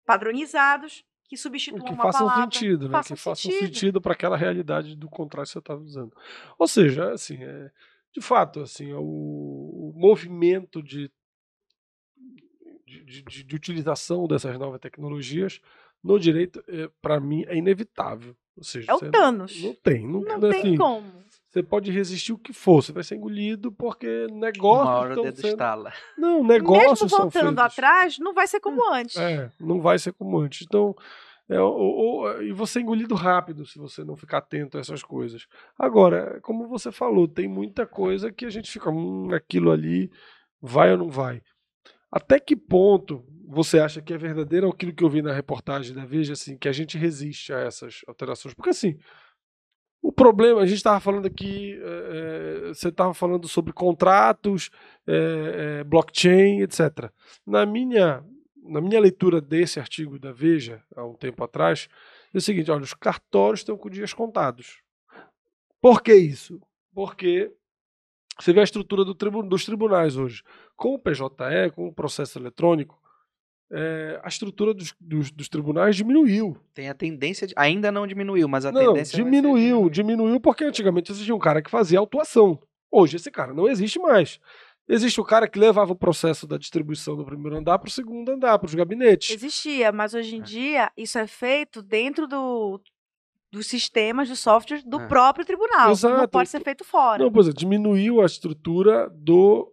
padronizados 0.05 1.03
que 1.25 1.37
substituam 1.37 1.83
que 1.85 1.93
uma 1.93 2.03
façam 2.03 2.27
palavra. 2.27 2.43
sentido, 2.53 2.85
né? 2.87 2.91
façam 2.91 3.15
que 3.15 3.23
façam 3.23 3.51
sentido. 3.51 3.67
sentido 3.73 4.01
para 4.01 4.13
aquela 4.13 4.35
realidade 4.35 4.95
do 4.95 5.09
contrato 5.09 5.45
que 5.47 5.51
você 5.53 5.59
estava 5.59 5.81
usando. 5.81 6.15
Ou 6.59 6.67
seja, 6.67 7.11
assim, 7.13 7.41
é, 7.41 7.71
de 8.13 8.21
fato, 8.21 8.59
assim, 8.61 8.91
o, 8.93 9.01
o 9.01 9.93
movimento 9.95 10.83
de, 10.83 11.09
de, 12.85 13.23
de- 13.23 13.43
de 13.43 13.55
utilização 13.55 14.27
dessas 14.27 14.57
novas 14.59 14.79
tecnologias 14.81 15.61
no 16.03 16.19
direito, 16.19 16.63
para 17.01 17.19
mim, 17.19 17.45
é 17.47 17.55
inevitável. 17.55 18.35
Ou 18.57 18.63
seja, 18.63 18.91
É 18.91 18.95
o 18.95 18.99
Thanos. 19.11 19.61
não 19.61 19.73
tem, 19.75 20.05
não, 20.05 20.21
Não 20.21 20.49
assim, 20.49 20.61
tem 20.61 20.77
como. 20.77 21.23
Você 21.51 21.61
pode 21.61 21.91
resistir 21.91 22.31
o 22.31 22.37
que 22.37 22.53
for, 22.53 22.81
você 22.81 22.93
vai 22.93 23.03
ser 23.03 23.15
engolido 23.15 23.71
porque 23.73 24.25
negócios 24.31 24.87
uma 24.87 24.95
hora 24.99 25.19
o 25.19 25.23
dedo 25.23 25.35
sendo... 25.35 25.47
estala. 25.49 25.91
Não, 26.17 26.35
Mesmo 26.43 26.47
negócios 26.47 27.09
são 27.11 27.19
voltando 27.23 27.59
atrás, 27.59 28.17
não 28.19 28.33
vai 28.33 28.47
ser 28.47 28.61
como 28.61 28.89
antes. 28.93 29.17
É, 29.17 29.51
não 29.59 29.81
vai 29.81 29.99
ser 29.99 30.13
como 30.13 30.39
antes. 30.39 30.65
Então, 30.65 30.95
é, 31.49 31.59
o- 31.59 32.21
o- 32.21 32.41
e 32.41 32.53
você 32.53 32.79
é 32.79 32.81
engolido 32.81 33.15
rápido 33.15 33.65
se 33.65 33.77
você 33.77 34.01
não 34.01 34.15
ficar 34.15 34.37
atento 34.37 34.77
a 34.77 34.79
essas 34.79 35.03
coisas. 35.03 35.45
Agora, 35.77 36.39
como 36.41 36.69
você 36.69 36.89
falou, 36.89 37.27
tem 37.27 37.49
muita 37.49 37.85
coisa 37.85 38.31
que 38.31 38.45
a 38.45 38.49
gente 38.49 38.71
fica, 38.71 38.89
hum, 38.89 39.33
aquilo 39.33 39.71
ali 39.71 40.09
vai 40.61 40.89
ou 40.93 40.97
não 40.99 41.09
vai. 41.09 41.41
Até 42.09 42.39
que 42.39 42.55
ponto 42.55 43.25
você 43.45 43.77
acha 43.79 44.01
que 44.01 44.13
é 44.13 44.17
verdadeiro 44.17 44.69
aquilo 44.69 44.93
que 44.93 45.03
eu 45.03 45.09
vi 45.09 45.21
na 45.21 45.33
reportagem 45.33 45.93
da 45.93 46.05
Veja, 46.05 46.31
assim, 46.31 46.57
que 46.57 46.69
a 46.69 46.71
gente 46.71 46.97
resiste 46.97 47.51
a 47.51 47.59
essas 47.59 48.01
alterações? 48.07 48.53
Porque 48.53 48.69
assim, 48.69 48.97
o 50.01 50.11
problema, 50.11 50.61
a 50.61 50.65
gente 50.65 50.77
estava 50.77 50.99
falando 50.99 51.27
aqui, 51.27 51.79
é, 51.79 52.67
é, 52.67 52.67
você 52.69 52.89
estava 52.89 53.13
falando 53.13 53.47
sobre 53.47 53.71
contratos, 53.71 54.71
é, 55.07 55.79
é, 55.79 55.83
blockchain, 55.83 56.61
etc. 56.61 57.11
Na 57.45 57.65
minha, 57.65 58.23
na 58.63 58.81
minha 58.81 58.99
leitura 58.99 59.39
desse 59.39 59.79
artigo 59.79 60.17
da 60.17 60.31
Veja, 60.31 60.83
há 60.95 61.05
um 61.05 61.13
tempo 61.13 61.43
atrás, 61.43 61.87
é 62.33 62.37
o 62.37 62.41
seguinte: 62.41 62.71
olha, 62.71 62.83
os 62.83 62.93
cartórios 62.93 63.59
estão 63.59 63.77
com 63.77 63.89
dias 63.89 64.13
contados. 64.13 64.81
Por 65.79 66.01
que 66.01 66.13
isso? 66.13 66.59
Porque 66.93 67.51
você 68.39 68.53
vê 68.53 68.61
a 68.61 68.63
estrutura 68.63 69.05
do 69.05 69.13
dos 69.43 69.65
tribunais 69.65 70.17
hoje. 70.17 70.43
Com 70.75 70.95
o 70.95 70.99
PJE, 70.99 71.71
com 71.75 71.87
o 71.87 71.93
processo 71.93 72.39
eletrônico, 72.39 73.00
é, 73.71 74.19
a 74.23 74.27
estrutura 74.27 74.73
dos, 74.73 74.93
dos- 74.99 75.31
dos 75.31 75.47
tribunais 75.47 75.95
diminuiu. 75.95 76.57
Tem 76.73 76.89
a 76.89 76.93
tendência 76.93 77.47
de. 77.47 77.53
Ainda 77.57 77.91
não 77.91 78.05
diminuiu, 78.05 78.47
mas 78.47 78.65
a 78.65 78.71
Não, 78.71 78.87
tendência. 78.93 79.15
diminuiu, 79.15 79.89
diminuiu 79.89 80.39
porque 80.39 80.63
antigamente 80.65 81.11
existia 81.11 81.33
um 81.33 81.39
cara 81.39 81.61
que 81.61 81.69
fazia 81.71 81.99
autuação. 81.99 82.59
Hoje 82.91 83.15
esse 83.15 83.31
cara 83.31 83.53
não 83.53 83.67
existe 83.69 83.97
mais. 83.99 84.39
Existe 84.89 85.21
o 85.21 85.23
cara 85.23 85.47
que 85.47 85.57
levava 85.57 85.93
o 85.93 85.95
processo 85.95 86.45
da 86.45 86.57
distribuição 86.57 87.15
do 87.15 87.23
primeiro 87.23 87.55
andar 87.57 87.79
para 87.79 87.87
o 87.87 87.91
segundo 87.91 88.29
andar, 88.29 88.59
para 88.59 88.65
os 88.67 88.75
gabinetes. 88.75 89.29
Existia, 89.29 89.91
mas 89.91 90.13
hoje 90.13 90.35
em 90.35 90.41
É. 90.41 90.43
dia 90.43 90.91
isso 90.97 91.17
é 91.17 91.25
feito 91.27 91.81
dentro 91.81 92.27
do, 92.27 92.81
dos 93.53 93.67
sistemas, 93.67 94.27
dos 94.27 94.39
softwares 94.39 94.83
do 94.83 94.99
É. 94.99 95.07
próprio 95.07 95.45
tribunal. 95.45 95.85
Não 95.85 95.91
Exato. 95.91 96.27
pode 96.27 96.49
ser 96.49 96.61
feito 96.61 96.83
fora. 96.83 97.23
Não, 97.23 97.31
pois 97.31 97.47
é, 97.47 97.53
diminuiu 97.53 98.21
a 98.21 98.25
estrutura 98.25 99.09
do 99.15 99.71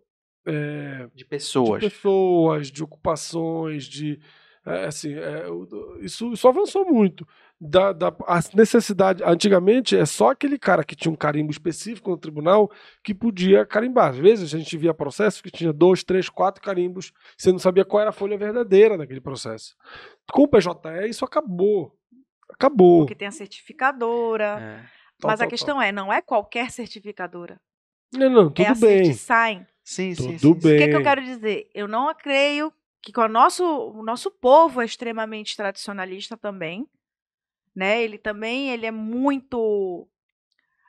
é, 0.49 1.07
De 1.09 1.17
de 1.17 1.25
pessoas. 1.25 1.83
pessoas, 1.83 2.71
de 2.71 2.83
ocupações, 2.83 3.85
de 3.85 4.19
é, 4.69 4.85
assim, 4.85 5.15
é, 5.15 5.47
isso, 6.01 6.33
isso 6.33 6.47
avançou 6.47 6.85
muito. 6.85 7.27
Da, 7.61 7.93
da, 7.93 8.09
a 8.27 8.41
necessidade, 8.55 9.23
antigamente 9.25 9.97
é 9.97 10.05
só 10.05 10.31
aquele 10.31 10.59
cara 10.59 10.85
que 10.85 10.95
tinha 10.95 11.11
um 11.11 11.17
carimbo 11.17 11.51
específico 11.51 12.11
no 12.11 12.19
tribunal 12.19 12.71
que 13.03 13.15
podia 13.15 13.65
carimbar. 13.65 14.11
Às 14.11 14.19
vezes 14.19 14.55
a 14.55 14.59
gente 14.59 14.77
via 14.77 14.93
processos 14.93 15.41
que 15.41 15.51
tinha 15.51 15.73
dois, 15.73 16.05
três, 16.05 16.29
quatro 16.29 16.63
carimbos, 16.63 17.13
você 17.37 17.51
não 17.51 17.59
sabia 17.59 17.85
qual 17.85 18.03
era 18.03 18.11
a 18.11 18.13
folha 18.13 18.37
verdadeira 18.37 18.99
daquele 18.99 19.21
processo. 19.21 19.75
Com 20.31 20.43
o 20.43 20.49
PJE 20.49 21.09
isso 21.09 21.25
acabou. 21.25 21.97
Acabou. 22.51 23.01
Porque 23.01 23.15
tem 23.15 23.29
a 23.29 23.33
certificadora. 23.33 24.59
É. 24.61 24.99
Tal, 25.19 25.31
mas 25.31 25.41
a 25.41 25.45
tal, 25.45 25.51
questão 25.51 25.83
é, 25.83 25.91
não 25.91 26.13
é 26.13 26.21
qualquer 26.21 26.71
certificadora. 26.71 27.59
Não, 28.13 28.31
não, 28.31 28.53
é 28.57 28.63
a 28.63 28.75
tudo 28.75 28.87
bem. 28.87 29.05
Certisign. 29.07 29.67
Sim, 29.89 30.15
sim, 30.15 30.37
Tudo 30.37 30.61
sim, 30.61 30.61
sim. 30.61 30.69
bem. 30.69 30.77
O 30.77 30.79
que, 30.81 30.89
que 30.89 30.97
eu 30.97 31.03
quero 31.03 31.25
dizer? 31.25 31.71
Eu 31.73 31.89
não 31.89 32.15
creio 32.15 32.71
que 33.01 33.11
com 33.11 33.23
o 33.23 33.29
nosso, 33.29 33.65
o 33.65 34.03
nosso 34.03 34.31
povo 34.31 34.83
é 34.83 34.85
extremamente 34.85 35.57
tradicionalista 35.57 36.37
também, 36.37 36.87
né? 37.75 38.03
Ele 38.03 38.19
também 38.19 38.69
ele 38.69 38.85
é 38.85 38.91
muito 38.91 40.07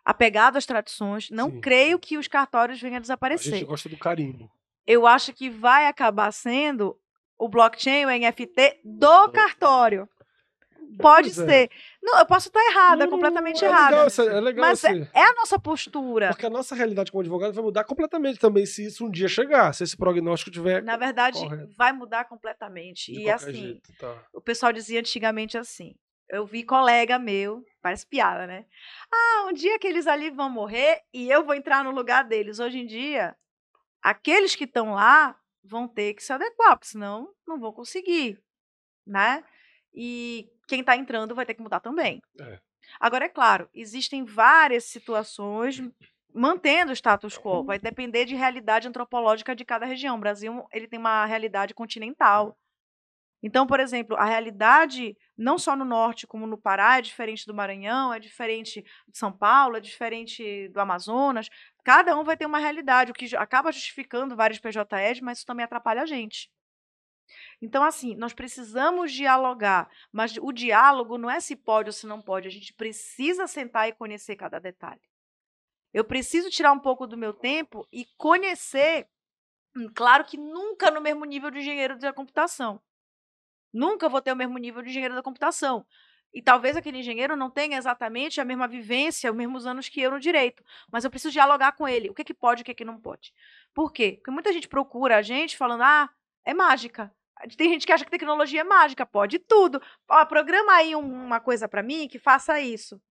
apegado 0.04 0.58
às 0.58 0.66
tradições. 0.66 1.30
Não 1.30 1.50
Sim, 1.50 1.62
creio 1.62 1.98
que 1.98 2.18
os 2.18 2.28
cartórios 2.28 2.82
venham 2.82 2.96
a 2.96 2.98
A 2.98 3.02
desaparecer. 3.02 3.54
gente 3.60 3.68
gosta 3.68 3.88
do 3.88 3.98
carimbo. 3.98 4.52
Eu 4.86 5.08
acho 5.08 5.32
que 5.32 5.50
vai 5.50 5.88
acabar 5.88 6.30
sendo 6.34 7.00
o 7.38 7.48
blockchain, 7.48 8.04
o 8.06 8.10
NFT 8.10 8.82
do 8.84 9.30
cartório. 9.30 10.10
Pode 10.98 11.30
Pois 11.34 11.40
é. 11.40 11.46
ser. 11.68 11.72
Não, 12.02 12.18
eu 12.20 12.26
posso 12.26 12.48
estar 12.48 12.60
errada, 12.66 13.04
Não, 13.06 13.12
completamente 13.12 13.64
é 13.64 13.68
errada. 13.68 13.90
Legal, 13.92 14.08
essa- 14.08 14.24
é 14.24 14.40
legal 14.42 14.66
Mas 14.70 14.84
esse- 14.84 15.10
é 15.14 15.22
a 15.24 15.34
nossa 15.34 15.60
postura. 15.60 16.30
Porque 16.30 16.46
a 16.46 16.50
nossa 16.50 16.74
realidade 16.74 17.12
como 17.12 17.22
advogado 17.22 17.54
vai 17.54 17.64
mudar 17.64 17.84
completamente 17.84 18.40
também 18.40 18.66
se 18.66 18.86
isso 18.86 19.06
um 19.06 19.10
dia 19.12 19.28
chegar, 19.28 19.74
se 19.74 19.84
esse 19.84 19.96
prognóstico 19.96 20.50
tiver 20.50 20.82
Na 20.84 20.98
verdade, 20.98 21.40
Correto. 21.40 21.74
vai 21.78 21.94
mudar 21.94 22.26
completamente. 22.26 23.12
de 23.14 23.22
e 23.22 23.30
assim, 23.30 23.54
jeito. 23.54 23.94
Tá. 24.00 24.24
o 24.34 24.42
pessoal 24.42 24.74
dizia 24.74 25.00
antigamente 25.00 25.58
assim. 25.58 25.94
Eu 26.32 26.46
vi 26.46 26.64
colega 26.64 27.18
meu, 27.18 27.64
parece 27.82 28.06
piada, 28.06 28.46
né? 28.46 28.66
Ah, 29.12 29.46
um 29.50 29.54
dia 29.54 29.76
aqueles 29.76 30.06
ali 30.08 30.30
vão 30.30 30.50
morrer 30.50 31.02
e 31.14 31.30
eu 31.30 31.44
vou 31.44 31.56
entrar 31.56 31.84
no 31.84 31.92
lugar 31.92 32.24
deles. 32.24 32.60
Hoje 32.60 32.80
em 32.80 32.86
dia, 32.86 33.36
aqueles 34.02 34.56
que 34.56 34.64
estão 34.66 34.94
lá 34.94 35.36
vão 35.64 35.88
ter 35.88 36.14
que 36.14 36.24
se 36.24 36.32
adequar, 36.32 36.78
porque 36.78 36.88
senão 36.92 37.30
não 37.48 37.60
vão 37.60 37.72
conseguir, 37.74 38.40
né? 39.06 39.44
E 39.94 40.48
quem 40.70 40.82
está 40.82 40.96
entrando 40.96 41.36
vai 41.36 41.46
ter 41.46 41.56
que 41.56 41.62
mudar 41.62 41.80
também. 41.80 42.22
É. 42.40 42.60
Agora, 43.00 43.26
é 43.26 43.30
claro, 43.30 43.68
existem 43.74 44.24
várias 44.24 44.86
situações 44.86 45.82
mantendo 46.34 46.92
o 46.92 46.96
status 46.96 47.38
quo. 47.38 47.64
Vai 47.64 47.80
depender 47.80 48.26
de 48.26 48.36
realidade 48.36 48.88
antropológica 48.88 49.56
de 49.56 49.66
cada 49.66 49.86
região. 49.86 50.16
O 50.16 50.20
Brasil 50.20 50.66
ele 50.72 50.88
tem 50.88 51.00
uma 51.00 51.26
realidade 51.26 51.74
continental. 51.74 52.58
Então, 53.42 53.66
por 53.66 53.80
exemplo, 53.80 54.18
a 54.18 54.26
realidade 54.26 55.18
não 55.38 55.58
só 55.58 55.76
no 55.76 55.86
norte 55.86 56.28
como 56.28 56.46
no 56.46 56.58
Pará 56.58 56.98
é 56.98 57.02
diferente 57.02 57.46
do 57.46 57.54
Maranhão, 57.54 58.14
é 58.14 58.20
diferente 58.20 58.82
de 59.08 59.18
São 59.18 59.32
Paulo, 59.32 59.78
é 59.78 59.80
diferente 59.80 60.68
do 60.70 60.80
Amazonas. 60.80 61.50
Cada 61.84 62.16
um 62.18 62.24
vai 62.24 62.36
ter 62.36 62.46
uma 62.46 62.60
realidade, 62.60 63.12
o 63.12 63.14
que 63.14 63.34
acaba 63.36 63.72
justificando 63.72 64.36
vários 64.36 64.60
PJEs, 64.60 65.22
mas 65.22 65.38
isso 65.38 65.48
também 65.48 65.64
atrapalha 65.64 66.02
a 66.02 66.06
gente. 66.06 66.50
Então, 67.62 67.84
assim, 67.84 68.16
nós 68.16 68.34
precisamos 68.34 69.12
dialogar, 69.12 69.90
mas 70.12 70.38
o 70.38 70.52
diálogo 70.52 71.18
não 71.18 71.30
é 71.30 71.40
se 71.40 71.56
pode 71.56 71.90
ou 71.90 71.94
se 71.94 72.08
não 72.08 72.22
pode, 72.22 72.48
a 72.48 72.52
gente 72.52 72.74
precisa 72.74 73.48
sentar 73.48 73.88
e 73.88 73.94
conhecer 73.94 74.36
cada 74.36 74.60
detalhe. 74.60 75.02
Eu 75.94 76.04
preciso 76.04 76.50
tirar 76.50 76.72
um 76.72 76.80
pouco 76.80 77.08
do 77.08 77.18
meu 77.18 77.34
tempo 77.34 77.88
e 77.92 78.06
conhecer, 78.18 79.08
hum, 79.76 79.90
claro 79.94 80.24
que 80.24 80.38
nunca 80.38 80.92
no 80.92 81.02
mesmo 81.02 81.26
nível 81.26 81.50
de 81.50 81.60
engenheiro 81.60 81.98
da 81.98 82.14
computação. 82.14 82.82
Nunca 83.74 84.10
vou 84.10 84.22
ter 84.22 84.32
o 84.32 84.36
mesmo 84.36 84.58
nível 84.58 84.82
de 84.82 84.90
engenheiro 84.90 85.16
da 85.16 85.24
computação. 85.24 85.86
E 86.34 86.42
talvez 86.42 86.78
aquele 86.78 87.00
engenheiro 87.00 87.36
não 87.36 87.50
tenha 87.50 87.78
exatamente 87.78 88.40
a 88.40 88.46
mesma 88.46 88.68
vivência, 88.68 89.32
os 89.32 89.38
mesmos 89.38 89.66
anos 89.66 89.90
que 89.90 90.00
eu 90.00 90.12
no 90.12 90.20
direito. 90.20 90.64
Mas 90.92 91.04
eu 91.04 91.10
preciso 91.10 91.32
dialogar 91.32 91.72
com 91.72 91.88
ele. 91.88 92.10
O 92.10 92.14
que, 92.14 92.24
que 92.24 92.34
pode 92.34 92.62
e 92.62 92.64
o 92.64 92.66
que, 92.66 92.76
que 92.76 92.86
não 92.86 93.00
pode. 93.00 93.34
Por 93.74 93.92
quê? 93.92 94.14
Porque 94.18 94.32
muita 94.32 94.54
gente 94.54 94.68
procura 94.68 95.18
a 95.18 95.22
gente 95.22 95.58
falando, 95.58 95.82
ah, 95.82 96.10
é 96.46 96.54
mágica. 96.54 97.14
Tem 97.58 97.70
gente 97.70 97.86
que 97.86 97.92
acha 97.94 98.04
que 98.06 98.12
tecnologia 98.12 98.62
é 98.62 98.64
mágica. 98.64 99.06
Pode 99.06 99.40
tudo. 99.40 99.82
Ó, 100.10 100.26
programa 100.26 100.74
aí 100.74 100.96
um- 100.96 101.26
uma 101.26 101.40
coisa 101.40 101.68
para 101.68 101.84
mim 101.84 102.08
que 102.08 102.20
faça 102.20 102.60
isso. 102.60 103.02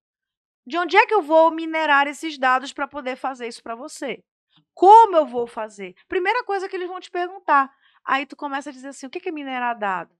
De 0.66 0.76
onde 0.76 0.97
é 0.97 1.07
que 1.07 1.14
eu 1.14 1.22
vou 1.22 1.51
minerar 1.51 2.07
esses 2.07 2.37
dados 2.37 2.72
para 2.72 2.87
poder 2.87 3.16
fazer 3.16 3.49
isso 3.49 3.62
para 3.62 3.74
você? 3.74 4.22
Como 4.74 5.16
eu 5.16 5.26
vou 5.26 5.47
fazer? 5.47 5.95
Primeira 6.09 6.45
coisa 6.45 6.68
que 6.68 6.76
eles 6.76 6.89
vão 6.89 7.01
te 7.01 7.11
perguntar. 7.11 7.72
Aí 8.05 8.26
tu 8.26 8.37
começa 8.37 8.70
a 8.70 8.72
dizer 8.72 8.89
assim: 8.89 9.07
o 9.07 9.11
que 9.11 9.26
é 9.29 9.33
minerar 9.33 9.79
dado? 9.79 10.14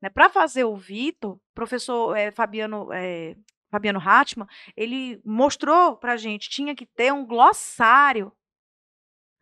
Né? 0.00 0.08
Para 0.08 0.28
fazer 0.28 0.64
o 0.64 0.76
Vitor, 0.76 1.38
professor 1.54 2.16
eh, 2.16 2.30
Fabiano, 2.30 2.92
eh, 2.92 3.36
Fabiano 3.70 3.98
Hatman, 4.00 4.46
ele 4.76 5.20
mostrou 5.24 5.96
para 5.96 6.16
gente 6.16 6.48
tinha 6.48 6.74
que 6.74 6.86
ter 6.86 7.12
um 7.12 7.26
glossário 7.26 8.32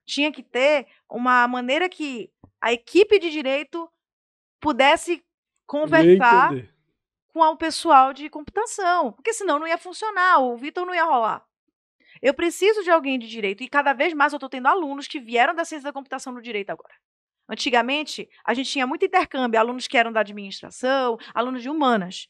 Tinha 0.05 0.31
que 0.31 0.43
ter 0.43 0.87
uma 1.09 1.47
maneira 1.49 1.89
que 1.89 2.31
a 2.61 2.73
equipe 2.73 3.19
de 3.19 3.31
direito 3.31 3.91
pudesse 4.61 5.25
conversar 5.67 6.53
com 7.33 7.41
o 7.41 7.57
pessoal 7.57 8.13
de 8.13 8.31
computação, 8.31 9.13
porque 9.13 9.33
senão 9.33 9.59
não 9.59 9.67
ia 9.67 9.77
funcionar, 9.77 10.39
o 10.39 10.57
Vitor 10.57 10.87
não 10.87 10.95
ia 10.95 11.05
rolar. 11.05 11.45
Eu 12.23 12.33
preciso 12.33 12.83
de 12.83 12.91
alguém 12.91 13.19
de 13.19 13.29
direito 13.29 13.63
e 13.63 13.69
cada 13.69 13.93
vez 13.93 14.15
mais 14.15 14.33
eu 14.33 14.37
estou 14.37 14.49
tendo 14.49 14.69
alunos 14.69 15.09
que 15.09 15.19
vieram 15.19 15.55
da 15.55 15.65
ciência 15.65 15.85
da 15.85 15.93
computação 15.93 16.33
no 16.33 16.41
direito 16.41 16.71
agora. 16.71 16.95
Antigamente, 17.49 18.29
a 18.45 18.55
gente 18.55 18.71
tinha 18.71 18.87
muito 18.87 19.05
intercâmbio, 19.05 19.61
alunos 19.61 19.87
que 19.87 19.99
eram 19.99 20.13
da 20.13 20.21
administração, 20.21 21.19
alunos 21.35 21.63
de 21.63 21.69
humanas. 21.69 22.29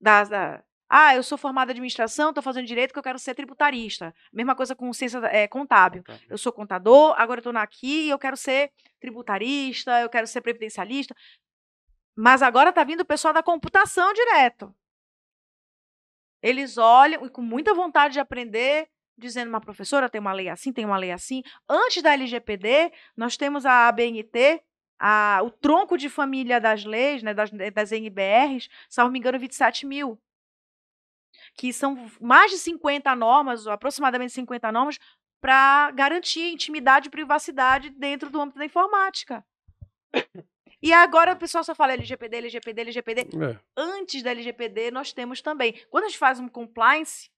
Das, 0.00 0.28
da, 0.28 0.62
ah, 0.92 1.14
eu 1.14 1.22
sou 1.22 1.38
formada 1.38 1.70
em 1.70 1.74
administração, 1.74 2.30
estou 2.30 2.42
fazendo 2.42 2.66
direito 2.66 2.90
porque 2.90 2.98
eu 2.98 3.04
quero 3.04 3.18
ser 3.18 3.32
tributarista. 3.32 4.12
Mesma 4.32 4.56
coisa 4.56 4.74
com 4.74 4.92
ciência 4.92 5.18
é, 5.26 5.46
contábil. 5.46 6.02
Eu 6.28 6.36
sou 6.36 6.52
contador, 6.52 7.14
agora 7.16 7.38
estou 7.38 7.56
aqui 7.56 8.06
e 8.06 8.10
eu 8.10 8.18
quero 8.18 8.36
ser 8.36 8.72
tributarista, 8.98 10.00
eu 10.00 10.08
quero 10.08 10.26
ser 10.26 10.40
previdencialista. 10.40 11.14
Mas 12.16 12.42
agora 12.42 12.70
está 12.70 12.82
vindo 12.82 13.02
o 13.02 13.04
pessoal 13.04 13.32
da 13.32 13.40
computação 13.40 14.12
direto. 14.12 14.74
Eles 16.42 16.76
olham 16.76 17.24
e 17.24 17.30
com 17.30 17.40
muita 17.40 17.72
vontade 17.72 18.14
de 18.14 18.20
aprender, 18.20 18.88
dizendo, 19.16 19.48
uma 19.48 19.60
professora, 19.60 20.08
tem 20.08 20.20
uma 20.20 20.32
lei 20.32 20.48
assim, 20.48 20.72
tem 20.72 20.84
uma 20.84 20.98
lei 20.98 21.12
assim. 21.12 21.44
Antes 21.68 22.02
da 22.02 22.14
LGPD, 22.14 22.92
nós 23.16 23.36
temos 23.36 23.64
a 23.64 23.86
ABNT, 23.86 24.60
a, 24.98 25.40
o 25.44 25.52
tronco 25.52 25.96
de 25.96 26.08
família 26.08 26.60
das 26.60 26.84
leis, 26.84 27.22
né, 27.22 27.32
das, 27.32 27.50
das 27.72 27.92
NBRs, 27.92 28.68
se 28.88 29.00
não 29.00 29.08
me 29.08 29.20
engano, 29.20 29.38
27 29.38 29.86
mil. 29.86 30.20
Que 31.60 31.74
são 31.74 32.10
mais 32.18 32.50
de 32.50 32.56
50 32.56 33.14
normas, 33.14 33.66
ou 33.66 33.72
aproximadamente 33.72 34.32
50 34.32 34.72
normas, 34.72 34.98
para 35.42 35.90
garantir 35.90 36.50
intimidade 36.50 37.08
e 37.08 37.10
privacidade 37.10 37.90
dentro 37.90 38.30
do 38.30 38.40
âmbito 38.40 38.58
da 38.58 38.64
informática. 38.64 39.44
E 40.82 40.90
agora 40.94 41.34
o 41.34 41.36
pessoal 41.36 41.62
só 41.62 41.74
fala 41.74 41.92
LGPD, 41.92 42.38
LGPD, 42.38 42.80
LGPD. 42.80 43.20
É. 43.20 43.60
Antes 43.76 44.22
da 44.22 44.30
LGPD, 44.30 44.90
nós 44.90 45.12
temos 45.12 45.42
também. 45.42 45.74
Quando 45.90 46.04
a 46.04 46.08
gente 46.08 46.16
faz 46.16 46.40
um 46.40 46.48
compliance, 46.48 47.28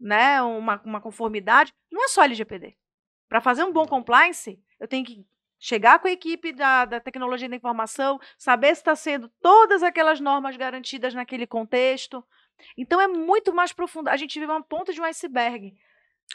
né, 0.00 0.42
uma, 0.42 0.82
uma 0.84 1.00
conformidade, 1.00 1.72
não 1.92 2.04
é 2.04 2.08
só 2.08 2.24
LGPD. 2.24 2.76
Para 3.28 3.40
fazer 3.40 3.62
um 3.62 3.72
bom 3.72 3.86
compliance, 3.86 4.60
eu 4.80 4.88
tenho 4.88 5.04
que 5.04 5.24
chegar 5.60 6.00
com 6.00 6.08
a 6.08 6.10
equipe 6.10 6.52
da, 6.52 6.84
da 6.84 6.98
tecnologia 6.98 7.48
da 7.48 7.54
informação, 7.54 8.18
saber 8.36 8.74
se 8.74 8.80
está 8.80 8.96
sendo 8.96 9.30
todas 9.40 9.84
aquelas 9.84 10.18
normas 10.18 10.56
garantidas 10.56 11.14
naquele 11.14 11.46
contexto. 11.46 12.26
Então 12.76 13.00
é 13.00 13.08
muito 13.08 13.52
mais 13.52 13.72
profundo. 13.72 14.08
A 14.08 14.16
gente 14.16 14.38
vive 14.38 14.50
uma 14.50 14.62
ponta 14.62 14.92
de 14.92 15.00
um 15.00 15.04
iceberg. 15.04 15.74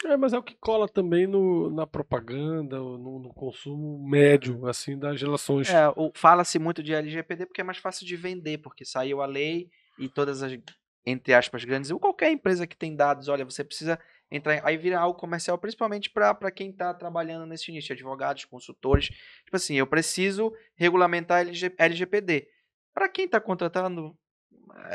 É, 0.06 0.16
mas 0.16 0.32
é 0.32 0.38
o 0.38 0.42
que 0.42 0.54
cola 0.54 0.88
também 0.88 1.26
no, 1.26 1.68
na 1.70 1.86
propaganda, 1.86 2.78
no, 2.78 3.18
no 3.18 3.34
consumo 3.34 3.98
médio, 4.08 4.66
assim, 4.66 4.96
das 4.98 5.20
relações. 5.20 5.68
É, 5.68 5.84
fala-se 6.14 6.58
muito 6.58 6.82
de 6.82 6.94
LGPD 6.94 7.46
porque 7.46 7.60
é 7.60 7.64
mais 7.64 7.78
fácil 7.78 8.06
de 8.06 8.16
vender, 8.16 8.58
porque 8.58 8.84
saiu 8.84 9.20
a 9.20 9.26
lei 9.26 9.68
e 9.98 10.08
todas 10.08 10.42
as, 10.42 10.56
entre 11.04 11.34
aspas, 11.34 11.64
grandes, 11.64 11.90
ou 11.90 11.98
qualquer 11.98 12.30
empresa 12.30 12.66
que 12.66 12.76
tem 12.76 12.94
dados, 12.94 13.28
olha, 13.28 13.44
você 13.44 13.64
precisa 13.64 13.98
entrar, 14.30 14.54
em- 14.56 14.60
aí 14.64 14.76
vira 14.76 14.98
algo 14.98 15.18
comercial, 15.18 15.58
principalmente 15.58 16.08
para 16.08 16.50
quem 16.52 16.70
está 16.70 16.94
trabalhando 16.94 17.44
nesse 17.44 17.72
nicho, 17.72 17.92
advogados, 17.92 18.44
consultores. 18.44 19.06
Tipo 19.08 19.56
assim, 19.56 19.74
eu 19.74 19.88
preciso 19.88 20.52
regulamentar 20.76 21.40
LG, 21.40 21.74
LGPD. 21.76 22.46
Para 22.94 23.08
quem 23.08 23.24
está 23.24 23.40
contratando, 23.40 24.16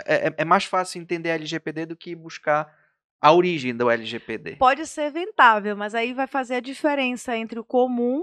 é, 0.05 0.28
é- 0.28 0.34
é 0.38 0.45
mais 0.45 0.65
fácil 0.65 1.01
entender 1.01 1.30
LGPD 1.30 1.86
do 1.88 1.95
que 1.95 2.15
buscar 2.15 2.73
a 3.21 3.32
origem 3.34 3.76
do 3.76 3.89
LGPD. 3.89 4.57
Pode 4.57 4.86
ser 4.86 5.09
ventável, 5.11 5.76
mas 5.76 5.95
aí 5.95 6.13
vai 6.13 6.28
fazer 6.28 6.55
a 6.55 6.59
diferença 6.59 7.36
entre 7.36 7.59
o 7.59 7.63
comum 7.63 8.21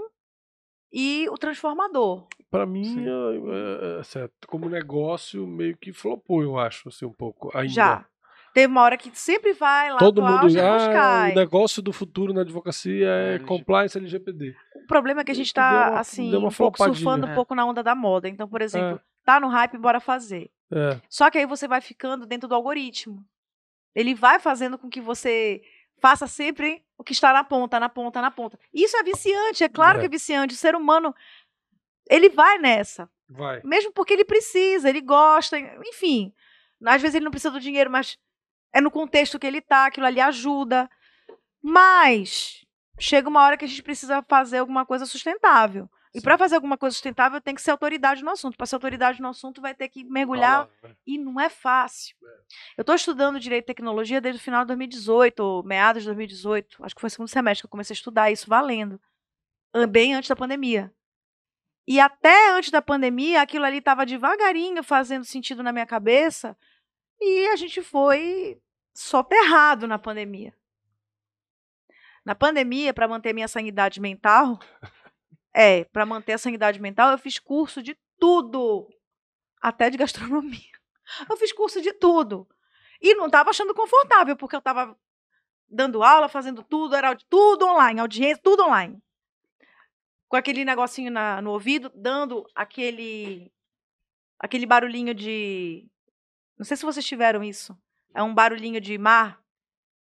e 0.92 1.26
o 1.30 1.36
transformador. 1.38 2.26
Pra 2.50 2.66
mim, 2.66 2.84
Sim. 2.84 3.06
é, 3.08 4.00
é, 4.00 4.02
certo, 4.04 4.46
como 4.46 4.68
negócio, 4.68 5.46
meio 5.46 5.76
que 5.76 5.92
flopou, 5.92 6.42
eu 6.42 6.58
acho, 6.58 6.88
assim, 6.88 7.06
um 7.06 7.12
pouco. 7.12 7.50
Ainda. 7.56 7.72
Já. 7.72 8.04
Tem 8.52 8.66
uma 8.66 8.82
hora 8.82 8.98
que 8.98 9.10
sempre 9.18 9.54
vai 9.54 9.90
lá 9.90 9.96
Todo 9.96 10.20
mundo 10.20 10.50
já. 10.50 10.62
depois 10.62 10.86
cai. 10.94 11.32
o 11.32 11.34
negócio 11.34 11.80
do 11.80 11.90
futuro 11.90 12.34
na 12.34 12.42
advocacia 12.42 13.06
é 13.08 13.28
LGPD. 13.30 13.48
compliance 13.48 13.96
LGPD. 13.98 14.54
O 14.84 14.86
problema 14.86 15.22
é 15.22 15.24
que 15.24 15.30
a 15.30 15.34
gente 15.34 15.54
tá, 15.54 15.88
uma- 15.92 16.00
assim, 16.00 16.36
um 16.36 16.50
pouco 16.50 16.76
surfando 16.84 17.26
um 17.26 17.30
É. 17.30 17.34
pouco 17.34 17.54
na 17.54 17.64
onda 17.64 17.82
da 17.82 17.94
moda. 17.94 18.28
Então, 18.28 18.46
por 18.46 18.60
exemplo, 18.60 19.00
tá 19.24 19.40
no 19.40 19.48
hype, 19.48 19.78
bora 19.78 20.00
fazer. 20.00 20.50
É. 20.74 21.00
Só 21.08 21.30
que 21.30 21.38
aí 21.38 21.46
você 21.46 21.68
vai 21.68 21.80
ficando 21.80 22.26
dentro 22.26 22.48
do 22.48 22.54
algoritmo. 22.54 23.24
Ele 23.94 24.14
vai 24.14 24.40
fazendo 24.40 24.78
com 24.78 24.88
que 24.88 25.00
você 25.00 25.62
faça 26.00 26.26
sempre 26.26 26.82
o 26.96 27.04
que 27.04 27.12
está 27.12 27.32
na 27.32 27.44
ponta, 27.44 27.78
na 27.78 27.88
ponta, 27.88 28.20
na 28.22 28.30
ponta. 28.30 28.58
Isso 28.72 28.96
é 28.96 29.02
viciante, 29.02 29.62
é 29.62 29.68
claro 29.68 29.98
É. 29.98 30.00
que 30.00 30.06
é 30.06 30.08
viciante. 30.08 30.54
O 30.54 30.56
ser 30.56 30.74
humano, 30.74 31.14
ele 32.08 32.28
vai 32.30 32.58
nessa. 32.58 33.08
Vai. 33.28 33.60
Mesmo 33.64 33.92
porque 33.92 34.12
ele 34.14 34.24
precisa, 34.24 34.88
ele 34.88 35.00
gosta, 35.00 35.58
enfim. 35.86 36.32
Às 36.84 37.00
vezes 37.00 37.14
ele 37.14 37.24
não 37.24 37.30
precisa 37.30 37.52
do 37.52 37.60
dinheiro, 37.60 37.90
mas 37.90 38.18
é 38.72 38.80
no 38.80 38.90
contexto 38.90 39.38
que 39.38 39.46
ele 39.46 39.60
tá, 39.60 39.86
aquilo 39.86 40.06
ali 40.06 40.20
ajuda. 40.20 40.88
Mas 41.62 42.64
chega 42.98 43.28
uma 43.28 43.42
hora 43.42 43.56
que 43.56 43.64
a 43.64 43.68
gente 43.68 43.82
precisa 43.82 44.22
fazer 44.28 44.58
alguma 44.58 44.84
coisa 44.84 45.06
sustentável. 45.06 45.88
E 46.14 46.20
para 46.20 46.36
fazer 46.36 46.56
alguma 46.56 46.76
coisa 46.76 46.92
sustentável, 46.92 47.40
tem 47.40 47.54
que 47.54 47.62
ser 47.62 47.70
autoridade 47.70 48.22
no 48.22 48.30
assunto. 48.30 48.56
Para 48.56 48.66
ser 48.66 48.74
autoridade 48.74 49.20
no 49.22 49.28
assunto, 49.28 49.62
vai 49.62 49.74
ter 49.74 49.88
que 49.88 50.04
mergulhar 50.04 50.68
né? 50.82 50.94
e 51.06 51.16
não 51.16 51.40
é 51.40 51.48
fácil. 51.48 52.14
Eu 52.76 52.82
estou 52.82 52.94
estudando 52.94 53.40
Direito 53.40 53.64
e 53.64 53.66
Tecnologia 53.66 54.20
desde 54.20 54.38
o 54.38 54.44
final 54.44 54.60
de 54.60 54.68
2018, 54.68 55.40
ou 55.40 55.62
meados 55.62 56.02
de 56.02 56.08
2018. 56.08 56.84
Acho 56.84 56.94
que 56.94 57.00
foi 57.00 57.08
o 57.08 57.10
segundo 57.10 57.28
semestre 57.28 57.62
que 57.62 57.66
eu 57.66 57.70
comecei 57.70 57.94
a 57.94 57.96
estudar 57.96 58.30
isso 58.30 58.46
valendo. 58.46 59.00
Bem 59.88 60.14
antes 60.14 60.28
da 60.28 60.36
pandemia. 60.36 60.92
E 61.86 61.98
até 61.98 62.50
antes 62.50 62.70
da 62.70 62.82
pandemia, 62.82 63.40
aquilo 63.40 63.64
ali 63.64 63.78
estava 63.78 64.04
devagarinho 64.04 64.82
fazendo 64.84 65.24
sentido 65.24 65.62
na 65.62 65.72
minha 65.72 65.86
cabeça. 65.86 66.56
E 67.18 67.46
a 67.48 67.56
gente 67.56 67.80
foi 67.82 68.60
soterrado 68.92 69.86
na 69.86 69.98
pandemia. 69.98 70.54
Na 72.24 72.34
pandemia, 72.34 72.92
para 72.92 73.08
manter 73.08 73.32
minha 73.32 73.48
sanidade 73.48 74.00
mental, 74.00 74.60
é, 75.54 75.84
para 75.84 76.06
manter 76.06 76.32
a 76.32 76.38
sanidade 76.38 76.80
mental, 76.80 77.10
eu 77.10 77.18
fiz 77.18 77.38
curso 77.38 77.82
de 77.82 77.96
tudo, 78.18 78.88
até 79.60 79.90
de 79.90 79.96
gastronomia. 79.98 80.72
Eu 81.28 81.36
fiz 81.36 81.52
curso 81.52 81.80
de 81.80 81.92
tudo. 81.92 82.48
E 83.00 83.14
não 83.14 83.26
estava 83.26 83.50
achando 83.50 83.74
confortável, 83.74 84.36
porque 84.36 84.54
eu 84.54 84.60
estava 84.60 84.96
dando 85.68 86.02
aula, 86.02 86.28
fazendo 86.28 86.62
tudo, 86.62 86.94
era 86.94 87.16
tudo 87.28 87.66
online, 87.66 88.00
audiência, 88.00 88.40
tudo 88.42 88.62
online. 88.64 89.02
Com 90.28 90.36
aquele 90.36 90.64
negocinho 90.64 91.10
na- 91.10 91.42
no 91.42 91.50
ouvido, 91.50 91.90
dando 91.94 92.46
aquele 92.54 93.52
aquele 94.38 94.66
barulhinho 94.66 95.14
de. 95.14 95.86
Não 96.58 96.64
sei 96.64 96.76
se 96.76 96.84
vocês 96.84 97.04
tiveram 97.06 97.42
isso. 97.44 97.76
É 98.14 98.22
um 98.22 98.34
barulhinho 98.34 98.80
de 98.80 98.96
mar, 98.98 99.40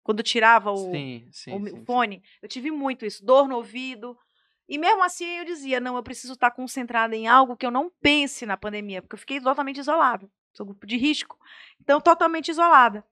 quando 0.02 0.22
tirava 0.22 0.70
o, 0.72 0.76
Sim, 0.92 1.28
sim, 1.32 1.52
o 1.54 1.66
sim. 1.66 1.84
fone. 1.84 2.22
Eu 2.42 2.48
tive 2.48 2.70
muito 2.70 3.04
isso, 3.06 3.24
dor 3.24 3.48
no 3.48 3.56
ouvido. 3.56 4.18
E 4.68 4.76
mesmo 4.76 5.02
assim 5.02 5.24
eu 5.38 5.44
dizia, 5.46 5.80
não, 5.80 5.96
eu 5.96 6.02
preciso 6.02 6.34
estar 6.34 6.50
concentrada 6.50 7.16
em 7.16 7.26
algo 7.26 7.56
que 7.56 7.64
eu 7.64 7.70
não 7.70 7.90
pense 8.02 8.44
na 8.44 8.56
pandemia, 8.56 9.00
porque 9.00 9.14
eu 9.14 9.18
fiquei 9.18 9.40
totalmente 9.40 9.78
isolada. 9.78 10.30
Sou 10.52 10.66
grupo 10.66 10.86
de 10.86 10.96
risco. 10.96 11.38
Então, 11.80 12.00
totalmente 12.00 12.50
isolada. 12.50 13.04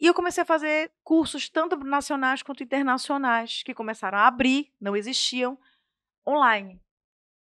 E 0.00 0.06
eu 0.06 0.14
comecei 0.14 0.42
a 0.42 0.46
fazer 0.46 0.90
cursos, 1.02 1.48
tanto 1.48 1.76
nacionais 1.76 2.42
quanto 2.42 2.62
internacionais, 2.62 3.62
que 3.62 3.74
começaram 3.74 4.16
a 4.16 4.26
abrir, 4.26 4.72
não 4.80 4.96
existiam, 4.96 5.58
online. 6.26 6.80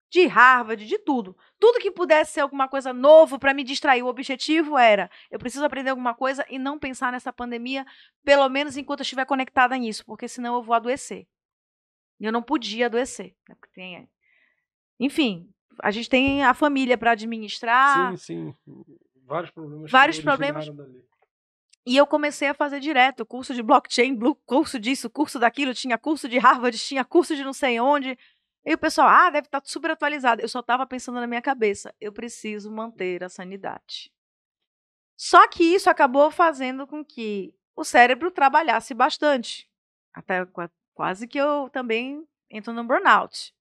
De 0.10 0.26
Harvard, 0.26 0.86
de 0.86 0.98
tudo. 0.98 1.38
Tudo 1.60 1.80
que 1.80 1.92
pudesse 1.92 2.34
ser 2.34 2.40
alguma 2.42 2.68
coisa 2.68 2.92
novo 2.92 3.38
para 3.38 3.54
me 3.54 3.64
distrair. 3.64 4.02
O 4.02 4.08
objetivo 4.08 4.78
era: 4.78 5.12
eu 5.30 5.38
preciso 5.38 5.66
aprender 5.66 5.90
alguma 5.90 6.16
coisa 6.16 6.46
e 6.50 6.58
não 6.58 6.80
pensar 6.80 7.12
nessa 7.12 7.32
pandemia, 7.32 7.86
pelo 8.24 8.48
menos 8.50 8.78
enquanto 8.78 9.02
eu 9.02 9.04
estiver 9.04 9.26
conectada 9.26 9.78
nisso, 9.78 10.06
porque 10.06 10.28
senão 10.28 10.56
eu 10.56 10.64
vou 10.64 10.74
adoecer. 10.74 11.28
E 12.20 12.26
eu 12.26 12.32
não 12.32 12.42
podia 12.42 12.88
adoecer. 12.88 13.36
Né? 13.48 13.56
Porque 13.56 13.74
tem... 13.74 14.10
Enfim, 15.00 15.50
a 15.82 15.92
gente 15.92 16.10
tem 16.10 16.44
a 16.44 16.54
família 16.54 16.98
para 16.98 17.12
administrar. 17.12 18.18
Sim, 18.18 18.54
sim. 18.66 18.86
Vários 19.26 19.52
problemas. 19.52 19.92
Vários 19.92 20.20
problemas. 20.20 20.70
dali. 20.70 21.08
E 21.86 21.96
eu 21.96 22.06
comecei 22.06 22.50
a 22.50 22.54
fazer 22.54 22.82
direto 22.82 23.26
curso 23.26 23.54
de 23.54 23.64
blockchain, 23.64 24.20
curso 24.46 24.78
disso, 24.78 25.10
curso 25.10 25.40
daquilo, 25.40 25.74
tinha 25.74 25.98
curso 25.98 26.28
de 26.28 26.38
Harvard, 26.38 26.78
tinha 26.78 27.06
curso 27.06 27.34
de 27.34 27.46
não 27.46 27.54
sei 27.54 27.80
onde. 27.80 28.18
E 28.66 28.74
o 28.74 28.78
pessoal, 28.78 29.08
ah, 29.08 29.30
deve 29.30 29.48
estar 29.48 29.62
super 29.64 29.92
atualizado. 29.92 30.42
Eu 30.42 30.50
só 30.50 30.60
estava 30.60 30.86
pensando 30.86 31.22
na 31.22 31.28
minha 31.28 31.42
cabeça, 31.42 31.96
eu 32.02 32.12
preciso 32.12 32.70
manter 32.70 33.24
a 33.24 33.30
sanidade. 33.30 34.12
Só 35.16 35.48
que 35.48 35.64
isso 35.64 35.90
acabou 35.90 36.30
fazendo 36.30 36.86
com 36.86 37.06
que 37.06 37.56
o 37.74 37.86
cérebro 37.86 38.32
trabalhasse 38.32 38.94
bastante. 38.94 39.70
Até 40.14 40.46
quase 40.98 41.28
que 41.28 41.38
eu 41.38 41.70
também 41.70 42.26
entro 42.50 42.74
no 42.74 42.84
burnout. 42.84 43.54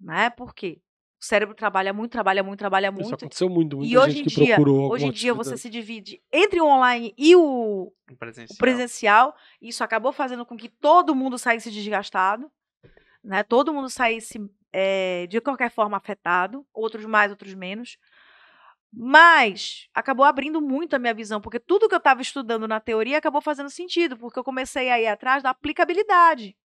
Né? 0.00 0.28
Por 0.30 0.52
quê? 0.52 0.80
O 1.22 1.24
cérebro 1.24 1.54
trabalha 1.54 1.92
muito, 1.92 2.10
trabalha 2.10 2.42
muito, 2.42 2.58
trabalha 2.58 2.88
Isso 2.88 3.00
muito. 3.00 3.14
aconteceu 3.14 3.48
muito. 3.48 3.76
Muita 3.76 3.92
E 3.92 3.96
hoje 3.96 4.16
gente 4.18 4.40
em 4.40 4.44
dia, 4.44 4.56
hoje 4.60 5.06
em 5.06 5.10
dia 5.12 5.32
você 5.32 5.50
atividade. 5.54 5.60
se 5.62 5.70
divide 5.70 6.22
entre 6.32 6.60
o 6.60 6.66
online 6.66 7.14
e 7.16 7.36
o, 7.36 7.92
o 8.10 8.16
Presencial. 8.18 8.58
presencial. 8.58 9.36
Isso 9.62 9.84
acabou 9.84 10.12
fazendo 10.12 10.44
com 10.44 10.56
que 10.56 10.68
todo 10.68 11.14
mundo 11.14 11.38
saísse 11.38 11.70
desgastado. 11.70 12.50
né? 13.22 13.44
Todo 13.44 13.72
mundo 13.72 13.88
saísse 13.88 14.38
é, 14.72 15.26
de 15.28 15.40
qualquer 15.40 15.70
forma 15.70 15.96
afetado, 15.96 16.66
outros 16.74 17.06
mais, 17.06 17.30
outros 17.30 17.54
menos. 17.54 17.96
Mas 18.96 19.88
acabou 19.92 20.24
abrindo 20.24 20.60
muito 20.60 20.94
a 20.94 20.98
minha 20.98 21.12
visão, 21.12 21.40
porque 21.40 21.58
tudo 21.58 21.88
que 21.88 21.94
eu 21.94 21.98
estava 21.98 22.22
estudando 22.22 22.68
na 22.68 22.78
teoria 22.78 23.18
acabou 23.18 23.40
fazendo 23.40 23.68
sentido, 23.68 24.16
porque 24.16 24.38
eu 24.38 24.44
comecei 24.44 24.88
a 24.88 25.00
ir 25.00 25.08
atrás 25.08 25.42
da 25.42 25.50
aplicabilidade. 25.50 26.56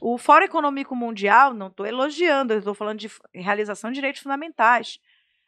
O 0.00 0.18
Fórum 0.18 0.44
Econômico 0.44 0.94
Mundial, 0.94 1.54
não 1.54 1.68
estou 1.68 1.86
elogiando, 1.86 2.52
estou 2.52 2.74
falando 2.74 2.98
de 2.98 3.10
realização 3.34 3.90
de 3.90 3.94
direitos 3.94 4.22
fundamentais. 4.22 4.98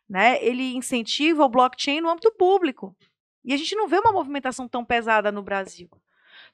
Né? 0.09 0.43
Ele 0.43 0.75
incentiva 0.75 1.45
o 1.45 1.49
blockchain 1.49 2.01
no 2.01 2.11
âmbito 2.11 2.33
público. 2.33 2.97
E 3.45 3.53
a 3.53 3.57
gente 3.57 3.75
não 3.77 3.87
vê 3.87 3.99
uma 3.99 4.13
movimentação 4.13 4.67
tão 4.67 4.85
pesada 4.85 5.31
no 5.31 5.43
Brasil. 5.43 5.89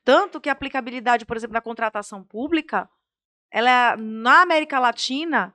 Tanto 0.04 0.40
que 0.40 0.48
a 0.48 0.52
aplicabilidade, 0.52 1.24
por 1.24 1.36
exemplo, 1.36 1.54
na 1.54 1.60
contratação 1.60 2.24
pública, 2.24 2.88
ela 3.50 3.96
na 3.96 4.42
América 4.42 4.78
Latina 4.78 5.54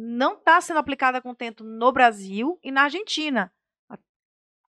não 0.00 0.34
está 0.34 0.60
sendo 0.60 0.78
aplicada 0.78 1.20
com 1.20 1.30
contento 1.30 1.64
no 1.64 1.90
Brasil 1.90 2.58
e 2.62 2.70
na 2.70 2.82
Argentina. 2.84 3.52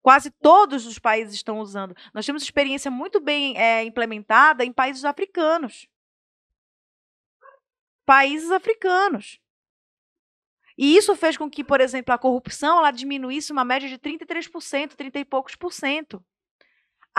Quase 0.01 0.31
todos 0.31 0.87
os 0.87 0.99
países 0.99 1.35
estão 1.35 1.59
usando. 1.59 1.95
Nós 2.15 2.25
temos 2.25 2.43
experiência 2.43 2.91
muito 2.91 3.21
bem 3.21 3.57
é, 3.59 3.85
implementada 3.85 4.65
em 4.65 4.73
países 4.73 5.05
africanos. 5.05 5.87
Países 8.07 8.51
africanos. 8.51 9.39
E 10.79 10.97
isso 10.97 11.15
fez 11.15 11.37
com 11.37 11.51
que, 11.51 11.63
por 11.63 11.81
exemplo, 11.81 12.15
a 12.15 12.19
corrupção 12.19 12.79
ela 12.79 12.91
diminuísse 12.91 13.53
uma 13.53 13.65
média 13.65 13.89
de 13.89 13.99
33%, 13.99 14.95
30 14.95 15.19
e 15.19 15.25
poucos 15.27 15.55
por 15.55 15.75
cento. 15.75 16.25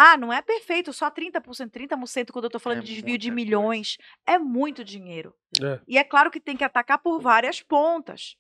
Ah, 0.02 0.16
não 0.16 0.32
é 0.32 0.42
perfeito, 0.42 0.94
só 0.94 1.12
30%. 1.12 1.70
30% 1.70 2.32
quando 2.32 2.46
eu 2.46 2.48
estou 2.48 2.62
falando 2.62 2.78
é 2.78 2.84
de 2.84 2.94
desvio 2.94 3.18
de 3.18 3.30
milhões. 3.30 3.98
Coisa. 3.98 4.38
É 4.38 4.40
muito 4.40 4.82
dinheiro. 4.82 5.36
É. 5.62 5.78
E 5.86 5.98
é 5.98 6.06
claro 6.06 6.32
que 6.32 6.40
tem 6.40 6.56
que 6.56 6.64
atacar 6.64 7.00
por 7.00 7.20
várias 7.20 7.62
pontas. 7.62 8.38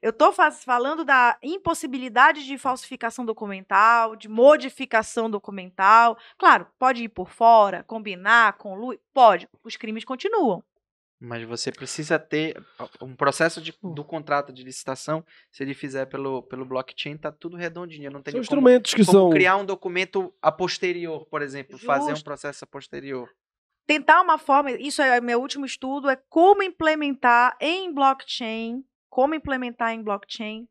Eu 0.00 0.10
estou 0.10 0.32
falando 0.32 1.04
da 1.04 1.36
impossibilidade 1.42 2.46
de 2.46 2.56
falsificação 2.56 3.24
documental, 3.24 4.14
de 4.14 4.28
modificação 4.28 5.28
documental. 5.28 6.16
Claro, 6.38 6.68
pode 6.78 7.02
ir 7.02 7.08
por 7.08 7.28
fora, 7.28 7.82
combinar 7.82 8.52
com 8.52 8.76
Lu, 8.76 8.96
pode. 9.12 9.48
Os 9.64 9.76
crimes 9.76 10.04
continuam. 10.04 10.62
Mas 11.24 11.42
você 11.44 11.72
precisa 11.72 12.18
ter 12.18 12.62
um 13.00 13.16
processo 13.16 13.60
de, 13.60 13.74
hum. 13.82 13.94
do 13.94 14.04
contrato 14.04 14.52
de 14.52 14.62
licitação. 14.62 15.24
Se 15.50 15.62
ele 15.62 15.72
fizer 15.72 16.04
pelo, 16.06 16.42
pelo 16.42 16.66
blockchain, 16.66 17.16
tá 17.16 17.32
tudo 17.32 17.56
redondinho. 17.56 18.10
Não 18.10 18.22
tem 18.22 18.32
são 18.32 18.38
como, 18.38 18.42
instrumentos 18.42 18.92
que 18.92 19.04
como 19.04 19.18
são 19.18 19.30
criar 19.30 19.56
um 19.56 19.64
documento 19.64 20.34
a 20.42 20.52
posterior, 20.52 21.26
por 21.26 21.40
exemplo, 21.40 21.72
Justo. 21.72 21.86
fazer 21.86 22.12
um 22.12 22.20
processo 22.20 22.64
a 22.64 22.66
posterior. 22.66 23.28
Tentar 23.86 24.20
uma 24.20 24.36
forma. 24.38 24.72
Isso 24.72 25.00
é 25.00 25.20
meu 25.20 25.40
último 25.40 25.64
estudo 25.64 26.10
é 26.10 26.16
como 26.28 26.62
implementar 26.62 27.56
em 27.58 27.92
blockchain, 27.92 28.84
como 29.08 29.34
implementar 29.34 29.92
em 29.92 30.02
blockchain 30.02 30.68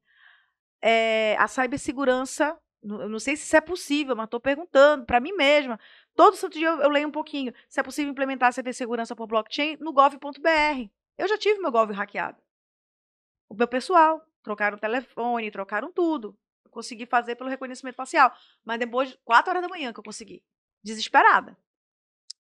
é, 0.84 1.36
a 1.40 1.48
cibersegurança. 1.48 2.56
Eu 2.84 3.10
não 3.10 3.20
sei 3.20 3.36
se 3.36 3.44
isso 3.44 3.56
é 3.56 3.62
possível, 3.62 4.16
mas 4.16 4.26
estou 4.26 4.40
perguntando 4.40 5.06
para 5.06 5.20
mim 5.20 5.32
mesma. 5.32 5.80
Todo 6.16 6.38
santo 6.38 6.58
dia 6.58 6.68
eu, 6.68 6.82
eu, 6.82 6.90
leio 6.90 7.08
um 7.08 7.12
pouquinho 7.12 7.54
se 7.68 7.80
é 7.80 7.84
possível 7.84 8.12
implementar 8.12 8.50
a 8.50 8.52
cibersegurança 8.52 9.16
por 9.16 9.28
blockchain 9.28 9.78
no 9.80 9.92
gov.br. 9.92 10.90
Eu 11.18 11.28
já 11.28 11.38
tive 11.38 11.60
meu 11.60 11.72
gov 11.72 11.92
hackeado. 11.92 12.42
O 13.50 13.56
meu 13.56 13.68
pessoal, 13.68 14.22
trocaram 14.44 14.78
o 14.78 14.80
telefone, 14.80 15.52
trocaram 15.52 15.92
tudo. 15.92 16.38
Eu 16.66 16.72
consegui 16.72 17.06
fazer 17.06 17.36
pelo 17.36 17.50
reconhecimento 17.50 17.96
facial. 17.96 18.32
Mas 18.64 18.80
depois 18.80 19.10
de 19.10 19.18
4 19.24 19.50
horas 19.50 19.62
da 19.62 19.70
manhã 19.70 19.92
que 19.92 20.00
eu 20.00 20.04
consegui. 20.04 20.44
Desesperada. 20.84 21.58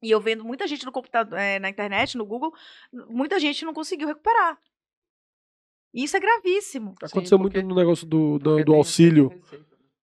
E 0.01 0.11
eu 0.11 0.19
vendo 0.19 0.43
muita 0.43 0.67
gente 0.67 0.85
no 0.85 0.91
computador, 0.91 1.39
é, 1.39 1.59
na 1.59 1.69
internet, 1.69 2.17
no 2.17 2.25
Google, 2.25 2.53
muita 2.91 3.39
gente 3.39 3.63
não 3.63 3.73
conseguiu 3.73 4.07
recuperar. 4.07 4.59
E 5.93 6.03
isso 6.03 6.17
é 6.17 6.19
gravíssimo. 6.19 6.95
Aconteceu 7.01 7.37
Sim, 7.37 7.43
porque, 7.43 7.61
muito 7.61 7.69
no 7.69 7.75
negócio 7.75 8.05
do, 8.05 8.37
do, 8.37 8.65
do 8.65 8.73
auxílio 8.73 9.31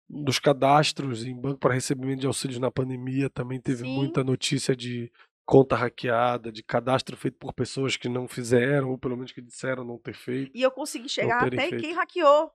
dos 0.08 0.40
cadastros 0.40 1.26
em 1.26 1.36
banco 1.36 1.60
para 1.60 1.74
recebimento 1.74 2.22
de 2.22 2.28
auxílios 2.28 2.60
na 2.60 2.72
pandemia 2.72 3.30
também 3.30 3.60
teve 3.60 3.84
Sim. 3.84 3.96
muita 3.96 4.24
notícia 4.24 4.76
de 4.76 5.12
conta 5.46 5.76
hackeada, 5.76 6.52
de 6.52 6.64
cadastro 6.64 7.16
feito 7.16 7.38
por 7.38 7.54
pessoas 7.54 7.96
que 7.96 8.10
não 8.10 8.28
fizeram, 8.28 8.90
ou 8.90 8.98
pelo 8.98 9.16
menos 9.16 9.32
que 9.32 9.42
disseram 9.42 9.84
não 9.84 9.98
ter 9.98 10.14
feito. 10.14 10.52
E 10.56 10.62
eu 10.62 10.72
consegui 10.72 11.08
chegar 11.08 11.46
até 11.46 11.70
feito. 11.70 11.78
quem 11.78 11.94
hackeou. 11.94 12.52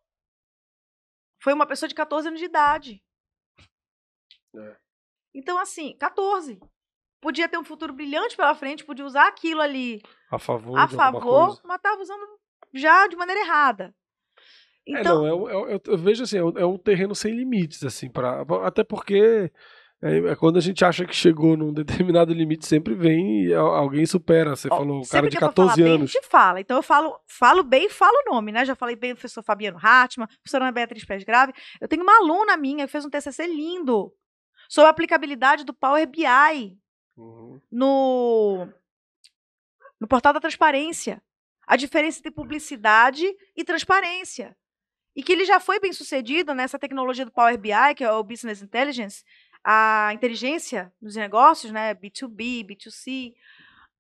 Foi 1.42 1.52
uma 1.52 1.66
pessoa 1.66 1.88
de 1.88 1.94
14 1.94 2.28
anos 2.28 2.40
de 2.40 2.46
idade. 2.46 3.02
É. 4.56 4.76
Então, 5.34 5.58
assim, 5.58 5.96
14. 5.96 6.60
Podia 7.20 7.48
ter 7.48 7.58
um 7.58 7.64
futuro 7.64 7.92
brilhante 7.92 8.36
pela 8.36 8.54
frente, 8.54 8.84
podia 8.84 9.04
usar 9.04 9.28
aquilo 9.28 9.60
ali 9.60 10.02
a 10.30 10.38
favor, 10.38 10.78
a 10.78 10.88
favor 10.88 11.60
mas 11.64 11.76
estava 11.76 12.00
usando 12.00 12.26
já 12.72 13.06
de 13.06 13.16
maneira 13.16 13.42
errada. 13.42 13.94
É, 14.94 15.00
então... 15.00 15.26
É, 15.26 15.30
não, 15.30 15.48
é, 15.48 15.74
é, 15.74 15.80
eu 15.86 15.98
vejo 15.98 16.22
assim, 16.22 16.38
é 16.38 16.66
um 16.66 16.78
terreno 16.78 17.14
sem 17.14 17.34
limites, 17.34 17.84
assim, 17.84 18.08
pra, 18.08 18.44
até 18.64 18.84
porque 18.84 19.50
é, 20.02 20.34
quando 20.36 20.56
a 20.56 20.60
gente 20.60 20.82
acha 20.82 21.04
que 21.04 21.14
chegou 21.14 21.58
num 21.58 21.74
determinado 21.74 22.32
limite, 22.32 22.66
sempre 22.66 22.94
vem 22.94 23.44
e 23.44 23.54
alguém 23.54 24.06
supera. 24.06 24.56
Você 24.56 24.68
oh, 24.70 24.76
falou, 24.76 25.02
o 25.02 25.08
cara 25.08 25.28
de 25.28 25.36
14 25.36 25.54
falar 25.54 25.88
anos. 25.88 26.12
Bem, 26.12 26.18
a 26.18 26.22
gente 26.22 26.26
fala. 26.26 26.60
Então 26.60 26.78
eu 26.78 26.82
falo, 26.82 27.20
falo 27.26 27.62
bem 27.62 27.86
e 27.86 27.90
falo 27.90 28.14
o 28.26 28.32
nome, 28.32 28.50
né? 28.50 28.64
Já 28.64 28.74
falei 28.74 28.96
bem 28.96 29.12
do 29.12 29.16
professor 29.16 29.42
Fabiano 29.42 29.78
Hartmann, 29.78 30.26
professora 30.26 30.64
Ana 30.64 30.72
Beatriz 30.72 31.04
Pés 31.04 31.22
Grave. 31.22 31.52
Eu 31.78 31.86
tenho 31.86 32.02
uma 32.02 32.16
aluna 32.16 32.56
minha 32.56 32.86
que 32.86 32.92
fez 32.92 33.04
um 33.04 33.10
TCC 33.10 33.46
lindo 33.46 34.10
sobre 34.70 34.86
a 34.86 34.90
aplicabilidade 34.90 35.64
do 35.64 35.74
Power 35.74 36.06
BI 36.08 36.78
uhum. 37.16 37.60
no, 37.70 38.68
no 40.00 40.08
portal 40.08 40.32
da 40.32 40.40
transparência. 40.40 41.22
A 41.66 41.76
diferença 41.76 42.20
entre 42.20 42.32
publicidade 42.32 43.26
e 43.54 43.62
transparência 43.62 44.56
e 45.20 45.22
que 45.22 45.32
ele 45.32 45.44
já 45.44 45.60
foi 45.60 45.78
bem 45.78 45.92
sucedido 45.92 46.54
nessa 46.54 46.78
tecnologia 46.78 47.26
do 47.26 47.30
Power 47.30 47.58
BI, 47.58 47.94
que 47.94 48.02
é 48.02 48.10
o 48.10 48.24
Business 48.24 48.62
Intelligence, 48.62 49.22
a 49.62 50.12
inteligência 50.14 50.90
dos 50.98 51.14
negócios, 51.14 51.70
né, 51.70 51.94
B2B, 51.94 52.64
B2C. 52.64 53.34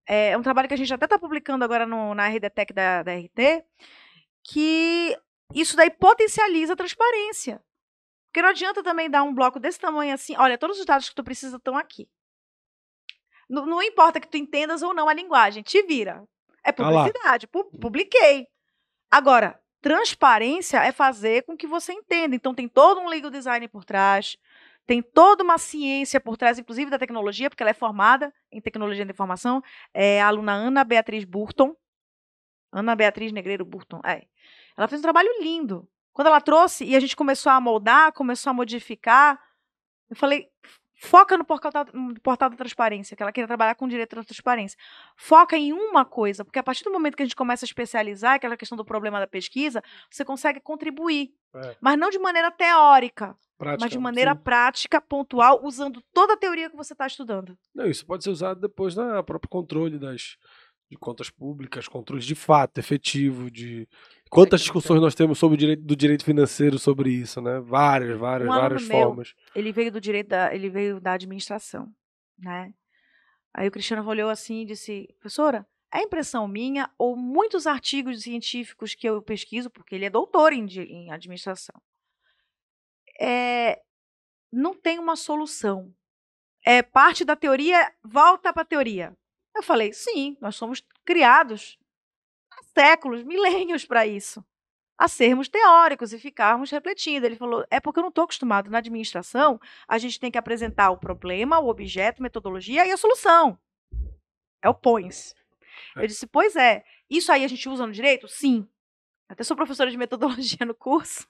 É 0.06 0.34
um 0.38 0.40
trabalho 0.40 0.66
que 0.66 0.72
a 0.72 0.78
gente 0.78 0.94
até 0.94 1.04
está 1.04 1.18
publicando 1.18 1.62
agora 1.62 1.84
no, 1.84 2.14
na 2.14 2.26
RDTech 2.26 2.72
da, 2.72 3.02
da 3.02 3.12
RT, 3.14 3.62
que 4.42 5.14
isso 5.54 5.76
daí 5.76 5.90
potencializa 5.90 6.72
a 6.72 6.76
transparência. 6.76 7.62
Porque 8.28 8.40
não 8.40 8.48
adianta 8.48 8.82
também 8.82 9.10
dar 9.10 9.22
um 9.22 9.34
bloco 9.34 9.60
desse 9.60 9.78
tamanho 9.78 10.14
assim, 10.14 10.34
olha, 10.38 10.56
todos 10.56 10.80
os 10.80 10.86
dados 10.86 11.10
que 11.10 11.14
tu 11.14 11.22
precisa 11.22 11.58
estão 11.58 11.76
aqui. 11.76 12.08
Não, 13.46 13.66
não 13.66 13.82
importa 13.82 14.20
que 14.20 14.28
tu 14.28 14.38
entendas 14.38 14.82
ou 14.82 14.94
não 14.94 15.06
a 15.06 15.12
linguagem, 15.12 15.62
te 15.62 15.82
vira. 15.82 16.26
É 16.64 16.72
publicidade, 16.72 17.46
ah 17.46 17.78
publiquei. 17.78 18.46
Agora, 19.10 19.60
Transparência 19.80 20.78
é 20.78 20.92
fazer 20.92 21.42
com 21.44 21.56
que 21.56 21.66
você 21.66 21.92
entenda. 21.92 22.36
Então, 22.36 22.54
tem 22.54 22.68
todo 22.68 23.00
um 23.00 23.08
legal 23.08 23.30
design 23.30 23.66
por 23.68 23.84
trás, 23.84 24.36
tem 24.86 25.00
toda 25.02 25.44
uma 25.44 25.56
ciência 25.56 26.20
por 26.20 26.36
trás, 26.36 26.58
inclusive 26.58 26.90
da 26.90 26.98
tecnologia, 26.98 27.48
porque 27.48 27.62
ela 27.62 27.70
é 27.70 27.74
formada 27.74 28.34
em 28.50 28.60
tecnologia 28.60 29.04
da 29.04 29.12
informação. 29.12 29.62
É 29.94 30.20
a 30.20 30.26
aluna 30.26 30.52
Ana 30.52 30.82
Beatriz 30.84 31.24
Burton. 31.24 31.76
Ana 32.72 32.94
Beatriz 32.96 33.32
Negreiro 33.32 33.64
Burton. 33.64 34.00
É. 34.04 34.26
Ela 34.76 34.88
fez 34.88 35.00
um 35.00 35.02
trabalho 35.02 35.30
lindo. 35.40 35.88
Quando 36.12 36.26
ela 36.26 36.40
trouxe 36.40 36.84
e 36.84 36.96
a 36.96 37.00
gente 37.00 37.16
começou 37.16 37.52
a 37.52 37.60
moldar, 37.60 38.12
começou 38.12 38.50
a 38.50 38.54
modificar, 38.54 39.40
eu 40.08 40.16
falei, 40.16 40.50
Foca 41.02 41.38
no 41.38 41.44
portal, 41.46 41.72
no 41.94 42.20
portal 42.20 42.50
da 42.50 42.56
transparência, 42.56 43.16
que 43.16 43.22
ela 43.22 43.32
queria 43.32 43.46
trabalhar 43.46 43.74
com 43.74 43.88
direito 43.88 44.14
da 44.14 44.22
transparência. 44.22 44.78
Foca 45.16 45.56
em 45.56 45.72
uma 45.72 46.04
coisa, 46.04 46.44
porque 46.44 46.58
a 46.58 46.62
partir 46.62 46.84
do 46.84 46.92
momento 46.92 47.16
que 47.16 47.22
a 47.22 47.26
gente 47.26 47.34
começa 47.34 47.64
a 47.64 47.66
especializar, 47.66 48.34
aquela 48.34 48.54
questão 48.54 48.76
do 48.76 48.84
problema 48.84 49.18
da 49.18 49.26
pesquisa, 49.26 49.82
você 50.10 50.26
consegue 50.26 50.60
contribuir. 50.60 51.32
É. 51.54 51.74
Mas 51.80 51.98
não 51.98 52.10
de 52.10 52.18
maneira 52.18 52.50
teórica, 52.50 53.34
prática, 53.56 53.84
mas 53.84 53.90
de 53.90 53.98
maneira 53.98 54.34
sim. 54.34 54.40
prática, 54.42 55.00
pontual, 55.00 55.60
usando 55.64 56.02
toda 56.12 56.34
a 56.34 56.36
teoria 56.36 56.68
que 56.68 56.76
você 56.76 56.92
está 56.92 57.06
estudando. 57.06 57.56
Não, 57.74 57.86
isso 57.86 58.04
pode 58.04 58.22
ser 58.22 58.30
usado 58.30 58.60
depois 58.60 58.94
na 58.94 59.22
próprio 59.22 59.48
controle 59.48 59.98
das, 59.98 60.36
de 60.90 60.96
contas 60.96 61.30
públicas, 61.30 61.86
controles 61.86 62.24
de 62.24 62.34
fato, 62.34 62.78
efetivo, 62.78 63.50
de 63.50 63.88
Quantas 64.30 64.60
discussões 64.60 65.00
nós 65.00 65.14
temos 65.14 65.38
sobre 65.38 65.56
o 65.56 65.58
direito 65.58 65.82
do 65.82 65.96
direito 65.96 66.24
financeiro 66.24 66.78
sobre 66.78 67.10
isso, 67.10 67.40
né? 67.40 67.58
Várias, 67.58 68.16
várias, 68.16 68.48
um 68.48 68.52
várias 68.52 68.86
formas. 68.86 69.34
Meu, 69.34 69.60
ele 69.60 69.72
veio 69.72 69.90
do 69.90 70.00
direito 70.00 70.28
da, 70.28 70.54
ele 70.54 70.70
veio 70.70 71.00
da 71.00 71.14
administração, 71.14 71.92
né? 72.38 72.72
Aí 73.52 73.66
o 73.66 73.72
Cristiano 73.72 74.08
olhou 74.08 74.30
assim 74.30 74.62
e 74.62 74.66
disse: 74.66 75.08
"Professora, 75.18 75.66
é 75.92 76.02
impressão 76.02 76.46
minha 76.46 76.88
ou 76.96 77.16
muitos 77.16 77.66
artigos 77.66 78.22
científicos 78.22 78.94
que 78.94 79.08
eu 79.08 79.20
pesquiso, 79.20 79.68
porque 79.68 79.96
ele 79.96 80.04
é 80.04 80.10
doutor 80.10 80.52
em, 80.52 80.64
em 80.64 81.10
administração, 81.10 81.82
é, 83.20 83.80
não 84.52 84.74
tem 84.74 85.00
uma 85.00 85.16
solução. 85.16 85.92
É 86.64 86.82
parte 86.82 87.24
da 87.24 87.34
teoria, 87.34 87.92
volta 88.04 88.52
para 88.52 88.62
a 88.62 88.66
teoria. 88.66 89.16
Eu 89.60 89.62
falei, 89.62 89.92
sim, 89.92 90.38
nós 90.40 90.56
somos 90.56 90.82
criados 91.04 91.78
séculos, 92.74 93.22
milênios 93.24 93.84
para 93.84 94.06
isso. 94.06 94.42
A 94.96 95.06
sermos 95.06 95.50
teóricos 95.50 96.14
e 96.14 96.18
ficarmos 96.18 96.70
refletindo. 96.70 97.26
Ele 97.26 97.36
falou: 97.36 97.64
é 97.70 97.78
porque 97.78 97.98
eu 97.98 98.02
não 98.02 98.08
estou 98.08 98.24
acostumado. 98.24 98.70
Na 98.70 98.78
administração, 98.78 99.60
a 99.86 99.98
gente 99.98 100.18
tem 100.18 100.30
que 100.30 100.38
apresentar 100.38 100.90
o 100.90 100.96
problema, 100.96 101.58
o 101.58 101.68
objeto, 101.68 102.22
metodologia 102.22 102.86
e 102.86 102.90
a 102.90 102.96
solução. 102.96 103.58
É 104.62 104.68
o 104.68 104.74
POINS. 104.74 105.34
Eu 105.94 106.06
disse, 106.06 106.26
pois 106.26 106.56
é. 106.56 106.82
Isso 107.08 107.30
aí 107.30 107.44
a 107.44 107.48
gente 107.48 107.68
usa 107.68 107.86
no 107.86 107.92
direito? 107.92 108.28
Sim. 108.28 108.66
Até 109.28 109.44
sou 109.44 109.56
professora 109.56 109.90
de 109.90 109.96
metodologia 109.98 110.64
no 110.66 110.74
curso. 110.74 111.28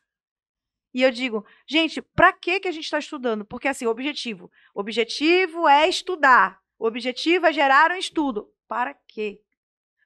E 0.94 1.02
eu 1.02 1.10
digo, 1.10 1.44
gente, 1.66 2.00
para 2.00 2.32
que 2.32 2.60
que 2.60 2.68
a 2.68 2.72
gente 2.72 2.84
está 2.84 2.98
estudando? 2.98 3.44
Porque 3.44 3.66
assim, 3.66 3.86
o 3.86 3.90
objetivo, 3.90 4.50
o 4.72 4.80
objetivo 4.80 5.66
é 5.68 5.88
estudar. 5.88 6.60
O 6.80 6.86
objetivo 6.86 7.44
é 7.44 7.52
gerar 7.52 7.90
um 7.90 7.96
estudo. 7.96 8.50
Para 8.66 8.94
quê? 9.06 9.42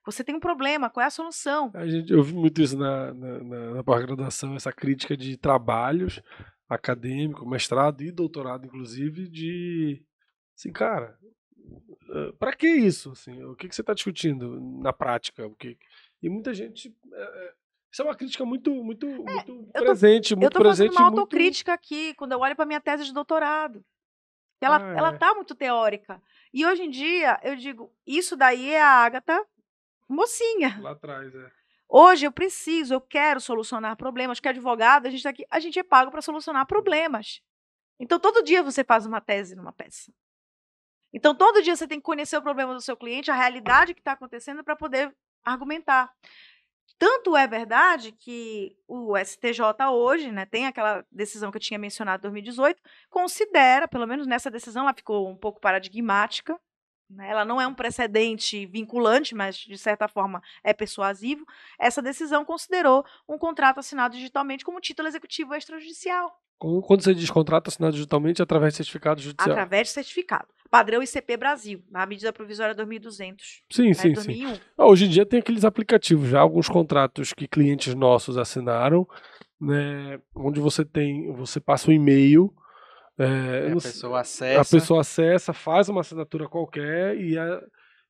Você 0.05 0.23
tem 0.25 0.35
um 0.35 0.41
problema, 0.41 0.89
qual 0.89 1.03
é 1.03 1.07
a 1.07 1.09
solução? 1.09 1.71
A 1.73 1.87
gente, 1.87 2.11
eu 2.11 2.21
vi 2.21 2.33
muito 2.33 2.61
isso 2.61 2.77
na, 2.77 3.13
na, 3.13 3.39
na, 3.39 3.73
na 3.75 3.83
pós-graduação, 3.83 4.55
essa 4.55 4.73
crítica 4.73 5.15
de 5.15 5.37
trabalhos 5.37 6.21
acadêmico, 6.67 7.47
mestrado 7.47 8.01
e 8.03 8.11
doutorado, 8.11 8.65
inclusive, 8.65 9.27
de 9.29 10.03
assim, 10.55 10.71
cara, 10.71 11.17
eh, 12.09 12.33
para 12.37 12.53
que 12.53 12.67
isso? 12.67 13.11
Assim, 13.11 13.41
o 13.43 13.55
que, 13.55 13.69
que 13.69 13.75
você 13.75 13.81
está 13.81 13.93
discutindo 13.93 14.59
na 14.81 14.91
prática? 14.91 15.47
O 15.47 15.55
que... 15.55 15.77
E 16.21 16.29
muita 16.29 16.53
gente. 16.53 16.93
É, 17.13 17.53
isso 17.91 18.01
é 18.01 18.05
uma 18.05 18.15
crítica 18.15 18.45
muito, 18.45 18.71
muito, 18.83 19.05
é, 19.07 19.45
muito 19.45 19.71
presente, 19.71 20.29
tô, 20.29 20.35
muito 20.35 20.45
eu 20.45 20.51
tô 20.51 20.59
presente. 20.59 20.93
Eu 20.93 20.99
uma 20.99 21.07
autocrítica 21.07 21.71
muito... 21.71 21.79
aqui, 21.79 22.13
quando 22.15 22.33
eu 22.33 22.39
olho 22.39 22.55
para 22.55 22.65
minha 22.65 22.81
tese 22.81 23.05
de 23.05 23.13
doutorado. 23.13 23.83
Ela, 24.61 24.77
ah, 24.77 24.97
ela 24.97 25.09
é. 25.09 25.17
tá 25.17 25.33
muito 25.33 25.53
teórica. 25.53 26.21
E 26.55 26.65
hoje 26.65 26.83
em 26.83 26.89
dia, 26.89 27.37
eu 27.43 27.53
digo, 27.57 27.93
isso 28.07 28.37
daí 28.37 28.71
é 28.71 28.81
a 28.81 28.87
Agatha 28.87 29.45
mocinha. 30.07 30.79
Lá 30.81 30.91
atrás, 30.91 31.35
é. 31.35 31.51
Hoje 31.89 32.25
eu 32.25 32.31
preciso, 32.31 32.93
eu 32.93 33.01
quero 33.01 33.41
solucionar 33.41 33.97
problemas, 33.97 34.39
que 34.39 34.47
advogado, 34.47 35.05
a 35.05 35.09
gente 35.09 35.21
tá 35.21 35.31
aqui, 35.31 35.45
a 35.51 35.59
gente 35.59 35.77
é 35.77 35.83
pago 35.83 36.11
para 36.11 36.21
solucionar 36.21 36.65
problemas. 36.65 37.41
Então 37.99 38.17
todo 38.17 38.41
dia 38.41 38.63
você 38.63 38.85
faz 38.85 39.05
uma 39.05 39.19
tese 39.19 39.53
numa 39.53 39.73
peça. 39.73 40.13
Então 41.11 41.35
todo 41.35 41.61
dia 41.61 41.75
você 41.75 41.85
tem 41.85 41.99
que 41.99 42.05
conhecer 42.05 42.37
o 42.37 42.41
problema 42.41 42.73
do 42.73 42.79
seu 42.79 42.95
cliente, 42.95 43.29
a 43.29 43.35
realidade 43.35 43.93
que 43.93 43.99
está 43.99 44.13
acontecendo 44.13 44.63
para 44.63 44.77
poder 44.77 45.13
argumentar. 45.43 46.09
Tanto 46.97 47.35
é 47.35 47.45
verdade 47.45 48.11
que 48.11 48.77
o 48.87 49.17
STJ 49.17 49.61
hoje, 49.91 50.31
né, 50.31 50.45
tem 50.45 50.65
aquela 50.65 51.05
decisão 51.11 51.51
que 51.51 51.57
eu 51.57 51.61
tinha 51.61 51.77
mencionado 51.77 52.21
em 52.21 52.31
2018, 52.31 52.81
considera, 53.09 53.87
pelo 53.87 54.07
menos 54.07 54.25
nessa 54.25 54.49
decisão, 54.49 54.83
ela 54.83 54.93
ficou 54.93 55.29
um 55.29 55.35
pouco 55.35 55.59
paradigmática, 55.59 56.57
né? 57.09 57.29
Ela 57.29 57.45
não 57.45 57.61
é 57.61 57.67
um 57.67 57.73
precedente 57.73 58.65
vinculante, 58.65 59.35
mas 59.35 59.57
de 59.57 59.77
certa 59.77 60.07
forma 60.07 60.41
é 60.63 60.73
persuasivo. 60.73 61.45
Essa 61.79 62.01
decisão 62.01 62.43
considerou 62.43 63.05
um 63.27 63.37
contrato 63.37 63.79
assinado 63.79 64.15
digitalmente 64.15 64.65
como 64.65 64.79
título 64.79 65.07
executivo 65.07 65.53
extrajudicial. 65.53 66.39
Quando 66.57 67.03
você 67.03 67.13
diz 67.13 67.29
contrato 67.29 67.67
assinado 67.67 67.93
digitalmente, 67.93 68.41
através 68.41 68.73
de 68.73 68.77
certificado 68.77 69.21
judicial? 69.21 69.51
Através 69.51 69.89
de 69.89 69.93
certificado. 69.93 70.47
Padrão 70.69 71.01
ICP 71.01 71.37
Brasil, 71.37 71.83
na 71.89 72.05
medida 72.05 72.33
provisória 72.33 72.75
2200. 72.75 73.63
Sim, 73.71 73.87
né, 73.89 73.93
sim, 73.93 74.13
2001. 74.13 74.55
sim. 74.55 74.61
Ah, 74.77 74.85
hoje 74.87 75.05
em 75.05 75.09
dia 75.09 75.25
tem 75.25 75.39
aqueles 75.39 75.63
aplicativos, 75.63 76.29
já 76.29 76.39
alguns 76.39 76.67
contratos 76.67 77.33
que 77.33 77.47
clientes 77.47 77.93
nossos 77.93 78.37
assinaram, 78.37 79.07
né, 79.59 80.19
onde 80.35 80.59
você 80.59 80.83
tem, 80.83 81.31
você 81.33 81.59
passa 81.59 81.89
um 81.89 81.93
e-mail 81.93 82.53
é, 83.17 83.71
a 83.71 83.73
pessoa 83.75 84.19
acessa. 84.19 84.61
A 84.61 84.79
pessoa 84.79 85.01
acessa, 85.01 85.53
faz 85.53 85.87
uma 85.87 86.01
assinatura 86.01 86.49
qualquer 86.49 87.17
e, 87.17 87.37
a, 87.37 87.61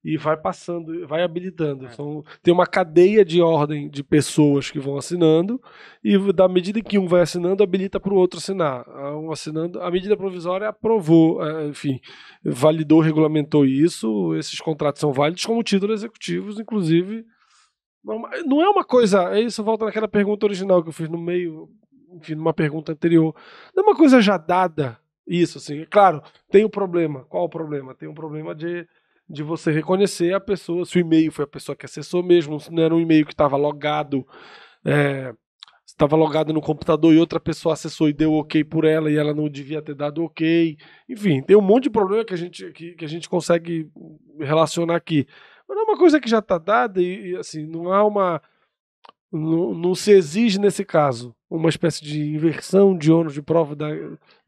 e 0.05 0.17
vai 0.17 0.37
passando, 0.37 1.07
vai 1.07 1.23
habilitando. 1.23 1.87
É. 1.87 1.89
São, 1.89 2.23
tem 2.43 2.53
uma 2.53 2.67
cadeia 2.67 3.25
de 3.25 3.41
ordem 3.41 3.89
de 3.89 4.03
pessoas 4.03 4.69
que 4.69 4.79
vão 4.79 4.97
assinando 4.97 5.59
e 6.03 6.15
da 6.31 6.47
medida 6.47 6.79
que 6.79 6.99
um 6.99 7.07
vai 7.07 7.21
assinando, 7.21 7.63
habilita 7.63 7.99
para 7.99 8.13
o 8.13 8.17
outro 8.17 8.37
assinar. 8.37 8.87
Um 9.17 9.31
assinando, 9.31 9.81
a 9.81 9.89
medida 9.89 10.15
provisória 10.15 10.69
aprovou, 10.69 11.43
é, 11.43 11.65
enfim, 11.69 11.99
validou, 12.43 13.01
regulamentou 13.01 13.65
isso. 13.65 14.35
Esses 14.35 14.59
contratos 14.61 15.01
são 15.01 15.11
válidos 15.11 15.43
como 15.43 15.63
títulos 15.63 16.01
executivos, 16.01 16.59
inclusive. 16.59 17.25
Não 18.45 18.61
é 18.61 18.69
uma 18.69 18.83
coisa. 18.83 19.39
Isso 19.39 19.63
volta 19.63 19.85
naquela 19.85 20.07
pergunta 20.07 20.45
original 20.45 20.83
que 20.83 20.89
eu 20.89 20.93
fiz 20.93 21.09
no 21.09 21.17
meio 21.17 21.67
enfim, 22.13 22.35
numa 22.35 22.53
pergunta 22.53 22.91
anterior. 22.91 23.35
Não 23.75 23.83
é 23.83 23.87
uma 23.87 23.95
coisa 23.95 24.21
já 24.21 24.37
dada 24.37 24.99
isso, 25.27 25.57
assim. 25.57 25.81
É 25.81 25.85
claro, 25.87 26.21
tem 26.51 26.63
o 26.63 26.67
um 26.67 26.69
problema. 26.69 27.25
Qual 27.25 27.45
o 27.45 27.49
problema? 27.49 27.95
Tem 27.95 28.07
um 28.07 28.13
problema 28.13 28.53
de, 28.53 28.87
de 29.29 29.43
você 29.43 29.71
reconhecer 29.71 30.33
a 30.33 30.39
pessoa, 30.39 30.85
se 30.85 30.97
o 30.97 31.01
e-mail 31.01 31.31
foi 31.31 31.45
a 31.45 31.47
pessoa 31.47 31.75
que 31.75 31.85
acessou 31.85 32.23
mesmo, 32.23 32.59
se 32.59 32.71
não 32.71 32.83
era 32.83 32.95
um 32.95 32.99
e-mail 32.99 33.25
que 33.25 33.33
estava 33.33 33.57
logado, 33.57 34.25
é, 34.85 35.33
estava 35.85 36.15
logado 36.15 36.53
no 36.53 36.61
computador 36.61 37.13
e 37.13 37.17
outra 37.17 37.39
pessoa 37.39 37.73
acessou 37.73 38.07
e 38.09 38.13
deu 38.13 38.33
ok 38.33 38.63
por 38.63 38.85
ela 38.85 39.09
e 39.09 39.17
ela 39.17 39.33
não 39.33 39.49
devia 39.49 39.81
ter 39.81 39.95
dado 39.95 40.23
ok. 40.23 40.77
Enfim, 41.09 41.41
tem 41.41 41.55
um 41.55 41.61
monte 41.61 41.83
de 41.83 41.89
problema 41.89 42.25
que 42.25 42.33
a 42.33 42.37
gente, 42.37 42.71
que, 42.71 42.93
que 42.93 43.05
a 43.05 43.07
gente 43.07 43.27
consegue 43.27 43.89
relacionar 44.39 44.95
aqui. 44.95 45.27
Mas 45.67 45.75
não 45.75 45.83
é 45.83 45.87
uma 45.87 45.97
coisa 45.97 46.19
que 46.19 46.29
já 46.29 46.39
está 46.39 46.57
dada 46.57 47.01
e, 47.01 47.31
e, 47.31 47.35
assim, 47.35 47.65
não 47.65 47.91
há 47.91 48.05
uma 48.05 48.41
não, 49.31 49.73
não, 49.73 49.95
se 49.95 50.11
exige 50.11 50.59
nesse 50.59 50.85
caso 50.85 51.34
uma 51.49 51.69
espécie 51.69 52.03
de 52.03 52.19
inversão 52.21 52.97
de 52.97 53.11
ônus 53.11 53.33
de 53.33 53.41
prova 53.41 53.75
da, 53.75 53.87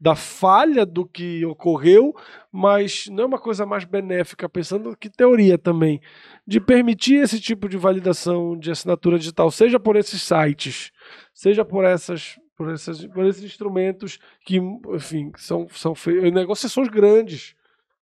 da 0.00 0.14
falha 0.14 0.84
do 0.84 1.06
que 1.06 1.44
ocorreu, 1.44 2.14
mas 2.50 3.06
não 3.08 3.24
é 3.24 3.26
uma 3.26 3.38
coisa 3.38 3.64
mais 3.64 3.84
benéfica, 3.84 4.48
pensando 4.48 4.96
que 4.96 5.08
teoria 5.08 5.56
também, 5.56 6.00
de 6.46 6.60
permitir 6.60 7.22
esse 7.22 7.40
tipo 7.40 7.68
de 7.68 7.76
validação 7.76 8.58
de 8.58 8.70
assinatura 8.70 9.18
digital, 9.18 9.50
seja 9.50 9.78
por 9.78 9.96
esses 9.96 10.22
sites, 10.22 10.90
seja 11.32 11.64
por 11.64 11.84
essas 11.84 12.38
por, 12.56 12.72
essas, 12.72 13.06
por 13.06 13.24
esses 13.24 13.44
instrumentos 13.44 14.18
que, 14.44 14.56
enfim, 14.56 15.30
são, 15.36 15.68
são 15.70 15.94
negociações 16.32 16.88
grandes 16.88 17.54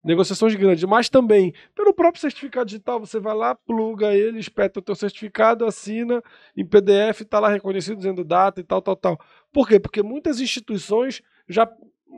negociações 0.02 0.54
grandes, 0.54 0.84
mas 0.84 1.08
também 1.08 1.52
pelo 1.74 1.92
próprio 1.92 2.20
certificado 2.20 2.66
digital, 2.66 2.98
você 2.98 3.20
vai 3.20 3.34
lá, 3.34 3.54
pluga 3.54 4.14
ele, 4.14 4.38
espeta 4.38 4.80
o 4.80 4.82
teu 4.82 4.94
certificado, 4.94 5.66
assina 5.66 6.22
em 6.56 6.64
PDF, 6.64 7.20
está 7.20 7.38
lá 7.38 7.48
reconhecido 7.48 7.96
dizendo 7.96 8.24
data 8.24 8.60
e 8.60 8.64
tal, 8.64 8.80
tal, 8.80 8.96
tal. 8.96 9.20
Por 9.52 9.68
quê? 9.68 9.78
Porque 9.78 10.02
muitas 10.02 10.40
instituições 10.40 11.22
já, 11.48 11.70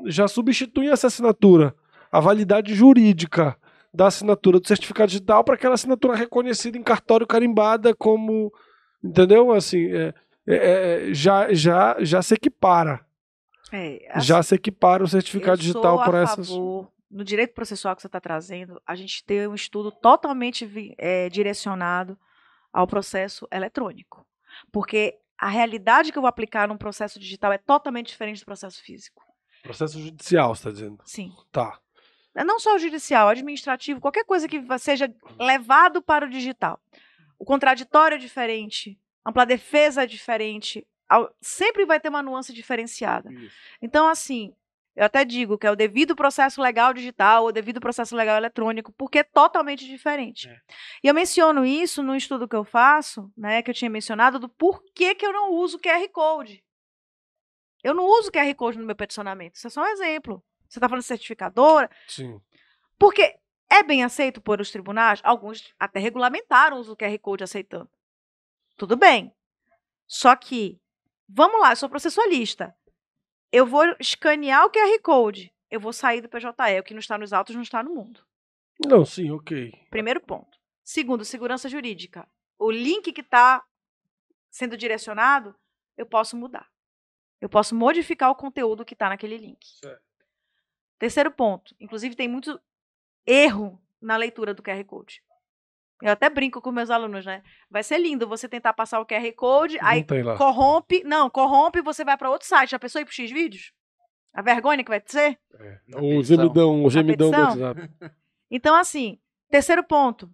já 0.06 0.28
substituem 0.28 0.90
essa 0.90 1.08
assinatura, 1.08 1.74
a 2.10 2.20
validade 2.20 2.74
jurídica 2.74 3.56
da 3.92 4.06
assinatura 4.06 4.58
do 4.60 4.66
certificado 4.66 5.08
digital 5.08 5.44
para 5.44 5.54
aquela 5.54 5.74
assinatura 5.74 6.16
reconhecida 6.16 6.78
em 6.78 6.82
cartório 6.82 7.26
carimbada 7.26 7.94
como, 7.94 8.52
entendeu? 9.02 9.52
Assim, 9.52 9.86
é, 9.92 10.14
é, 10.46 11.08
é 11.10 11.14
já, 11.14 11.52
já, 11.52 11.96
já 12.00 12.22
se 12.22 12.34
equipara. 12.34 13.04
É, 13.70 14.06
assim, 14.10 14.26
já 14.26 14.42
se 14.42 14.54
equipara 14.54 15.02
o 15.02 15.08
certificado 15.08 15.58
digital 15.58 16.04
para 16.04 16.22
essas. 16.22 16.48
Favor 16.48 16.92
no 17.12 17.22
direito 17.22 17.52
processual 17.52 17.94
que 17.94 18.00
você 18.00 18.08
está 18.08 18.18
trazendo, 18.18 18.80
a 18.86 18.94
gente 18.94 19.22
tem 19.24 19.46
um 19.46 19.54
estudo 19.54 19.92
totalmente 19.92 20.68
é, 20.96 21.28
direcionado 21.28 22.18
ao 22.72 22.86
processo 22.86 23.46
eletrônico. 23.52 24.26
Porque 24.72 25.18
a 25.38 25.48
realidade 25.48 26.10
que 26.10 26.18
eu 26.18 26.22
vou 26.22 26.28
aplicar 26.28 26.66
num 26.66 26.78
processo 26.78 27.20
digital 27.20 27.52
é 27.52 27.58
totalmente 27.58 28.08
diferente 28.08 28.40
do 28.40 28.46
processo 28.46 28.82
físico. 28.82 29.22
Processo 29.62 30.00
judicial, 30.00 30.54
você 30.54 30.60
está 30.60 30.70
dizendo? 30.70 31.02
Sim. 31.04 31.30
Tá. 31.52 31.78
É 32.34 32.42
não 32.42 32.58
só 32.58 32.74
o 32.74 32.78
judicial, 32.78 33.28
administrativo, 33.28 34.00
qualquer 34.00 34.24
coisa 34.24 34.48
que 34.48 34.60
seja 34.78 35.14
levado 35.38 36.00
para 36.00 36.24
o 36.24 36.30
digital. 36.30 36.80
O 37.38 37.44
contraditório 37.44 38.14
é 38.14 38.18
diferente, 38.18 38.98
ampla 39.26 39.44
defesa 39.44 40.04
é 40.04 40.06
diferente, 40.06 40.86
sempre 41.40 41.84
vai 41.84 42.00
ter 42.00 42.08
uma 42.08 42.22
nuance 42.22 42.52
diferenciada. 42.52 43.30
Isso. 43.30 43.54
Então, 43.82 44.08
assim, 44.08 44.54
eu 44.94 45.04
até 45.06 45.24
digo 45.24 45.56
que 45.56 45.66
é 45.66 45.70
o 45.70 45.76
devido 45.76 46.14
processo 46.14 46.60
legal 46.60 46.92
digital 46.92 47.44
ou 47.44 47.52
devido 47.52 47.80
processo 47.80 48.14
legal 48.14 48.36
eletrônico, 48.36 48.92
porque 48.92 49.20
é 49.20 49.24
totalmente 49.24 49.86
diferente. 49.86 50.48
É. 50.48 50.60
E 51.02 51.08
eu 51.08 51.14
menciono 51.14 51.64
isso 51.64 52.02
no 52.02 52.14
estudo 52.14 52.46
que 52.46 52.56
eu 52.56 52.64
faço, 52.64 53.32
né, 53.36 53.62
que 53.62 53.70
eu 53.70 53.74
tinha 53.74 53.90
mencionado, 53.90 54.38
do 54.38 54.48
porquê 54.50 55.14
que 55.14 55.24
eu 55.24 55.32
não 55.32 55.52
uso 55.52 55.78
QR 55.78 56.06
Code. 56.10 56.62
Eu 57.82 57.94
não 57.94 58.04
uso 58.04 58.30
QR 58.30 58.54
Code 58.54 58.78
no 58.78 58.84
meu 58.84 58.94
peticionamento. 58.94 59.56
Isso 59.56 59.66
é 59.66 59.70
só 59.70 59.82
um 59.82 59.86
exemplo. 59.86 60.44
Você 60.68 60.78
está 60.78 60.88
falando 60.88 61.02
de 61.02 61.08
certificadora? 61.08 61.90
Sim. 62.06 62.40
Porque 62.98 63.34
é 63.70 63.82
bem 63.82 64.04
aceito 64.04 64.42
por 64.42 64.60
os 64.60 64.70
tribunais? 64.70 65.20
Alguns 65.24 65.74
até 65.78 65.98
regulamentaram 65.98 66.76
o 66.76 66.80
uso 66.80 66.90
do 66.90 66.96
QR 66.96 67.18
Code 67.18 67.44
aceitando. 67.44 67.90
Tudo 68.76 68.96
bem. 68.96 69.34
Só 70.06 70.36
que, 70.36 70.78
vamos 71.26 71.60
lá, 71.60 71.72
eu 71.72 71.76
sou 71.76 71.88
processualista 71.88 72.74
eu 73.52 73.66
vou 73.66 73.84
escanear 74.00 74.64
o 74.64 74.70
QR 74.70 74.98
Code. 75.02 75.52
Eu 75.70 75.78
vou 75.78 75.92
sair 75.92 76.20
do 76.20 76.28
PJE. 76.28 76.80
O 76.80 76.82
que 76.82 76.94
não 76.94 77.00
está 77.00 77.18
nos 77.18 77.32
autos 77.32 77.54
não 77.54 77.62
está 77.62 77.82
no 77.82 77.94
mundo. 77.94 78.26
Não, 78.84 79.04
sim, 79.04 79.30
ok. 79.30 79.72
Primeiro 79.90 80.20
ponto. 80.20 80.58
Segundo, 80.82 81.24
segurança 81.24 81.68
jurídica. 81.68 82.28
O 82.58 82.70
link 82.70 83.12
que 83.12 83.20
está 83.20 83.64
sendo 84.50 84.76
direcionado, 84.76 85.54
eu 85.96 86.06
posso 86.06 86.36
mudar. 86.36 86.68
Eu 87.40 87.48
posso 87.48 87.74
modificar 87.74 88.30
o 88.30 88.34
conteúdo 88.34 88.84
que 88.84 88.94
está 88.94 89.08
naquele 89.08 89.36
link. 89.36 89.66
Certo. 89.80 90.02
Terceiro 90.98 91.30
ponto. 91.30 91.74
Inclusive, 91.80 92.14
tem 92.14 92.28
muito 92.28 92.60
erro 93.26 93.80
na 94.00 94.16
leitura 94.16 94.54
do 94.54 94.62
QR 94.62 94.84
Code. 94.84 95.22
Eu 96.02 96.10
até 96.10 96.28
brinco 96.28 96.60
com 96.60 96.72
meus 96.72 96.90
alunos, 96.90 97.24
né? 97.24 97.44
Vai 97.70 97.84
ser 97.84 97.96
lindo 97.98 98.26
você 98.26 98.48
tentar 98.48 98.72
passar 98.72 99.00
o 99.00 99.06
QR 99.06 99.32
Code, 99.36 99.78
não 99.78 99.86
aí 99.88 100.04
corrompe. 100.36 101.04
Não, 101.04 101.30
corrompe 101.30 101.80
você 101.80 102.04
vai 102.04 102.16
para 102.16 102.28
outro 102.28 102.48
site. 102.48 102.70
Já 102.70 102.78
pensou 102.78 103.00
ir 103.00 103.04
pro 103.04 103.14
X 103.14 103.30
vídeos? 103.30 103.72
A 104.34 104.42
vergonha 104.42 104.82
que 104.82 104.90
vai 104.90 105.00
ser? 105.06 105.38
É, 105.54 105.78
o 105.96 106.20
gemidão, 106.24 106.84
o 106.84 106.90
gemidão 106.90 107.30
do 107.30 107.38
WhatsApp. 107.38 107.90
Então, 108.54 108.74
assim, 108.74 109.18
terceiro 109.48 109.82
ponto. 109.82 110.30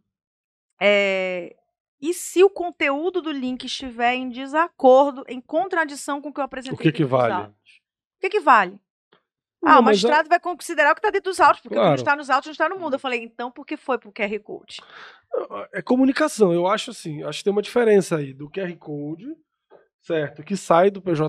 É, 0.80 1.54
e 2.00 2.12
se 2.12 2.42
o 2.42 2.50
conteúdo 2.50 3.22
do 3.22 3.30
link 3.30 3.62
estiver 3.62 4.14
em 4.14 4.28
desacordo, 4.28 5.24
em 5.28 5.40
contradição 5.40 6.20
com 6.20 6.30
o 6.30 6.32
que 6.32 6.40
eu 6.40 6.44
apresentei? 6.44 6.74
O 6.74 6.78
que 6.78 6.90
que 6.90 7.04
vale? 7.04 7.48
O 7.48 7.54
que 8.20 8.28
que 8.28 8.40
vale? 8.40 8.80
Não, 9.62 9.72
Ah, 9.72 9.80
o 9.80 9.82
mas 9.82 10.02
magistrado 10.02 10.28
vai 10.28 10.38
considerar 10.38 10.92
o 10.92 10.94
que 10.94 11.00
está 11.00 11.10
dentro 11.10 11.30
dos 11.30 11.40
autos, 11.40 11.60
porque 11.60 11.68
o 11.68 11.70
que 11.70 11.76
não 11.76 11.82
Claro. 11.84 12.00
está 12.00 12.16
nos 12.16 12.30
autos 12.30 12.46
não 12.46 12.52
está 12.52 12.68
no 12.68 12.78
mundo. 12.78 12.94
Eu 12.94 12.98
falei, 12.98 13.22
então 13.22 13.50
por 13.50 13.66
que 13.66 13.76
foi 13.76 13.98
pro 13.98 14.12
QR 14.12 14.38
Code? 14.40 14.76
É 15.72 15.82
comunicação. 15.82 16.52
Eu 16.52 16.66
acho 16.66 16.90
assim, 16.90 17.22
acho 17.24 17.38
que 17.38 17.44
tem 17.44 17.50
uma 17.52 17.62
diferença 17.62 18.16
aí 18.16 18.32
do 18.32 18.48
QR 18.48 18.74
Code, 18.76 19.26
certo? 20.00 20.42
Que 20.42 20.56
sai 20.56 20.90
do 20.90 21.02
PJE 21.02 21.22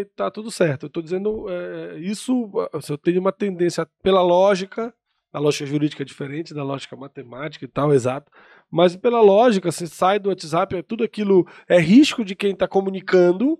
e 0.00 0.04
tá 0.16 0.30
tudo 0.30 0.50
certo. 0.50 0.86
Eu 0.86 0.90
tô 0.90 1.00
dizendo 1.02 1.46
é, 1.48 1.98
isso, 1.98 2.50
se 2.80 2.92
eu 2.92 2.98
tenho 2.98 3.20
uma 3.20 3.32
tendência 3.32 3.86
pela 4.02 4.22
lógica, 4.22 4.94
a 5.32 5.38
lógica 5.38 5.64
jurídica 5.66 6.02
é 6.02 6.06
diferente 6.06 6.52
da 6.52 6.62
lógica 6.62 6.94
matemática 6.94 7.64
e 7.64 7.68
tal, 7.68 7.92
exato. 7.92 8.30
Mas 8.70 8.94
pela 8.96 9.20
lógica, 9.20 9.72
se 9.72 9.86
sai 9.88 10.18
do 10.18 10.28
WhatsApp, 10.28 10.76
é 10.76 10.82
tudo 10.82 11.02
aquilo 11.04 11.46
é 11.66 11.78
risco 11.80 12.22
de 12.24 12.34
quem 12.36 12.52
está 12.52 12.68
comunicando 12.68 13.58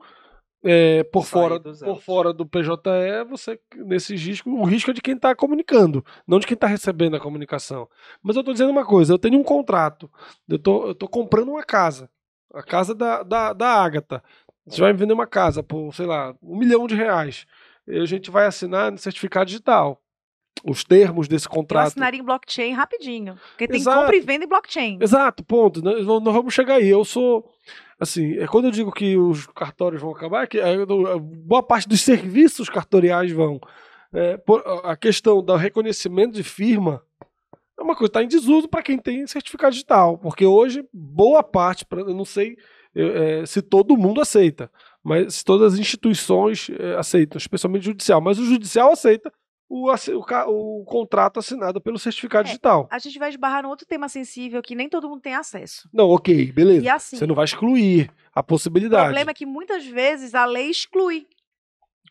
é, 0.64 1.02
por 1.04 1.24
fora 1.24 1.58
por 1.60 2.00
fora 2.00 2.32
do 2.32 2.46
PJE, 2.46 3.24
você 3.28 3.58
nesse 3.76 4.14
risco, 4.14 4.48
o 4.50 4.64
risco 4.64 4.90
é 4.90 4.94
de 4.94 5.00
quem 5.00 5.14
está 5.14 5.34
comunicando, 5.34 6.04
não 6.26 6.38
de 6.38 6.46
quem 6.46 6.54
está 6.54 6.66
recebendo 6.66 7.16
a 7.16 7.20
comunicação. 7.20 7.88
Mas 8.22 8.36
eu 8.36 8.40
estou 8.40 8.52
dizendo 8.54 8.70
uma 8.70 8.84
coisa, 8.84 9.12
eu 9.12 9.18
tenho 9.18 9.38
um 9.38 9.42
contrato, 9.42 10.10
eu 10.48 10.58
tô, 10.58 10.86
eu 10.88 10.94
tô 10.94 11.08
comprando 11.08 11.48
uma 11.50 11.64
casa, 11.64 12.08
a 12.54 12.62
casa 12.62 12.94
da, 12.94 13.22
da, 13.22 13.52
da 13.52 13.68
Ágata. 13.82 14.22
Você 14.64 14.80
vai 14.80 14.92
me 14.92 14.98
vender 14.98 15.12
uma 15.12 15.26
casa 15.26 15.62
por, 15.62 15.92
sei 15.92 16.06
lá, 16.06 16.34
um 16.40 16.56
milhão 16.56 16.86
de 16.86 16.94
reais. 16.94 17.46
E 17.86 17.98
a 17.98 18.06
gente 18.06 18.30
vai 18.30 18.46
assinar 18.46 18.92
no 18.92 18.98
certificado 18.98 19.46
digital. 19.46 20.00
Os 20.64 20.84
termos 20.84 21.26
desse 21.26 21.46
Eu 21.46 21.50
contrato. 21.50 21.88
assinaria 21.88 22.20
em 22.20 22.22
blockchain 22.22 22.72
rapidinho. 22.72 23.36
Porque 23.50 23.66
tem 23.66 23.80
Exato. 23.80 23.98
compra 23.98 24.16
e 24.16 24.20
venda 24.20 24.44
em 24.44 24.48
blockchain. 24.48 24.98
Exato, 25.00 25.42
ponto. 25.42 25.82
Nós 25.82 26.04
vamos 26.04 26.22
nós 26.22 26.34
vamos 26.34 26.54
chegar 26.54 26.74
aí. 26.74 26.88
Eu 26.88 27.04
sou. 27.04 27.50
Assim, 28.02 28.36
é 28.36 28.48
quando 28.48 28.64
eu 28.64 28.72
digo 28.72 28.90
que 28.90 29.16
os 29.16 29.46
cartórios 29.46 30.02
vão 30.02 30.10
acabar, 30.10 30.42
é 30.42 30.46
que 30.48 30.58
é, 30.58 30.74
boa 31.20 31.62
parte 31.62 31.88
dos 31.88 32.00
serviços 32.00 32.68
cartoriais 32.68 33.30
vão. 33.30 33.60
É, 34.12 34.36
por- 34.38 34.60
a 34.82 34.96
questão 34.96 35.40
do 35.40 35.54
reconhecimento 35.54 36.34
de 36.34 36.42
firma 36.42 37.00
é 37.78 37.82
uma 37.82 37.94
coisa 37.94 38.08
está 38.08 38.20
em 38.24 38.26
desuso 38.26 38.66
para 38.68 38.82
quem 38.82 38.98
tem 38.98 39.24
certificado 39.28 39.70
digital. 39.72 40.18
Porque 40.18 40.44
hoje, 40.44 40.84
boa 40.92 41.44
parte, 41.44 41.86
pra- 41.86 42.00
eu 42.00 42.12
não 42.12 42.24
sei 42.24 42.56
é, 42.92 43.46
se 43.46 43.62
todo 43.62 43.96
mundo 43.96 44.20
aceita, 44.20 44.68
mas 45.00 45.36
se 45.36 45.44
todas 45.44 45.74
as 45.74 45.78
instituições 45.78 46.70
é, 46.76 46.96
aceitam, 46.96 47.38
especialmente 47.38 47.82
o 47.82 47.92
judicial. 47.92 48.20
Mas 48.20 48.36
o 48.40 48.44
judicial 48.44 48.90
aceita 48.90 49.32
o, 49.74 49.90
o 49.90 50.80
o 50.80 50.84
contrato 50.84 51.38
assinado 51.38 51.80
pelo 51.80 51.98
certificado 51.98 52.42
É. 52.46 52.50
digital. 52.50 52.86
A 52.90 52.98
gente 52.98 53.18
vai 53.18 53.30
esbarrar 53.30 53.62
num 53.62 53.70
outro 53.70 53.86
tema 53.86 54.08
sensível 54.08 54.60
que 54.60 54.74
nem 54.74 54.88
todo 54.88 55.08
mundo 55.08 55.22
tem 55.22 55.34
acesso. 55.34 55.88
Não, 55.92 56.10
ok, 56.10 56.52
beleza. 56.52 56.84
E 56.84 56.88
assim, 56.90 57.16
Você 57.16 57.26
não 57.26 57.34
vai 57.34 57.44
excluir 57.46 58.10
a 58.34 58.40
o 58.40 58.44
possibilidade. 58.44 59.04
problema 59.04 59.30
é 59.30 59.34
que 59.34 59.46
muitas 59.46 59.86
vezes 59.86 60.34
a 60.34 60.44
lei 60.44 60.68
exclui. 60.70 61.26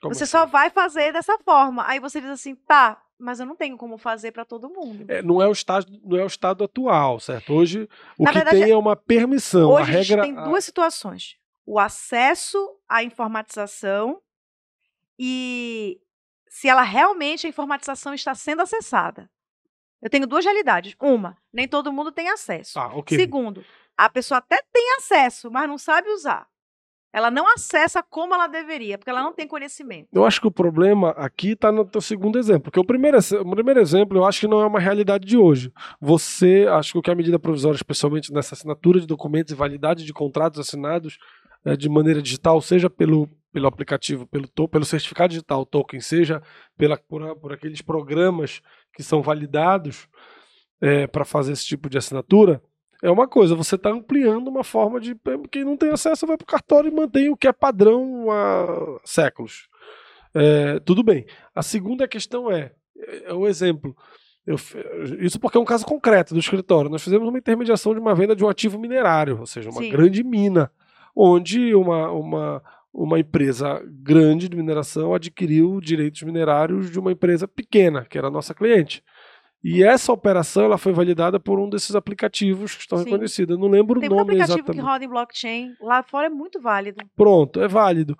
Como 0.02 0.16
você 0.16 0.24
assim? 0.24 0.32
só 0.32 0.46
vai 0.48 0.72
fazer 0.72 1.14
dessa 1.14 1.38
forma. 1.46 1.86
Aí 1.88 2.00
você 2.00 2.20
diz 2.20 2.32
assim, 2.32 2.56
tá, 2.56 3.00
mas 3.20 3.40
eu 3.40 3.46
não 3.46 3.56
tenho 3.56 3.78
como 3.78 4.00
fazer 4.00 4.32
para 4.32 4.44
todo 4.44 4.68
mundo. 4.68 5.06
É, 5.08 5.22
não, 5.22 5.40
é 5.40 5.48
o 5.48 5.52
estado, 5.52 5.86
não 6.04 6.18
é 6.18 6.24
o 6.24 6.28
estado 6.28 6.64
atual, 6.64 7.20
certo? 7.20 7.54
Hoje 7.54 7.88
o 8.18 8.24
Na 8.24 8.32
que 8.32 8.38
verdade, 8.40 8.60
tem 8.62 8.72
é 8.72 8.76
uma 8.78 8.96
permissão. 8.96 9.70
Hoje 9.70 9.92
a 9.92 10.00
a, 10.00 10.02
gente 10.02 10.10
regra. 10.10 10.24
tem 10.24 10.34
duas 10.34 10.66
situações: 10.66 11.36
o 11.64 11.78
acesso 11.78 12.58
à 12.90 13.04
informatização 13.04 14.20
e 15.20 16.00
se 16.52 16.68
ela 16.68 16.82
realmente 16.82 17.48
a 17.48 17.50
informatização 17.50 18.14
está 18.14 18.36
sendo 18.36 18.62
acessada. 18.62 19.30
Eu 20.02 20.10
tenho 20.10 20.28
duas 20.28 20.44
realidades. 20.44 20.94
Uma, 21.02 21.38
nem 21.54 21.66
todo 21.66 21.94
mundo 21.94 22.12
tem 22.12 22.30
acesso. 22.30 22.78
Ah, 22.78 22.92
ok. 22.94 23.18
Segundo, 23.18 23.64
a 23.96 24.10
pessoa 24.10 24.40
até 24.40 24.62
tem 24.72 24.96
acesso, 24.98 25.50
mas 25.50 25.70
não 25.70 25.78
sabe 25.78 26.10
usar. 26.10 26.46
Ela 27.14 27.32
não 27.32 27.48
acessa 27.48 28.04
como 28.04 28.34
ela 28.34 28.48
deveria, 28.48 28.98
porque 28.98 29.10
ela 29.10 29.22
não 29.22 29.34
tem 29.34 29.48
conhecimento. 29.48 30.10
Eu 30.12 30.26
acho 30.26 30.42
que 30.42 30.48
o 30.48 30.52
problema 30.52 31.12
aqui 31.12 31.52
está 31.52 31.72
no 31.72 31.86
teu 31.86 32.02
segundo 32.02 32.38
exemplo. 32.38 32.64
Porque 32.64 32.80
o 32.80 32.86
primeiro, 32.86 33.18
o 33.18 33.52
primeiro 33.52 33.80
exemplo 33.80 34.18
eu 34.18 34.26
acho 34.26 34.42
que 34.42 34.48
não 34.48 34.62
é 34.62 34.66
uma 34.66 34.80
realidade 34.80 35.26
de 35.26 35.38
hoje. 35.38 35.72
Você, 36.02 36.66
acho 36.70 36.92
que 36.92 36.98
o 36.98 37.02
que 37.02 37.12
a 37.12 37.16
medida 37.16 37.40
provisória, 37.40 37.78
especialmente 37.78 38.34
nessa 38.34 38.56
assinatura 38.56 39.00
de 39.00 39.08
documentos 39.08 39.54
e 39.54 39.56
validade 39.56 40.04
de 40.04 40.12
contratos 40.12 40.60
assinados 40.60 41.18
eh, 41.64 41.78
de 41.78 41.88
maneira 41.88 42.22
digital, 42.22 42.62
seja 42.62 42.90
pelo, 42.90 43.30
pelo 43.52 43.68
aplicativo, 43.68 44.28
pelo, 44.28 44.48
pelo 44.68 44.86
certificado 44.86 45.30
digital 45.30 45.66
token, 45.66 46.00
seja 46.00 46.42
pela, 46.78 46.98
por, 46.98 47.36
por 47.38 47.54
aqueles 47.54 47.82
programas 47.82 48.62
que 48.94 49.04
são 49.04 49.22
validados 49.22 50.08
para 51.12 51.24
fazer 51.24 51.52
esse 51.52 51.66
tipo 51.66 51.88
de 51.88 52.00
assinatura, 52.00 52.60
é 53.02 53.10
uma 53.10 53.28
coisa, 53.28 53.56
você 53.56 53.76
está 53.76 53.90
ampliando 53.90 54.48
uma 54.48 54.64
forma 54.64 55.00
de. 55.00 55.16
Quem 55.50 55.66
não 55.66 55.76
tem 55.76 55.90
acesso 55.90 56.28
vai 56.28 56.38
para 56.38 56.44
o 56.44 56.48
cartório 56.48 56.88
e 56.88 56.94
mantém 56.94 57.30
o 57.30 57.36
que 57.36 57.48
é 57.48 57.52
padrão 57.52 58.30
há 58.30 59.00
séculos. 59.04 59.68
É, 60.36 60.80
tudo 60.82 61.02
bem. 61.02 61.26
A 61.54 61.64
segunda 61.64 62.08
questão 62.08 62.52
é, 62.52 62.72
é 63.26 63.34
o 63.34 63.48
exemplo. 63.48 63.96
Eu 64.46 64.56
isso 65.20 65.40
porque 65.40 65.58
é 65.58 65.62
um 65.62 65.66
caso 65.66 65.86
concreto 65.86 66.36
do 66.36 66.40
escritório. 66.40 66.92
Nós 66.92 67.04
fizemos 67.04 67.28
uma 67.28 67.40
intermediação 67.40 67.94
de 67.94 68.00
uma 68.00 68.14
venda 68.14 68.36
de 68.36 68.46
um 68.46 68.50
ativo 68.50 68.80
minerário, 68.80 69.40
ou 69.40 69.48
seja, 69.48 69.72
uma 69.72 69.82
Sim. 69.82 69.90
grande 69.90 70.24
mina, 70.24 70.72
onde 71.16 71.74
uma, 71.74 72.12
uma, 72.12 72.64
uma 72.94 73.20
empresa 73.20 73.82
grande 73.88 74.50
de 74.50 74.58
mineração 74.58 75.14
adquiriu 75.14 75.80
direitos 75.80 76.22
minerários 76.24 76.92
de 76.92 77.00
uma 77.00 77.12
empresa 77.12 77.48
pequena, 77.48 78.06
que 78.06 78.18
era 78.18 78.28
a 78.28 78.32
nossa 78.32 78.54
cliente. 78.54 79.04
E 79.64 79.84
essa 79.84 80.12
operação 80.12 80.64
ela 80.64 80.78
foi 80.78 80.92
validada 80.92 81.40
por 81.40 81.60
um 81.60 81.70
desses 81.70 81.96
aplicativos 81.96 82.76
que 82.76 82.82
estão 82.82 82.98
Sim. 82.98 83.06
reconhecidos. 83.06 83.56
Eu 83.56 83.62
não 83.62 83.70
lembro 83.70 84.00
Tem 84.00 84.10
o 84.10 84.12
nome 84.12 84.24
aplicativo 84.24 84.58
exatamente. 84.58 84.80
que 84.80 84.86
roda 84.86 85.06
em 85.06 85.08
blockchain. 85.08 85.76
Lá 85.80 86.02
fora 86.02 86.28
é 86.28 86.30
muito 86.30 86.60
válido. 86.60 87.04
Pronto, 87.16 87.62
é 87.62 87.68
válido. 87.68 88.18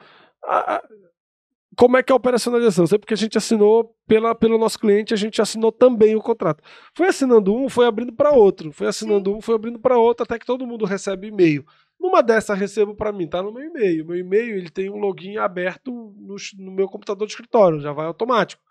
Como 1.76 1.98
é 1.98 2.04
que 2.04 2.12
é 2.12 2.14
a 2.14 2.18
operacionalização? 2.18 2.86
Sei 2.86 3.00
porque 3.00 3.14
a 3.14 3.18
gente 3.18 3.38
assinou 3.38 3.96
pela, 4.06 4.36
pelo 4.36 4.58
nosso 4.58 4.78
cliente, 4.78 5.14
a 5.14 5.18
gente 5.18 5.42
assinou 5.42 5.72
também 5.72 6.16
o 6.16 6.22
contrato. 6.22 6.64
Foi 6.94 7.08
assinando 7.08 7.56
um, 7.56 7.70
foi 7.70 7.88
abrindo 7.88 8.14
para 8.14 8.32
outro. 8.32 8.72
Foi 8.72 8.88
assinando 8.88 9.36
um, 9.36 9.42
foi 9.42 9.56
abrindo 9.56 9.80
para 9.80 9.98
outro, 9.98 10.24
até 10.24 10.38
que 10.38 10.46
todo 10.46 10.68
mundo 10.68 10.86
recebe 10.86 11.28
e-mail. 11.28 11.66
Numa 12.02 12.24
dessa, 12.24 12.56
recebo 12.56 12.96
para 12.96 13.12
mim, 13.12 13.28
tá 13.28 13.44
no 13.44 13.54
meu 13.54 13.64
e-mail. 13.64 14.06
Meu 14.08 14.18
e-mail 14.18 14.58
ele 14.58 14.70
tem 14.72 14.90
um 14.90 14.98
login 14.98 15.38
aberto 15.38 15.92
no, 16.18 16.36
no 16.58 16.72
meu 16.72 16.88
computador 16.88 17.28
de 17.28 17.34
escritório, 17.34 17.80
já 17.80 17.94
vai 17.94 18.08
automático. 18.08 18.62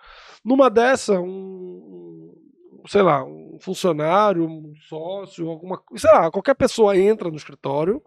Numa 0.44 0.68
dessa, 0.68 1.20
um, 1.20 2.34
sei 2.88 3.02
lá, 3.02 3.24
um 3.24 3.56
funcionário, 3.60 4.44
um 4.44 4.72
sócio, 4.88 5.48
alguma 5.48 5.78
coisa, 5.78 6.08
sei 6.08 6.18
lá, 6.18 6.28
qualquer 6.30 6.54
pessoa 6.54 6.96
entra 6.98 7.30
no 7.30 7.36
escritório, 7.36 8.02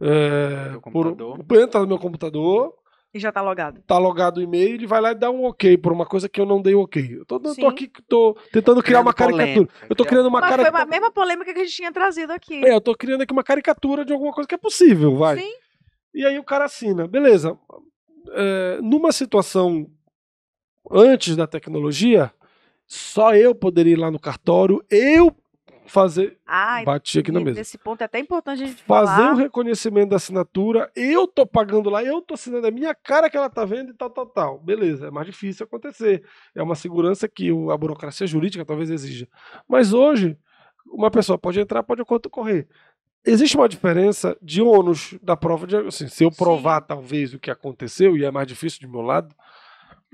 é, 0.00 0.76
por- 0.92 1.58
entra 1.62 1.80
no 1.80 1.86
meu 1.86 1.98
computador, 1.98 2.74
E 3.12 3.18
já 3.18 3.32
tá 3.32 3.42
logado. 3.42 3.82
tá 3.86 3.98
logado 3.98 4.38
o 4.38 4.42
e-mail, 4.42 4.74
ele 4.74 4.86
vai 4.86 5.00
lá 5.00 5.10
e 5.10 5.14
dá 5.16 5.30
um 5.32 5.44
ok 5.44 5.76
por 5.76 5.92
uma 5.92 6.06
coisa 6.06 6.28
que 6.28 6.40
eu 6.40 6.46
não 6.46 6.62
dei 6.62 6.74
ok. 6.76 7.18
Eu 7.18 7.24
tô, 7.26 7.40
eu 7.44 7.56
tô 7.56 7.66
aqui, 7.66 7.90
tô 8.08 8.36
tentando 8.52 8.80
criar 8.82 9.00
uma 9.00 9.12
caricatura. 9.12 9.52
polêmica, 9.52 9.74
Eu 9.88 9.96
tô 9.96 10.04
criando 10.04 10.26
uma 10.28 10.40
Mas 10.40 10.48
foi 10.50 10.58
caricatura. 10.58 10.82
a 10.84 10.86
mesma 10.86 11.10
polêmica 11.10 11.52
que 11.52 11.60
a 11.60 11.64
gente 11.64 11.74
tinha 11.74 11.90
trazido 11.92 12.32
aqui. 12.32 12.64
É, 12.64 12.72
eu 12.72 12.80
tô 12.80 12.94
criando 12.94 13.22
aqui 13.22 13.32
uma 13.32 13.42
caricatura 13.42 14.04
de 14.04 14.12
alguma 14.12 14.32
coisa 14.32 14.46
que 14.46 14.54
é 14.54 14.58
possível, 14.58 15.16
vai. 15.16 15.38
Sim. 15.38 15.52
E 16.14 16.24
aí 16.24 16.38
o 16.38 16.44
cara 16.44 16.66
assina. 16.66 17.08
Beleza. 17.08 17.58
É, 18.32 18.78
numa 18.80 19.10
situação 19.10 19.86
antes 20.88 21.34
da 21.34 21.48
tecnologia, 21.48 22.32
só 22.86 23.34
eu 23.34 23.54
poderia 23.56 23.94
ir 23.94 23.98
lá 23.98 24.10
no 24.10 24.20
cartório, 24.20 24.84
eu 24.88 25.34
fazer. 25.90 26.38
Ai, 26.46 26.84
Bati 26.84 27.18
aqui 27.18 27.32
na 27.32 27.40
mesa. 27.40 27.58
Nesse 27.58 27.76
ponto 27.76 28.00
é 28.00 28.04
até 28.04 28.18
importante 28.18 28.62
a 28.62 28.66
gente 28.66 28.82
Fazer 28.82 29.16
falar. 29.16 29.32
o 29.34 29.36
reconhecimento 29.36 30.10
da 30.10 30.16
assinatura, 30.16 30.90
eu 30.94 31.26
tô 31.26 31.46
pagando 31.46 31.90
lá, 31.90 32.02
eu 32.02 32.22
tô 32.22 32.34
assinando 32.34 32.66
a 32.66 32.70
minha 32.70 32.94
cara 32.94 33.28
que 33.28 33.36
ela 33.36 33.50
tá 33.50 33.64
vendo 33.64 33.90
e 33.90 33.94
tal, 33.94 34.10
tal, 34.10 34.26
tal. 34.26 34.58
Beleza, 34.58 35.08
é 35.08 35.10
mais 35.10 35.26
difícil 35.26 35.64
acontecer. 35.64 36.24
É 36.54 36.62
uma 36.62 36.74
segurança 36.74 37.28
que 37.28 37.50
a 37.70 37.76
burocracia 37.76 38.26
jurídica 38.26 38.64
talvez 38.64 38.90
exija. 38.90 39.28
Mas 39.68 39.92
hoje, 39.92 40.38
uma 40.86 41.10
pessoa 41.10 41.38
pode 41.38 41.60
entrar, 41.60 41.82
pode 41.82 42.02
ocorrer. 42.02 42.66
Existe 43.24 43.56
uma 43.56 43.68
diferença 43.68 44.36
de 44.40 44.62
ônus 44.62 45.14
da 45.22 45.36
prova 45.36 45.66
de. 45.66 45.76
Assim, 45.76 46.08
se 46.08 46.24
eu 46.24 46.30
Sim. 46.30 46.38
provar 46.38 46.80
talvez 46.80 47.34
o 47.34 47.38
que 47.38 47.50
aconteceu, 47.50 48.16
e 48.16 48.24
é 48.24 48.30
mais 48.30 48.46
difícil 48.46 48.80
de 48.80 48.86
meu 48.86 49.02
lado, 49.02 49.34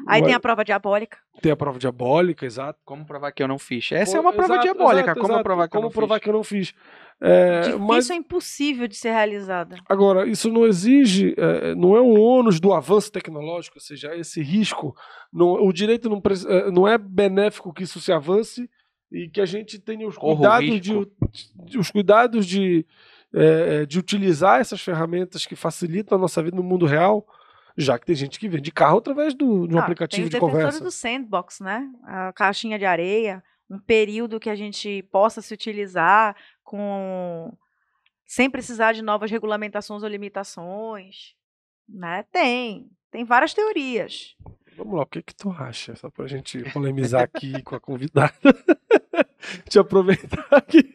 Aí 0.07 0.23
tem 0.23 0.33
é- 0.33 0.37
a 0.37 0.41
prova 0.41 0.65
diabólica. 0.65 1.19
tem 1.41 1.51
a 1.53 1.57
prova 1.57 1.79
diabólica, 1.79 2.45
exato. 2.45 2.79
Como 2.85 3.07
provar 3.07 3.33
que 3.33 3.43
eu 3.43 3.49
não 3.49 3.59
fiz? 3.59 3.91
Essa 3.93 4.13
Pô, 4.13 4.19
é 4.19 4.21
uma 4.21 4.33
prova 4.33 4.55
exato, 4.55 4.63
diabólica. 4.63 5.03
exato, 5.07 5.21
como 5.21 5.33
exato. 5.33 5.43
provar 5.45 5.67
que 5.69 5.73
Como 5.73 5.85
eu 5.85 5.89
não 5.89 5.93
provar 5.93 6.15
fiz? 6.17 6.23
que 6.23 6.29
eu 6.29 6.33
não 6.35 6.45
fiz? 6.45 6.75
É, 7.19 7.61
Difícil 7.61 7.79
mas 7.81 8.11
é 8.11 8.15
impossível 8.15 8.87
de 8.87 8.95
ser 8.95 9.09
realizada. 9.11 9.77
Agora, 9.89 10.27
isso 10.29 10.51
não 10.53 10.67
exige, 10.67 11.35
eh, 11.39 11.75
não 11.75 11.97
é 11.97 12.01
um 12.03 12.21
ônus 12.21 12.61
do 12.61 12.75
avanço 12.75 13.11
tecnológico, 13.11 13.79
ou 13.79 13.81
seja, 13.81 14.15
esse 14.15 14.43
risco, 14.43 14.95
não- 15.33 15.55
o 15.67 15.73
direito 15.73 16.11
não, 16.11 16.21
eh, 16.49 16.71
não 16.71 16.87
é 16.87 16.99
benéfico 16.99 17.73
que 17.73 17.85
isso 17.85 17.99
se 18.01 18.13
avance 18.13 18.69
e 19.11 19.31
que 19.31 19.41
a 19.41 19.47
gente 19.47 19.79
tenha 19.79 20.07
os 20.07 20.19
cuidados, 20.19 20.79
de, 20.81 21.07
de- 21.65 21.79
os 21.79 21.91
cuidados 21.91 22.45
de, 22.47 22.85
eh, 23.35 23.87
de 23.87 23.99
utilizar 23.99 24.61
essas 24.61 24.83
ferramentas 24.83 25.47
que 25.47 25.57
facilitam 25.57 26.19
a 26.19 26.21
nossa 26.21 26.43
vida 26.43 26.55
no 26.57 26.63
mundo 26.63 26.85
real, 26.85 27.27
já 27.77 27.99
que 27.99 28.07
tem 28.07 28.15
gente 28.15 28.39
que 28.39 28.49
vende 28.49 28.71
carro 28.73 28.99
através 28.99 29.35
do, 29.35 29.67
de 29.67 29.75
um 29.75 29.79
Ah, 29.79 29.83
aplicativo 29.83 30.17
tem 30.19 30.25
os 30.25 30.31
de 30.31 30.35
defensores 30.35 30.79
conversa. 30.79 30.85
do 30.85 30.91
sandbox, 30.91 31.61
né? 31.61 31.91
A 32.05 32.33
caixinha 32.33 32.79
de 32.79 32.85
areia, 32.85 33.43
um 33.69 33.79
período 33.79 34.41
que 34.41 34.49
a 34.51 34.55
gente 34.55 35.03
possa 35.11 35.43
se 35.43 35.53
utilizar 35.53 36.35
com 36.65 37.53
sem 38.25 38.51
precisar 38.51 38.93
de 38.93 39.03
novas 39.03 39.31
regulamentações 39.31 40.03
ou 40.03 40.09
limitações, 40.09 41.35
né? 41.89 42.25
Tem, 42.33 42.91
tem 43.11 43.25
várias 43.25 43.55
teorias. 43.55 44.35
Vamos 44.77 44.95
lá, 44.97 45.03
o 45.03 45.07
que 45.07 45.23
que 45.23 45.35
tu 45.35 45.51
acha? 45.53 45.95
Só 45.97 46.11
pra 46.11 46.27
gente 46.27 46.59
polemizar 46.73 47.23
aqui 47.23 47.63
com 47.63 47.75
a 47.75 47.81
convidada. 47.81 48.35
Te 49.71 49.79
aproveitar 49.79 50.47
aqui. 50.51 50.93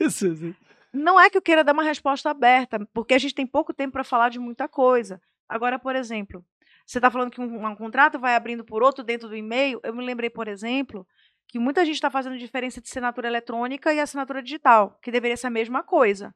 Não 0.94 1.20
é 1.20 1.30
que 1.30 1.38
eu 1.38 1.41
queira 1.41 1.64
dar 1.64 1.74
uma 1.74 1.84
resposta 1.84 2.30
aberta, 2.30 2.86
porque 2.94 3.14
a 3.14 3.18
gente 3.18 3.34
tem 3.34 3.48
pouco 3.48 3.74
tempo 3.74 3.94
para 3.94 4.03
falar 4.03 4.30
de 4.30 4.40
muita 4.40 4.68
coisa. 4.68 5.22
Agora, 5.48 5.80
por 5.80 5.95
exemplo, 5.95 6.45
você 6.91 6.97
está 6.97 7.09
falando 7.09 7.31
que 7.31 7.39
um, 7.39 7.65
um 7.65 7.76
contrato 7.76 8.19
vai 8.19 8.35
abrindo 8.35 8.65
por 8.65 8.84
outro 8.84 9.01
dentro 9.01 9.30
do 9.30 9.35
e-mail. 9.35 9.80
Eu 9.81 9.95
me 9.95 10.03
lembrei, 10.03 10.30
por 10.30 10.49
exemplo, 10.49 11.07
que 11.47 11.57
muita 11.57 11.85
gente 11.85 11.95
está 11.95 12.11
fazendo 12.11 12.38
diferença 12.38 12.81
de 12.81 12.89
assinatura 12.89 13.30
eletrônica 13.30 13.93
e 13.93 13.99
assinatura 14.01 14.43
digital, 14.43 14.99
que 15.01 15.09
deveria 15.09 15.38
ser 15.38 15.47
a 15.47 15.51
mesma 15.51 15.84
coisa. 15.84 16.35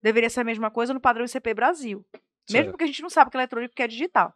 Deveria 0.00 0.30
ser 0.30 0.40
a 0.40 0.44
mesma 0.44 0.70
coisa 0.70 0.94
no 0.94 1.00
padrão 1.00 1.24
ICP 1.24 1.52
Brasil. 1.52 2.06
Mesmo 2.48 2.70
porque 2.70 2.84
a 2.84 2.86
gente 2.86 3.02
não 3.02 3.10
sabe 3.10 3.28
que 3.28 3.36
é 3.36 3.40
eletrônico 3.40 3.72
o 3.72 3.74
que 3.74 3.82
é 3.82 3.88
digital. 3.88 4.32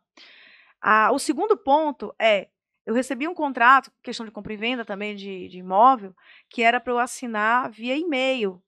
Ah, 0.80 1.12
o 1.12 1.18
segundo 1.20 1.56
ponto 1.56 2.12
é, 2.20 2.48
eu 2.84 2.92
recebi 2.92 3.28
um 3.28 3.34
contrato, 3.34 3.92
questão 4.02 4.26
de 4.26 4.32
compra 4.32 4.52
e 4.52 4.56
venda 4.56 4.84
também 4.84 5.14
de, 5.14 5.46
de 5.46 5.58
imóvel, 5.58 6.12
que 6.50 6.64
era 6.64 6.80
para 6.80 6.92
eu 6.92 6.98
assinar 6.98 7.70
via 7.70 7.96
e-mail. 7.96 8.60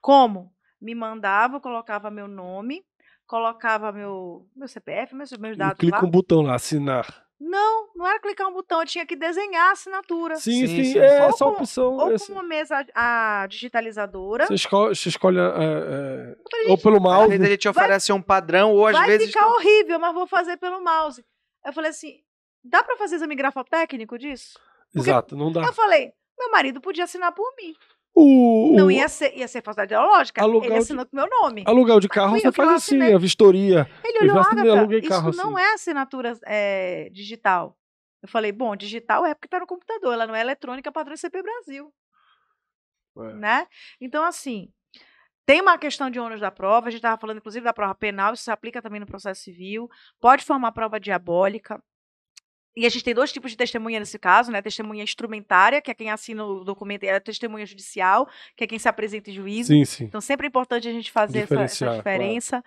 Como? 0.00 0.52
Me 0.80 0.92
mandava, 0.92 1.60
colocava 1.60 2.10
meu 2.10 2.26
nome, 2.26 2.84
colocava 3.30 3.92
meu, 3.92 4.44
meu 4.56 4.66
CPF, 4.66 5.14
meus, 5.14 5.30
meus 5.38 5.56
dados 5.56 5.78
clica 5.78 5.98
lá. 5.98 6.04
um 6.04 6.10
botão 6.10 6.42
lá, 6.42 6.56
assinar. 6.56 7.06
Não, 7.38 7.88
não 7.94 8.06
era 8.06 8.18
clicar 8.20 8.48
um 8.48 8.52
botão, 8.52 8.80
eu 8.80 8.86
tinha 8.86 9.06
que 9.06 9.14
desenhar 9.16 9.68
a 9.68 9.72
assinatura. 9.72 10.34
Sim, 10.36 10.66
Sim, 10.66 10.84
sim, 10.84 10.98
é 10.98 11.26
essa 11.28 11.44
com- 11.44 11.50
opção. 11.52 11.94
Ou 11.96 12.12
essa- 12.12 12.26
com 12.26 12.32
uma 12.32 12.42
mesa 12.42 12.84
a 12.94 13.46
digitalizadora. 13.48 14.46
Você 14.46 14.54
escolhe, 14.54 14.94
você 14.94 15.08
escolhe 15.08 15.38
é, 15.38 15.42
é, 15.42 16.70
ou 16.70 16.76
pelo 16.76 16.96
Às 16.96 17.02
mouse. 17.02 17.28
vezes 17.28 17.46
ele 17.46 17.56
te 17.56 17.68
oferece 17.68 18.12
um 18.12 18.20
padrão, 18.20 18.72
ou 18.74 18.86
às 18.86 18.92
vai 18.92 19.06
vezes. 19.06 19.28
ficar 19.28 19.46
horrível, 19.46 19.98
mas 19.98 20.12
vou 20.12 20.26
fazer 20.26 20.56
pelo 20.58 20.82
mouse. 20.82 21.24
Eu 21.64 21.72
falei 21.72 21.90
assim, 21.90 22.16
dá 22.64 22.82
para 22.82 22.96
fazer 22.96 23.14
exame 23.16 23.34
grafotécnico 23.36 24.18
disso? 24.18 24.58
porque- 24.92 25.08
Exato, 25.08 25.36
não 25.36 25.50
dá. 25.52 25.62
Eu 25.62 25.72
falei, 25.72 26.12
meu 26.38 26.50
marido 26.50 26.80
podia 26.80 27.04
assinar 27.04 27.32
por 27.32 27.48
mim. 27.56 27.74
O, 28.14 28.74
Não 28.76 28.86
o 28.86 28.90
ia 28.90 29.08
ser, 29.08 29.36
ia 29.36 29.46
ser 29.48 29.62
falsidade 29.62 29.92
ideológica. 29.94 30.44
Ele 30.44 30.60
de- 30.60 30.72
assinou 30.74 31.06
com 31.06 31.16
meu 31.16 31.28
nome. 31.28 31.64
aluguel 31.66 32.00
de 32.00 32.08
carro, 32.08 32.32
Fui 32.32 32.40
você 32.40 32.52
faz 32.52 32.70
assim, 32.70 33.00
a 33.00 33.18
vistoria. 33.18 33.88
Ele 34.04 34.24
olhou, 34.24 34.38
Agatha, 34.38 34.78
aluguei 34.78 34.98
isso 34.98 35.08
carro 35.08 35.30
não 35.32 35.56
assim." 35.56 35.66
é 35.66 35.74
assinatura 35.74 36.38
é, 36.46 37.08
digital. 37.10 37.76
Eu 38.22 38.28
falei, 38.28 38.52
bom, 38.52 38.76
digital 38.76 39.24
é 39.24 39.34
porque 39.34 39.46
está 39.46 39.60
no 39.60 39.66
computador, 39.66 40.12
ela 40.12 40.26
não 40.26 40.34
é 40.34 40.40
eletrônica 40.40 40.92
padrão 40.92 41.14
ICP 41.14 41.42
Brasil. 41.42 41.92
É. 43.16 43.34
né? 43.34 43.66
Então, 44.00 44.24
assim, 44.24 44.70
tem 45.46 45.60
uma 45.60 45.78
questão 45.78 46.10
de 46.10 46.20
ônus 46.20 46.40
da 46.40 46.50
prova, 46.50 46.88
a 46.88 46.90
gente 46.90 46.98
estava 46.98 47.20
falando, 47.20 47.38
inclusive, 47.38 47.64
da 47.64 47.72
prova 47.72 47.94
penal, 47.94 48.34
isso 48.34 48.44
se 48.44 48.50
aplica 48.50 48.80
também 48.80 49.00
no 49.00 49.06
processo 49.06 49.42
civil, 49.42 49.88
pode 50.20 50.44
formar 50.44 50.72
prova 50.72 51.00
diabólica. 51.00 51.82
E 52.76 52.86
a 52.86 52.88
gente 52.88 53.02
tem 53.04 53.14
dois 53.14 53.32
tipos 53.32 53.50
de 53.50 53.56
testemunha 53.56 53.98
nesse 53.98 54.18
caso, 54.18 54.52
né? 54.52 54.62
Testemunha 54.62 55.02
instrumentária, 55.02 55.82
que 55.82 55.90
é 55.90 55.94
quem 55.94 56.10
assina 56.10 56.44
o 56.44 56.62
documento, 56.64 57.02
e 57.04 57.10
a 57.10 57.20
testemunha 57.20 57.66
judicial, 57.66 58.28
que 58.56 58.62
é 58.64 58.66
quem 58.66 58.78
se 58.78 58.88
apresenta 58.88 59.28
em 59.30 59.34
juízo. 59.34 59.72
Sim, 59.74 59.84
sim. 59.84 60.04
Então, 60.04 60.20
sempre 60.20 60.46
é 60.46 60.48
importante 60.48 60.86
a 60.88 60.92
gente 60.92 61.10
fazer 61.10 61.40
essa, 61.40 61.60
essa 61.62 61.96
diferença. 61.96 62.62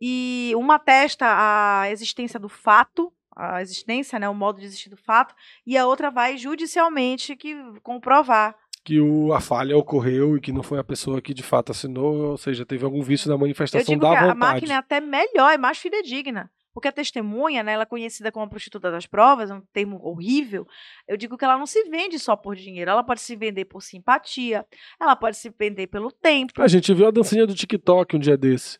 E 0.00 0.52
uma 0.56 0.76
atesta 0.76 1.26
a 1.28 1.90
existência 1.90 2.38
do 2.40 2.48
fato, 2.48 3.12
a 3.36 3.60
existência, 3.60 4.18
né, 4.18 4.28
o 4.28 4.34
modo 4.34 4.58
de 4.58 4.64
existir 4.66 4.88
do 4.88 4.96
fato, 4.96 5.34
e 5.66 5.76
a 5.76 5.86
outra 5.86 6.10
vai 6.10 6.38
judicialmente 6.38 7.36
que 7.36 7.54
comprovar 7.82 8.56
Que 8.84 8.98
o, 8.98 9.32
a 9.34 9.40
falha 9.40 9.76
ocorreu 9.76 10.36
e 10.36 10.40
que 10.40 10.52
não 10.52 10.62
foi 10.62 10.78
a 10.78 10.84
pessoa 10.84 11.20
que 11.20 11.34
de 11.34 11.42
fato 11.42 11.70
assinou, 11.72 12.30
ou 12.30 12.38
seja, 12.38 12.64
teve 12.64 12.84
algum 12.84 13.02
vício 13.02 13.28
na 13.28 13.34
Eu 13.34 13.38
manifestação 13.40 13.94
digo 13.94 14.00
da 14.00 14.10
que 14.10 14.16
a- 14.16 14.18
a 14.18 14.22
vontade. 14.32 14.38
máquina 14.38 14.72
é 14.72 14.76
até 14.76 15.00
melhor, 15.00 15.52
é 15.52 15.58
mais 15.58 15.76
fidedigna. 15.78 16.50
Porque 16.72 16.88
a 16.88 16.92
testemunha, 16.92 17.62
né, 17.62 17.72
ela 17.72 17.82
é 17.82 17.86
conhecida 17.86 18.30
como 18.30 18.44
a 18.44 18.48
prostituta 18.48 18.90
das 18.90 19.06
provas, 19.06 19.50
é 19.50 19.54
um 19.54 19.60
termo 19.72 20.00
horrível. 20.02 20.66
Eu 21.08 21.16
digo 21.16 21.36
que 21.36 21.44
ela 21.44 21.58
não 21.58 21.66
se 21.66 21.82
vende 21.90 22.18
só 22.18 22.36
por 22.36 22.54
dinheiro, 22.54 22.90
ela 22.90 23.02
pode 23.02 23.20
se 23.20 23.34
vender 23.34 23.64
por 23.64 23.82
simpatia, 23.82 24.64
ela 25.00 25.16
pode 25.16 25.36
se 25.36 25.50
vender 25.50 25.88
pelo 25.88 26.12
tempo. 26.12 26.62
A 26.62 26.68
gente 26.68 26.94
viu 26.94 27.08
a 27.08 27.10
dancinha 27.10 27.46
do 27.46 27.54
TikTok 27.54 28.16
um 28.16 28.20
dia 28.20 28.36
desse, 28.36 28.78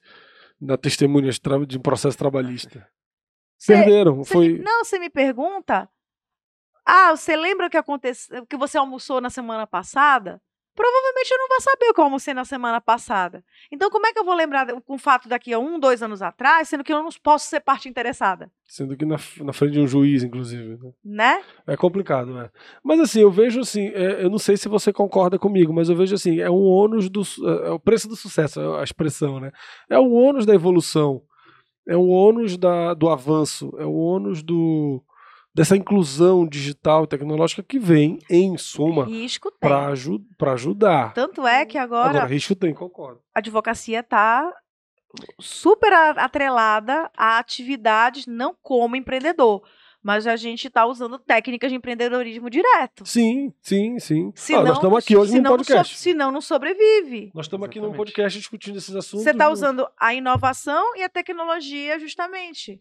na 0.60 0.76
testemunha 0.76 1.30
de, 1.66 1.78
um 1.78 1.82
processo 1.82 2.16
trabalhista. 2.16 2.86
Cê- 3.58 3.74
Perderam, 3.74 4.16
Você 4.24 4.32
foi... 4.32 4.58
não, 4.58 4.84
você 4.84 4.98
me 4.98 5.10
pergunta. 5.10 5.88
Ah, 6.86 7.14
você 7.14 7.36
lembra 7.36 7.66
o 7.66 7.70
que 7.70 7.76
aconteceu, 7.76 8.46
que 8.46 8.56
você 8.56 8.78
almoçou 8.78 9.20
na 9.20 9.30
semana 9.30 9.66
passada? 9.66 10.40
Provavelmente 10.80 11.30
eu 11.30 11.38
não 11.38 11.48
vou 11.48 11.60
saber 11.60 11.86
o 11.90 11.94
que 11.94 12.00
eu 12.00 12.04
almocei 12.04 12.32
na 12.32 12.44
semana 12.44 12.80
passada. 12.80 13.44
Então, 13.70 13.90
como 13.90 14.06
é 14.06 14.12
que 14.14 14.18
eu 14.18 14.24
vou 14.24 14.34
lembrar 14.34 14.66
com 14.80 14.94
o 14.94 14.98
fato 14.98 15.28
daqui 15.28 15.52
a 15.52 15.58
um, 15.58 15.78
dois 15.78 16.02
anos 16.02 16.22
atrás, 16.22 16.68
sendo 16.68 16.82
que 16.82 16.90
eu 16.90 17.02
não 17.02 17.10
posso 17.22 17.46
ser 17.48 17.60
parte 17.60 17.86
interessada? 17.86 18.50
Sendo 18.66 18.96
que 18.96 19.04
na, 19.04 19.16
na 19.42 19.52
frente 19.52 19.72
de 19.72 19.80
um 19.80 19.86
juiz, 19.86 20.22
inclusive. 20.22 20.78
né? 20.78 20.90
Né? 21.04 21.42
É 21.66 21.76
complicado, 21.76 22.32
né? 22.32 22.48
Mas 22.82 22.98
assim, 22.98 23.20
eu 23.20 23.30
vejo 23.30 23.60
assim, 23.60 23.88
é, 23.88 24.24
eu 24.24 24.30
não 24.30 24.38
sei 24.38 24.56
se 24.56 24.68
você 24.68 24.90
concorda 24.92 25.38
comigo, 25.38 25.72
mas 25.72 25.90
eu 25.90 25.96
vejo 25.96 26.14
assim, 26.14 26.40
é 26.40 26.50
um 26.50 26.62
ônus 26.64 27.10
do 27.10 27.24
su- 27.24 27.46
é 27.46 27.70
o 27.70 27.78
preço 27.78 28.08
do 28.08 28.16
sucesso, 28.16 28.58
é 28.60 28.80
a 28.80 28.82
expressão, 28.82 29.38
né? 29.38 29.52
É 29.90 29.98
o 29.98 30.10
ônus 30.12 30.46
da 30.46 30.54
evolução, 30.54 31.20
é 31.86 31.96
o 31.96 32.06
ônus 32.08 32.56
da, 32.56 32.94
do 32.94 33.08
avanço, 33.10 33.70
é 33.78 33.84
o 33.84 33.92
ônus 33.94 34.42
do 34.42 35.02
dessa 35.54 35.76
inclusão 35.76 36.46
digital 36.46 37.04
e 37.04 37.06
tecnológica 37.08 37.62
que 37.62 37.78
vem, 37.78 38.18
em 38.30 38.56
suma, 38.56 39.04
Risco 39.04 39.50
tem. 39.50 39.58
para 39.68 39.86
aju 39.88 40.20
ajudar. 40.40 41.12
Tanto 41.14 41.46
é 41.46 41.64
que 41.66 41.76
agora, 41.78 42.10
Agora, 42.10 42.24
risco 42.26 42.54
tem, 42.54 42.72
concordo. 42.72 43.20
a 43.34 43.38
advocacia 43.40 44.00
está 44.00 44.50
super 45.40 45.92
atrelada 45.92 47.10
a 47.16 47.38
atividades 47.38 48.26
não 48.26 48.54
como 48.62 48.94
empreendedor, 48.96 49.62
mas 50.02 50.26
a 50.26 50.36
gente 50.36 50.68
está 50.68 50.86
usando 50.86 51.18
técnicas 51.18 51.70
de 51.70 51.76
empreendedorismo 51.76 52.48
direto. 52.48 53.04
Sim, 53.04 53.52
sim, 53.60 53.98
sim. 53.98 54.32
Senão, 54.34 54.60
Ah, 54.60 54.64
nós 54.64 54.76
estamos 54.76 54.98
aqui 55.04 55.16
hoje 55.16 55.36
num 55.36 55.42
não 55.42 55.50
so- 55.50 55.56
podcast. 55.58 55.98
senão 55.98 56.30
não 56.30 56.40
sobrevive. 56.40 57.30
Nós 57.34 57.46
estamos 57.46 57.66
aqui 57.66 57.80
num 57.80 57.92
podcast 57.92 58.38
discutindo 58.38 58.78
esses 58.78 58.94
assuntos. 58.94 59.24
Você 59.24 59.30
está 59.30 59.50
usando 59.50 59.86
a 59.98 60.14
inovação 60.14 60.96
e 60.96 61.02
a 61.02 61.08
tecnologia 61.08 61.98
justamente 61.98 62.80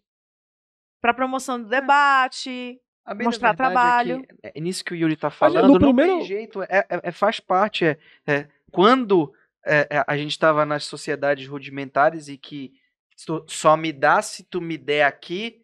para 1.02 1.14
promoção 1.14 1.62
do 1.62 1.68
debate. 1.70 2.80
Bem 3.08 3.18
da 3.18 3.24
Mostrar 3.24 3.50
verdade 3.56 3.74
trabalho. 3.74 4.28
É, 4.44 4.52
que, 4.52 4.58
é 4.60 4.62
nisso 4.62 4.84
que 4.86 4.94
o 4.94 4.96
Yuri 4.96 5.16
tá 5.16 5.30
Mas, 5.30 5.36
falando, 5.36 5.68
no 5.68 5.74
não 5.80 5.80
primeiro- 5.80 6.18
tem 6.20 6.26
jeito, 6.28 6.62
é, 6.64 6.68
é- 6.90 7.00
é- 7.04 7.12
faz 7.12 7.40
parte. 7.40 7.84
É, 7.86 7.98
é, 8.28 8.48
quando 8.72 9.34
é, 9.66 9.88
é, 9.90 10.04
a 10.08 10.16
gente 10.16 10.32
estava 10.32 10.64
nas 10.66 10.86
sociedades 10.86 11.48
rudimentares 11.48 12.28
e 12.28 12.38
que 12.38 12.72
só 13.48 13.76
me 13.76 13.92
dá 13.92 14.22
se 14.22 14.44
tu 14.44 14.62
me 14.62 14.78
der 14.78 15.04
aqui, 15.06 15.62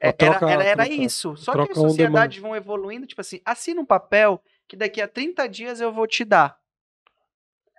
é, 0.00 0.10
troca- 0.12 0.46
era, 0.46 0.62
era, 0.62 0.64
era 0.64 0.84
troca- 0.86 1.02
isso. 1.02 1.36
Só 1.36 1.52
que 1.52 1.72
as 1.72 1.78
sociedades 1.78 2.38
vão 2.42 2.56
evoluindo, 2.56 3.06
tipo 3.06 3.20
assim, 3.20 3.40
assina 3.44 3.80
um 3.80 3.84
papel 3.86 4.42
que 4.66 4.74
daqui 4.74 5.00
a 5.00 5.06
30 5.06 5.46
dias 5.48 5.80
eu 5.80 5.92
vou 5.92 6.06
te 6.06 6.24
dar. 6.24 6.58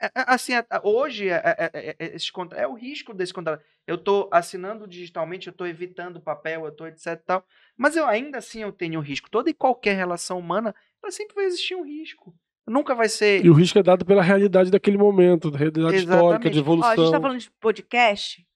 É, 0.04 0.08
é, 0.08 0.26
assim, 0.28 0.52
hoje, 0.84 1.30
é, 1.30 1.42
é- 1.46 1.72
é- 1.74 1.96
é- 2.00 2.62
é 2.62 2.68
o 2.68 2.74
risco 2.74 3.14
desse 3.14 3.34
contrato. 3.34 3.64
Eu 3.88 3.96
estou 3.96 4.30
assinando 4.32 4.88
digitalmente, 4.88 5.48
eu 5.48 5.52
estou 5.52 5.66
evitando 5.66 6.20
papel, 6.20 6.64
eu 6.66 6.70
estou 6.70 6.88
etc 6.88 7.08
e 7.08 7.16
tal. 7.18 7.46
Mas 7.78 7.96
eu 7.96 8.06
ainda 8.06 8.38
assim 8.40 8.62
eu 8.62 8.72
tenho 8.72 9.00
risco. 9.00 9.30
Toda 9.30 9.50
e 9.50 9.54
qualquer 9.54 9.96
relação 9.96 10.38
humana, 10.40 10.76
ela 11.02 11.12
sempre 11.12 11.36
vai 11.36 11.46
existir 11.46 11.76
um 11.76 11.86
risco. 11.86 12.36
Nunca 12.68 12.94
vai 12.96 13.10
ser. 13.10 13.44
E 13.46 13.50
o 13.50 13.54
risco 13.54 13.78
é 13.80 13.84
dado 13.84 14.06
pela 14.06 14.22
realidade 14.22 14.72
daquele 14.72 14.98
momento, 14.98 15.52
da 15.52 15.58
realidade 15.58 15.98
histórica, 15.98 16.50
de 16.50 16.58
Exatamente. 16.58 16.58
Ó, 16.58 16.62
evolução. 16.62 16.92
a 16.92 16.96
gente 16.96 17.06
está 17.06 17.22
falando 17.22 17.40
de 17.40 17.52
podcast. 17.52 18.48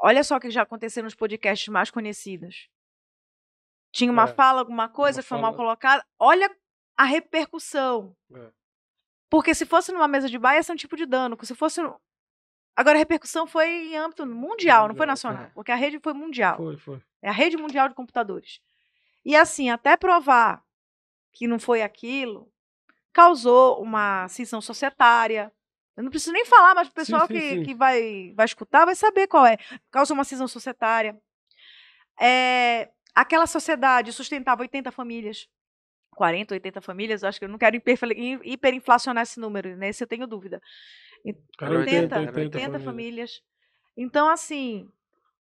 Olha 0.00 0.22
só 0.22 0.36
o 0.36 0.40
que 0.40 0.50
já 0.50 0.62
aconteceu 0.62 1.02
nos 1.02 1.14
podcasts 1.14 1.68
mais 1.68 1.90
conhecidos. 1.90 2.68
Tinha 3.90 4.12
uma 4.12 4.24
É, 4.24 4.26
fala, 4.28 4.60
alguma 4.60 4.88
coisa 4.88 5.20
uma 5.20 5.22
foi 5.24 5.38
mal 5.38 5.52
fala. 5.52 5.56
colocada. 5.56 6.04
Olha 6.18 6.50
a 6.96 7.04
repercussão. 7.04 8.14
É. 8.34 8.57
Porque 9.30 9.54
se 9.54 9.66
fosse 9.66 9.92
numa 9.92 10.08
mesa 10.08 10.28
de 10.28 10.38
bar, 10.38 10.54
ia 10.54 10.62
ser 10.62 10.72
um 10.72 10.76
tipo 10.76 10.96
de 10.96 11.06
dano. 11.06 11.36
Se 11.42 11.54
fosse. 11.54 11.80
Agora, 12.74 12.96
a 12.96 12.98
repercussão 12.98 13.46
foi 13.46 13.68
em 13.68 13.96
âmbito 13.96 14.24
mundial, 14.26 14.88
não 14.88 14.94
foi 14.94 15.06
nacional. 15.06 15.44
é. 15.44 15.50
Porque 15.54 15.72
a 15.72 15.74
rede 15.74 15.98
foi 16.00 16.12
mundial. 16.12 16.56
Foi, 16.56 16.76
foi. 16.76 17.02
É 17.20 17.28
a 17.28 17.32
rede 17.32 17.56
mundial 17.56 17.88
de 17.88 17.94
computadores. 17.94 18.60
E 19.24 19.34
assim, 19.36 19.68
até 19.68 19.96
provar 19.96 20.62
que 21.32 21.46
não 21.46 21.58
foi 21.58 21.82
aquilo, 21.82 22.50
causou 23.12 23.82
uma 23.82 24.28
cisão 24.28 24.60
societária. 24.60 25.52
Eu 25.96 26.04
não 26.04 26.10
preciso 26.10 26.32
nem 26.32 26.44
falar, 26.44 26.74
mas 26.74 26.88
o 26.88 26.92
pessoal 26.92 27.26
sim, 27.26 27.34
que, 27.34 27.40
sim. 27.40 27.62
que 27.64 27.74
vai, 27.74 28.32
vai 28.36 28.46
escutar 28.46 28.84
vai 28.84 28.94
saber 28.94 29.26
qual 29.26 29.44
é. 29.44 29.58
Causou 29.90 30.14
uma 30.14 30.24
cisão 30.24 30.46
societária. 30.46 31.20
É, 32.20 32.90
aquela 33.14 33.46
sociedade 33.46 34.12
sustentava 34.12 34.62
80 34.62 34.92
famílias. 34.92 35.48
40, 36.18 36.52
80 36.54 36.80
famílias, 36.80 37.22
eu 37.22 37.28
acho 37.28 37.38
que 37.38 37.44
eu 37.44 37.48
não 37.48 37.56
quero 37.58 37.76
hiper- 37.76 37.98
hiperinflacionar 38.44 39.22
esse 39.22 39.38
número, 39.38 39.76
nesse 39.76 40.02
eu 40.02 40.08
tenho 40.08 40.26
dúvida. 40.26 40.60
Cara, 41.56 41.78
80, 41.78 42.16
80, 42.18 42.18
80, 42.18 42.40
80 42.40 42.60
famílias. 42.60 42.84
famílias. 42.84 43.42
Então, 43.96 44.28
assim, 44.28 44.88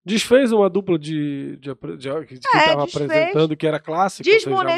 Desfez 0.06 0.52
uma 0.52 0.69
dupla 0.69 0.98
de, 0.98 1.57
de, 1.57 1.73
de 1.98 2.10
que 2.26 2.34
É, 2.34 2.38
estava 2.38 2.84
desfez. 2.86 3.10
apresentando 3.10 3.56
que 3.57 3.68
era 3.68 3.81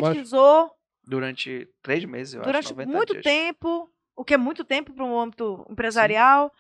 mais- 0.01 0.13
desmonetizou 0.15 0.71
Durante 1.03 1.67
três 1.81 2.03
meses, 2.05 2.33
eu 2.35 2.41
durante 2.41 2.65
acho. 2.65 2.73
90 2.75 2.91
muito 2.91 3.13
dias. 3.13 3.23
tempo, 3.23 3.89
o 4.15 4.23
que 4.23 4.33
é 4.33 4.37
muito 4.37 4.63
tempo 4.63 4.93
para 4.93 5.03
um 5.05 5.19
âmbito 5.19 5.65
empresarial, 5.69 6.51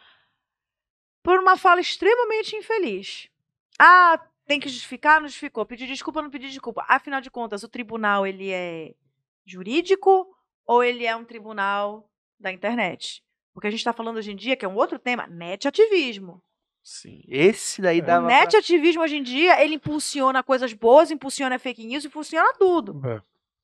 por 1.23 1.39
uma 1.39 1.55
fala 1.57 1.79
extremamente 1.81 2.55
infeliz. 2.55 3.29
Ah, 3.79 4.19
tem 4.47 4.59
que 4.59 4.67
justificar, 4.69 5.19
não 5.21 5.27
justificou. 5.27 5.65
Pedir 5.65 5.87
desculpa, 5.87 6.21
não 6.21 6.29
pedir 6.29 6.49
desculpa. 6.49 6.83
Afinal 6.87 7.21
de 7.21 7.29
contas, 7.31 7.63
o 7.63 7.69
tribunal 7.69 8.25
ele 8.25 8.49
é 8.51 8.93
jurídico 9.45 10.27
ou 10.65 10.83
ele 10.83 11.05
é 11.05 11.15
um 11.15 11.25
tribunal 11.25 12.09
da 12.39 12.51
internet? 12.51 13.23
Porque 13.53 13.67
a 13.67 13.71
gente 13.71 13.79
está 13.81 13.93
falando 13.93 14.17
hoje 14.17 14.31
em 14.31 14.35
dia, 14.35 14.55
que 14.55 14.63
é 14.63 14.67
um 14.67 14.75
outro 14.75 14.97
tema, 14.97 15.27
net 15.27 15.67
ativismo. 15.67 16.41
Sim. 16.83 17.21
Esse 17.27 17.81
daí 17.81 17.99
É. 17.99 18.01
dava. 18.01 18.25
o 18.25 18.29
net 18.29 18.49
pra- 18.51 18.59
ativismo 18.59 19.03
hoje 19.03 19.17
em 19.17 19.23
dia, 19.23 19.61
ele 19.63 19.75
impulsiona 19.75 20.41
coisas 20.41 20.73
boas, 20.73 21.11
impulsiona 21.11 21.59
fake 21.59 21.85
news, 21.85 22.05
impulsiona 22.05 22.53
tudo. 22.57 23.01
É. 23.07 23.21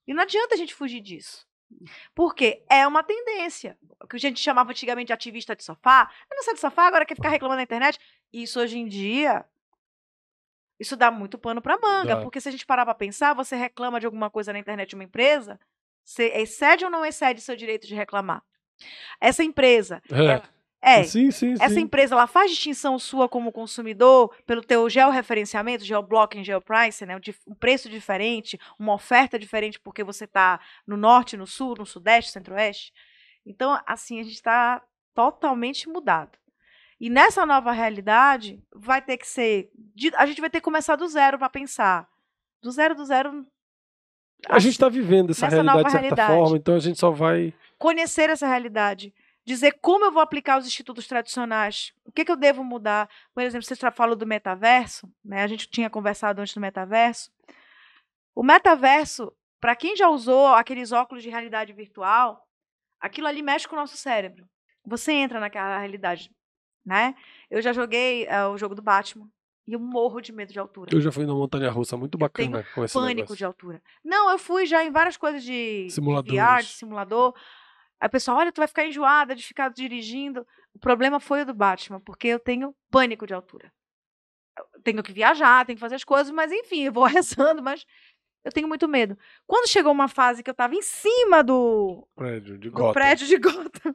E 0.07 0.13
não 0.13 0.23
adianta 0.23 0.53
a 0.53 0.57
gente 0.57 0.75
fugir 0.75 1.01
disso. 1.01 1.45
Porque 2.15 2.63
é 2.69 2.85
uma 2.87 3.03
tendência. 3.03 3.77
O 4.01 4.07
que 4.07 4.15
a 4.15 4.19
gente 4.19 4.39
chamava 4.39 4.71
antigamente 4.71 5.07
de 5.07 5.13
ativista 5.13 5.55
de 5.55 5.63
sofá. 5.63 6.09
Eu 6.29 6.35
não 6.35 6.43
sai 6.43 6.53
de 6.53 6.59
sofá, 6.61 6.87
agora 6.87 7.05
quer 7.05 7.15
ficar 7.15 7.29
reclamando 7.29 7.57
na 7.57 7.63
internet. 7.63 7.99
Isso 8.31 8.59
hoje 8.59 8.77
em 8.77 8.87
dia. 8.87 9.43
Isso 10.79 10.95
dá 10.95 11.09
muito 11.09 11.37
pano 11.37 11.61
pra 11.61 11.77
manga. 11.81 12.15
Dá. 12.15 12.21
Porque 12.21 12.39
se 12.39 12.49
a 12.49 12.51
gente 12.51 12.65
parar 12.65 12.85
pra 12.85 12.93
pensar, 12.93 13.33
você 13.33 13.55
reclama 13.55 13.99
de 13.99 14.05
alguma 14.05 14.29
coisa 14.29 14.53
na 14.53 14.59
internet 14.59 14.89
de 14.89 14.95
uma 14.95 15.03
empresa, 15.03 15.59
você 16.03 16.31
excede 16.35 16.85
ou 16.85 16.91
não 16.91 17.05
excede 17.05 17.41
seu 17.41 17.55
direito 17.55 17.87
de 17.87 17.95
reclamar? 17.95 18.43
Essa 19.19 19.43
empresa. 19.43 20.01
É. 20.11 20.57
É, 20.79 21.03
Sim, 21.03 21.31
sim, 21.31 21.55
sim. 21.55 21.63
essa 21.63 21.79
empresa 21.79 22.13
ela 22.13 22.27
faz 22.27 22.51
distinção 22.51 22.99
sua 22.99 23.27
como 23.27 23.51
consumidor 23.51 24.33
pelo 24.45 24.61
teu 24.61 24.87
georreferenciamento, 24.87 25.83
geoblocking, 25.83 26.43
geoprice, 26.43 27.03
né? 27.03 27.15
um 27.15 27.51
um 27.51 27.55
preço 27.55 27.89
diferente, 27.89 28.59
uma 28.77 28.93
oferta 28.93 29.39
diferente 29.39 29.79
porque 29.79 30.03
você 30.03 30.25
está 30.25 30.59
no 30.85 30.95
norte, 30.95 31.35
no 31.35 31.47
sul, 31.47 31.75
no 31.79 31.85
sudeste, 31.85 32.31
centro-oeste. 32.31 32.93
Então, 33.43 33.81
assim, 33.87 34.19
a 34.19 34.23
gente 34.23 34.35
está 34.35 34.81
totalmente 35.15 35.89
mudado. 35.89 36.37
E 36.99 37.09
nessa 37.09 37.45
nova 37.45 37.71
realidade, 37.71 38.61
vai 38.73 39.01
ter 39.01 39.17
que 39.17 39.27
ser. 39.27 39.69
A 40.15 40.25
gente 40.25 40.41
vai 40.41 40.49
ter 40.49 40.59
que 40.59 40.65
começar 40.65 40.95
do 40.95 41.07
zero 41.07 41.37
para 41.37 41.49
pensar. 41.49 42.07
Do 42.61 42.71
zero, 42.71 42.95
do 42.95 43.05
zero. 43.05 43.45
A 44.49 44.59
gente 44.59 44.73
está 44.73 44.89
vivendo 44.89 45.31
essa 45.31 45.47
realidade 45.47 45.77
nova 45.77 45.83
de 45.83 45.91
certa 45.91 46.01
realidade. 46.01 46.33
forma, 46.33 46.57
então 46.57 46.75
a 46.75 46.79
gente 46.79 46.99
só 46.99 47.11
vai. 47.11 47.53
conhecer 47.77 48.29
essa 48.29 48.47
realidade, 48.47 49.13
dizer 49.45 49.77
como 49.81 50.05
eu 50.05 50.11
vou 50.11 50.21
aplicar 50.21 50.59
os 50.59 50.65
institutos 50.65 51.07
tradicionais, 51.07 51.93
o 52.05 52.11
que, 52.11 52.25
que 52.25 52.31
eu 52.31 52.35
devo 52.35 52.63
mudar. 52.63 53.09
Por 53.33 53.43
exemplo, 53.43 53.65
você 53.65 53.75
já 53.75 53.91
falou 53.91 54.15
do 54.15 54.25
metaverso, 54.25 55.11
né? 55.23 55.43
A 55.43 55.47
gente 55.47 55.69
tinha 55.69 55.89
conversado 55.89 56.41
antes 56.41 56.53
do 56.53 56.61
metaverso. 56.61 57.31
O 58.33 58.43
metaverso, 58.43 59.31
para 59.59 59.75
quem 59.75 59.95
já 59.95 60.09
usou 60.09 60.47
aqueles 60.47 60.91
óculos 60.91 61.23
de 61.23 61.29
realidade 61.29 61.73
virtual, 61.73 62.47
aquilo 62.99 63.27
ali 63.27 63.41
mexe 63.41 63.67
com 63.67 63.75
o 63.75 63.79
nosso 63.79 63.97
cérebro. 63.97 64.47
Você 64.85 65.11
entra 65.11 65.39
naquela 65.39 65.77
realidade, 65.79 66.31
né? 66.87 67.13
Eu 67.51 67.61
já 67.61 67.73
joguei 67.73 68.25
eh, 68.25 68.47
o 68.47 68.57
jogo 68.57 68.73
do 68.73 68.81
Batman 68.81 69.29
e 69.67 69.73
eu 69.73 69.79
morro 69.79 70.21
de 70.21 70.31
medo 70.31 70.53
de 70.53 70.57
altura. 70.57 70.89
Eu 70.93 71.01
já 71.01 71.11
fui 71.11 71.25
numa 71.25 71.37
montanha 71.37 71.69
russa 71.69 71.97
muito 71.97 72.17
bacana 72.17 72.65
com 72.73 72.85
esse 72.85 72.93
Pânico 72.93 73.15
negócio. 73.15 73.35
de 73.35 73.43
altura. 73.43 73.81
Não, 74.01 74.31
eu 74.31 74.39
fui 74.39 74.65
já 74.65 74.81
em 74.85 74.89
várias 74.89 75.17
coisas 75.17 75.43
de, 75.43 75.87
de. 75.87 75.99
VR, 75.99 76.61
de 76.61 76.69
simulador. 76.69 77.35
Aí 77.99 78.07
o 78.07 78.11
pessoal, 78.11 78.37
olha, 78.37 78.53
tu 78.53 78.61
vai 78.61 78.67
ficar 78.67 78.85
enjoada 78.85 79.35
de 79.35 79.43
ficar 79.43 79.69
dirigindo. 79.69 80.47
O 80.73 80.79
problema 80.79 81.19
foi 81.19 81.41
o 81.41 81.45
do 81.45 81.53
Batman, 81.53 81.99
porque 81.99 82.29
eu 82.29 82.39
tenho 82.39 82.73
pânico 82.89 83.27
de 83.27 83.33
altura. 83.33 83.69
Eu 84.57 84.81
tenho 84.81 85.03
que 85.03 85.11
viajar, 85.11 85.65
tenho 85.65 85.75
que 85.75 85.81
fazer 85.81 85.95
as 85.95 86.05
coisas, 86.05 86.31
mas 86.31 86.53
enfim, 86.53 86.83
eu 86.85 86.93
vou 86.93 87.03
rezando, 87.05 87.61
mas 87.61 87.85
eu 88.45 88.51
tenho 88.53 88.67
muito 88.69 88.87
medo. 88.87 89.17
Quando 89.45 89.67
chegou 89.67 89.91
uma 89.91 90.07
fase 90.07 90.41
que 90.41 90.49
eu 90.49 90.53
tava 90.53 90.73
em 90.73 90.81
cima 90.81 91.43
do, 91.43 92.07
Prédio 92.15 92.57
de 92.57 92.69
do 92.69 92.71
Gotham. 92.77 92.93
prédio 92.93 93.27
de 93.27 93.37
Gotham, 93.37 93.93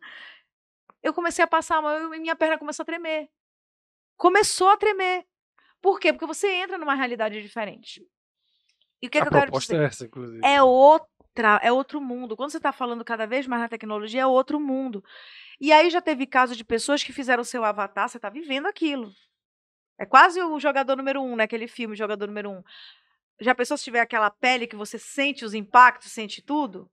eu 1.02 1.12
comecei 1.12 1.44
a 1.44 1.48
passar 1.48 1.82
mal 1.82 2.14
e 2.14 2.20
minha 2.20 2.36
perna 2.36 2.58
começou 2.58 2.82
a 2.82 2.86
tremer. 2.86 3.28
Começou 4.16 4.68
a 4.68 4.76
tremer. 4.76 5.26
Por 5.80 5.98
quê? 5.98 6.12
Porque 6.12 6.26
você 6.26 6.48
entra 6.48 6.78
numa 6.78 6.94
realidade 6.94 7.42
diferente. 7.42 8.06
E 9.02 9.08
o 9.08 9.10
que, 9.10 9.18
A 9.18 9.22
que 9.22 9.28
eu 9.28 9.32
quero 9.32 9.50
dizer? 9.50 9.80
é 9.80 9.84
essa, 9.84 10.04
inclusive. 10.04 10.40
É 10.44 10.62
outra, 10.62 11.58
é 11.60 11.72
outro 11.72 12.00
mundo. 12.00 12.36
Quando 12.36 12.50
você 12.50 12.58
está 12.58 12.72
falando 12.72 13.04
cada 13.04 13.26
vez 13.26 13.48
mais 13.48 13.62
na 13.62 13.68
tecnologia, 13.68 14.22
é 14.22 14.26
outro 14.26 14.60
mundo. 14.60 15.04
E 15.60 15.72
aí 15.72 15.90
já 15.90 16.00
teve 16.00 16.24
casos 16.24 16.56
de 16.56 16.64
pessoas 16.64 17.02
que 17.02 17.12
fizeram 17.12 17.42
o 17.42 17.44
seu 17.44 17.64
avatar, 17.64 18.08
você 18.08 18.18
está 18.18 18.30
vivendo 18.30 18.66
aquilo. 18.66 19.12
É 19.98 20.06
quase 20.06 20.40
o 20.40 20.58
jogador 20.60 20.96
número 20.96 21.20
um, 21.20 21.34
né? 21.34 21.44
Aquele 21.44 21.66
filme, 21.66 21.96
Jogador 21.96 22.26
Número 22.26 22.50
Um. 22.50 22.62
Já 23.40 23.54
pensou 23.54 23.76
se 23.76 23.84
tiver 23.84 24.00
aquela 24.00 24.30
pele 24.30 24.66
que 24.66 24.76
você 24.76 24.98
sente 24.98 25.44
os 25.44 25.54
impactos, 25.54 26.12
sente 26.12 26.40
tudo? 26.42 26.90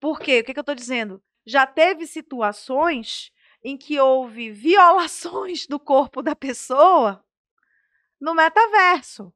Por 0.00 0.18
quê? 0.18 0.40
O 0.40 0.44
que, 0.44 0.52
que 0.52 0.58
eu 0.58 0.62
estou 0.62 0.74
dizendo? 0.74 1.22
Já 1.44 1.66
teve 1.66 2.06
situações 2.06 3.32
em 3.62 3.76
que 3.76 3.98
houve 3.98 4.50
violações 4.50 5.66
do 5.66 5.78
corpo 5.78 6.22
da 6.22 6.34
pessoa 6.34 7.24
no 8.20 8.34
metaverso. 8.34 9.32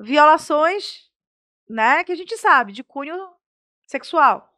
Violações 0.00 1.08
né, 1.68 2.02
que 2.02 2.12
a 2.12 2.16
gente 2.16 2.36
sabe, 2.36 2.72
de 2.72 2.82
cunho 2.82 3.34
sexual. 3.86 4.52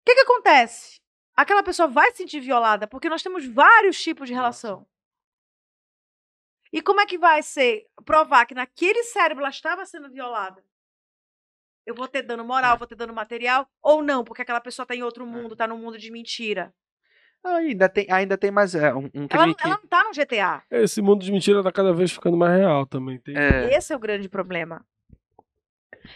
O 0.00 0.04
que, 0.04 0.14
que 0.14 0.20
acontece? 0.20 1.00
Aquela 1.36 1.62
pessoa 1.62 1.88
vai 1.88 2.10
se 2.10 2.18
sentir 2.18 2.40
violada, 2.40 2.86
porque 2.86 3.08
nós 3.08 3.22
temos 3.22 3.46
vários 3.46 4.00
tipos 4.00 4.28
de 4.28 4.34
relação. 4.34 4.86
E 6.72 6.82
como 6.82 7.00
é 7.00 7.06
que 7.06 7.16
vai 7.16 7.42
ser 7.42 7.88
provar 8.04 8.46
que 8.46 8.54
naquele 8.54 9.02
cérebro 9.04 9.42
ela 9.42 9.50
estava 9.50 9.86
sendo 9.86 10.10
violada? 10.10 10.64
Eu 11.86 11.94
vou 11.94 12.08
ter 12.08 12.22
dano 12.22 12.44
moral, 12.44 12.78
vou 12.78 12.86
ter 12.86 12.94
dano 12.94 13.12
material, 13.12 13.68
ou 13.82 14.02
não, 14.02 14.24
porque 14.24 14.42
aquela 14.42 14.60
pessoa 14.60 14.84
está 14.84 14.94
em 14.94 15.02
outro 15.02 15.26
mundo, 15.26 15.52
está 15.52 15.66
num 15.66 15.78
mundo 15.78 15.98
de 15.98 16.10
mentira. 16.10 16.74
Ainda, 17.44 17.90
tem, 17.90 18.06
ainda 18.10 18.38
tem 18.38 18.50
mais 18.50 18.74
é, 18.74 18.94
um, 18.94 19.10
um 19.14 19.26
Ela, 19.28 19.54
que. 19.54 19.66
ela 19.66 19.76
não 19.76 19.84
está 19.84 20.02
no 20.02 20.12
GTA. 20.12 20.62
Esse 20.70 21.02
mundo 21.02 21.22
de 21.22 21.30
mentira 21.30 21.62
tá 21.62 21.70
cada 21.70 21.92
vez 21.92 22.10
ficando 22.10 22.38
mais 22.38 22.58
real 22.58 22.86
também. 22.86 23.18
Tem... 23.20 23.36
É, 23.36 23.76
Esse 23.76 23.92
é 23.92 23.96
o 23.96 23.98
grande 23.98 24.30
problema. 24.30 24.84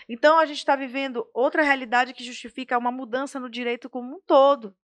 Então 0.09 0.39
a 0.39 0.47
gente 0.47 0.59
está 0.59 0.75
vivendo 0.75 1.29
outra 1.35 1.63
realidade 1.63 2.15
que 2.15 2.25
justifica 2.25 2.79
uma 2.79 2.91
mudança 2.91 3.39
no 3.39 3.49
direito 3.49 3.91
como 3.91 4.17
um 4.17 4.21
todo. 4.27 4.75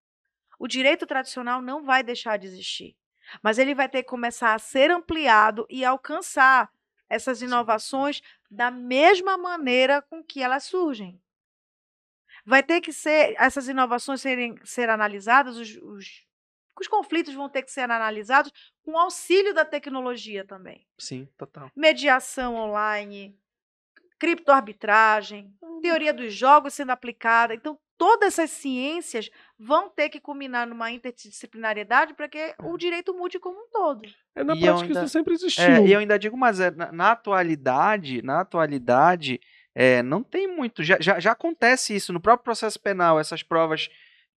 O 0.59 0.67
direito 0.67 1.05
tradicional 1.05 1.61
não 1.61 1.83
vai 1.83 2.03
deixar 2.03 2.37
de 2.37 2.47
existir, 2.47 2.95
mas 3.41 3.57
ele 3.57 3.75
vai 3.75 3.89
ter 3.89 4.03
que 4.03 4.09
começar 4.09 4.53
a 4.53 4.59
ser 4.59 4.91
ampliado 4.91 5.65
e 5.69 5.83
alcançar 5.83 6.69
essas 7.09 7.41
inovações 7.41 8.21
da 8.49 8.69
mesma 8.71 9.37
maneira 9.37 10.01
com 10.01 10.23
que 10.23 10.41
elas 10.41 10.63
surgem. 10.63 11.21
Vai 12.45 12.61
ter 12.61 12.81
que 12.81 12.93
ser 12.93 13.35
essas 13.37 13.67
inovações 13.67 14.21
serem 14.21 14.55
ser 14.63 14.89
analisadas, 14.89 15.57
os, 15.57 15.75
os, 15.77 16.25
os 16.79 16.87
conflitos 16.87 17.33
vão 17.33 17.49
ter 17.49 17.63
que 17.63 17.71
ser 17.71 17.89
analisados 17.89 18.51
com 18.83 18.97
auxílio 18.97 19.53
da 19.53 19.65
tecnologia 19.65 20.45
também 20.45 20.85
sim, 20.97 21.27
total. 21.37 21.71
mediação 21.75 22.55
online, 22.55 23.35
criptoarbitragem, 24.19 25.53
teoria 25.81 26.13
dos 26.13 26.33
jogos 26.33 26.73
sendo 26.73 26.91
aplicada. 26.91 27.53
Então, 27.53 27.79
todas 27.97 28.33
essas 28.33 28.51
ciências 28.51 29.29
vão 29.57 29.89
ter 29.89 30.09
que 30.09 30.19
culminar 30.19 30.67
numa 30.67 30.91
interdisciplinariedade 30.91 32.13
para 32.13 32.27
que 32.27 32.53
o 32.63 32.77
direito 32.77 33.13
mude 33.13 33.39
como 33.39 33.57
um 33.57 33.67
todo. 33.71 34.01
É, 34.35 34.43
na 34.43 34.55
E 34.55 34.59
prática 34.61 34.87
ainda- 34.87 35.03
isso 35.03 35.09
sempre 35.13 35.33
existiu. 35.33 35.63
É, 35.63 35.85
e 35.85 35.93
eu 35.93 35.99
ainda 35.99 36.19
digo, 36.19 36.37
mas 36.37 36.59
é, 36.59 36.71
na, 36.71 36.91
na 36.91 37.11
atualidade, 37.11 38.21
na 38.21 38.41
atualidade, 38.41 39.39
é, 39.73 40.01
não 40.03 40.21
tem 40.23 40.47
muito. 40.47 40.83
Já, 40.83 40.97
já, 40.99 41.19
já 41.19 41.31
acontece 41.31 41.95
isso 41.95 42.11
no 42.13 42.19
próprio 42.19 42.43
processo 42.43 42.79
penal, 42.79 43.19
essas 43.19 43.43
provas, 43.43 43.89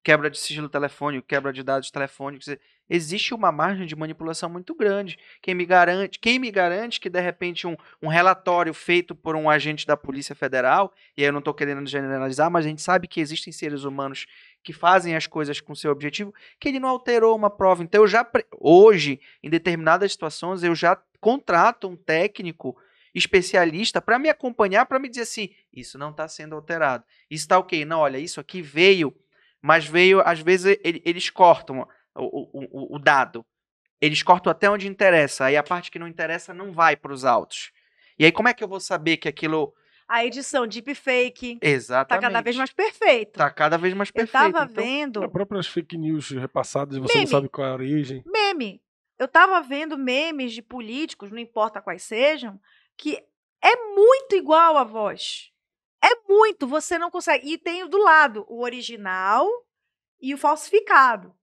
quebra 0.03 0.31
de 0.31 0.39
sigilo 0.39 0.69
telefônico, 0.69 1.27
quebra 1.27 1.53
de 1.53 1.63
dados 1.63 1.91
telefônicos. 1.91 2.49
Existe 2.91 3.35
uma 3.35 3.53
margem 3.53 3.87
de 3.87 3.95
manipulação 3.95 4.49
muito 4.49 4.75
grande. 4.75 5.19
Quem 5.43 5.55
me 5.55 5.67
garante, 5.67 6.19
quem 6.19 6.39
me 6.39 6.51
garante 6.51 6.99
que, 6.99 7.11
de 7.11 7.21
repente, 7.21 7.67
um, 7.67 7.77
um 8.01 8.09
relatório 8.09 8.73
feito 8.73 9.15
por 9.15 9.37
um 9.37 9.51
agente 9.51 9.87
da 9.87 9.95
Polícia 9.95 10.35
Federal, 10.35 10.91
e 11.15 11.21
aí 11.23 11.29
eu 11.29 11.33
não 11.33 11.41
estou 11.41 11.53
querendo 11.53 11.87
generalizar, 11.87 12.51
mas 12.51 12.65
a 12.65 12.69
gente 12.69 12.81
sabe 12.81 13.07
que 13.07 13.21
existem 13.21 13.53
seres 13.53 13.85
humanos 13.85 14.27
que 14.63 14.73
fazem 14.73 15.15
as 15.17 15.27
coisas 15.27 15.61
com 15.61 15.75
seu 15.75 15.91
objetivo, 15.91 16.35
que 16.61 16.69
ele 16.69 16.81
não 16.81 16.89
alterou 16.89 17.35
uma 17.35 17.49
prova. 17.51 17.83
Então, 17.83 18.03
eu 18.03 18.09
já, 18.09 18.29
hoje, 18.61 19.21
em 19.43 19.49
determinadas 19.49 20.13
situações, 20.13 20.63
eu 20.63 20.75
já 20.75 21.01
contrato 21.21 21.89
um 21.89 21.97
técnico 21.97 22.77
especialista 23.15 24.01
para 24.01 24.19
me 24.19 24.29
acompanhar, 24.29 24.87
para 24.87 24.99
me 24.99 25.09
dizer 25.09 25.23
assim, 25.23 25.51
isso 25.73 25.99
não 25.99 26.11
está 26.11 26.29
sendo 26.29 26.55
alterado. 26.55 27.05
Isso 27.31 27.45
está 27.45 27.59
ok. 27.59 27.85
Não, 27.85 28.01
olha, 28.01 28.19
isso 28.19 28.41
aqui 28.41 28.63
veio, 28.63 29.15
mas 29.61 29.87
veio, 29.87 30.21
às 30.21 30.41
vezes, 30.41 30.79
ele- 30.85 31.03
eles 31.05 31.31
cortam 31.31 31.87
o, 32.15 32.95
o, 32.95 32.97
o- 32.97 32.99
dado. 32.99 33.45
Eles 34.01 34.23
cortam 34.23 34.51
até 34.51 34.71
onde 34.71 34.87
interessa. 34.87 35.47
Aí 35.47 35.57
a 35.57 35.63
parte 35.63 35.91
que 35.91 35.99
não 35.99 36.07
interessa 36.07 36.55
não 36.55 36.73
vai 36.73 36.97
para 36.97 37.13
os 37.13 37.25
autos. 37.25 37.73
E 38.19 38.25
aí, 38.25 38.33
como 38.33 38.49
é 38.49 38.55
que 38.55 38.63
eu 38.63 38.69
vou 38.69 38.81
saber 38.81 39.17
que 39.17 39.29
aquilo. 39.29 39.75
A 40.09 40.25
edição 40.25 40.67
deepfake 40.67 41.59
Exatamente. 41.61 42.19
está 42.25 42.31
cada 42.31 42.41
vez 42.43 42.57
mais 42.57 42.73
perfeito. 42.73 43.33
Tá 43.33 43.51
cada 43.51 43.77
vez 43.77 43.93
mais 43.95 44.09
Eu 44.09 44.15
perfeito. 44.15 44.47
estava 44.47 44.65
Então, 44.71 44.83
vendo 44.85 45.25
As 45.25 45.31
próprias 45.31 45.67
fake 45.67 45.99
news 45.99 46.31
repassadas 46.31 46.97
e 46.97 47.01
você 47.01 47.13
Meme. 47.19 47.25
não 47.27 47.31
sabe 47.31 47.49
qual 47.49 47.67
é 47.67 47.71
a 47.71 47.75
origem. 47.75 48.23
meme. 48.27 48.83
Eu 49.19 49.27
estava 49.27 49.61
vendo 49.61 49.99
memes 49.99 50.53
de 50.53 50.63
políticos, 50.63 51.31
não 51.31 51.39
importa 51.39 51.83
quais 51.83 52.03
sejam, 52.05 52.59
que 52.97 53.23
é 53.63 53.77
muito 53.95 54.35
igual 54.37 54.77
a 54.79 54.85
voz. 54.85 55.51
É 56.03 56.09
muito, 56.29 56.67
você 56.69 56.97
não 56.99 57.11
consegue. 57.11 57.53
E 57.53 57.59
tem 57.59 57.87
do 57.89 57.99
lado 57.99 58.47
o 58.49 58.63
original 58.63 59.47
e 60.23 60.33
o 60.33 60.39
falsificado. 60.39 61.35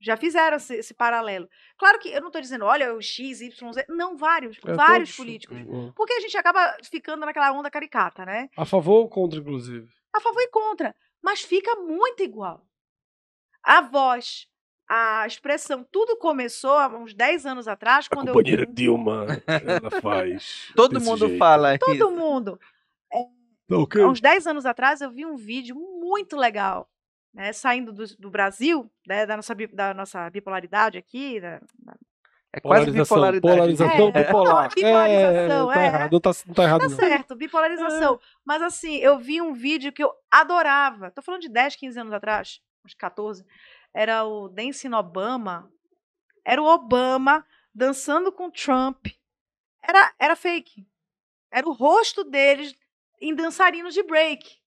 Já 0.00 0.16
fizeram 0.16 0.56
esse, 0.56 0.74
esse 0.76 0.94
paralelo. 0.94 1.48
Claro 1.76 1.98
que 1.98 2.08
eu 2.08 2.20
não 2.20 2.28
estou 2.28 2.40
dizendo, 2.40 2.64
olha, 2.64 2.94
o 2.94 3.02
X, 3.02 3.40
Y, 3.42 3.72
Z. 3.72 3.84
Não, 3.88 4.16
vários. 4.16 4.56
É, 4.66 4.72
vários 4.72 5.10
todos- 5.10 5.16
políticos. 5.16 5.58
Hum. 5.68 5.92
Porque 5.94 6.14
a 6.14 6.20
gente 6.20 6.36
acaba 6.38 6.76
ficando 6.84 7.26
naquela 7.26 7.52
onda 7.52 7.70
caricata, 7.70 8.24
né? 8.24 8.48
A 8.56 8.64
favor 8.64 8.94
ou 9.00 9.08
contra, 9.08 9.38
inclusive? 9.38 9.86
A 10.14 10.20
favor 10.20 10.40
e 10.40 10.48
contra. 10.48 10.94
Mas 11.22 11.42
fica 11.42 11.74
muito 11.76 12.22
igual. 12.22 12.64
A 13.62 13.82
voz, 13.82 14.46
a 14.88 15.26
expressão, 15.26 15.84
tudo 15.92 16.16
começou 16.16 16.72
há 16.72 16.88
uns 16.88 17.12
10 17.12 17.44
anos 17.44 17.68
atrás, 17.68 18.06
A 18.10 18.14
quando 18.16 18.28
eu 18.28 18.34
companheira 18.34 18.64
vi 18.66 18.72
Dilma, 18.72 19.26
ela 19.46 19.90
faz. 20.00 20.72
Todo 20.74 20.94
desse 20.94 21.04
mundo 21.06 21.26
jeito. 21.26 21.38
fala 21.38 21.78
todo 21.78 21.92
isso. 21.94 22.10
mundo. 22.10 22.58
Tá 23.68 23.76
ok? 23.78 24.02
Há 24.02 24.08
uns 24.08 24.20
10 24.20 24.46
anos 24.46 24.64
atrás, 24.66 25.00
eu 25.02 25.10
vi 25.10 25.24
um 25.26 25.36
vídeo 25.36 25.76
muito 25.76 26.36
legal, 26.36 26.90
né, 27.32 27.52
saindo 27.52 27.92
do, 27.92 28.04
do 28.18 28.30
Brasil, 28.30 28.90
né, 29.06 29.24
da, 29.26 29.36
nossa, 29.36 29.54
da 29.72 29.94
nossa 29.94 30.28
bipolaridade 30.30 30.98
aqui, 30.98 31.40
da- 31.40 31.60
É 32.52 32.60
quase 32.60 32.90
bipolaridade. 32.90 33.40
polarização 33.54 34.08
É, 34.08 34.24
bipolar. 34.24 34.68
bipolarização, 34.74 35.70
é, 35.70 35.74
tá 35.74 35.80
é. 35.82 35.86
errado, 35.86 36.12
não 36.12 36.20
tá, 36.20 36.30
não 36.46 36.54
tá 36.54 36.62
errado 36.64 36.80
Tá 36.80 36.88
não. 36.88 36.96
certo, 36.96 37.36
bipolarização. 37.36 38.20
Mas 38.44 38.60
assim, 38.62 38.96
eu 38.96 39.18
vi 39.18 39.40
um 39.40 39.52
vídeo 39.52 39.92
que 39.92 40.02
eu 40.02 40.12
adorava. 40.30 41.10
Tô 41.12 41.22
falando 41.22 41.42
de 41.42 41.48
10, 41.48 41.76
15 41.76 42.00
anos 42.00 42.12
atrás, 42.12 42.60
uns 42.84 42.94
14. 42.94 43.44
Era 43.94 44.24
o 44.24 44.48
Dancing 44.48 44.92
Obama. 44.94 45.70
Era 46.44 46.60
o 46.60 46.66
Obama 46.66 47.46
dançando 47.72 48.32
com 48.32 48.50
Trump. 48.50 49.06
Era, 49.82 50.12
era 50.18 50.34
fake. 50.36 50.86
Era 51.52 51.68
o 51.68 51.72
rosto 51.72 52.24
deles 52.24 52.74
em 53.20 53.34
dançarinos 53.34 53.94
de 53.94 54.02
break. 54.02 54.59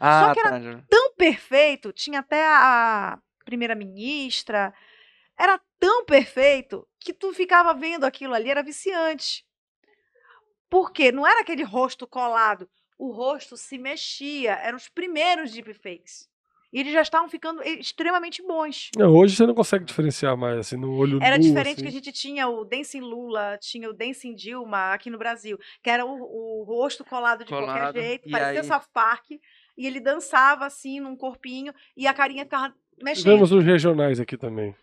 Ah, 0.00 0.32
que 0.34 0.40
era 0.40 0.50
tá. 0.60 0.84
Tão 0.88 1.14
perfeito, 1.14 1.92
tinha 1.92 2.20
até 2.20 2.44
a 2.46 3.18
primeira-ministra. 3.44 4.72
Era 5.38 5.60
tão 5.78 6.04
perfeito 6.04 6.86
que 6.98 7.12
tu 7.12 7.32
ficava 7.32 7.72
vendo 7.74 8.04
aquilo 8.04 8.34
ali, 8.34 8.50
era 8.50 8.62
viciante. 8.62 9.44
Por 10.68 10.92
quê? 10.92 11.12
Não 11.12 11.26
era 11.26 11.40
aquele 11.40 11.62
rosto 11.62 12.06
colado. 12.06 12.68
O 12.98 13.10
rosto 13.12 13.56
se 13.56 13.78
mexia. 13.78 14.52
Eram 14.54 14.76
os 14.76 14.88
primeiros 14.88 15.52
deepfakes. 15.52 16.28
E 16.70 16.80
eles 16.80 16.92
já 16.92 17.00
estavam 17.00 17.30
ficando 17.30 17.62
extremamente 17.62 18.42
bons. 18.42 18.90
Não, 18.94 19.10
hoje 19.14 19.34
você 19.34 19.46
não 19.46 19.54
consegue 19.54 19.86
diferenciar 19.86 20.36
mais, 20.36 20.58
assim, 20.58 20.76
no 20.76 20.94
olho 20.94 21.18
Era 21.22 21.38
nu, 21.38 21.42
diferente 21.42 21.76
assim. 21.76 21.82
que 21.82 21.88
a 21.88 21.92
gente 21.92 22.12
tinha 22.12 22.46
o 22.46 22.62
Dancing 22.62 23.00
Lula, 23.00 23.56
tinha 23.58 23.88
o 23.88 23.94
Dancing 23.94 24.34
Dilma 24.34 24.92
aqui 24.92 25.08
no 25.08 25.16
Brasil, 25.16 25.58
que 25.82 25.88
era 25.88 26.04
o, 26.04 26.10
o 26.60 26.64
rosto 26.64 27.06
colado 27.06 27.42
de 27.42 27.48
Colado, 27.48 27.64
qualquer 27.80 28.02
jeito, 28.02 28.28
e 28.28 28.30
parecia 28.30 28.60
aí- 28.60 28.66
South 28.66 28.86
Park, 28.92 29.24
e 29.78 29.86
ele 29.86 30.00
dançava 30.00 30.66
assim 30.66 31.00
num 31.00 31.16
corpinho 31.16 31.72
e 31.96 32.06
a 32.06 32.12
carinha 32.12 32.44
ficava 32.44 32.74
mexendo. 33.02 33.24
Tivemos 33.24 33.52
os 33.52 33.64
regionais 33.64 34.20
aqui 34.20 34.36
também. 34.36 34.74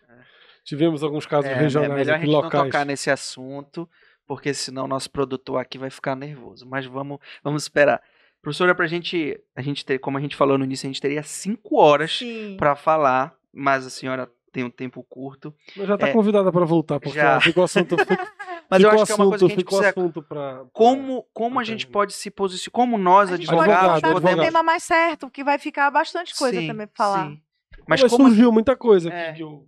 Tivemos 0.64 1.04
alguns 1.04 1.26
casos 1.26 1.48
É, 1.50 1.54
né, 1.54 1.60
regionais 1.60 1.92
melhor 1.92 2.12
a 2.14 2.16
aqui, 2.16 2.24
gente 2.26 2.32
não 2.34 2.40
locais. 2.42 2.64
tocar 2.64 2.84
nesse 2.84 3.08
assunto, 3.10 3.88
porque 4.26 4.52
senão 4.52 4.88
nosso 4.88 5.08
produtor 5.10 5.58
aqui 5.60 5.78
vai 5.78 5.90
ficar 5.90 6.16
nervoso. 6.16 6.66
Mas 6.66 6.86
vamos, 6.86 7.18
vamos 7.44 7.62
esperar. 7.62 8.02
Professora, 8.42 8.74
pra 8.74 8.86
gente, 8.86 9.38
a 9.54 9.62
gente 9.62 9.84
ter, 9.84 9.98
como 9.98 10.18
a 10.18 10.20
gente 10.20 10.34
falou 10.34 10.56
no 10.58 10.64
início, 10.64 10.86
a 10.86 10.90
gente 10.90 11.00
teria 11.00 11.22
cinco 11.22 11.76
horas 11.80 12.20
para 12.56 12.74
falar, 12.74 13.34
mas 13.52 13.86
a 13.86 13.90
senhora 13.90 14.28
tem 14.52 14.64
um 14.64 14.70
tempo 14.70 15.04
curto. 15.04 15.54
Mas 15.76 15.86
já 15.86 15.96
tá 15.98 16.08
É, 16.08 16.12
convidada 16.12 16.50
para 16.50 16.64
voltar, 16.64 16.98
porque 16.98 17.16
já. 17.18 17.40
ficou 17.40 17.62
assunto, 17.64 17.94
ficou, 18.66 18.68
Mas 18.70 18.82
eu 18.82 18.90
ficou 18.90 19.02
acho 19.02 19.06
que 19.06 19.12
é 19.12 19.24
uma 19.24 19.28
coisa 19.30 19.38
que 19.46 19.52
a 19.52 19.54
gente 19.54 19.58
ficou 19.64 19.78
precisa. 19.78 20.00
assunto 20.00 20.22
pra, 20.22 20.64
Como, 20.72 21.26
como 21.32 21.58
a 21.60 21.64
gente 21.64 21.86
pode 21.86 22.12
se 22.12 22.30
posicionar? 22.30 22.72
Como 22.72 22.98
nós, 22.98 23.30
A 23.32 23.36
gente 23.36 23.48
advogados, 23.48 24.00
pode 24.02 24.12
podemos. 24.20 24.44
tema 24.44 24.62
mais 24.62 24.82
certo, 24.82 25.30
que 25.30 25.42
vai 25.44 25.58
ficar 25.58 25.90
bastante 25.90 26.34
coisa 26.36 26.60
Sim, 26.60 26.66
também 26.66 26.86
pra 26.86 26.96
falar. 27.04 27.26
sim. 27.30 27.42
Mas, 27.88 28.02
Mas 28.02 28.10
como, 28.10 28.26
surgiu 28.28 28.50
muita 28.52 28.76
coisa 28.76 29.12
É. 29.12 29.32
que 29.32 29.42
eu- 29.42 29.66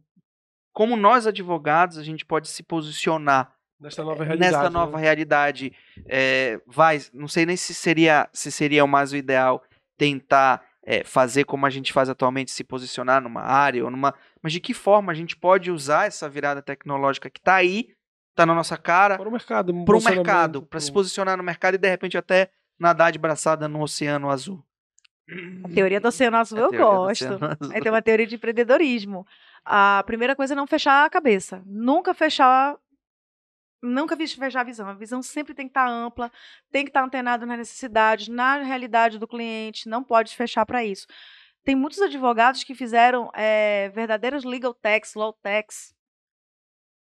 como 0.72 0.96
nós, 0.96 1.26
advogados, 1.26 1.98
a 1.98 2.04
gente 2.04 2.24
pode 2.24 2.48
se 2.48 2.62
posicionar 2.62 3.52
nesta 3.80 4.02
nova 4.02 4.24
realidade. 4.24 4.52
nesta 4.52 4.70
nova 4.70 4.96
né? 4.96 5.02
realidade, 5.02 5.72
é, 6.08 6.60
vai, 6.66 7.00
não 7.12 7.28
sei 7.28 7.46
nem 7.46 7.56
se 7.56 7.72
seria, 7.74 8.28
se 8.32 8.50
seria 8.50 8.84
o 8.84 8.88
mais 8.88 9.12
o 9.12 9.16
ideal 9.16 9.62
tentar 9.96 10.62
é, 10.90 11.04
fazer 11.04 11.44
como 11.44 11.66
a 11.66 11.70
gente 11.70 11.92
faz 11.92 12.08
atualmente, 12.08 12.50
se 12.50 12.64
posicionar 12.64 13.20
numa 13.20 13.42
área 13.42 13.84
ou 13.84 13.90
numa, 13.90 14.14
mas 14.42 14.52
de 14.54 14.60
que 14.60 14.72
forma 14.72 15.12
a 15.12 15.14
gente 15.14 15.36
pode 15.36 15.70
usar 15.70 16.06
essa 16.06 16.28
virada 16.30 16.62
tecnológica 16.62 17.28
que 17.28 17.38
está 17.38 17.56
aí, 17.56 17.90
está 18.39 18.47
na 18.47 18.55
nossa 18.55 18.77
cara, 18.77 19.16
Para 19.19 19.28
o 19.28 19.32
mercado. 19.32 19.73
um 19.74 19.85
para 19.85 19.97
o 19.97 20.02
mercado, 20.02 20.62
para 20.62 20.78
se 20.78 20.93
posicionar 20.93 21.36
no 21.36 21.43
mercado 21.43 21.74
e 21.74 21.78
de 21.78 21.89
repente 21.89 22.16
até 22.16 22.51
nadar 22.78 23.10
de 23.10 23.19
braçada 23.19 23.66
no 23.66 23.82
oceano 23.82 24.31
azul. 24.31 24.65
A 25.65 25.69
teoria 25.69 26.01
do 26.01 26.09
Oceano 26.09 26.39
Azul 26.39 26.59
A 26.59 26.62
eu 26.62 26.73
gosto. 26.73 27.27
azul. 27.27 27.39
Aí 27.74 27.82
tem 27.82 27.93
uma 27.93 28.01
teoria 28.01 28.27
de 28.27 28.36
empreendedorismo. 28.36 29.27
A 29.62 30.02
primeira 30.06 30.35
coisa 30.35 30.55
é 30.55 30.56
não 30.56 30.66
fechar 30.66 31.05
a 31.05 31.10
cabeça. 31.10 31.62
Nunca 31.66 32.15
fechar. 32.15 32.77
Nunca 33.82 34.16
fechar 34.16 34.60
a 34.60 34.65
visão. 34.65 34.89
A 34.89 34.94
visão 34.94 35.20
sempre 35.23 35.52
tem 35.52 35.66
que 35.66 35.70
estar 35.73 35.86
ampla, 35.86 36.32
tem 36.73 36.82
que 36.85 36.89
estar 36.90 37.05
antenado 37.05 37.44
nas 37.44 37.59
necessidades, 37.59 38.28
na 38.28 38.56
realidade 38.62 39.19
do 39.19 39.28
cliente, 39.28 39.86
não 39.89 40.02
pode 40.02 40.35
fechar 40.35 40.65
para 40.65 40.82
isso. 40.82 41.06
Tem 41.62 41.74
muitos 41.77 42.01
advogados 42.01 42.65
que 42.65 42.74
fizeram 42.74 43.31
eh, 43.35 43.90
verdadeiros 43.94 44.44
legal 44.44 44.73
tax, 44.73 45.15
law 45.15 45.35
tax, 45.43 45.94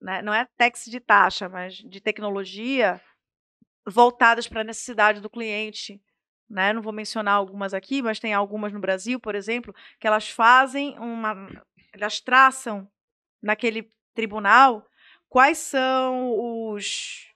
né? 0.01 0.23
não 0.23 0.33
é 0.35 0.47
tax 0.57 0.85
de 0.87 1.01
taxa, 1.01 1.49
mas 1.49 1.75
de 1.75 2.01
tecnologia, 2.01 3.01
voltadas 3.87 4.49
para 4.49 4.61
a 4.61 4.65
necessidade 4.65 5.21
do 5.21 5.31
cliente. 5.31 6.01
Né? 6.49 6.73
Não 6.73 6.83
vou 6.83 6.93
mencionar 6.93 7.35
algumas 7.35 7.73
aqui, 7.73 8.03
mas 8.03 8.21
tem 8.21 8.35
algumas 8.35 8.73
no 8.73 8.79
Brasil, 8.79 9.19
por 9.19 9.35
exemplo, 9.35 9.75
que 9.99 10.07
elas 10.07 10.29
fazem 10.29 10.99
uma. 10.99 11.49
Elas 11.93 12.21
traçam 12.21 12.89
naquele 13.43 13.89
tribunal 14.15 14.87
quais 15.29 15.59
são 15.59 16.39
os. 16.71 17.27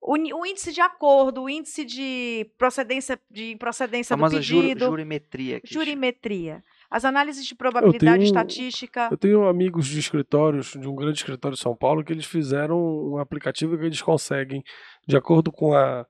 O, 0.00 0.14
o 0.14 0.46
índice 0.46 0.72
de 0.72 0.80
acordo, 0.80 1.42
o 1.42 1.48
índice 1.48 1.84
de 1.84 2.50
procedência, 2.58 3.20
de 3.30 3.56
procedência 3.56 4.16
do 4.16 4.18
famosa 4.18 4.42
jur- 4.42 4.60
pedido, 4.62 4.86
jurimetria. 4.86 5.60
jurimetria, 5.64 6.64
as 6.92 7.04
análises 7.06 7.46
de 7.46 7.54
probabilidade 7.54 8.18
tenho- 8.18 8.24
estatística. 8.24 9.08
Eu 9.10 9.16
tenho 9.16 9.48
amigos 9.48 9.86
de 9.86 9.98
escritórios, 9.98 10.72
de 10.72 10.86
um 10.86 10.94
grande 10.94 11.18
escritório 11.18 11.56
de 11.56 11.62
São 11.62 11.74
Paulo, 11.74 12.04
que 12.04 12.12
eles 12.12 12.26
fizeram 12.26 12.78
um 13.12 13.16
aplicativo 13.18 13.78
que 13.78 13.84
eles 13.84 14.02
conseguem, 14.02 14.62
de 15.08 15.16
acordo 15.16 15.50
com 15.50 15.74
a. 15.74 16.06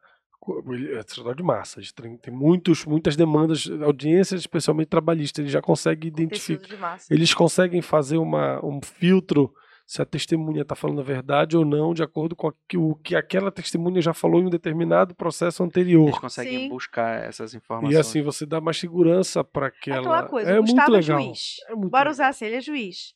É 0.95 0.99
escritório 0.99 1.37
de 1.37 1.43
massa, 1.45 1.81
tem 2.21 2.35
muitos, 2.35 2.85
muitas 2.85 3.15
demandas, 3.15 3.71
audiências, 3.81 4.41
especialmente 4.41 4.89
trabalhistas, 4.89 5.39
eles 5.41 5.53
já 5.53 5.63
conseguem 5.63 6.09
identificar. 6.09 6.99
Eles 7.09 7.33
conseguem 7.33 7.81
fazer 7.81 8.17
uma, 8.17 8.59
um 8.67 8.81
filtro 8.83 9.55
se 9.87 10.01
a 10.01 10.05
testemunha 10.07 10.63
está 10.63 10.75
falando 10.75 11.01
a 11.01 11.05
verdade 11.05 11.57
ou 11.57 11.65
não, 11.65 11.93
de 11.93 12.03
acordo 12.03 12.35
com 12.37 12.51
o 12.77 12.95
que 12.97 13.15
aquela 13.15 13.51
testemunha 13.51 14.01
já 14.01 14.15
falou 14.15 14.41
em 14.41 14.47
um 14.47 14.51
determinado 14.51 15.15
processo 15.15 15.63
Eles 15.63 15.69
anterior. 15.71 16.21
conseguem 16.21 16.61
Sim. 16.61 16.69
buscar 16.69 17.25
essas 17.25 17.55
informações. 17.55 17.95
E 17.95 17.99
assim 17.99 18.23
você 18.23 18.47
dá 18.47 18.61
mais 18.61 18.79
segurança 18.79 19.43
para 19.45 19.67
É 19.67 19.69
aquela. 19.69 19.99
aquela 20.01 20.29
coisa, 20.29 20.51
é 20.51 20.55
muito 20.55 20.67
Gustavo 20.69 20.95
é 20.97 21.01
legal. 21.01 21.21
juiz. 21.21 21.57
É 21.69 21.75
muito 21.75 21.91
Bora 21.91 22.05
legal. 22.05 22.13
usar 22.13 22.29
assim, 22.29 22.45
ele 22.47 22.57
é 22.57 22.61
juiz. 22.61 23.15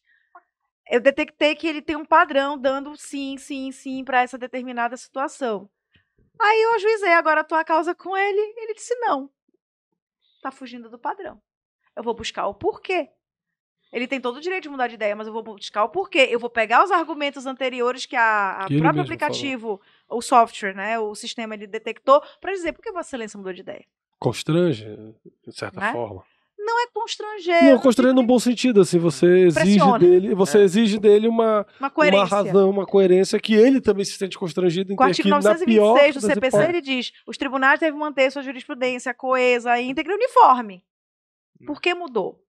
Eu 0.89 1.01
detectei 1.01 1.55
que 1.57 1.67
ele 1.67 1.83
tem 1.83 1.97
um 1.97 2.05
padrão 2.05 2.57
dando 2.57 2.95
sim, 2.97 3.37
sim, 3.39 3.73
sim 3.73 4.05
para 4.05 4.23
essa 4.23 4.39
determinada 4.39 4.97
situação. 4.97 5.69
Aí 6.41 6.63
eu 6.63 6.75
ajuizei 6.75 7.13
agora 7.15 7.41
a 7.41 7.45
tua 7.45 7.65
causa 7.65 7.95
com 7.95 8.17
ele, 8.17 8.41
ele 8.59 8.75
disse 8.75 8.95
não. 9.01 9.31
Tá 10.43 10.53
fugindo 10.53 10.89
do 10.91 10.99
padrão. 10.99 11.41
Eu 11.97 12.03
vou 12.05 12.15
buscar 12.15 12.47
o 12.47 12.55
porquê. 12.55 13.09
Ele 13.93 14.07
tem 14.07 14.21
todo 14.21 14.37
o 14.37 14.41
direito 14.41 14.65
de 14.65 14.69
mudar 14.69 14.89
de 14.89 14.95
ideia, 14.95 15.15
mas 15.15 15.27
eu 15.27 15.33
vou 15.33 15.43
buscar 15.43 15.85
o 15.85 15.89
porquê. 15.89 16.27
Eu 16.31 16.39
vou 16.41 16.51
pegar 16.51 16.85
os 16.85 16.91
argumentos 16.91 17.47
anteriores 17.47 18.05
que 18.05 18.17
a, 18.17 18.59
a 18.63 18.67
Que 18.67 18.79
próprio 18.79 19.03
aplicativo, 19.03 19.81
o 20.09 20.21
software, 20.21 20.75
né, 20.75 20.99
o 20.99 21.15
sistema 21.15 21.55
ele 21.55 21.67
detectou 21.67 22.21
para 22.41 22.53
dizer 22.53 22.73
por 22.73 22.83
que 22.83 22.91
Vossa 22.93 23.09
Excelência 23.09 23.39
mudou 23.39 23.53
de 23.53 23.61
ideia. 23.61 23.85
Constrange, 24.19 24.85
de 25.47 25.53
certa 25.57 25.81
Né? 25.81 25.93
forma. 25.93 26.23
Não 26.59 26.81
é 26.83 26.87
constranger. 26.93 27.63
Não, 27.65 27.79
constrange 27.79 28.15
no 28.15 28.25
bom 28.25 28.41
sentido, 28.41 28.81
assim, 28.81 28.99
você 28.99 29.27
exige 29.47 29.61
Pressiona. 29.79 29.99
dele, 30.01 30.35
você 30.35 30.59
É. 30.59 30.63
exige 30.63 30.99
dele 30.99 31.29
uma, 31.29 31.65
uma 31.79 31.93
uma 31.97 32.25
razão, 32.25 32.71
uma 32.71 32.85
coerência 32.87 33.39
que 33.39 33.55
ele 33.55 33.81
também 33.81 34.05
se 34.05 34.13
sente 34.13 34.37
constrangido 34.37 34.93
em 34.93 34.97
Com 34.97 35.05
o 35.05 35.07
ter 35.07 35.11
artigo 35.11 35.29
que, 35.29 35.31
na 35.31 35.55
pior 35.65 35.95
926 35.95 36.15
do 36.15 36.21
CPC, 36.23 36.69
ele 36.69 36.81
diz: 36.81 37.13
os 37.25 37.37
tribunais 37.37 37.79
devem 37.79 37.99
manter 38.01 38.33
sua 38.33 38.43
jurisprudência 38.43 39.15
coesa, 39.15 39.79
íntegra 39.81 40.13
e 40.13 40.17
uniforme. 40.17 40.83
Por 41.67 41.81
que 41.81 41.95
mudou? 41.95 42.43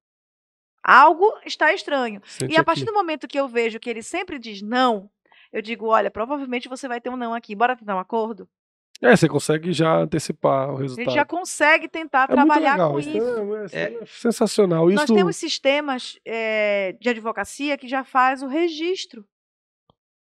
Algo 0.87 1.29
está 1.45 1.73
estranho. 1.73 2.21
Sente 2.25 2.53
e 2.53 2.57
a 2.57 2.63
partir 2.63 2.83
aqui. 2.83 2.91
do 2.91 2.95
momento 2.97 3.27
que 3.27 3.37
eu 3.37 3.45
vejo 3.47 3.77
que 3.77 3.89
ele 3.89 4.01
sempre 4.01 4.39
diz 4.39 4.61
não, 4.61 5.09
eu 5.51 5.61
digo: 5.61 5.87
olha, 5.87 6.09
provavelmente 6.09 6.69
você 6.69 6.87
vai 6.87 7.01
ter 7.01 7.09
um 7.09 7.17
não 7.17 7.33
aqui, 7.33 7.53
bora 7.53 7.75
tentar 7.75 7.95
um 7.95 7.99
acordo? 7.99 8.47
É, 9.01 9.15
você 9.15 9.27
consegue 9.27 9.73
já 9.73 9.95
antecipar 9.97 10.69
o 10.71 10.77
A 10.77 10.79
resultado. 10.79 11.05
gente 11.05 11.13
já 11.13 11.25
consegue 11.25 11.87
tentar 11.87 12.23
é 12.29 12.35
muito 12.35 12.47
trabalhar 12.47 12.71
legal, 12.71 12.91
com 12.93 12.99
isso. 12.99 13.09
isso. 13.09 13.75
é- 13.75 13.83
É. 13.83 13.93
é 14.01 14.05
sensacional. 14.07 14.89
Isso 14.89 14.95
Nós 14.95 15.05
temos 15.11 15.35
sistemas 15.35 16.17
eh, 16.25 16.95
de 16.99 17.09
advocacia 17.09 17.77
que 17.77 17.87
já 17.87 18.03
faz 18.03 18.41
o 18.41 18.47
registro. 18.47 19.23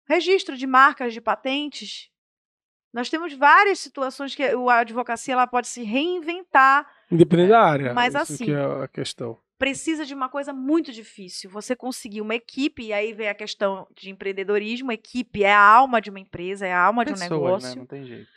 Registro 0.09 0.57
de 0.57 0.67
marcas, 0.67 1.13
de 1.13 1.21
patentes. 1.21 2.09
Nós 2.93 3.09
temos 3.09 3.33
várias 3.33 3.79
situações 3.79 4.35
que 4.35 4.43
a 4.43 4.79
advocacia 4.79 5.33
ela 5.33 5.47
pode 5.47 5.67
se 5.67 5.83
reinventar. 5.83 6.85
Independente 7.11 7.49
da 7.49 7.61
área. 7.61 7.93
Mas 7.93 8.13
isso 8.13 8.23
assim, 8.33 8.45
que 8.45 8.51
é 8.51 8.83
a 8.83 8.87
questão. 8.87 9.37
Precisa 9.65 10.05
de 10.05 10.13
uma 10.13 10.29
coisa 10.29 10.53
muito 10.53 10.91
difícil. 10.91 11.49
Você 11.49 11.75
conseguir 11.75 12.21
uma 12.21 12.35
equipe, 12.35 12.83
e 12.83 12.93
aí 12.93 13.13
vem 13.13 13.29
a 13.29 13.33
questão 13.33 13.87
de 13.99 14.11
empreendedorismo. 14.11 14.91
Equipe 14.91 15.43
é 15.43 15.51
a 15.51 15.59
alma 15.59 15.99
de 15.99 16.11
uma 16.11 16.19
empresa, 16.19 16.67
é 16.67 16.71
a 16.71 16.83
alma 16.83 17.03
de 17.03 17.13
um 17.13 17.15
Pessoas, 17.15 17.31
negócio. 17.31 17.69
né? 17.69 17.75
Não 17.77 17.85
tem 17.87 18.05
jeito. 18.05 18.29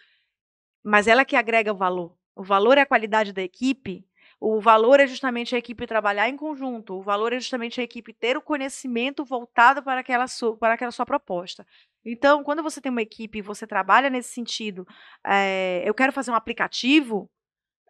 mas 0.82 1.06
ela 1.06 1.26
que 1.26 1.36
agrega 1.36 1.70
o 1.70 1.76
valor. 1.76 2.16
O 2.34 2.42
valor 2.42 2.78
é 2.78 2.80
a 2.80 2.86
qualidade 2.86 3.34
da 3.34 3.42
equipe. 3.42 4.06
O 4.40 4.58
valor 4.58 5.00
é 5.00 5.06
justamente 5.06 5.54
a 5.54 5.58
equipe 5.58 5.86
trabalhar 5.86 6.30
em 6.30 6.36
conjunto. 6.36 6.94
O 6.94 7.02
valor 7.02 7.34
é 7.34 7.38
justamente 7.38 7.78
a 7.78 7.84
equipe 7.84 8.14
ter 8.14 8.38
o 8.38 8.40
conhecimento 8.40 9.22
voltado 9.22 9.82
para 9.82 10.00
aquela 10.00 10.26
sua, 10.28 10.56
para 10.56 10.72
aquela 10.72 10.92
sua 10.92 11.04
proposta. 11.04 11.66
Então, 12.06 12.42
quando 12.42 12.62
você 12.62 12.80
tem 12.80 12.90
uma 12.90 13.02
equipe 13.02 13.40
e 13.40 13.42
você 13.42 13.66
trabalha 13.66 14.08
nesse 14.08 14.30
sentido, 14.32 14.86
eh, 15.26 15.82
eu 15.84 15.92
quero 15.92 16.10
fazer 16.10 16.30
um 16.30 16.34
aplicativo, 16.34 17.30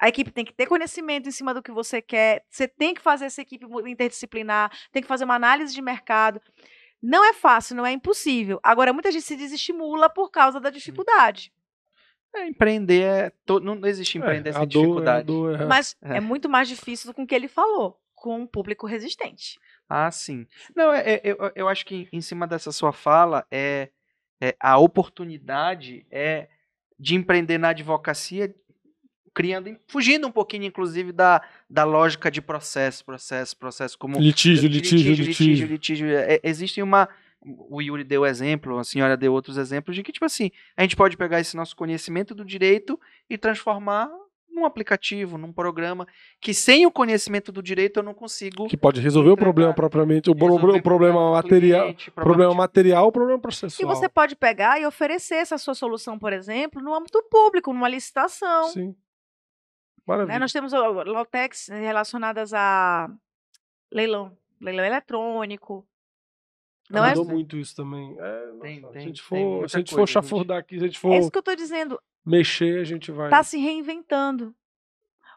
a 0.00 0.08
equipe 0.08 0.30
tem 0.30 0.44
que 0.44 0.52
ter 0.52 0.66
conhecimento 0.66 1.28
em 1.28 1.32
cima 1.32 1.52
do 1.54 1.62
que 1.62 1.70
você 1.72 2.00
quer. 2.02 2.44
Você 2.48 2.66
tem 2.68 2.94
que 2.94 3.00
fazer 3.00 3.26
essa 3.26 3.42
equipe 3.42 3.66
interdisciplinar, 3.86 4.70
tem 4.92 5.02
que 5.02 5.08
fazer 5.08 5.24
uma 5.24 5.34
análise 5.34 5.74
de 5.74 5.82
mercado. 5.82 6.40
Não 7.02 7.24
é 7.24 7.32
fácil, 7.32 7.76
não 7.76 7.86
é 7.86 7.92
impossível. 7.92 8.58
Agora, 8.62 8.92
muita 8.92 9.10
gente 9.12 9.24
se 9.24 9.36
desestimula 9.36 10.08
por 10.10 10.30
causa 10.30 10.58
da 10.60 10.70
dificuldade. 10.70 11.52
É, 12.34 12.46
empreender 12.46 13.02
é. 13.04 13.32
to- 13.46 13.60
Não 13.60 13.80
existe 13.86 14.18
empreender 14.18 14.50
É, 14.50 14.52
sem 14.52 14.66
dor, 14.66 14.78
é, 14.80 14.82
dificuldade. 14.82 15.26
dor 15.26 15.60
é- 15.60 15.64
Mas 15.64 15.96
É. 16.02 16.16
é 16.16 16.20
muito 16.20 16.48
mais 16.48 16.68
difícil 16.68 17.10
do 17.10 17.14
que 17.14 17.22
o 17.22 17.26
que 17.26 17.34
ele 17.34 17.48
falou, 17.48 17.98
com 18.14 18.40
um 18.40 18.46
público 18.46 18.86
resistente. 18.86 19.58
Ah, 19.88 20.10
sim. 20.10 20.46
Não, 20.76 20.92
é, 20.92 21.00
é- 21.14 21.20
eu, 21.24 21.52
eu 21.54 21.68
acho 21.68 21.86
que 21.86 22.08
em 22.12 22.20
cima 22.20 22.46
dessa 22.46 22.70
sua 22.72 22.92
fala, 22.92 23.46
é, 23.50 23.88
é 24.40 24.54
a 24.60 24.76
oportunidade 24.78 26.06
é 26.10 26.48
de 26.98 27.14
empreender 27.14 27.58
na 27.58 27.68
advocacia, 27.70 28.54
criando, 29.38 29.76
fugindo 29.86 30.26
um 30.26 30.32
pouquinho, 30.32 30.64
inclusive, 30.64 31.12
da, 31.12 31.40
da 31.70 31.84
lógica 31.84 32.28
de 32.28 32.42
processo, 32.42 33.04
processo, 33.04 33.56
processo, 33.56 33.96
como 33.96 34.18
Litígio, 34.18 34.68
litígio, 34.68 35.10
litígio, 35.14 35.24
litígio. 35.26 35.66
litígio. 35.68 36.08
É, 36.10 36.40
existe 36.42 36.82
uma. 36.82 37.08
O 37.70 37.80
Yuri 37.80 38.02
deu 38.02 38.26
exemplo, 38.26 38.76
a 38.78 38.82
senhora 38.84 39.16
deu 39.16 39.32
outros 39.32 39.56
exemplos 39.56 39.94
de 39.94 40.02
que, 40.02 40.10
tipo 40.10 40.24
assim, 40.24 40.50
a 40.76 40.82
gente 40.82 40.96
pode 40.96 41.16
pegar 41.16 41.38
esse 41.38 41.56
nosso 41.56 41.76
conhecimento 41.76 42.34
do 42.34 42.44
direito 42.44 42.98
e 43.30 43.38
transformar 43.38 44.10
num 44.50 44.64
aplicativo, 44.66 45.38
num 45.38 45.52
programa, 45.52 46.04
que 46.40 46.52
sem 46.52 46.84
o 46.84 46.90
conhecimento 46.90 47.52
do 47.52 47.62
direito 47.62 47.98
eu 48.00 48.02
não 48.02 48.12
consigo. 48.12 48.66
Que 48.66 48.76
pode 48.76 49.00
resolver 49.00 49.28
o 49.28 49.34
Entregar. 49.34 49.44
problema 49.44 49.72
propriamente, 49.72 50.28
o, 50.28 50.32
o 50.32 50.36
problema 50.82 51.20
do 51.20 51.30
material, 51.32 51.82
cliente, 51.84 52.10
problema 52.10 52.50
de- 52.50 52.56
material, 52.56 53.06
o 53.06 53.12
problema 53.12 53.38
E 53.38 53.42
processual. 53.42 53.94
você 53.94 54.08
pode 54.08 54.34
pegar 54.34 54.80
e 54.80 54.84
oferecer 54.84 55.36
essa 55.36 55.56
sua 55.58 55.74
solução, 55.74 56.18
por 56.18 56.32
exemplo, 56.32 56.82
no 56.82 56.92
âmbito 56.92 57.22
público, 57.30 57.72
numa 57.72 57.88
licitação. 57.88 58.64
Sim. 58.70 58.96
Né? 60.16 60.16
Maravilha. 60.24 60.38
Nós 60.40 60.52
temos 60.52 60.72
ó, 60.72 61.02
Lautex 61.02 61.68
relacionadas 61.68 62.52
a 62.54 63.08
leilão, 63.92 64.36
leilão 64.60 64.84
eletrônico. 64.84 65.86
Não 66.90 67.04
é, 67.04 67.10
Mudou 67.10 67.26
muito 67.26 67.56
isso 67.58 67.76
também. 67.76 68.16
É, 68.18 68.46
Tem- 68.62 68.80
nossa, 68.80 68.92
tem- 68.94 69.02
se 69.02 69.06
a 69.06 69.08
gente 69.08 69.22
for, 69.22 69.68
se 69.68 69.76
a 69.76 69.78
gente 69.80 69.90
for 69.90 69.96
coisa, 69.96 70.12
chafurdar 70.12 70.58
aqui, 70.58 70.78
se 70.78 70.84
a 70.84 70.86
gente 70.86 70.98
for 70.98 71.12
é 71.12 71.18
isso 71.18 71.30
que 71.30 71.36
eu 71.36 71.40
estou 71.40 71.54
dizendo. 71.56 72.00
mexer, 72.24 72.80
a 72.80 72.84
gente 72.84 73.12
vai. 73.12 73.26
Está 73.26 73.42
se 73.42 73.58
reinventando. 73.58 74.54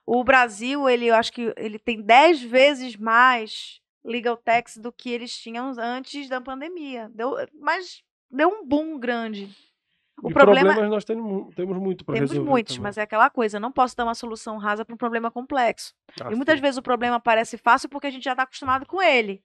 O 0.06 0.24
Brasil, 0.24 0.90
ele, 0.90 1.08
eu 1.08 1.16
acho 1.16 1.32
que 1.32 1.54
ele 1.58 1.78
tem 1.78 2.02
10 2.02 2.42
vezes 2.42 2.96
mais 2.96 3.82
legal 4.04 4.36
tax 4.36 4.78
do 4.78 4.92
que 4.92 5.10
eles 5.12 5.38
tinham 5.38 5.74
antes 5.78 6.28
da 6.28 6.42
pandemia. 6.42 7.10
Deu, 7.14 7.36
mas 7.60 8.02
deu 8.30 8.50
um 8.50 8.66
boom 8.66 8.98
grande. 8.98 9.50
O 10.24 10.30
E 10.30 10.34
problema 10.34 10.70
problemas 10.70 10.90
nós 10.92 11.04
temos, 11.06 11.54
temos 11.56 11.78
muito 11.78 12.06
para 12.06 12.16
temos 12.16 12.30
resolver. 12.32 12.50
muitos, 12.50 12.76
também. 12.76 12.84
mas 12.84 12.98
é 12.98 13.02
aquela 13.02 13.30
coisa, 13.30 13.58
eu 13.58 13.62
não 13.62 13.72
posso 13.72 13.96
dar 13.98 14.04
uma 14.04 14.14
solução 14.16 14.58
rasa 14.58 14.86
para 14.86 14.94
um 14.94 14.98
problema 14.98 15.32
complexo. 15.32 15.94
Ah, 16.22 16.32
e 16.32 16.36
muitas 16.36 16.56
sim. 16.56 16.62
vezes 16.62 16.78
o 16.78 16.82
problema 16.82 17.20
parece 17.20 17.58
fácil 17.58 17.90
porque 17.90 18.08
a 18.08 18.12
gente 18.12 18.24
já 18.24 18.32
está 18.32 18.44
acostumado 18.44 18.86
com 18.86 19.02
ele. 19.02 19.42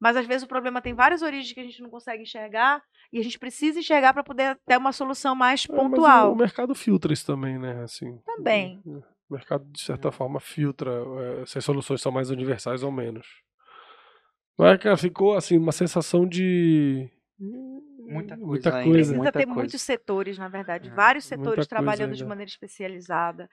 Mas 0.00 0.16
às 0.16 0.26
vezes 0.26 0.42
o 0.42 0.48
problema 0.48 0.80
tem 0.82 0.94
várias 0.94 1.22
origens 1.22 1.52
que 1.52 1.60
a 1.60 1.64
gente 1.64 1.80
não 1.82 1.88
consegue 1.90 2.22
enxergar 2.22 2.82
e 3.12 3.20
a 3.20 3.22
gente 3.22 3.38
precisa 3.38 3.78
enxergar 3.78 4.12
para 4.12 4.24
poder 4.24 4.58
ter 4.66 4.76
uma 4.76 4.92
solução 4.92 5.34
mais 5.34 5.64
É, 5.68 5.72
pontual. 5.74 6.30
o, 6.30 6.32
o 6.32 6.36
mercado 6.36 6.74
filtra 6.74 7.12
isso 7.12 7.24
também, 7.26 7.58
né? 7.58 7.82
Assim, 7.82 8.18
Também. 8.24 8.80
O, 8.84 8.98
o 8.98 9.04
mercado, 9.30 9.64
de 9.70 9.80
certa 9.80 10.10
forma, 10.10 10.40
filtra 10.40 10.90
é, 11.42 11.46
se 11.46 11.58
as 11.58 11.64
soluções 11.64 12.00
são 12.02 12.10
mais 12.10 12.30
universais 12.30 12.82
ou 12.82 12.90
menos. 12.90 13.26
Mas, 14.58 14.78
cara, 14.80 14.96
ficou 14.96 15.36
assim, 15.36 15.56
uma 15.56 15.72
sensação 15.72 16.26
de. 16.26 17.08
Muita 18.12 18.36
coisa 18.36 18.46
Muita 18.50 18.68
ainda, 18.70 18.82
coisa. 18.84 18.92
Precisa 18.98 19.16
muita 19.16 19.32
ter 19.32 19.44
coisa. 19.46 19.54
muitos 19.60 19.82
setores, 19.82 20.38
na 20.38 20.48
verdade, 20.48 20.88
É, 20.88 20.92
vários 20.92 21.24
setores 21.24 21.66
trabalhando 21.66 22.12
de 22.14 22.22
ainda. 22.22 22.28
maneira 22.28 22.48
especializada. 22.50 23.48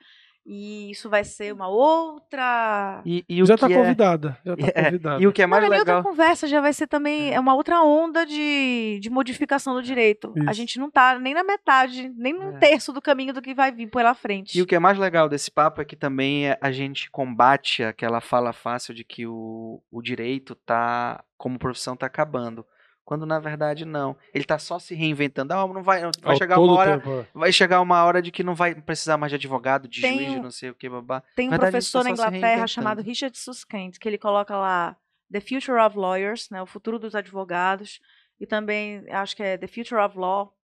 E 0.46 0.90
isso 0.90 1.10
vai 1.10 1.24
ser 1.24 1.54
uma 1.54 1.68
outra. 1.68 3.02
E, 3.06 3.24
e 3.30 3.44
o 3.44 3.46
já 3.46 3.56
está 3.56 3.70
é- 3.70 3.74
convidada. 3.76 4.38
Já 4.44 4.54
está 4.54 4.68
é, 4.74 4.84
convidada. 4.86 5.22
E 5.22 5.28
o 5.28 5.32
que 5.34 5.42
é 5.42 5.46
mais 5.46 5.64
é 5.64 5.70
nem 5.70 5.80
outra 5.80 5.96
legal. 5.98 6.10
conversa, 6.12 6.48
já 6.48 6.62
vai 6.62 6.74
ser 6.74 6.88
também 6.88 7.34
é 7.34 7.40
uma 7.40 7.54
outra 7.54 7.84
onda 7.84 8.26
de, 8.26 9.00
de 9.02 9.10
modificação 9.10 9.74
do 9.76 9.84
direito. 9.84 10.34
A 10.38 10.46
Isso. 10.46 10.54
gente 10.54 10.80
não 10.80 10.90
tá 10.90 11.20
nem 11.20 11.34
na 11.34 11.44
metade, 11.44 12.10
nem 12.16 12.34
num 12.34 12.56
É. 12.56 12.58
terço 12.58 12.92
do 12.94 13.02
caminho 13.02 13.34
do 13.34 13.42
que 13.42 13.54
vai 13.54 13.72
vir 13.72 13.88
pela 13.92 14.16
frente. 14.16 14.58
E 14.58 14.62
o 14.62 14.66
que 14.66 14.76
é 14.76 14.80
mais 14.80 14.98
legal 14.98 15.28
desse 15.30 15.52
papo 15.52 15.82
é 15.82 15.86
que 15.86 15.96
também 15.96 16.48
é- 16.50 16.58
a 16.62 16.72
gente 16.72 17.12
combate 17.12 17.84
aquela 17.84 18.22
fala 18.22 18.54
fácil 18.54 18.94
de 18.94 19.04
que 19.04 19.28
o, 19.28 19.82
o 19.92 20.02
direito 20.02 20.56
tá, 20.56 21.24
como 21.38 21.60
profissão, 21.60 21.96
tá 21.96 22.06
acabando. 22.08 22.66
Quando 23.10 23.26
na 23.26 23.40
verdade 23.40 23.86
não. 23.86 24.16
Ele 24.32 24.44
tá 24.44 24.60
só 24.60 24.78
se 24.78 24.94
reinventando. 24.94 25.52
Ah, 25.52 25.68
não 25.68 25.82
vai, 25.82 26.02
vai 26.02 26.12
Ao 26.22 26.36
chegar 26.38 26.60
uma 26.60 26.74
hora, 26.74 27.00
tempo, 27.00 27.10
é. 27.10 27.28
vai 27.34 27.52
chegar 27.52 27.82
uma 27.82 28.04
hora 28.04 28.22
de 28.22 28.30
que 28.30 28.44
não 28.44 28.54
vai 28.54 28.76
precisar 28.76 29.18
mais 29.18 29.32
de 29.32 29.36
advogado, 29.36 29.88
de 29.88 30.00
Tem 30.00 30.20
juiz, 30.20 30.32
de 30.34 30.40
não 30.40 30.52
sei 30.52 30.70
o 30.70 30.76
que, 30.76 30.88
babá. 30.88 31.24
Tem 31.36 31.48
um 31.48 31.50
verdade, 31.50 31.72
tá 31.72 31.78
professor 31.80 32.04
na 32.04 32.12
Inglaterra 32.12 32.68
chamado 32.68 33.02
Richard 33.02 33.36
Susskind, 33.36 33.98
que 34.00 34.08
ele 34.08 34.20
coloca 34.20 34.56
lá 34.56 34.96
The 35.32 35.40
Future 35.40 35.80
of 35.80 35.98
Lawyers, 35.98 36.52
né, 36.52 36.62
o 36.62 36.68
futuro 36.68 37.00
dos 37.00 37.16
advogados, 37.16 38.00
e 38.40 38.46
também 38.46 39.04
acho 39.10 39.36
que 39.36 39.42
é 39.42 39.58
The 39.58 39.66
Future 39.66 40.00
of 40.00 40.16
Law. 40.16 40.56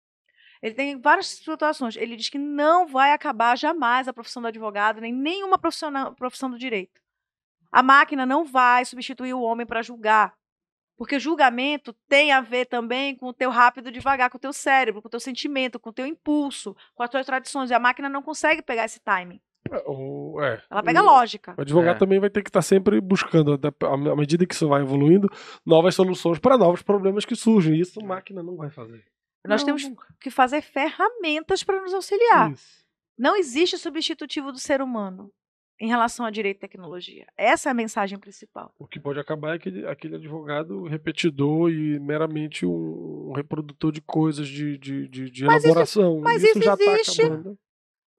Ele 0.62 0.76
tem 0.76 1.02
várias 1.02 1.26
situações. 1.26 1.96
Ele 1.96 2.16
diz 2.16 2.30
que 2.30 2.38
não 2.38 2.86
vai 2.86 3.12
acabar 3.12 3.58
jamais 3.58 4.08
a 4.08 4.14
profissão 4.14 4.44
do 4.44 4.50
advogado, 4.50 5.02
nem 5.02 5.12
nenhuma 5.12 5.58
profissão 5.58 6.52
do 6.52 6.60
direito. 6.60 7.02
A 7.72 7.82
máquina 7.82 8.24
não 8.24 8.46
vai 8.46 8.86
substituir 8.86 9.34
o 9.34 9.42
homem 9.42 9.66
para 9.66 9.82
julgar. 9.82 10.36
Porque 10.98 11.20
julgamento 11.20 11.94
tem 12.08 12.32
a 12.32 12.40
ver 12.42 12.66
também 12.66 13.16
com 13.16 13.28
o 13.28 13.34
teu 13.34 13.50
rápido 13.50 13.92
devagar, 13.92 14.30
com 14.30 14.38
o 14.38 14.42
teu 14.42 14.54
cérebro, 14.54 15.02
com 15.02 15.08
o 15.08 15.12
teu 15.12 15.20
sentimento, 15.20 15.80
com 15.80 15.90
o 15.90 15.94
teu 15.94 16.06
impulso, 16.06 16.76
com 16.94 17.04
as 17.04 17.10
tuas 17.10 17.26
tradições. 17.26 17.70
E 17.70 17.74
a 17.74 17.80
máquina 17.80 18.08
não 18.08 18.22
consegue 18.22 18.62
pegar 18.62 18.86
esse 18.86 19.00
timing. 19.02 19.42
É, 19.70 19.84
o- 19.88 20.40
é. 20.42 20.62
Ela 20.70 20.84
pega 20.84 21.02
O- 21.02 21.06
lógica. 21.06 21.56
O 21.58 21.62
advogado 21.62 21.96
É. 21.96 22.00
também 22.00 22.20
vai 22.20 22.30
ter 22.30 22.44
que 22.44 22.50
estar 22.50 22.62
sempre 22.62 23.02
buscando, 23.02 23.54
à 23.84 23.88
à 23.94 24.16
medida 24.16 24.46
que 24.46 24.54
isso 24.54 24.68
vai 24.70 24.82
evoluindo, 24.82 25.28
novas 25.66 25.96
soluções 25.96 26.40
para 26.40 26.58
novos 26.58 26.82
problemas 26.84 27.26
que 27.26 27.36
surgem. 27.36 27.80
Isso 27.80 28.00
a 28.00 28.06
máquina 28.06 28.42
não 28.44 28.56
vai 28.56 28.70
fazer. 28.70 29.04
Nós 29.46 29.62
Não, 29.62 29.66
temos 29.68 29.84
nunca. 29.90 30.08
que 30.20 30.30
fazer 30.30 30.62
ferramentas 30.62 31.64
para 31.64 31.82
nos 31.82 31.94
auxiliar. 31.94 32.52
Isso. 32.52 32.86
Não 33.18 33.36
existe 33.36 33.78
substitutivo 33.78 34.52
do 34.52 34.60
ser 34.60 34.82
humano 34.82 35.32
em 35.80 35.88
relação 35.88 36.26
a 36.26 36.30
direito 36.32 36.58
e 36.58 36.60
tecnologia. 36.62 37.28
Essa 37.38 37.70
é 37.70 37.72
a 37.72 37.74
mensagem 37.76 38.18
principal. 38.18 38.74
O 38.80 38.88
que 38.88 39.00
pode 39.00 39.20
acabar 39.20 39.52
é 39.52 39.56
aquele, 39.56 39.86
aquele 39.88 40.16
advogado 40.16 40.84
repetidor 40.86 41.70
e 41.70 42.00
meramente 42.00 42.66
um, 42.66 43.34
reprodutor 43.36 43.92
de 43.92 44.02
coisas 44.02 44.48
de, 44.48 44.78
de, 44.78 45.08
de, 45.08 45.30
de 45.30 45.44
Mas 45.46 45.58
isso- 45.58 45.68
elaboração. 45.68 46.20
mas 46.22 46.42
isso, 46.44 46.58
isso 46.60 46.62
já 46.66 46.78
tá 46.78 46.84
existe. 46.84 47.22
acabando. 47.24 47.60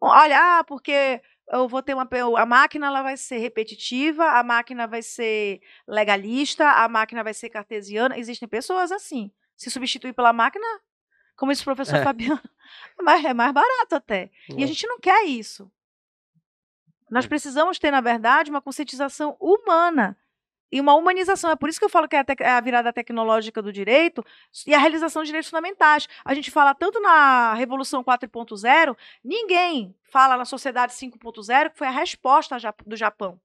Olha, 0.01 0.59
ah, 0.59 0.65
porque 0.65 1.20
eu 1.51 1.66
vou 1.66 1.83
ter 1.83 1.95
uma. 1.95 2.07
A 2.39 2.45
máquina 2.47 2.87
ela 2.89 3.03
vai 3.03 3.16
ser 3.16 3.39
repetitiva, 3.39 4.24
a 4.39 4.43
máquina 4.45 4.87
vai 4.87 5.01
ser 5.01 5.61
legalista, 5.89 6.69
a 6.69 6.87
máquina 6.89 7.24
vai 7.24 7.33
ser 7.33 7.49
cartesiana. 7.49 8.19
Existem 8.19 8.47
pessoas 8.47 8.93
assim. 8.93 9.31
Se 9.57 9.70
substituir 9.70 10.12
pela 10.12 10.35
máquina, 10.35 10.66
como 11.35 11.51
esse 11.51 11.65
professor 11.65 11.97
É. 11.97 12.05
Fabiano, 12.05 12.39
é 13.01 13.03
mais, 13.03 13.24
é 13.24 13.33
mais 13.33 13.53
barato 13.55 13.95
até. 13.95 14.31
E 14.51 14.61
a 14.62 14.65
É. 14.65 14.66
gente 14.66 14.87
não 14.87 15.01
quer 15.01 15.24
isso. 15.24 15.70
Nós 17.11 17.24
É. 17.24 17.28
precisamos 17.28 17.78
ter, 17.78 17.91
na 17.91 18.01
verdade, 18.01 18.51
uma 18.51 18.61
conscientização 18.61 19.37
humana 19.41 20.16
e 20.70 20.81
uma 20.81 20.95
humanização. 20.95 21.51
É 21.51 21.57
por 21.57 21.69
isso 21.69 21.78
que 21.78 21.85
eu 21.85 21.89
falo 21.91 22.09
que 22.09 22.16
é 22.16 22.20
a, 22.20 22.24
é 22.41 22.51
a 22.51 22.61
virada 22.61 22.93
tecnológica 22.93 23.62
do 23.62 23.73
direito 23.73 24.24
e 24.66 24.74
a 24.74 24.78
realização 24.78 25.23
de 25.23 25.27
direitos 25.28 25.49
fundamentais. 25.49 26.09
A 26.24 26.35
gente 26.35 26.51
fala 26.51 26.74
tanto 26.74 27.01
na 27.01 27.55
Revolução 27.55 28.03
4.0, 28.03 28.97
ninguém 29.24 29.95
fala 30.03 30.37
na 30.37 30.45
Sociedade 30.45 30.93
5.0, 30.93 31.70
que 31.70 31.78
foi 31.78 31.87
a 31.87 31.91
resposta 31.91 32.57
do 32.85 32.97
Japão. 32.97 33.41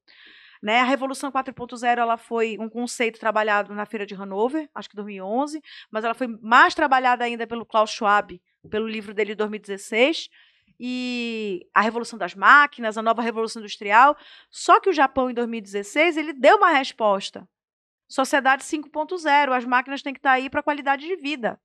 Né? 0.62 0.80
A 0.80 0.84
Revolução 0.84 1.32
4.0 1.32 1.98
ela 1.98 2.18
foi 2.18 2.58
um 2.60 2.70
conceito 2.70 3.20
trabalhado 3.20 3.74
na 3.74 3.86
Feira 3.86 4.06
de 4.06 4.14
Hanover, 4.14 4.70
acho 4.76 4.90
que 4.90 4.96
2011, 4.96 5.62
mas 5.90 6.04
ela 6.04 6.14
foi 6.14 6.28
mais 6.28 6.76
trabalhada 6.76 7.24
ainda 7.24 7.48
pelo 7.48 7.66
Klaus 7.66 7.90
Schwab, 7.92 8.40
pelo 8.70 8.88
livro 8.88 9.14
dele 9.14 9.32
de 9.32 9.36
2016 9.36 10.30
e 10.84 11.70
a 11.76 11.82
revolução 11.82 12.18
das 12.18 12.34
máquinas, 12.34 12.98
a 12.98 13.04
nova 13.04 13.22
revolução 13.22 13.62
industrial. 13.62 14.18
Só 14.50 14.80
que 14.80 14.90
o 14.90 14.94
Japão, 14.94 15.30
em 15.30 15.34
2016, 15.36 16.18
ele 16.18 16.34
deu 16.34 16.58
uma 16.58 16.72
resposta. 16.72 17.48
Sociedade 18.10 18.64
5.0, 18.64 19.56
as 19.56 19.64
máquinas 19.64 20.02
têm 20.02 20.12
que 20.12 20.18
estar 20.18 20.32
aí 20.32 20.50
para 20.50 20.62
a 20.62 20.64
qualidade 20.64 21.06
de 21.06 21.16
vida. 21.16 21.62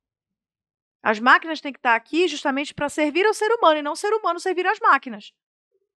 As 1.02 1.18
máquinas 1.18 1.62
têm 1.62 1.72
que 1.72 1.78
estar 1.78 1.94
aqui 1.94 2.28
justamente 2.28 2.74
para 2.74 2.90
servir 2.90 3.24
ao 3.24 3.32
ser 3.32 3.50
humano 3.52 3.78
e 3.78 3.82
não 3.82 3.92
o 3.92 3.96
ser 3.96 4.12
humano 4.12 4.38
servir 4.38 4.66
às 4.66 4.78
máquinas. 4.80 5.32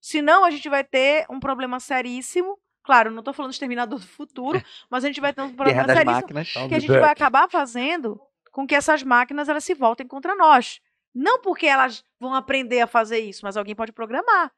Senão, 0.00 0.42
a 0.42 0.50
gente 0.50 0.70
vai 0.70 0.82
ter 0.82 1.26
um 1.28 1.38
problema 1.38 1.78
seríssimo. 1.78 2.58
Claro, 2.82 3.10
não 3.10 3.18
estou 3.18 3.34
falando 3.34 3.50
de 3.50 3.56
Exterminador 3.56 3.98
do 3.98 4.06
Futuro, 4.06 4.62
mas 4.88 5.04
a 5.04 5.08
gente 5.08 5.20
vai 5.20 5.34
ter 5.34 5.42
um 5.42 5.54
problema 5.54 5.84
seríssimo 5.84 6.12
máquinas. 6.12 6.52
Que 6.52 6.74
a 6.74 6.78
gente 6.78 6.98
vai 6.98 7.10
acabar 7.10 7.50
fazendo 7.50 8.18
com 8.50 8.66
que 8.66 8.74
essas 8.74 9.02
máquinas 9.02 9.50
elas 9.50 9.62
se 9.62 9.74
voltem 9.74 10.06
contra 10.06 10.34
nós. 10.34 10.80
Não 11.14 11.40
porque 11.40 11.66
elas 11.66 12.04
vão 12.20 12.34
aprender 12.34 12.80
a 12.80 12.86
fazer 12.86 13.18
isso, 13.18 13.40
mas 13.44 13.56
alguém 13.56 13.74
pode 13.74 13.92
programar. 13.92 14.52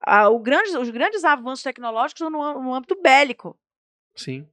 Ah, 0.00 0.28
o 0.28 0.38
grande- 0.40 0.76
os 0.76 0.90
grandes 0.90 1.22
avanços 1.24 1.62
tecnológicos 1.62 2.18
são 2.18 2.30
no, 2.30 2.60
no 2.60 2.74
âmbito 2.74 3.00
bélico. 3.00 3.56
Sim. 4.16 4.48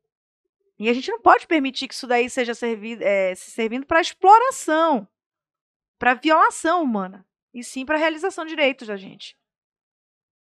E 0.77 0.87
a 0.89 0.93
gente 0.93 1.09
não 1.11 1.19
pode 1.19 1.47
permitir 1.47 1.87
que 1.87 1.93
isso 1.93 2.07
daí 2.07 2.29
seja 2.29 2.53
servi 2.53 2.97
eh, 3.01 3.33
se 3.35 3.51
servindo 3.51 3.85
para 3.85 3.99
exploração, 3.99 5.07
para 5.97 6.13
violação 6.13 6.81
humana, 6.83 7.25
e 7.53 7.63
sim 7.63 7.85
para 7.85 7.97
realização 7.97 8.45
de 8.45 8.51
direitos 8.51 8.87
da 8.87 8.95
gente. 8.95 9.35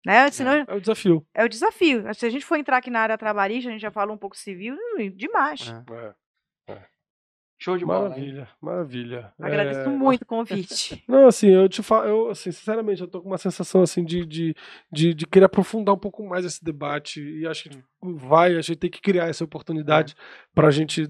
Né? 0.05 0.29
Senão, 0.31 0.65
É 0.67 0.73
o 0.73 0.79
desafio. 0.81 1.25
é 1.33 1.45
o 1.45 1.49
desafio. 1.49 2.13
Se 2.15 2.25
a 2.25 2.29
gente 2.29 2.45
for 2.45 2.55
entrar 2.57 2.77
aqui 2.77 2.89
na 2.89 3.01
área 3.01 3.17
trabalhista, 3.17 3.69
a 3.69 3.73
gente 3.73 3.81
já 3.81 3.91
falou 3.91 4.15
um 4.15 4.17
pouco 4.17 4.35
civil, 4.35 4.75
demais. 5.15 5.67
É. 5.69 5.93
É. 6.07 6.15
Show 7.63 7.77
de 7.77 7.85
bola. 7.85 8.07
hein? 8.07 8.09
Maravilha, 8.09 8.47
maravilha. 8.61 9.33
Agradeço 9.39 9.79
É, 9.79 9.87
muito 9.87 10.23
o 10.23 10.25
convite. 10.25 11.01
Não, 11.07 11.27
assim, 11.27 11.47
eu 11.47 11.69
te 11.69 11.81
falo, 11.81 12.05
eu, 12.05 12.29
assim, 12.29 12.51
sinceramente, 12.51 12.99
eu 13.01 13.07
tô 13.07 13.21
com 13.21 13.29
uma 13.29 13.37
sensação, 13.37 13.81
assim, 13.81 14.03
de, 14.03 14.25
de, 14.25 14.53
de, 14.91 15.13
de 15.13 15.25
querer 15.25 15.45
aprofundar 15.45 15.95
um 15.95 15.97
pouco 15.97 16.27
mais 16.27 16.43
esse 16.43 16.61
debate 16.61 17.21
e 17.21 17.47
acho 17.47 17.69
que 17.69 17.77
vai, 18.01 18.55
a 18.57 18.61
gente 18.61 18.75
tem 18.75 18.89
que 18.89 18.99
criar 18.99 19.29
essa 19.29 19.45
oportunidade 19.45 20.13
para 20.53 20.67
a 20.67 20.71
gente 20.71 21.07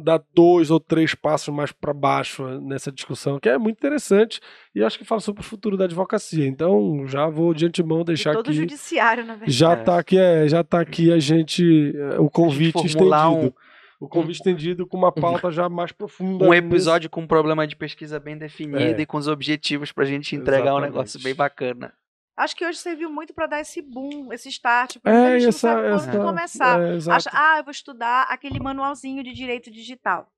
dar 0.00 0.22
dois 0.32 0.70
ou 0.70 0.78
três 0.78 1.16
passos 1.16 1.52
mais 1.52 1.72
para 1.72 1.92
baixo 1.92 2.46
nessa 2.60 2.92
discussão, 2.92 3.40
que 3.40 3.48
é 3.48 3.58
muito 3.58 3.78
interessante 3.78 4.40
e 4.72 4.84
acho 4.84 4.96
que 4.98 5.04
fala 5.04 5.20
sobre 5.20 5.40
o 5.40 5.44
futuro 5.44 5.76
da 5.76 5.86
advocacia. 5.86 6.46
Então, 6.46 7.04
já 7.08 7.26
vou 7.26 7.52
de 7.52 7.66
antemão 7.66 8.02
E 8.02 8.04
deixar 8.04 8.34
todo 8.34 8.48
o 8.48 8.52
judiciário, 8.52 9.24
na 9.24 9.32
verdade. 9.32 9.50
Já 9.50 9.72
É. 9.72 9.76
tá 9.76 9.98
aqui, 9.98 10.16
é, 10.16 10.46
já 10.48 10.62
tá 10.62 10.80
aqui 10.80 11.12
a 11.12 11.18
gente, 11.18 11.92
é, 11.96 12.20
o 12.20 12.30
convite 12.30 12.88
formular 12.88 13.26
estendido. 13.32 13.54
um- 13.56 13.67
O 14.00 14.08
convite 14.08 14.36
estendido 14.36 14.86
com 14.86 14.96
uma 14.96 15.10
pauta 15.10 15.50
já 15.50 15.68
mais 15.68 15.90
profunda. 15.90 16.44
Um 16.44 16.50
nesse- 16.50 16.66
episódio 16.66 17.10
com 17.10 17.22
um 17.22 17.26
problema 17.26 17.66
de 17.66 17.74
pesquisa 17.74 18.20
bem 18.20 18.38
definido 18.38 18.78
É. 18.98 19.00
e 19.00 19.06
com 19.06 19.16
os 19.16 19.26
objetivos 19.26 19.90
pra 19.90 20.04
gente 20.04 20.36
entregar 20.36 20.66
um 20.74 20.78
Exatamente. 20.78 20.90
negócio 20.92 21.22
bem 21.22 21.34
bacana. 21.34 21.92
Acho 22.36 22.54
que 22.54 22.64
hoje 22.64 22.78
serviu 22.78 23.10
muito 23.10 23.34
para 23.34 23.46
dar 23.48 23.60
esse 23.60 23.82
boom, 23.82 24.32
esse 24.32 24.48
start. 24.48 24.98
Porque 25.02 25.08
É, 25.08 25.26
a 25.34 25.38
gente 25.40 25.48
essa, 25.48 25.74
não 25.74 25.82
sabe 25.82 25.94
essa, 25.96 26.10
quando 26.12 26.26
começar. 26.26 26.80
é. 26.80 26.96
Acha, 27.12 27.30
ah, 27.32 27.58
eu 27.58 27.64
vou 27.64 27.72
estudar 27.72 28.22
aquele 28.30 28.60
manualzinho 28.60 29.24
de 29.24 29.32
direito 29.32 29.68
digital. 29.72 30.28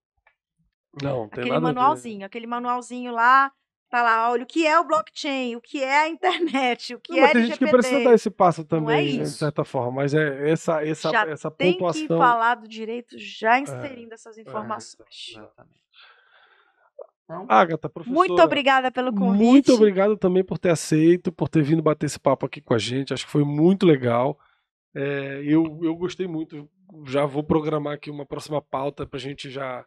Não, 1.03 1.29
tem 1.29 1.41
aquele 1.43 1.51
nada 1.51 1.57
a 1.57 1.61
ver. 1.61 1.75
manualzinho, 1.75 2.25
aquele 2.27 2.47
manualzinho 2.47 3.13
lá, 3.13 3.53
tá 3.91 4.03
lá, 4.03 4.31
olha, 4.31 4.45
o 4.45 4.47
que 4.47 4.67
é 4.67 4.79
o 4.79 4.85
blockchain, 4.85 5.57
o 5.57 5.61
que 5.61 5.83
é 5.83 6.03
a 6.03 6.09
internet, 6.09 6.95
o 6.95 7.01
que 7.01 7.13
Não, 7.13 7.19
é 7.19 7.23
mas 7.23 7.33
tem 7.33 7.47
gente 7.47 7.59
que 7.59 7.67
precisa 7.67 8.05
dar 8.05 8.15
esse 8.15 8.31
passo 8.31 8.61
Não 8.61 8.69
também, 8.69 9.17
é 9.17 9.19
né, 9.19 9.25
de 9.25 9.31
certa 9.31 9.65
forma. 9.65 9.91
Mas 9.91 10.15
é 10.15 10.49
essa, 10.49 10.87
essa, 10.87 11.11
Já 11.11 11.27
essa 11.27 11.51
Tem 11.51 11.73
que 11.73 11.79
pontuação. 11.81 12.19
falar 12.19 12.55
do 12.55 12.69
direito 12.69 13.19
já 13.19 13.59
inserindo 13.59 14.15
essas 14.15 14.39
informações. 14.39 15.35
Exatamente. 15.37 15.81
Então, 17.25 17.47
Agatha, 17.49 17.89
professora. 17.89 18.17
Muito 18.17 18.43
obrigada 18.43 18.91
pelo 18.91 19.13
convite. 19.13 19.45
Muito 19.45 19.75
obrigado 19.75 20.17
também 20.17 20.43
por 20.43 20.59
ter 20.59 20.71
aceito, 20.71 21.31
por 21.31 21.49
ter 21.49 21.63
vindo 21.63 21.83
bater 21.83 22.07
esse 22.07 22.19
papo 22.19 22.47
aqui 22.47 22.61
com 22.61 22.75
a 22.75 22.79
gente. 22.79 23.13
Acho 23.15 23.25
que 23.25 23.31
foi 23.31 23.45
muito 23.45 23.87
legal. 23.87 24.39
É, 24.95 25.41
eu, 25.45 25.79
eu 25.83 25.95
gostei 25.95 26.27
muito. 26.27 26.69
Já 27.07 27.27
vou 27.27 27.45
programar 27.45 27.95
aqui 27.95 28.11
uma 28.11 28.27
próxima 28.27 28.61
pauta 28.61 29.07
para 29.07 29.17
a 29.17 29.21
gente 29.21 29.49
já, 29.49 29.85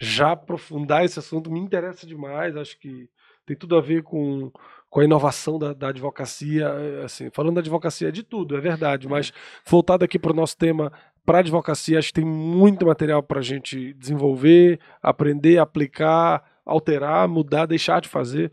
já 0.00 0.32
aprofundar 0.32 1.04
esse 1.04 1.20
assunto. 1.20 1.52
Me 1.52 1.60
interessa 1.60 2.04
demais. 2.04 2.56
Acho 2.56 2.76
que 2.80 3.08
tem 3.46 3.56
tudo 3.56 3.76
a 3.76 3.80
ver 3.80 4.02
com, 4.02 4.50
com 4.88 5.00
a 5.00 5.04
inovação 5.04 5.58
da, 5.58 5.72
da 5.72 5.88
advocacia. 5.88 6.66
é, 6.68 7.04
Assim, 7.04 7.30
falando 7.30 7.54
da 7.54 7.60
advocacia 7.60 8.08
é 8.08 8.12
de 8.12 8.22
tudo, 8.22 8.56
é 8.56 8.60
verdade. 8.60 9.08
Mas 9.08 9.32
voltado 9.66 10.04
aqui 10.04 10.18
para 10.18 10.32
o 10.32 10.36
nosso 10.36 10.56
tema, 10.56 10.92
para 11.24 11.38
advocacia, 11.38 11.98
acho 11.98 12.08
que 12.08 12.14
tem 12.20 12.24
muito 12.24 12.86
material 12.86 13.22
para 13.22 13.40
a 13.40 13.42
gente 13.42 13.92
desenvolver, 13.94 14.80
aprender, 15.02 15.58
aplicar, 15.58 16.42
alterar, 16.64 17.28
mudar, 17.28 17.66
deixar 17.66 18.00
de 18.00 18.08
fazer 18.08 18.50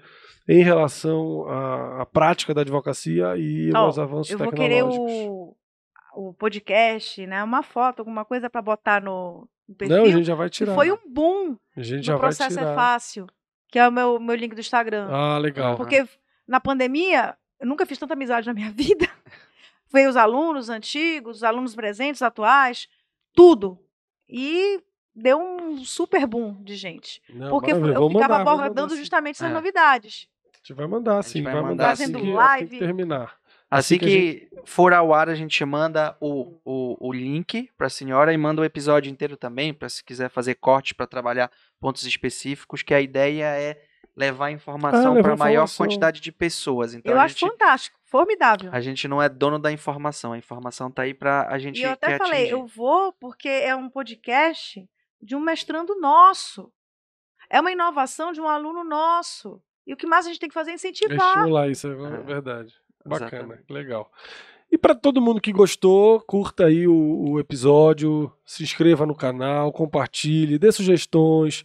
em 0.47 0.63
relação 0.63 1.47
à, 1.47 2.01
à 2.01 2.05
prática 2.05 2.53
da 2.53 2.61
advocacia 2.61 3.35
e 3.37 3.71
Ó, 3.73 3.77
aos 3.77 3.99
avanços 3.99 4.31
Eu 4.31 4.39
vou 4.39 4.51
querer 4.51 4.83
tecnológicos. 4.83 5.11
o, 5.27 5.55
o 6.15 6.33
podcast, 6.33 7.25
né? 7.27 7.43
Uma 7.43 7.61
foto, 7.61 7.99
alguma 7.99 8.25
coisa 8.25 8.49
para 8.49 8.61
botar 8.61 9.01
no, 9.01 9.47
no 9.67 9.75
perfil. 9.75 9.97
Não, 9.97 10.05
a 10.05 10.09
gente 10.09 10.25
já 10.25 10.33
vai 10.35 10.49
tirar. 10.49 10.73
foi 10.73 10.91
um 10.91 10.97
boom 11.07 11.55
A 11.77 11.81
gente 11.83 12.03
já 12.05 12.13
vai 12.13 12.21
processo 12.21 12.57
tirar. 12.57 12.71
é 12.71 12.75
fácil, 12.75 13.27
que 13.71 13.79
é 13.79 13.87
o 13.87 13.91
meu, 13.91 14.19
meu 14.19 14.35
link 14.35 14.53
do 14.53 14.59
Instagram. 14.61 15.07
Ah, 15.11 15.37
legal. 15.37 15.75
Porque 15.77 16.07
na 16.47 16.59
pandemia, 16.59 17.35
eu 17.59 17.67
nunca 17.67 17.85
fiz 17.85 17.97
tanta 17.97 18.13
amizade 18.13 18.47
na 18.47 18.53
minha 18.53 18.71
vida. 18.73 19.07
Veio 19.91 20.09
os 20.09 20.17
alunos 20.17 20.69
antigos, 20.69 21.37
os 21.37 21.43
alunos 21.43 21.75
presentes, 21.75 22.21
atuais, 22.21 22.87
tudo. 23.33 23.79
E 24.27 24.81
deu 25.15 25.39
um 25.39 25.83
super 25.83 26.25
boom 26.27 26.61
de 26.63 26.75
gente. 26.75 27.21
Não, 27.29 27.49
Porque 27.49 27.71
eu 27.71 27.77
ficava 28.09 28.09
mandar, 28.39 28.41
abordando 28.41 28.95
justamente 28.95 29.35
essas 29.35 29.49
É. 29.49 29.53
novidades. 29.53 30.27
A 30.53 30.57
gente 30.57 30.73
vai 30.73 30.87
mandar, 30.87 31.23
gente 31.23 31.31
sim. 31.31 31.41
vai 31.41 31.53
Vai, 31.53 31.61
mandar 31.63 31.71
mandar 31.71 31.91
assim 31.93 32.03
Fazendo 32.03 32.19
que, 32.21 32.31
live. 32.31 32.69
que 32.69 32.79
terminar. 32.79 33.38
Assim, 33.71 33.97
que 33.99 34.05
a 34.05 34.07
que, 34.07 34.49
for 34.65 34.93
ao 34.93 35.13
ar, 35.13 35.29
a 35.29 35.35
gente 35.35 35.63
manda 35.63 36.17
o, 36.19 36.59
o, 36.65 37.07
o 37.09 37.13
link 37.13 37.69
para 37.77 37.87
a 37.87 37.89
senhora 37.89 38.33
e 38.33 38.37
manda 38.37 38.61
o 38.61 38.65
episódio 38.65 39.11
inteiro 39.11 39.37
também, 39.37 39.73
para 39.73 39.87
se 39.89 40.03
quiser 40.03 40.29
fazer 40.29 40.55
cortes 40.55 40.93
para 40.93 41.05
trabalhar 41.05 41.51
pontos 41.79 42.03
específicos, 42.03 42.81
que 42.81 42.93
a 42.93 42.99
ideia 43.01 43.45
é 43.45 43.81
levar 44.15 44.49
informação 44.51 45.17
Ah, 45.17 45.21
para 45.21 45.33
a 45.33 45.37
maior 45.37 45.53
informação. 45.63 45.85
quantidade 45.85 46.19
de 46.19 46.31
pessoas. 46.31 46.93
Então 46.93 47.13
eu 47.13 47.19
a 47.19 47.23
acho 47.23 47.37
gente, 47.37 47.49
fantástico, 47.51 47.97
formidável. 48.03 48.69
a 48.73 48.81
gente 48.81 49.07
não 49.07 49.21
é 49.21 49.29
dono 49.29 49.57
da 49.59 49.71
informação, 49.71 50.33
a 50.33 50.37
informação 50.37 50.89
tá 50.91 51.03
aí 51.03 51.13
para 51.13 51.47
a 51.47 51.57
gente 51.59 51.79
E 51.79 51.83
eu 51.83 51.91
até 51.91 52.17
falei, 52.17 52.39
atingir. 52.41 52.51
eu 52.51 52.65
vou 52.65 53.13
porque 53.13 53.47
é 53.47 53.75
um 53.75 53.89
podcast 53.89 54.83
de 55.21 55.35
um 55.35 55.39
mestrando 55.39 55.97
nosso. 55.99 56.71
É 57.49 57.61
uma 57.61 57.71
inovação 57.71 58.31
de 58.31 58.41
um 58.41 58.47
aluno 58.47 58.83
nosso. 58.83 59.61
E 59.87 59.93
o 59.93 59.97
que 59.97 60.05
mais 60.07 60.25
a 60.25 60.29
gente 60.29 60.39
tem 60.39 60.49
que 60.49 60.53
fazer 60.53 60.71
é 60.71 60.73
incentivar. 60.73 61.17
Estimular 61.37 61.69
isso, 61.69 61.87
é 61.87 61.91
É. 61.91 62.17
verdade. 62.23 62.73
Bacana, 63.05 63.29
Exatamente. 63.31 63.63
legal. 63.69 64.11
E 64.71 64.77
para 64.77 64.93
todo 64.93 65.21
mundo 65.21 65.41
que 65.41 65.51
gostou, 65.51 66.19
curta 66.21 66.65
aí 66.65 66.87
o, 66.87 67.31
o 67.31 67.39
episódio, 67.39 68.31
se 68.45 68.61
inscreva 68.63 69.05
no 69.05 69.15
canal, 69.15 69.71
compartilhe, 69.71 70.59
dê 70.59 70.71
sugestões, 70.71 71.63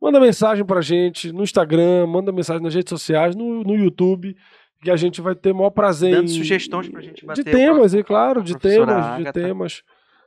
manda 0.00 0.20
mensagem 0.20 0.64
pra 0.64 0.80
gente 0.80 1.32
no 1.32 1.42
Instagram, 1.42 2.06
manda 2.06 2.30
mensagem 2.30 2.62
nas 2.62 2.74
redes 2.74 2.90
sociais, 2.90 3.34
no, 3.34 3.64
no 3.64 3.74
YouTube, 3.74 4.36
que 4.80 4.90
a 4.90 4.96
gente 4.96 5.20
vai 5.20 5.34
ter 5.34 5.50
o 5.50 5.56
maior 5.56 5.70
prazer 5.70 6.14
Dando 6.14 6.26
em- 6.26 6.28
sugestões 6.28 6.88
pra 6.88 7.00
gente 7.00 7.24
bater 7.26 7.42
De 7.42 7.50
o 7.50 7.52
temas, 7.52 7.94
é 7.94 8.02
claro, 8.04 8.42
de 8.42 8.54
a 8.54 8.58
temas, 8.58 9.16
de 9.24 9.32
temas, 9.32 9.82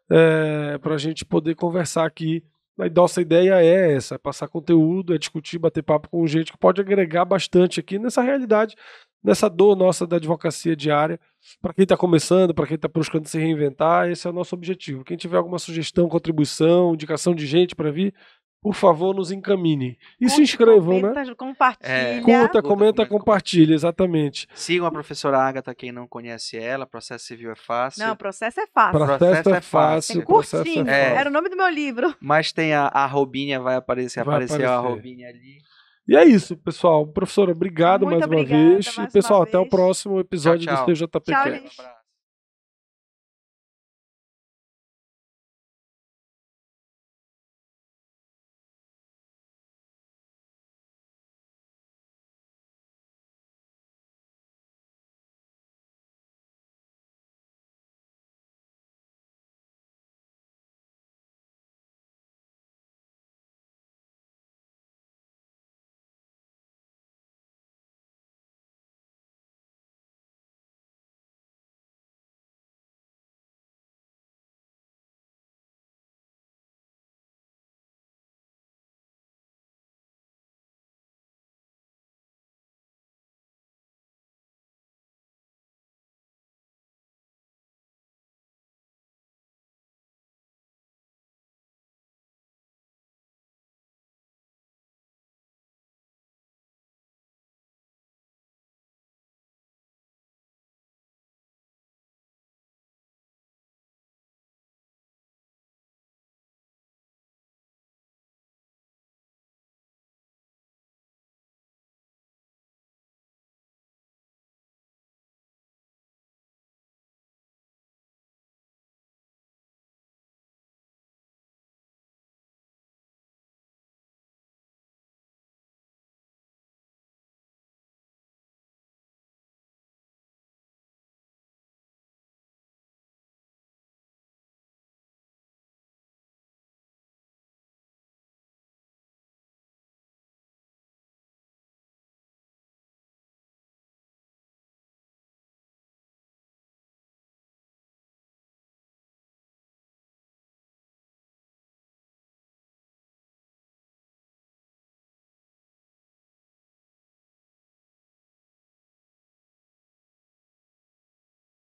é, 0.09 0.77
pra 0.79 0.97
gente 0.97 1.23
poder 1.23 1.55
conversar 1.55 2.05
aqui. 2.05 2.43
A 2.79 2.87
nossa 2.89 3.21
ideia 3.21 3.55
é 3.63 3.93
essa, 3.95 4.15
é 4.15 4.17
passar 4.19 4.47
conteúdo, 4.47 5.13
é 5.13 5.17
discutir, 5.17 5.57
bater 5.57 5.81
papo 5.81 6.09
com 6.09 6.27
gente 6.27 6.51
que 6.51 6.57
pode 6.57 6.79
agregar 6.79 7.25
bastante 7.25 7.79
aqui 7.79 7.97
nessa 7.97 8.21
realidade, 8.21 8.75
nessa 9.23 9.49
dor 9.49 9.75
nossa 9.75 10.05
da 10.07 10.17
advocacia 10.17 10.75
diária. 10.75 11.19
Para 11.61 11.73
quem 11.73 11.83
está 11.83 11.95
começando, 11.97 12.53
para 12.53 12.67
quem 12.67 12.75
está 12.75 12.87
buscando 12.87 13.27
se 13.27 13.37
reinventar, 13.39 14.09
esse 14.09 14.27
é 14.27 14.29
o 14.29 14.33
nosso 14.33 14.53
objetivo. 14.55 15.03
Quem 15.03 15.15
tiver 15.17 15.37
alguma 15.37 15.59
sugestão, 15.59 16.09
contribuição, 16.09 16.93
indicação 16.93 17.33
de 17.33 17.45
gente 17.45 17.75
para 17.75 17.91
vir, 17.91 18.13
por 18.61 18.73
favor, 18.73 19.15
nos 19.15 19.31
encaminhe. 19.31 19.97
E 20.19 20.27
se 20.27 20.35
Curte, 20.37 20.41
inscrevam, 20.41 20.95
né? 20.95 21.01
comenta, 21.13 21.35
Compartilha. 21.35 21.89
É, 21.89 22.15
Curta, 22.21 22.23
Curta, 22.25 22.61
comenta, 22.61 22.63
comenta, 22.67 23.05
compartilha, 23.05 23.73
exatamente. 23.73 24.47
Sigam 24.53 24.85
a 24.87 24.91
professora 24.91 25.37
Agatha, 25.39 25.73
quem 25.75 25.91
não 25.91 26.07
conhece 26.07 26.57
ela, 26.57 26.85
processo 26.85 27.23
civil 27.25 27.51
é 27.51 27.55
fácil. 27.55 28.03
Não, 28.05 28.13
o 28.13 28.17
processo 28.17 28.59
é 28.59 28.67
fácil. 28.67 28.91
Processo 28.99 29.19
processo 29.19 29.49
é 29.49 29.57
é 29.57 29.61
fácil. 29.61 30.21
É 30.21 30.25
processo 30.25 30.63
curtinho. 30.63 30.89
é 30.89 30.91
É. 30.99 31.03
fácil. 31.03 31.19
Era 31.19 31.29
o 31.29 31.33
nome 31.33 31.49
do 31.49 31.55
meu 31.55 31.69
livro. 31.69 32.13
Mas 32.19 32.51
tem 32.51 32.73
a, 32.73 32.87
a 32.87 33.05
Robinha, 33.05 33.59
vai 33.59 33.75
aparecer, 33.75 34.23
Vai 34.23 34.35
apareceu 34.35 34.69
a 34.69 34.79
aparecer. 34.79 34.95
Robinha 34.95 35.29
ali. 35.29 35.59
E 36.07 36.15
é 36.15 36.23
isso, 36.23 36.55
pessoal. 36.57 37.05
Professora, 37.05 37.51
obrigado 37.51 38.05
Muito 38.05 38.19
mais 38.19 38.25
uma 38.31 38.37
obrigada 38.37 38.63
vez. 38.73 38.95
mais 38.95 39.09
e, 39.09 39.13
pessoal, 39.13 39.39
uma 39.41 39.45
até 39.47 39.57
o 39.57 39.61
vez. 39.61 39.69
próximo 39.71 40.19
episódio 40.19 40.65
Tchau, 40.65 40.75
tchau. 40.75 40.85
do 40.85 40.93
TJP 40.93 41.19
Tchau, 41.19 41.43
Cast. 41.43 41.59
gente. 41.61 41.96